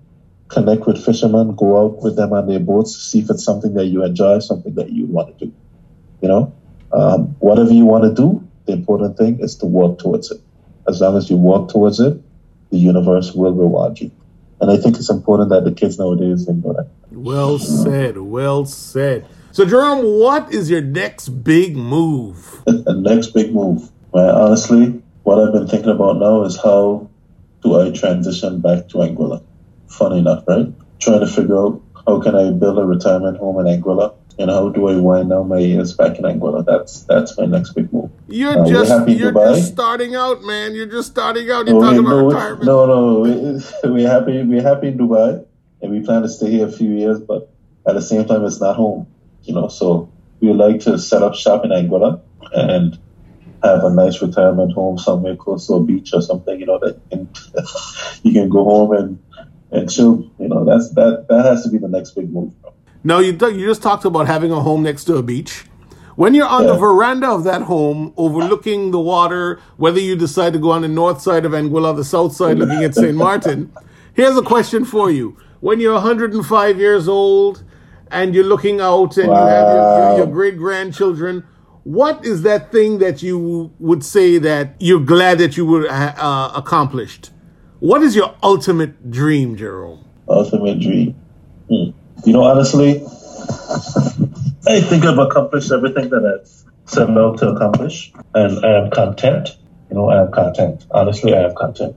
connect 0.49 0.87
with 0.87 1.03
fishermen, 1.03 1.55
go 1.57 1.83
out 1.83 2.03
with 2.03 2.17
them 2.17 2.33
on 2.33 2.47
their 2.47 2.61
boats, 2.61 2.97
see 2.97 3.21
if 3.21 3.31
it's 3.31 3.45
something 3.45 3.75
that 3.75 3.87
you 3.87 4.05
enjoy, 4.05 4.39
something 4.41 4.75
that 4.75 4.91
you 4.91 5.07
want 5.07 5.39
to 5.39 5.47
do. 5.47 5.53
You 6.21 6.29
know, 6.29 6.55
um, 6.93 7.37
whatever 7.39 7.73
you 7.73 7.85
want 7.85 8.05
to 8.05 8.15
do, 8.15 8.47
the 8.67 8.73
important 8.73 9.17
thing 9.17 9.41
is 9.41 9.57
to 9.57 9.67
work 9.67 9.99
towards 9.99 10.31
it. 10.31 10.41
As 10.89 11.01
long 11.01 11.17
as 11.17 11.29
you 11.31 11.37
work 11.37 11.69
towards 11.69 12.01
it, 12.01 12.21
the 12.71 12.79
universe 12.79 13.33
will 13.33 13.53
reward 13.53 14.01
you. 14.01 14.11
And 14.61 14.71
I 14.71 14.77
think 14.77 14.97
it's 14.97 15.11
important 15.11 15.51
that 15.51 15.65
the 15.65 15.73
kids 15.73 15.99
nowadays 15.99 16.49
know 16.49 16.73
that. 16.73 16.89
Well 17.11 17.59
said. 17.59 18.19
Well 18.19 18.65
said. 18.65 19.27
So, 19.53 19.65
Jerome, 19.65 20.19
what 20.19 20.53
is 20.53 20.71
your 20.71 20.83
next 20.83 21.29
big 21.29 21.77
move? 21.77 22.63
the 22.65 22.95
next 22.95 23.29
big 23.29 23.55
move. 23.55 23.91
Well, 24.13 24.45
honestly, 24.45 25.03
what 25.23 25.39
I've 25.39 25.53
been 25.53 25.67
thinking 25.67 25.91
about 25.91 26.19
now 26.19 26.45
is 26.45 26.57
how 26.57 27.09
do 27.63 27.81
I 27.81 27.91
transition 27.91 28.61
back 28.61 28.89
to 28.89 28.99
Anguilla? 28.99 29.43
Funny 29.89 30.19
enough, 30.19 30.45
right? 30.47 30.73
Trying 30.99 31.21
to 31.21 31.27
figure 31.27 31.57
out 31.57 31.83
how 32.07 32.21
can 32.21 32.35
I 32.35 32.51
build 32.51 32.79
a 32.79 32.85
retirement 32.85 33.39
home 33.39 33.67
in 33.67 33.81
Anguilla 33.81 34.15
and 34.39 34.51
how 34.51 34.69
do 34.69 34.89
I 34.89 34.97
wind 34.97 35.31
down 35.31 35.49
my 35.49 35.59
years 35.59 35.95
back 35.95 36.19
in 36.19 36.25
Anguilla? 36.25 36.65
That's 36.65 37.03
that's 37.05 37.37
my 37.39 37.47
next 37.47 37.73
big 37.73 37.93
move. 37.93 38.11
You're 38.29 38.61
uh, 38.61 38.69
just 38.69 39.09
you're 39.09 39.33
just 39.33 39.73
starting 39.73 40.15
out, 40.15 40.43
man. 40.43 40.75
You're 40.75 40.87
just 40.87 41.11
starting 41.11 41.51
out. 41.51 41.67
You're 41.67 41.81
no, 41.81 41.81
talking 41.81 42.05
no, 42.05 42.19
about 42.19 42.35
retirement. 42.35 42.65
No, 42.65 42.87
no, 42.87 43.93
we're 43.93 44.09
happy. 44.09 44.43
We're 44.43 44.63
happy 44.63 44.89
in 44.89 44.99
Dubai, 44.99 45.45
and 45.81 45.93
we 45.93 46.01
plan 46.01 46.23
to 46.23 46.29
stay 46.29 46.51
here 46.51 46.67
a 46.67 46.73
few 46.73 46.91
years. 46.91 47.21
But 47.21 47.51
at 47.87 47.95
the 47.95 48.03
same 48.03 48.27
time, 48.27 48.45
it's 48.45 48.61
not 48.61 48.77
home, 48.77 49.07
you 49.45 49.55
know. 49.55 49.69
So 49.69 50.11
we 50.41 50.53
like 50.53 50.81
to 50.81 50.99
set 50.99 51.23
up 51.23 51.35
shop 51.35 51.65
in 51.65 51.71
Anguilla 51.71 52.21
and 52.53 52.99
have 53.63 53.85
a 53.85 53.91
nice 53.91 54.21
retirement 54.21 54.73
home 54.73 54.99
somewhere 54.99 55.37
close 55.37 55.67
to 55.67 55.75
a 55.75 55.83
beach 55.83 56.13
or 56.13 56.21
something, 56.21 56.61
you 56.61 56.67
know, 56.67 56.79
that 56.79 57.01
you 57.11 57.11
can, 57.11 57.29
you 58.23 58.33
can 58.33 58.49
go 58.51 58.65
home 58.65 58.93
and 58.93 59.23
and 59.71 59.91
chill. 59.91 60.31
You 60.39 60.49
know, 60.49 60.65
that's 60.65 60.91
that 60.91 61.27
that 61.29 61.45
has 61.47 61.65
to 61.65 61.71
be 61.71 61.79
the 61.79 61.89
next 61.89 62.11
big 62.11 62.31
move. 62.31 62.53
Bro. 62.61 62.75
Now 63.07 63.21
you 63.21 63.31
you 63.31 63.67
just 63.69 63.83
talked 63.83 64.05
about 64.05 64.27
having 64.27 64.51
a 64.51 64.61
home 64.61 64.83
next 64.83 65.05
to 65.05 65.15
a 65.15 65.23
beach. 65.23 65.65
When 66.17 66.35
you're 66.35 66.49
on 66.49 66.65
yeah. 66.65 66.73
the 66.73 66.79
veranda 66.79 67.29
of 67.29 67.45
that 67.45 67.63
home, 67.63 68.13
overlooking 68.17 68.91
the 68.91 68.99
water, 68.99 69.61
whether 69.77 70.01
you 70.01 70.17
decide 70.17 70.55
to 70.55 70.59
go 70.59 70.73
on 70.73 70.83
the 70.83 70.89
north 70.89 71.21
side 71.21 71.45
of 71.45 71.53
Anguilla, 71.53 71.95
the 71.95 72.03
south 72.03 72.35
side, 72.35 72.59
looking 72.59 72.83
at 72.83 72.97
St. 72.97 73.15
Martin, 73.15 73.71
here's 74.15 74.37
a 74.37 74.43
question 74.43 74.85
for 74.85 75.09
you. 75.09 75.37
When 75.61 75.79
you're 75.79 75.95
105 75.95 76.81
years 76.81 77.07
old 77.07 77.63
and 78.11 78.35
you're 78.35 78.43
looking 78.43 78.81
out 78.81 79.17
and 79.19 79.29
wow. 79.29 79.45
you 79.45 79.55
have 79.55 79.69
your, 79.69 80.09
your, 80.09 80.17
your 80.19 80.27
great 80.27 80.57
grandchildren, 80.57 81.47
what 81.85 82.25
is 82.25 82.43
that 82.43 82.73
thing 82.73 82.99
that 82.99 83.23
you 83.23 83.73
would 83.79 84.03
say 84.03 84.39
that 84.39 84.75
you're 84.81 84.99
glad 84.99 85.39
that 85.39 85.57
you 85.57 85.65
were 85.65 85.87
uh, 85.89 86.53
accomplished? 86.57 87.31
What 87.79 88.03
is 88.03 88.17
your 88.17 88.35
ultimate 88.43 89.13
dream, 89.13 89.55
Jerome? 89.55 90.05
Ultimate 90.29 90.81
dream. 90.81 91.15
Hmm. 91.71 91.91
You 92.25 92.33
know, 92.33 92.45
honestly, 92.45 93.03
I 94.67 94.81
think 94.81 95.05
I've 95.05 95.19
accomplished 95.19 95.71
everything 95.71 96.09
that 96.09 96.25
I've 96.25 96.91
set 96.91 97.11
out 97.11 97.39
to 97.39 97.49
accomplish, 97.51 98.13
and 98.35 98.65
I 98.65 98.85
am 98.85 98.91
content. 98.91 99.51
You 99.91 99.97
know, 99.97 100.09
I 100.09 100.23
am 100.23 100.33
content. 100.33 100.87
Honestly, 100.91 101.35
I 101.35 101.43
am 101.43 101.55
content. 101.55 101.97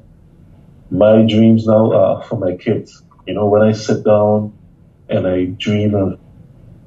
My 0.91 1.23
dreams 1.23 1.65
now 1.65 1.93
are 1.93 2.23
for 2.23 2.37
my 2.37 2.55
kids. 2.57 3.01
You 3.25 3.33
know, 3.33 3.47
when 3.47 3.61
I 3.61 3.71
sit 3.71 4.03
down 4.03 4.53
and 5.07 5.25
I 5.27 5.45
dream 5.45 5.95
of, 5.95 6.19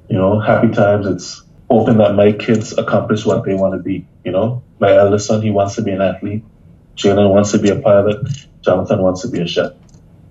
you 0.09 0.17
know, 0.19 0.39
happy 0.39 0.69
times, 0.69 1.07
it's 1.07 1.43
hoping 1.71 1.99
that 1.99 2.15
my 2.15 2.33
kids 2.33 2.77
accomplish 2.77 3.25
what 3.25 3.45
they 3.45 3.55
want 3.55 3.75
to 3.75 3.83
be. 3.83 4.07
You 4.25 4.33
know, 4.33 4.63
my 4.79 4.95
eldest 4.95 5.27
son, 5.27 5.43
he 5.43 5.51
wants 5.51 5.77
to 5.77 5.83
be 5.83 5.91
an 5.91 6.01
athlete. 6.01 6.45
Jalen 6.97 7.31
wants 7.31 7.53
to 7.53 7.59
be 7.59 7.71
a 7.71 7.81
pilot. 7.81 8.27
Jonathan 8.63 9.03
wants 9.03 9.23
to 9.23 9.29
be 9.29 9.41
a 9.41 9.47
chef. 9.47 9.73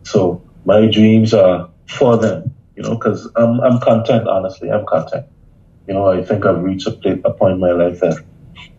So 0.03 0.43
my 0.63 0.85
dreams 0.85 1.33
are 1.33 1.71
for 1.87 2.17
them 2.17 2.55
you 2.75 2.83
know, 2.83 2.95
because 2.95 3.29
I'm, 3.35 3.59
I'm 3.59 3.79
content, 3.79 4.27
honestly. 4.27 4.71
I'm 4.71 4.85
content. 4.85 5.25
You 5.87 5.93
know, 5.93 6.07
I 6.07 6.23
think 6.23 6.45
I've 6.45 6.61
reached 6.61 6.87
a, 6.87 6.91
point, 6.91 7.21
a 7.25 7.31
point 7.31 7.53
in 7.53 7.59
my 7.59 7.71
life 7.71 7.99
that 7.99 8.23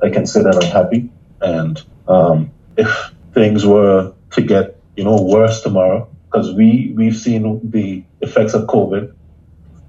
I 0.03 0.11
can 0.11 0.27
say 0.27 0.43
that 0.43 0.55
I'm 0.55 0.71
happy. 0.71 1.11
And 1.41 1.83
um, 2.09 2.53
if 2.77 3.13
things 3.35 3.67
were 3.67 4.15
to 4.33 4.43
get, 4.43 4.81
you 4.97 5.05
know, 5.05 5.21
worse 5.23 5.63
tomorrow, 5.63 6.09
because 6.27 6.55
we, 6.55 6.93
we've 6.97 7.17
seen 7.17 7.71
the 7.71 8.05
effects 8.21 8.55
of 8.55 8.63
COVID, 8.63 9.15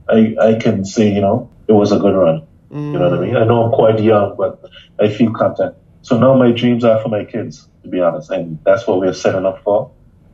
I, 0.09 0.35
I 0.39 0.53
can 0.55 0.84
say, 0.84 1.13
you 1.13 1.21
know, 1.21 1.49
it 1.67 1.73
was 1.73 1.91
a 1.91 1.99
good 1.99 2.13
run. 2.13 2.45
Mm. 2.71 2.93
You 2.93 2.99
know 2.99 3.09
what 3.09 3.19
I 3.19 3.21
mean? 3.21 3.38
I 3.38 3.45
know 3.45 3.63
I'm 3.63 3.71
quite 3.71 3.99
young, 4.01 4.35
but 4.38 4.65
I 4.99 5.09
feel 5.09 5.31
content. 5.31 5.75
So 6.01 6.19
now 6.19 6.35
my 6.35 6.51
dreams 6.51 6.84
are 6.84 7.01
for 7.01 7.07
my 7.09 7.23
kids, 7.23 7.67
to 7.84 7.89
be 7.89 8.01
honest. 8.01 8.30
And 8.30 8.59
that's 8.65 8.85
what 8.85 8.99
we're 8.99 9.13
setting 9.13 9.45
up 9.45 9.63
for. 9.63 9.91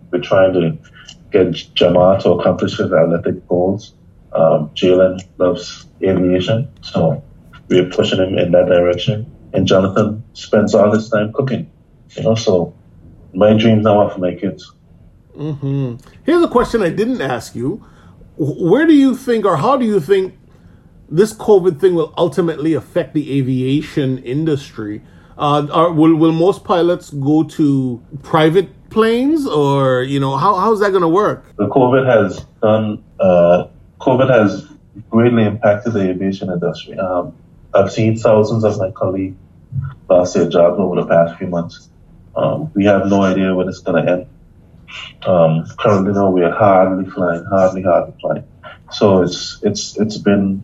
We're 0.10 0.22
trying 0.22 0.54
to 0.54 0.78
get 1.32 1.48
Jamar 1.76 2.22
to 2.24 2.32
accomplish 2.32 2.78
his 2.78 2.92
athletic 2.92 3.48
goals. 3.48 3.94
Um, 4.34 4.70
Jalen 4.70 5.22
loves 5.38 5.88
aviation, 6.02 6.70
so 6.82 7.24
we're 7.68 7.90
pushing 7.90 8.20
him 8.20 8.38
in 8.38 8.52
that 8.52 8.68
direction. 8.68 9.30
And 9.54 9.66
Jonathan 9.66 10.24
spends 10.34 10.76
all 10.76 10.94
his 10.94 11.10
time 11.10 11.34
cooking, 11.34 11.72
you 12.12 12.24
know. 12.24 12.36
So 12.36 12.76
my 13.34 13.54
dreams 13.54 13.84
now 13.84 14.02
are 14.02 14.10
for 14.12 14.20
my 14.20 14.36
kids. 14.36 14.72
Mm-hmm. 15.36 15.96
Here's 16.24 16.44
a 16.44 16.48
question 16.48 16.84
I 16.84 16.90
didn't 16.90 17.22
ask 17.22 17.56
you: 17.56 17.84
Where 18.38 18.86
do 18.86 18.94
you 18.94 19.16
think, 19.16 19.46
or 19.46 19.58
how 19.58 19.78
do 19.78 19.86
you 19.86 20.00
think, 20.00 20.36
this 21.10 21.34
COVID 21.34 21.80
thing 21.80 21.96
will 21.96 22.14
ultimately 22.18 22.76
affect 22.76 23.16
the 23.16 23.40
aviation 23.40 24.20
industry? 24.20 25.02
Uh, 25.38 25.68
are, 25.72 25.92
will 25.92 26.16
will 26.16 26.34
most 26.34 26.64
pilots 26.64 27.10
go 27.10 27.44
to 27.44 28.04
private 28.22 28.70
planes, 28.90 29.46
or 29.48 30.04
you 30.04 30.20
know, 30.20 30.38
how 30.38 30.56
how's 30.56 30.80
that 30.82 30.92
going 30.92 31.02
to 31.02 31.08
work? 31.10 31.46
The 31.58 31.68
COVID 31.68 32.06
has 32.06 32.46
done. 32.62 33.04
Uh, 33.20 33.68
COVID 34.00 34.30
has 34.30 34.68
greatly 35.10 35.44
impacted 35.44 35.94
the 35.94 36.10
aviation 36.10 36.50
industry. 36.50 36.98
Um, 36.98 37.36
I've 37.74 37.92
seen 37.92 38.18
thousands 38.18 38.64
of 38.64 38.78
my 38.78 38.92
colleagues 38.92 39.38
lost 40.10 40.34
their 40.34 40.50
jobs 40.50 40.80
over 40.80 41.02
the 41.02 41.08
past 41.08 41.38
few 41.38 41.48
months. 41.48 41.90
Um, 42.36 42.72
we 42.74 42.86
have 42.86 43.08
no 43.08 43.22
idea 43.22 43.54
when 43.54 43.68
it's 43.68 43.80
going 43.80 44.06
to 44.06 44.12
end. 44.12 44.28
Um, 45.24 45.66
currently, 45.78 46.14
no, 46.14 46.32
we 46.32 46.44
are 46.44 46.52
hardly 46.52 47.10
flying, 47.10 47.46
hardly, 47.46 47.84
hardly 47.84 48.14
flying. 48.20 48.44
So 48.92 49.22
it's 49.22 49.60
it's 49.62 49.98
it's 50.00 50.18
been 50.18 50.64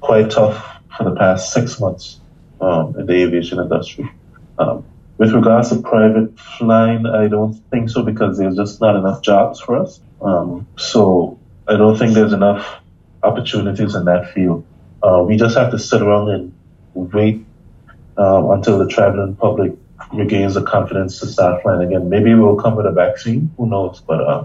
quite 0.00 0.30
tough 0.30 0.80
for 0.96 1.04
the 1.04 1.14
past 1.14 1.52
six 1.52 1.78
months 1.78 2.20
um, 2.60 2.98
in 2.98 3.06
the 3.06 3.14
aviation 3.14 3.58
industry. 3.58 4.10
Um, 4.58 4.84
with 5.18 5.32
regards 5.32 5.70
to 5.70 5.82
private 5.82 6.38
flying, 6.38 7.04
I 7.06 7.28
don't 7.28 7.54
think 7.70 7.90
so 7.90 8.02
because 8.02 8.38
there's 8.38 8.56
just 8.56 8.80
not 8.80 8.96
enough 8.96 9.20
jobs 9.22 9.60
for 9.60 9.76
us. 9.76 10.00
Um, 10.22 10.66
so 10.76 11.38
I 11.66 11.76
don't 11.76 11.98
think 11.98 12.14
there's 12.14 12.32
enough 12.32 12.80
opportunities 13.22 13.94
in 13.94 14.04
that 14.04 14.32
field. 14.32 14.64
Uh, 15.02 15.24
we 15.26 15.36
just 15.36 15.56
have 15.56 15.72
to 15.72 15.78
sit 15.78 16.02
around 16.02 16.30
and 16.30 16.52
wait 16.94 17.44
um, 18.16 18.50
until 18.50 18.78
the 18.78 18.88
traveling 18.88 19.34
public 19.36 19.72
regains 20.12 20.54
the 20.54 20.62
confidence 20.62 21.18
to 21.20 21.26
start 21.26 21.62
flying 21.62 21.86
again. 21.86 22.08
Maybe 22.08 22.34
we'll 22.34 22.56
come 22.56 22.76
with 22.76 22.86
a 22.86 22.92
vaccine. 22.92 23.52
Who 23.56 23.66
knows? 23.66 24.00
But 24.00 24.20
uh, 24.20 24.44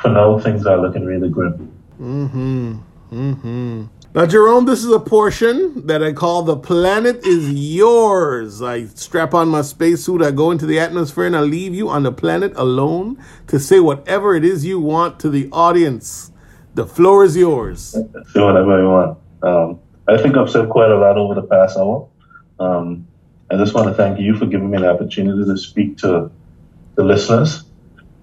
for 0.00 0.08
now, 0.08 0.38
things 0.38 0.66
are 0.66 0.78
looking 0.80 1.04
really 1.04 1.28
grim. 1.28 1.70
Mm-hmm. 2.00 2.74
Mm-hmm. 3.12 3.84
Now, 4.14 4.26
Jerome, 4.26 4.64
this 4.64 4.84
is 4.84 4.92
a 4.92 5.00
portion 5.00 5.88
that 5.88 6.00
I 6.00 6.12
call 6.12 6.44
The 6.44 6.56
Planet 6.56 7.26
is 7.26 7.50
Yours. 7.52 8.62
I 8.62 8.84
strap 8.84 9.34
on 9.34 9.48
my 9.48 9.62
spacesuit, 9.62 10.22
I 10.22 10.30
go 10.30 10.52
into 10.52 10.66
the 10.66 10.78
atmosphere, 10.78 11.26
and 11.26 11.36
I 11.36 11.40
leave 11.40 11.74
you 11.74 11.88
on 11.88 12.04
the 12.04 12.12
planet 12.12 12.52
alone 12.54 13.20
to 13.48 13.58
say 13.58 13.80
whatever 13.80 14.36
it 14.36 14.44
is 14.44 14.64
you 14.64 14.78
want 14.78 15.18
to 15.18 15.30
the 15.30 15.48
audience. 15.50 16.30
The 16.74 16.86
floor 16.86 17.24
is 17.24 17.36
yours. 17.36 17.80
Say 17.88 18.40
whatever 18.40 18.80
you 18.80 18.88
want. 18.88 19.18
Um, 19.42 19.80
I 20.06 20.16
think 20.22 20.36
I've 20.36 20.48
said 20.48 20.68
quite 20.68 20.92
a 20.92 20.96
lot 20.96 21.18
over 21.18 21.34
the 21.34 21.42
past 21.42 21.76
hour. 21.76 22.08
Um, 22.60 23.08
I 23.50 23.56
just 23.56 23.74
want 23.74 23.88
to 23.88 23.94
thank 23.94 24.20
you 24.20 24.36
for 24.36 24.46
giving 24.46 24.70
me 24.70 24.78
the 24.78 24.90
opportunity 24.90 25.44
to 25.44 25.58
speak 25.58 25.98
to 25.98 26.30
the 26.94 27.02
listeners. 27.02 27.64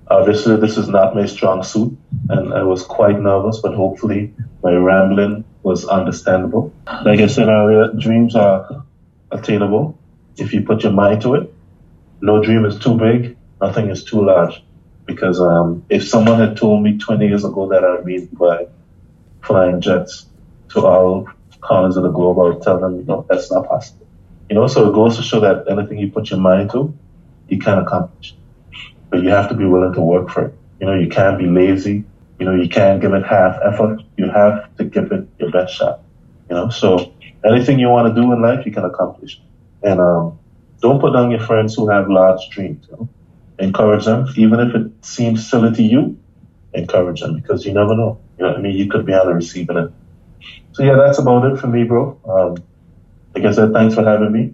Obviously, 0.07 0.55
this 0.55 0.77
is 0.77 0.87
not 0.87 1.15
my 1.15 1.25
strong 1.25 1.63
suit, 1.63 1.97
and 2.29 2.53
I 2.53 2.63
was 2.63 2.81
quite 2.83 3.19
nervous, 3.19 3.59
but 3.59 3.73
hopefully, 3.73 4.33
my 4.63 4.71
rambling 4.71 5.43
was 5.63 5.85
understandable. 5.85 6.73
Like 7.05 7.19
I 7.19 7.27
said 7.27 7.47
earlier, 7.47 7.91
dreams 7.93 8.35
are 8.35 8.83
attainable 9.31 9.97
if 10.37 10.53
you 10.53 10.63
put 10.63 10.83
your 10.83 10.91
mind 10.91 11.21
to 11.23 11.35
it. 11.35 11.53
No 12.21 12.43
dream 12.43 12.65
is 12.65 12.79
too 12.79 12.97
big, 12.97 13.37
nothing 13.59 13.89
is 13.89 14.03
too 14.03 14.25
large. 14.25 14.63
Because 15.05 15.39
um, 15.39 15.83
if 15.89 16.07
someone 16.07 16.39
had 16.39 16.57
told 16.57 16.83
me 16.83 16.97
20 16.97 17.27
years 17.27 17.43
ago 17.43 17.67
that 17.69 17.83
I'd 17.83 18.05
be 18.05 18.25
by 18.31 18.67
flying 19.41 19.81
jets 19.81 20.27
to 20.69 20.85
all 20.85 21.27
corners 21.59 21.97
of 21.97 22.03
the 22.03 22.11
globe, 22.11 22.39
I 22.39 22.43
would 22.43 22.61
tell 22.61 22.79
them, 22.79 22.97
you 22.97 23.03
know, 23.03 23.25
that's 23.29 23.51
not 23.51 23.67
possible. 23.67 24.07
You 24.49 24.55
know, 24.55 24.67
so 24.67 24.89
it 24.89 24.93
goes 24.93 25.17
to 25.17 25.23
show 25.23 25.39
that 25.41 25.65
anything 25.69 25.97
you 25.97 26.11
put 26.11 26.29
your 26.29 26.39
mind 26.39 26.71
to, 26.71 26.93
you 27.47 27.59
can 27.59 27.79
accomplish. 27.79 28.35
But 29.09 29.23
you 29.23 29.29
have 29.29 29.49
to 29.49 29.55
be 29.55 29.65
willing 29.65 29.93
to 29.93 30.01
work 30.01 30.29
for 30.29 30.45
it. 30.45 30.55
You 30.79 30.87
know, 30.87 30.93
you 30.93 31.09
can't 31.09 31.37
be 31.37 31.47
lazy 31.47 32.05
you 32.41 32.45
know, 32.45 32.55
you 32.55 32.67
can't 32.67 32.99
give 32.99 33.13
it 33.13 33.23
half 33.23 33.59
effort. 33.63 34.01
You 34.17 34.27
have 34.31 34.75
to 34.77 34.85
give 34.85 35.11
it 35.11 35.27
your 35.37 35.51
best 35.51 35.75
shot. 35.75 35.99
You 36.49 36.55
know, 36.55 36.69
so 36.69 37.13
anything 37.45 37.77
you 37.77 37.87
want 37.87 38.07
to 38.13 38.19
do 38.19 38.33
in 38.33 38.41
life, 38.41 38.65
you 38.65 38.71
can 38.71 38.83
accomplish. 38.83 39.39
And 39.83 39.99
um, 39.99 40.39
don't 40.81 40.99
put 40.99 41.13
down 41.13 41.29
your 41.29 41.41
friends 41.41 41.75
who 41.75 41.87
have 41.89 42.09
large 42.09 42.49
dreams. 42.49 42.87
You 42.89 42.97
know? 42.97 43.09
Encourage 43.59 44.05
them, 44.05 44.25
even 44.37 44.59
if 44.59 44.73
it 44.73 45.05
seems 45.05 45.47
silly 45.47 45.71
to 45.75 45.83
you. 45.83 46.17
Encourage 46.73 47.21
them 47.21 47.35
because 47.35 47.63
you 47.63 47.73
never 47.73 47.95
know. 47.95 48.19
You 48.39 48.45
know 48.45 48.51
what 48.53 48.57
I 48.57 48.61
mean? 48.63 48.75
You 48.75 48.89
could 48.89 49.05
be 49.05 49.13
on 49.13 49.27
the 49.27 49.35
receiving 49.35 49.77
end. 49.77 49.93
So 50.71 50.81
yeah, 50.81 50.95
that's 50.95 51.19
about 51.19 51.45
it 51.45 51.59
for 51.59 51.67
me, 51.67 51.83
bro. 51.83 52.19
Um, 52.27 52.63
like 53.35 53.45
I 53.45 53.51
said, 53.51 53.71
thanks 53.71 53.93
for 53.93 54.03
having 54.03 54.31
me. 54.31 54.53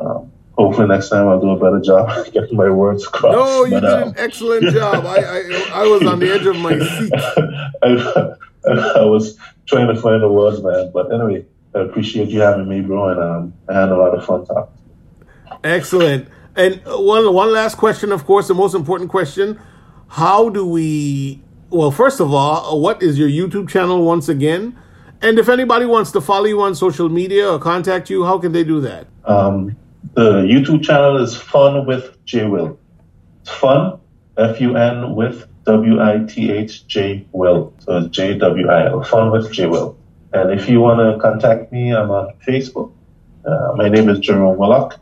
Um, 0.00 0.32
hopefully 0.58 0.88
next 0.88 1.08
time 1.08 1.28
I'll 1.28 1.40
do 1.40 1.50
a 1.50 1.56
better 1.56 1.80
job 1.80 2.26
getting 2.32 2.56
my 2.56 2.68
words 2.68 3.06
across. 3.06 3.32
No, 3.32 3.64
you 3.64 3.70
but, 3.70 3.80
did 3.80 3.90
um, 3.90 4.08
an 4.08 4.14
excellent 4.18 4.74
job. 4.74 5.06
I, 5.06 5.18
I, 5.18 5.70
I 5.72 5.86
was 5.86 6.04
on 6.04 6.18
the 6.18 6.30
edge 6.30 6.46
of 6.46 6.56
my 6.56 6.78
seat. 6.78 7.12
I, 8.72 9.00
I, 9.00 9.04
was 9.04 9.38
trying 9.66 9.86
to 9.94 10.00
find 10.00 10.20
the 10.20 10.28
words, 10.28 10.60
man. 10.62 10.90
But 10.92 11.12
anyway, 11.12 11.46
I 11.74 11.80
appreciate 11.80 12.28
you 12.28 12.40
having 12.40 12.68
me, 12.68 12.80
bro, 12.80 13.08
and 13.08 13.20
um, 13.20 13.54
I 13.68 13.80
had 13.80 13.88
a 13.90 13.96
lot 13.96 14.18
of 14.18 14.26
fun 14.26 14.44
talking. 14.46 14.74
Excellent. 15.62 16.28
And 16.56 16.82
one 16.84 17.32
one 17.32 17.52
last 17.52 17.76
question, 17.76 18.10
of 18.10 18.24
course, 18.24 18.48
the 18.48 18.54
most 18.54 18.74
important 18.74 19.10
question: 19.10 19.60
How 20.08 20.48
do 20.48 20.66
we? 20.66 21.40
Well, 21.70 21.92
first 21.92 22.18
of 22.18 22.34
all, 22.34 22.80
what 22.80 23.02
is 23.02 23.18
your 23.18 23.28
YouTube 23.28 23.68
channel 23.68 24.04
once 24.04 24.28
again? 24.28 24.76
And 25.20 25.38
if 25.38 25.48
anybody 25.48 25.84
wants 25.84 26.10
to 26.12 26.20
follow 26.20 26.46
you 26.46 26.62
on 26.62 26.74
social 26.74 27.08
media 27.08 27.48
or 27.50 27.58
contact 27.58 28.08
you, 28.08 28.24
how 28.24 28.38
can 28.38 28.52
they 28.52 28.64
do 28.64 28.80
that? 28.80 29.06
Um, 29.24 29.76
the 30.14 30.42
YouTube 30.42 30.82
channel 30.82 31.22
is 31.22 31.36
Fun 31.36 31.86
with 31.86 32.24
J 32.24 32.46
Will. 32.46 32.78
It's 33.42 33.50
fun, 33.50 34.00
F 34.36 34.60
U 34.60 34.76
N 34.76 35.14
with 35.14 35.46
W 35.64 36.00
I 36.00 36.24
T 36.28 36.50
H 36.50 36.86
J 36.86 37.26
Will. 37.32 37.74
So 37.80 38.08
J 38.08 38.38
W 38.38 38.68
I 38.68 38.86
L. 38.86 39.02
Fun 39.02 39.30
with 39.30 39.52
J 39.52 39.66
Will. 39.66 39.96
And 40.32 40.58
if 40.58 40.68
you 40.68 40.80
want 40.80 41.00
to 41.00 41.20
contact 41.20 41.72
me, 41.72 41.94
I'm 41.94 42.10
on 42.10 42.34
Facebook. 42.46 42.92
Uh, 43.44 43.72
my 43.76 43.88
name 43.88 44.08
is 44.08 44.18
Jerome 44.18 44.58
Willock, 44.58 45.00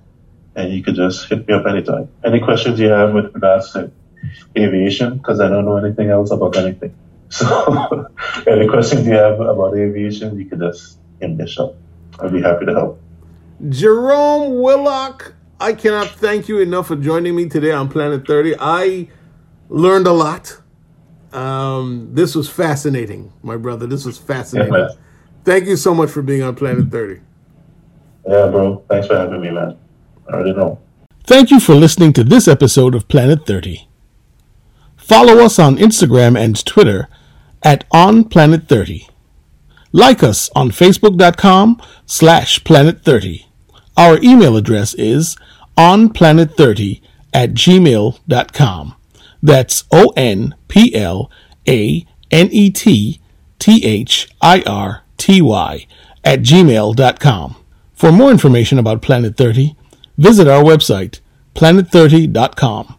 and 0.55 0.73
you 0.73 0.83
could 0.83 0.95
just 0.95 1.29
hit 1.29 1.47
me 1.49 1.55
up 1.55 1.67
anytime. 1.67 2.09
Any 2.25 2.41
questions 2.41 2.79
you 2.79 2.89
have 2.89 3.13
with 3.13 3.35
regards 3.35 3.73
to 3.73 3.91
aviation 4.57 5.19
because 5.19 5.41
I 5.41 5.49
don't 5.49 5.65
know 5.65 5.77
anything 5.77 6.11
else 6.11 6.31
about 6.31 6.57
anything. 6.57 6.95
So, 7.29 8.07
any 8.47 8.69
questions 8.69 9.05
you 9.05 9.15
have 9.15 9.41
about 9.41 9.77
aviation, 9.77 10.39
you 10.39 10.47
can 10.47 10.61
just 10.61 10.99
hit 11.19 11.31
me 11.31 11.45
up. 11.59 11.75
I'd 12.21 12.33
be 12.33 12.41
happy 12.41 12.67
to 12.67 12.73
help. 12.73 13.01
Jerome 13.69 14.61
Willock, 14.61 15.35
I 15.61 15.73
cannot 15.73 16.09
thank 16.09 16.49
you 16.49 16.61
enough 16.61 16.89
for 16.89 16.97
joining 16.97 17.35
me 17.35 17.49
today 17.49 17.73
on 17.73 17.89
Planet 17.89 18.27
30. 18.27 18.57
I 18.61 19.09
learned 19.69 20.07
a 20.07 20.13
lot. 20.13 20.61
Um, 21.33 22.11
this 22.13 22.35
was 22.35 22.49
fascinating, 22.49 23.33
my 23.43 23.57
brother. 23.57 23.87
This 23.87 24.05
was 24.05 24.19
fascinating. 24.19 24.75
Yeah, 24.75 24.89
Thank 25.45 25.67
you 25.67 25.77
so 25.77 25.95
much 25.95 26.11
for 26.11 26.23
being 26.23 26.43
on 26.43 26.55
Planet 26.55 26.91
30. 26.91 27.21
Yeah, 28.29 28.49
bro. 28.49 28.85
Thanks 28.89 29.07
for 29.07 29.17
having 29.17 29.41
me, 29.41 29.51
man. 29.51 29.77
I 30.29 30.33
already 30.33 30.53
know. 30.53 30.81
Thank 31.25 31.51
you 31.51 31.61
for 31.61 31.75
listening 31.75 32.13
to 32.15 32.25
this 32.25 32.49
episode 32.49 32.95
of 32.95 33.09
Planet 33.09 33.47
30. 33.47 33.89
Follow 34.97 35.45
us 35.45 35.59
on 35.59 35.77
Instagram 35.77 36.39
and 36.39 36.65
Twitter 36.65 37.09
at 37.63 37.89
OnPlanet30. 37.91 39.09
Like 39.93 40.23
us 40.23 40.51
on 40.55 40.71
Facebook.com 40.71 41.81
slash 42.05 42.63
Planet30. 42.63 43.47
Our 43.97 44.19
email 44.23 44.57
address 44.57 44.95
is 44.95 45.37
onplanet30 45.77 47.01
at 47.33 47.53
gmail.com. 47.53 48.95
That's 49.43 49.85
O 49.93 50.13
N 50.17 50.55
P 50.69 50.95
L 50.95 51.31
A 51.69 52.07
N 52.31 52.49
E 52.51 52.71
T 52.71 53.21
T 53.59 53.85
H 53.85 54.29
I 54.41 54.63
R 54.67 55.03
T 55.17 55.41
Y 55.41 55.87
at 56.25 56.41
gmail.com. 56.41 57.57
For 57.95 58.13
more 58.13 58.31
information 58.31 58.79
about 58.79 59.01
Planet 59.03 59.37
30, 59.37 59.77
visit 60.19 60.47
our 60.49 60.63
website, 60.63 61.21
planet30.com. 61.55 62.95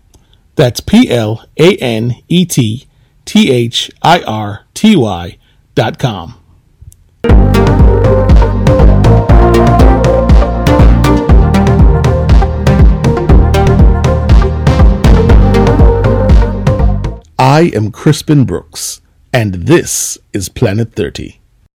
That's 0.55 0.79
P 0.79 1.09
L 1.09 1.45
A 1.57 1.75
N 1.77 2.15
E 2.27 2.45
T 2.45 2.87
T 3.25 3.51
H 3.51 3.91
I 4.01 4.21
R 4.23 4.65
T 4.73 4.95
Y 4.95 5.37
dot 5.75 5.99
com. 5.99 6.36
I 17.39 17.71
am 17.73 17.91
Crispin 17.91 18.45
Brooks, 18.45 19.01
and 19.33 19.53
this 19.53 20.17
is 20.33 20.49
Planet 20.49 20.93
30. 20.93 21.39